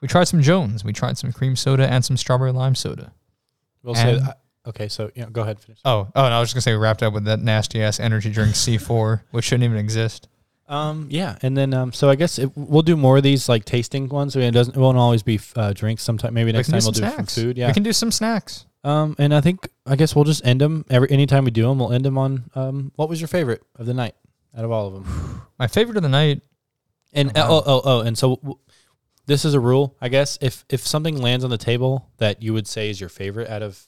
We 0.00 0.08
tried 0.08 0.24
some 0.24 0.42
Jones. 0.42 0.84
We 0.84 0.92
tried 0.92 1.18
some 1.18 1.32
cream 1.32 1.56
soda 1.56 1.90
and 1.90 2.04
some 2.04 2.16
strawberry 2.16 2.52
lime 2.52 2.74
soda. 2.74 3.12
We'll 3.82 3.94
say. 3.94 4.16
And- 4.16 4.24
I- 4.24 4.34
okay, 4.68 4.88
so 4.88 5.10
yeah, 5.14 5.26
go 5.32 5.42
ahead. 5.42 5.58
Finish. 5.60 5.80
Oh, 5.84 6.08
oh, 6.14 6.24
and 6.24 6.34
I 6.34 6.40
was 6.40 6.48
just 6.48 6.54
gonna 6.54 6.62
say 6.62 6.72
we 6.72 6.78
wrapped 6.78 7.02
up 7.02 7.14
with 7.14 7.24
that 7.24 7.40
nasty 7.40 7.82
ass 7.82 7.98
energy 8.00 8.30
drink 8.30 8.50
C4, 8.54 9.22
which 9.30 9.44
shouldn't 9.46 9.64
even 9.64 9.78
exist. 9.78 10.28
Um, 10.68 11.06
yeah, 11.10 11.36
and 11.42 11.56
then 11.56 11.72
um, 11.72 11.92
so 11.92 12.10
I 12.10 12.16
guess 12.16 12.40
it, 12.40 12.50
we'll 12.56 12.82
do 12.82 12.96
more 12.96 13.16
of 13.18 13.22
these 13.22 13.48
like 13.48 13.64
tasting 13.64 14.08
ones. 14.08 14.34
I 14.34 14.40
mean, 14.40 14.48
it 14.48 14.52
doesn't. 14.52 14.76
It 14.76 14.80
won't 14.80 14.98
always 14.98 15.22
be 15.22 15.38
uh, 15.54 15.72
drinks. 15.72 16.02
Sometime 16.02 16.34
maybe 16.34 16.50
next 16.52 16.66
we 16.68 16.72
time 16.72 16.80
we'll 16.82 16.90
do 16.92 17.00
some 17.02 17.12
snacks. 17.12 17.34
food. 17.36 17.56
Yeah. 17.56 17.68
We 17.68 17.72
can 17.74 17.84
do 17.84 17.92
some 17.92 18.10
snacks. 18.10 18.66
um, 18.82 19.14
and 19.18 19.32
I 19.32 19.40
think 19.40 19.68
I 19.86 19.94
guess 19.94 20.16
we'll 20.16 20.24
just 20.24 20.44
end 20.44 20.60
them 20.60 20.84
every 20.90 21.08
anytime 21.10 21.44
we 21.44 21.52
do 21.52 21.62
them. 21.62 21.78
We'll 21.78 21.92
end 21.92 22.04
them 22.04 22.18
on 22.18 22.50
um, 22.56 22.90
what 22.96 23.08
was 23.08 23.20
your 23.20 23.28
favorite 23.28 23.62
of 23.76 23.86
the 23.86 23.94
night 23.94 24.16
out 24.58 24.64
of 24.64 24.72
all 24.72 24.88
of 24.88 24.94
them? 24.94 25.42
My 25.58 25.68
favorite 25.68 25.96
of 25.98 26.02
the 26.02 26.08
night. 26.08 26.42
And 27.12 27.30
Oh, 27.36 27.40
wow. 27.40 27.48
oh, 27.50 27.62
oh 27.66 27.82
oh 27.84 28.00
and 28.00 28.18
so 28.18 28.58
this 29.26 29.44
is 29.44 29.54
a 29.54 29.60
rule, 29.60 29.96
I 30.00 30.08
guess. 30.08 30.38
If 30.40 30.64
if 30.68 30.86
something 30.86 31.20
lands 31.20 31.44
on 31.44 31.50
the 31.50 31.58
table 31.58 32.08
that 32.18 32.42
you 32.42 32.52
would 32.52 32.66
say 32.66 32.90
is 32.90 33.00
your 33.00 33.08
favorite 33.08 33.48
out 33.48 33.62
of 33.62 33.86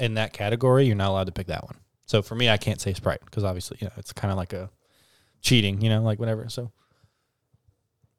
in 0.00 0.14
that 0.14 0.32
category, 0.32 0.86
you're 0.86 0.96
not 0.96 1.10
allowed 1.10 1.26
to 1.26 1.32
pick 1.32 1.46
that 1.46 1.64
one. 1.64 1.76
So 2.06 2.22
for 2.22 2.34
me, 2.34 2.50
I 2.50 2.56
can't 2.56 2.80
say 2.80 2.92
Sprite 2.92 3.20
because 3.24 3.44
obviously, 3.44 3.78
you 3.80 3.86
know, 3.86 3.92
it's 3.96 4.12
kind 4.12 4.30
of 4.30 4.36
like 4.36 4.52
a 4.52 4.70
cheating, 5.40 5.80
you 5.80 5.88
know, 5.88 6.02
like 6.02 6.18
whatever. 6.18 6.48
So, 6.48 6.70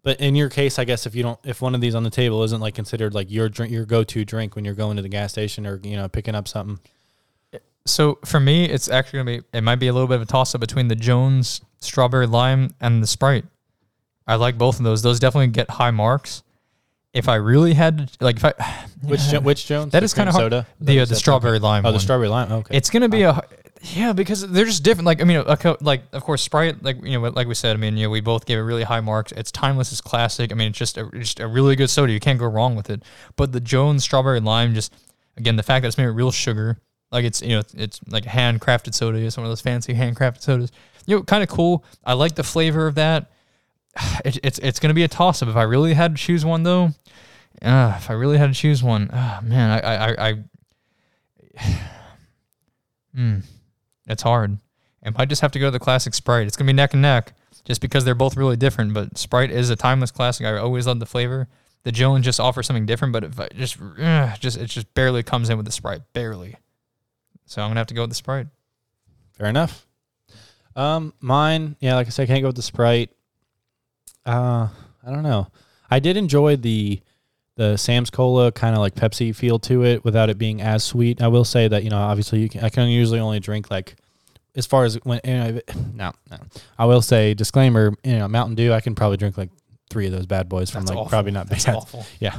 but 0.02 0.20
in 0.20 0.36
your 0.36 0.50
case, 0.50 0.80
I 0.80 0.86
guess 0.86 1.06
if 1.06 1.16
you 1.16 1.24
don't, 1.24 1.40
if 1.44 1.62
one 1.62 1.76
of 1.76 1.82
these 1.82 1.96
on 1.96 2.04
the 2.04 2.10
table 2.10 2.44
isn't 2.44 2.62
like 2.62 2.74
considered 2.74 3.14
like 3.14 3.30
your 3.30 3.50
drink, 3.50 3.72
your 3.72 3.86
go-to 3.86 4.26
drink 4.26 4.56
when 4.56 4.66
you're 4.66 4.76
going 4.76 4.96
to 4.96 5.04
the 5.04 5.10
gas 5.10 5.32
station 5.32 5.68
or 5.68 5.80
you 5.84 5.96
know 5.96 6.08
picking 6.08 6.36
up 6.36 6.48
something, 6.48 6.80
So 7.86 8.20
for 8.26 8.40
me, 8.40 8.66
it's 8.66 8.90
actually 8.90 9.20
gonna 9.20 9.38
be. 9.40 9.44
It 9.54 9.62
might 9.62 9.76
be 9.76 9.88
a 9.88 9.94
little 9.94 10.08
bit 10.08 10.16
of 10.16 10.22
a 10.24 10.26
toss 10.26 10.56
up 10.56 10.62
between 10.62 10.88
the 10.88 10.96
Jones 10.96 11.62
strawberry 11.80 12.28
lime 12.28 12.72
and 12.82 13.04
the 13.04 13.08
Sprite. 13.08 13.46
I 14.28 14.36
like 14.36 14.58
both 14.58 14.78
of 14.80 14.84
those. 14.84 15.02
Those 15.02 15.20
definitely 15.20 15.48
get 15.48 15.70
high 15.70 15.92
marks. 15.92 16.44
If 17.14 17.30
I 17.30 17.36
really 17.36 17.74
had 17.74 18.10
to, 18.10 18.24
like, 18.26 18.38
if 18.38 18.46
I 18.46 18.54
which 19.02 19.22
which 19.42 19.66
Jones? 19.68 19.92
That 19.92 20.00
The 20.02 20.06
is 20.06 20.14
kinda 20.14 20.32
hard. 20.32 20.44
soda. 20.46 20.68
The 20.82 21.00
uh, 21.02 21.06
the 21.06 21.16
strawberry 21.16 21.60
lime. 21.60 21.86
Oh, 21.86 21.92
the 21.92 22.00
strawberry 22.00 22.28
lime. 22.28 22.52
Okay, 22.52 22.76
It's 22.76 22.90
gonna 22.90 23.10
be 23.10 23.22
a 23.24 23.42
yeah 23.94 24.14
because 24.14 24.48
they're 24.50 24.66
just 24.66 24.84
different. 24.84 25.06
Like 25.06 25.22
I 25.22 25.26
mean, 25.26 25.38
a, 25.38 25.56
co- 25.56 25.78
like 25.80 26.02
of 26.12 26.24
course 26.24 26.42
Sprite, 26.42 26.84
like 26.84 27.02
you 27.04 27.20
know, 27.20 27.30
like 27.30 27.48
we 27.48 27.54
said, 27.54 27.76
I 27.76 27.80
mean, 27.80 27.96
you 27.98 28.04
know, 28.08 28.10
we 28.10 28.20
both 28.20 28.46
gave 28.46 28.58
it 28.58 28.62
really 28.64 28.84
high 28.84 29.00
marks. 29.00 29.32
It's 29.32 29.52
timeless, 29.52 29.92
it's 29.92 30.02
classic. 30.02 30.52
I 30.52 30.56
mean, 30.56 30.70
it's 30.70 30.78
just 30.80 30.98
a, 30.98 31.10
just 31.14 31.40
a 31.40 31.48
really 31.48 31.76
good 31.76 31.90
soda. 31.90 32.12
You 32.12 32.20
can't 32.20 32.40
go 32.40 32.48
wrong 32.48 32.76
with 32.76 32.90
it. 32.90 33.04
But 33.36 33.52
the 33.52 33.60
Jones 33.62 34.04
strawberry 34.04 34.40
lime, 34.42 34.74
just 34.74 34.94
again, 35.38 35.56
the 35.56 35.64
fact 35.64 35.84
that 35.84 35.88
it's 35.90 35.98
made 35.98 36.08
with 36.08 36.16
real 36.16 36.32
sugar, 36.32 36.80
like 37.12 37.24
it's 37.26 37.42
you 37.42 37.50
know, 37.50 37.60
it's, 37.60 37.74
it's 37.76 38.00
like 38.10 38.24
handcrafted 38.26 38.94
soda. 38.94 39.20
It's 39.20 39.38
one 39.38 39.46
of 39.46 39.52
those 39.52 39.62
fancy 39.62 39.94
handcrafted 39.94 40.42
sodas. 40.42 40.72
You 41.06 41.18
know, 41.18 41.24
kind 41.24 41.44
of 41.44 41.50
cool. 41.50 41.86
I 42.04 42.14
like 42.14 42.36
the 42.36 42.44
flavor 42.44 42.88
of 42.88 42.96
that. 42.96 43.32
It, 44.26 44.40
it's 44.44 44.60
it's 44.60 44.80
gonna 44.80 44.94
be 44.94 45.04
a 45.04 45.08
toss 45.08 45.42
up. 45.42 45.50
If 45.50 45.56
I 45.56 45.64
really 45.64 45.94
had 45.94 46.16
to 46.16 46.22
choose 46.22 46.44
one 46.44 46.64
though, 46.64 46.90
uh, 47.62 47.94
if 47.98 48.10
I 48.10 48.14
really 48.14 48.38
had 48.38 48.48
to 48.48 48.60
choose 48.60 48.82
one, 48.84 49.10
ah, 49.14 49.40
man, 49.44 49.70
I 49.72 49.80
I, 49.80 50.10
I, 50.10 50.30
I 51.58 51.80
Hmm. 53.16 53.40
It's 54.08 54.24
hard. 54.24 54.58
It 55.04 55.18
might 55.18 55.30
just 55.30 55.42
have 55.42 55.52
to 55.52 55.60
go 55.60 55.68
to 55.68 55.72
the 55.72 55.80
classic 55.80 56.14
Sprite. 56.14 56.48
It's 56.48 56.58
gonna 56.58 56.68
be 56.68 56.74
neck 56.74 56.94
and 56.94 57.02
neck, 57.02 57.34
just 57.64 57.82
because 57.82 58.04
they're 58.04 58.16
both 58.16 58.36
really 58.36 58.58
different. 58.58 58.94
But 58.94 59.18
Sprite 59.18 59.52
is 59.52 59.70
a 59.70 59.76
timeless 59.76 60.12
classic. 60.12 60.46
I 60.46 60.58
always 60.58 60.88
love 60.88 61.00
the 61.00 61.06
flavor. 61.06 61.48
The 61.84 61.92
Jones 61.92 62.26
just 62.26 62.40
offers 62.40 62.66
something 62.66 62.88
different, 62.88 63.14
but 63.14 63.24
if 63.24 63.40
I 63.40 63.48
just, 63.56 63.78
uh, 63.80 64.36
just 64.38 64.58
it 64.58 64.66
just 64.66 64.92
barely 64.96 65.22
comes 65.22 65.50
in 65.50 65.58
with 65.58 65.68
the 65.68 65.72
Sprite, 65.72 66.02
barely. 66.14 66.58
So 67.46 67.62
I'm 67.62 67.70
gonna 67.70 67.80
have 67.80 67.88
to 67.88 67.94
go 67.94 68.02
with 68.02 68.10
the 68.10 68.16
Sprite. 68.16 68.48
Fair 69.34 69.48
enough. 69.48 69.86
Um, 70.76 71.14
mine, 71.20 71.76
yeah, 71.80 71.96
like 71.96 72.08
I 72.08 72.10
said, 72.10 72.24
I 72.24 72.26
can't 72.26 72.42
go 72.42 72.50
with 72.50 72.56
the 72.56 72.62
Sprite. 72.62 73.12
Uh, 74.26 74.68
I 75.06 75.12
don't 75.12 75.24
know. 75.24 75.48
I 75.90 76.00
did 76.00 76.18
enjoy 76.18 76.56
the 76.56 77.02
the 77.58 77.78
Sam's 77.78 78.10
Cola 78.10 78.52
kind 78.52 78.76
of 78.76 78.82
like 78.82 78.96
Pepsi 78.96 79.34
feel 79.34 79.60
to 79.60 79.86
it 79.86 80.04
without 80.04 80.30
it 80.30 80.38
being 80.38 80.62
as 80.62 80.84
sweet. 80.84 81.22
I 81.22 81.28
will 81.30 81.46
say 81.46 81.68
that 81.70 81.84
you 81.84 81.90
know, 81.90 81.98
obviously, 81.98 82.40
you 82.42 82.50
can, 82.50 82.64
I 82.64 82.70
can 82.70 82.90
usually 82.90 83.20
only 83.20 83.40
drink 83.40 83.72
like 83.72 83.96
as 84.56 84.66
far 84.66 84.84
as 84.84 84.96
when 85.04 85.22
you 85.24 85.34
know, 85.34 85.60
no, 85.94 86.12
no. 86.32 86.38
I 86.78 86.86
will 86.86 87.02
say 87.02 87.34
disclaimer. 87.34 87.94
You 88.04 88.18
know, 88.20 88.28
Mountain 88.28 88.56
Dew, 88.56 88.74
I 88.74 88.82
can 88.82 88.96
probably 88.96 89.18
drink 89.18 89.38
like 89.38 89.52
three 89.92 90.08
of 90.08 90.12
those 90.12 90.26
bad 90.26 90.50
boys 90.50 90.70
from 90.72 90.82
That's 90.82 90.90
like 90.90 90.98
awful. 90.98 91.10
probably 91.12 91.32
not 91.32 91.48
That's 91.48 91.66
bad. 91.66 91.76
awful. 91.76 92.06
Yeah, 92.20 92.38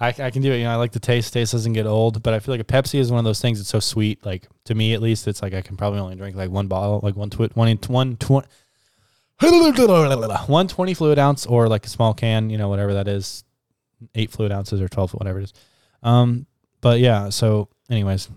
I, 0.00 0.08
I 0.08 0.30
can 0.30 0.42
do 0.42 0.52
it. 0.52 0.58
You 0.58 0.64
know, 0.64 0.72
I 0.72 0.76
like 0.76 0.92
the 0.92 1.00
taste. 1.00 1.32
Taste 1.32 1.52
doesn't 1.52 1.72
get 1.72 1.86
old, 1.86 2.22
but 2.22 2.34
I 2.34 2.40
feel 2.40 2.52
like 2.52 2.60
a 2.60 2.64
Pepsi 2.64 2.98
is 2.98 3.10
one 3.12 3.20
of 3.20 3.24
those 3.24 3.40
things. 3.40 3.60
It's 3.60 3.68
so 3.70 3.78
sweet. 3.80 4.26
Like 4.26 4.48
to 4.64 4.74
me, 4.74 4.92
at 4.92 5.00
least, 5.00 5.26
it's 5.28 5.40
like 5.40 5.54
I 5.54 5.62
can 5.62 5.76
probably 5.76 6.00
only 6.00 6.16
drink 6.16 6.36
like 6.36 6.50
one 6.50 6.66
bottle, 6.66 7.00
like 7.02 7.16
one 7.16 7.30
twi- 7.30 7.50
one 7.54 7.68
in- 7.68 7.78
one 7.86 8.16
twenty. 8.16 8.48
One 10.46 10.68
twenty 10.68 10.94
fluid 10.94 11.18
ounce 11.18 11.46
or 11.46 11.68
like 11.68 11.86
a 11.86 11.88
small 11.88 12.14
can, 12.14 12.50
you 12.50 12.58
know, 12.58 12.68
whatever 12.68 12.94
that 12.94 13.08
is, 13.08 13.44
eight 14.14 14.30
fluid 14.30 14.52
ounces 14.52 14.80
or 14.80 14.88
twelve, 14.88 15.12
whatever 15.12 15.40
it 15.40 15.44
is. 15.44 15.52
Um, 16.02 16.46
but 16.80 17.00
yeah. 17.00 17.30
So, 17.30 17.68
anyways, 17.90 18.28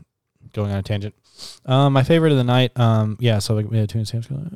going 0.53 0.71
on 0.71 0.79
a 0.79 0.83
tangent. 0.83 1.13
Um, 1.65 1.93
my 1.93 2.03
favorite 2.03 2.31
of 2.31 2.37
the 2.37 2.43
night. 2.43 2.77
Um, 2.79 3.17
yeah. 3.19 3.39
So 3.39 3.53
like 3.53 3.69
we 3.69 3.77
had 3.77 3.89
two 3.89 3.99
in 3.99 4.05
Sam's 4.05 4.27
Club. 4.27 4.51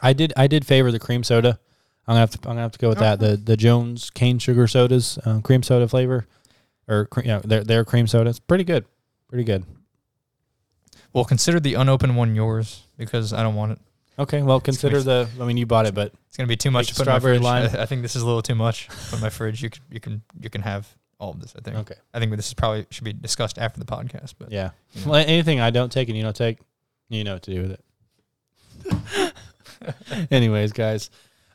I 0.00 0.12
did. 0.12 0.32
I 0.36 0.46
did 0.46 0.66
favor 0.66 0.92
the 0.92 0.98
cream 0.98 1.24
soda. 1.24 1.58
I'm 2.06 2.12
gonna 2.12 2.20
have 2.20 2.30
to. 2.30 2.38
I'm 2.42 2.50
gonna 2.50 2.60
have 2.60 2.72
to 2.72 2.78
go 2.78 2.88
with 2.90 2.98
that. 2.98 3.18
The 3.18 3.36
the 3.36 3.56
Jones 3.56 4.10
cane 4.10 4.38
sugar 4.38 4.68
sodas, 4.68 5.18
um, 5.24 5.42
cream 5.42 5.62
soda 5.62 5.88
flavor, 5.88 6.26
or 6.86 7.06
cre- 7.06 7.22
yeah, 7.24 7.40
their 7.42 7.64
their 7.64 7.84
cream 7.84 8.06
soda. 8.06 8.30
It's 8.30 8.38
pretty 8.38 8.64
good. 8.64 8.84
Pretty 9.28 9.44
good. 9.44 9.64
Well, 11.12 11.24
consider 11.24 11.58
the 11.58 11.74
unopened 11.74 12.16
one 12.16 12.36
yours 12.36 12.84
because 12.96 13.32
I 13.32 13.42
don't 13.42 13.54
want 13.54 13.72
it. 13.72 13.78
Okay. 14.18 14.42
Well, 14.42 14.60
consider 14.60 15.02
the. 15.02 15.28
I 15.40 15.44
mean, 15.44 15.56
you 15.56 15.66
bought 15.66 15.86
it, 15.86 15.94
but 15.94 16.12
It's 16.28 16.36
gonna 16.36 16.46
be 16.46 16.56
too 16.56 16.70
much 16.70 16.88
to 16.88 16.94
put 16.94 17.02
in 17.06 17.12
my 17.12 17.18
strawberry 17.18 17.36
fridge. 17.36 17.44
lime? 17.44 17.70
I, 17.76 17.82
I 17.82 17.86
think 17.86 18.02
this 18.02 18.16
is 18.16 18.22
a 18.22 18.26
little 18.26 18.42
too 18.42 18.54
much. 18.54 18.88
In 19.12 19.20
my 19.20 19.28
fridge. 19.30 19.62
You 19.62 19.70
can 19.70 19.82
you 19.90 20.00
can 20.00 20.22
you 20.40 20.48
can 20.50 20.62
have 20.62 20.88
all 21.18 21.30
of 21.32 21.40
this. 21.40 21.54
I 21.56 21.60
think. 21.60 21.76
okay. 21.78 21.94
I 22.14 22.18
think 22.18 22.34
this 22.36 22.46
is 22.48 22.54
probably 22.54 22.86
should 22.90 23.04
be 23.04 23.12
discussed 23.12 23.58
after 23.58 23.78
the 23.80 23.86
podcast. 23.86 24.34
But 24.38 24.50
Yeah. 24.52 24.70
you 24.92 25.04
know. 25.04 25.12
Well, 25.12 25.24
anything 25.26 25.60
I 25.60 25.70
don't 25.70 25.92
take 25.92 26.08
and 26.08 26.16
you 26.16 26.22
don't 26.22 26.36
take, 26.36 26.58
you 27.08 27.24
know 27.24 27.34
what 27.34 27.42
to 27.42 27.50
do 27.54 27.62
with 27.62 27.72
it. 27.72 29.32
Anyways, 30.30 30.72
guys. 30.72 31.10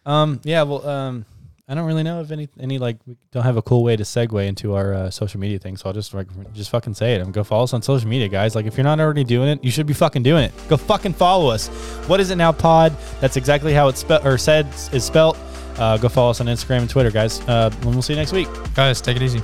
Um. 0.06 0.40
Yeah. 0.44 0.64
Well. 0.64 0.88
Um. 0.88 1.26
I 1.72 1.74
don't 1.74 1.86
really 1.86 2.04
know 2.04 2.20
if 2.20 2.32
any 2.32 2.50
any 2.60 2.80
like 2.80 2.98
we 3.06 3.16
don't 3.32 3.44
have 3.44 3.56
a 3.56 3.62
cool 3.62 3.82
way 3.82 3.96
to 3.96 4.04
segue 4.04 4.46
into 4.46 4.74
our 4.74 4.94
uh, 4.94 5.10
social 5.10 5.40
media 5.40 5.58
thing, 5.58 5.78
so 5.78 5.88
I'll 5.88 5.94
just 5.94 6.14
like 6.14 6.28
just 6.52 6.70
fucking 6.70 6.96
say 6.96 7.16
it. 7.16 7.22
I'm 7.22 7.32
go 7.32 7.46
follow 7.46 7.64
us 7.64 7.72
on 7.74 7.82
social 7.82 8.10
media, 8.10 8.28
guys. 8.28 8.56
Like 8.56 8.66
if 8.66 8.76
you're 8.76 8.84
not 8.84 9.00
already 9.00 9.24
doing 9.24 9.48
it, 9.48 9.64
you 9.64 9.72
should 9.72 9.88
be 9.88 9.94
fucking 9.94 10.22
doing 10.22 10.44
it. 10.44 10.52
Go 10.68 10.76
fucking 10.76 11.14
follow 11.14 11.50
us. 11.50 11.70
What 12.10 12.20
is 12.20 12.30
it 12.30 12.36
now, 12.36 12.52
Pod? 12.52 12.94
That's 13.22 13.38
exactly 13.38 13.72
how 13.72 13.88
it's 13.88 14.02
spelled 14.02 14.28
or 14.28 14.38
said 14.38 14.68
is 14.92 15.06
spelt. 15.06 15.38
Uh, 15.78 15.96
go 15.96 16.10
follow 16.10 16.32
us 16.32 16.42
on 16.42 16.48
Instagram 16.48 16.80
and 16.80 16.90
Twitter, 16.90 17.10
guys. 17.10 17.40
Uh, 17.48 17.70
and 17.74 17.86
we'll 17.86 18.02
see 18.02 18.12
you 18.12 18.20
next 18.20 18.34
week. 18.34 18.50
guys, 18.76 19.00
take 19.00 19.16
it 19.16 19.22
easy. 19.22 19.42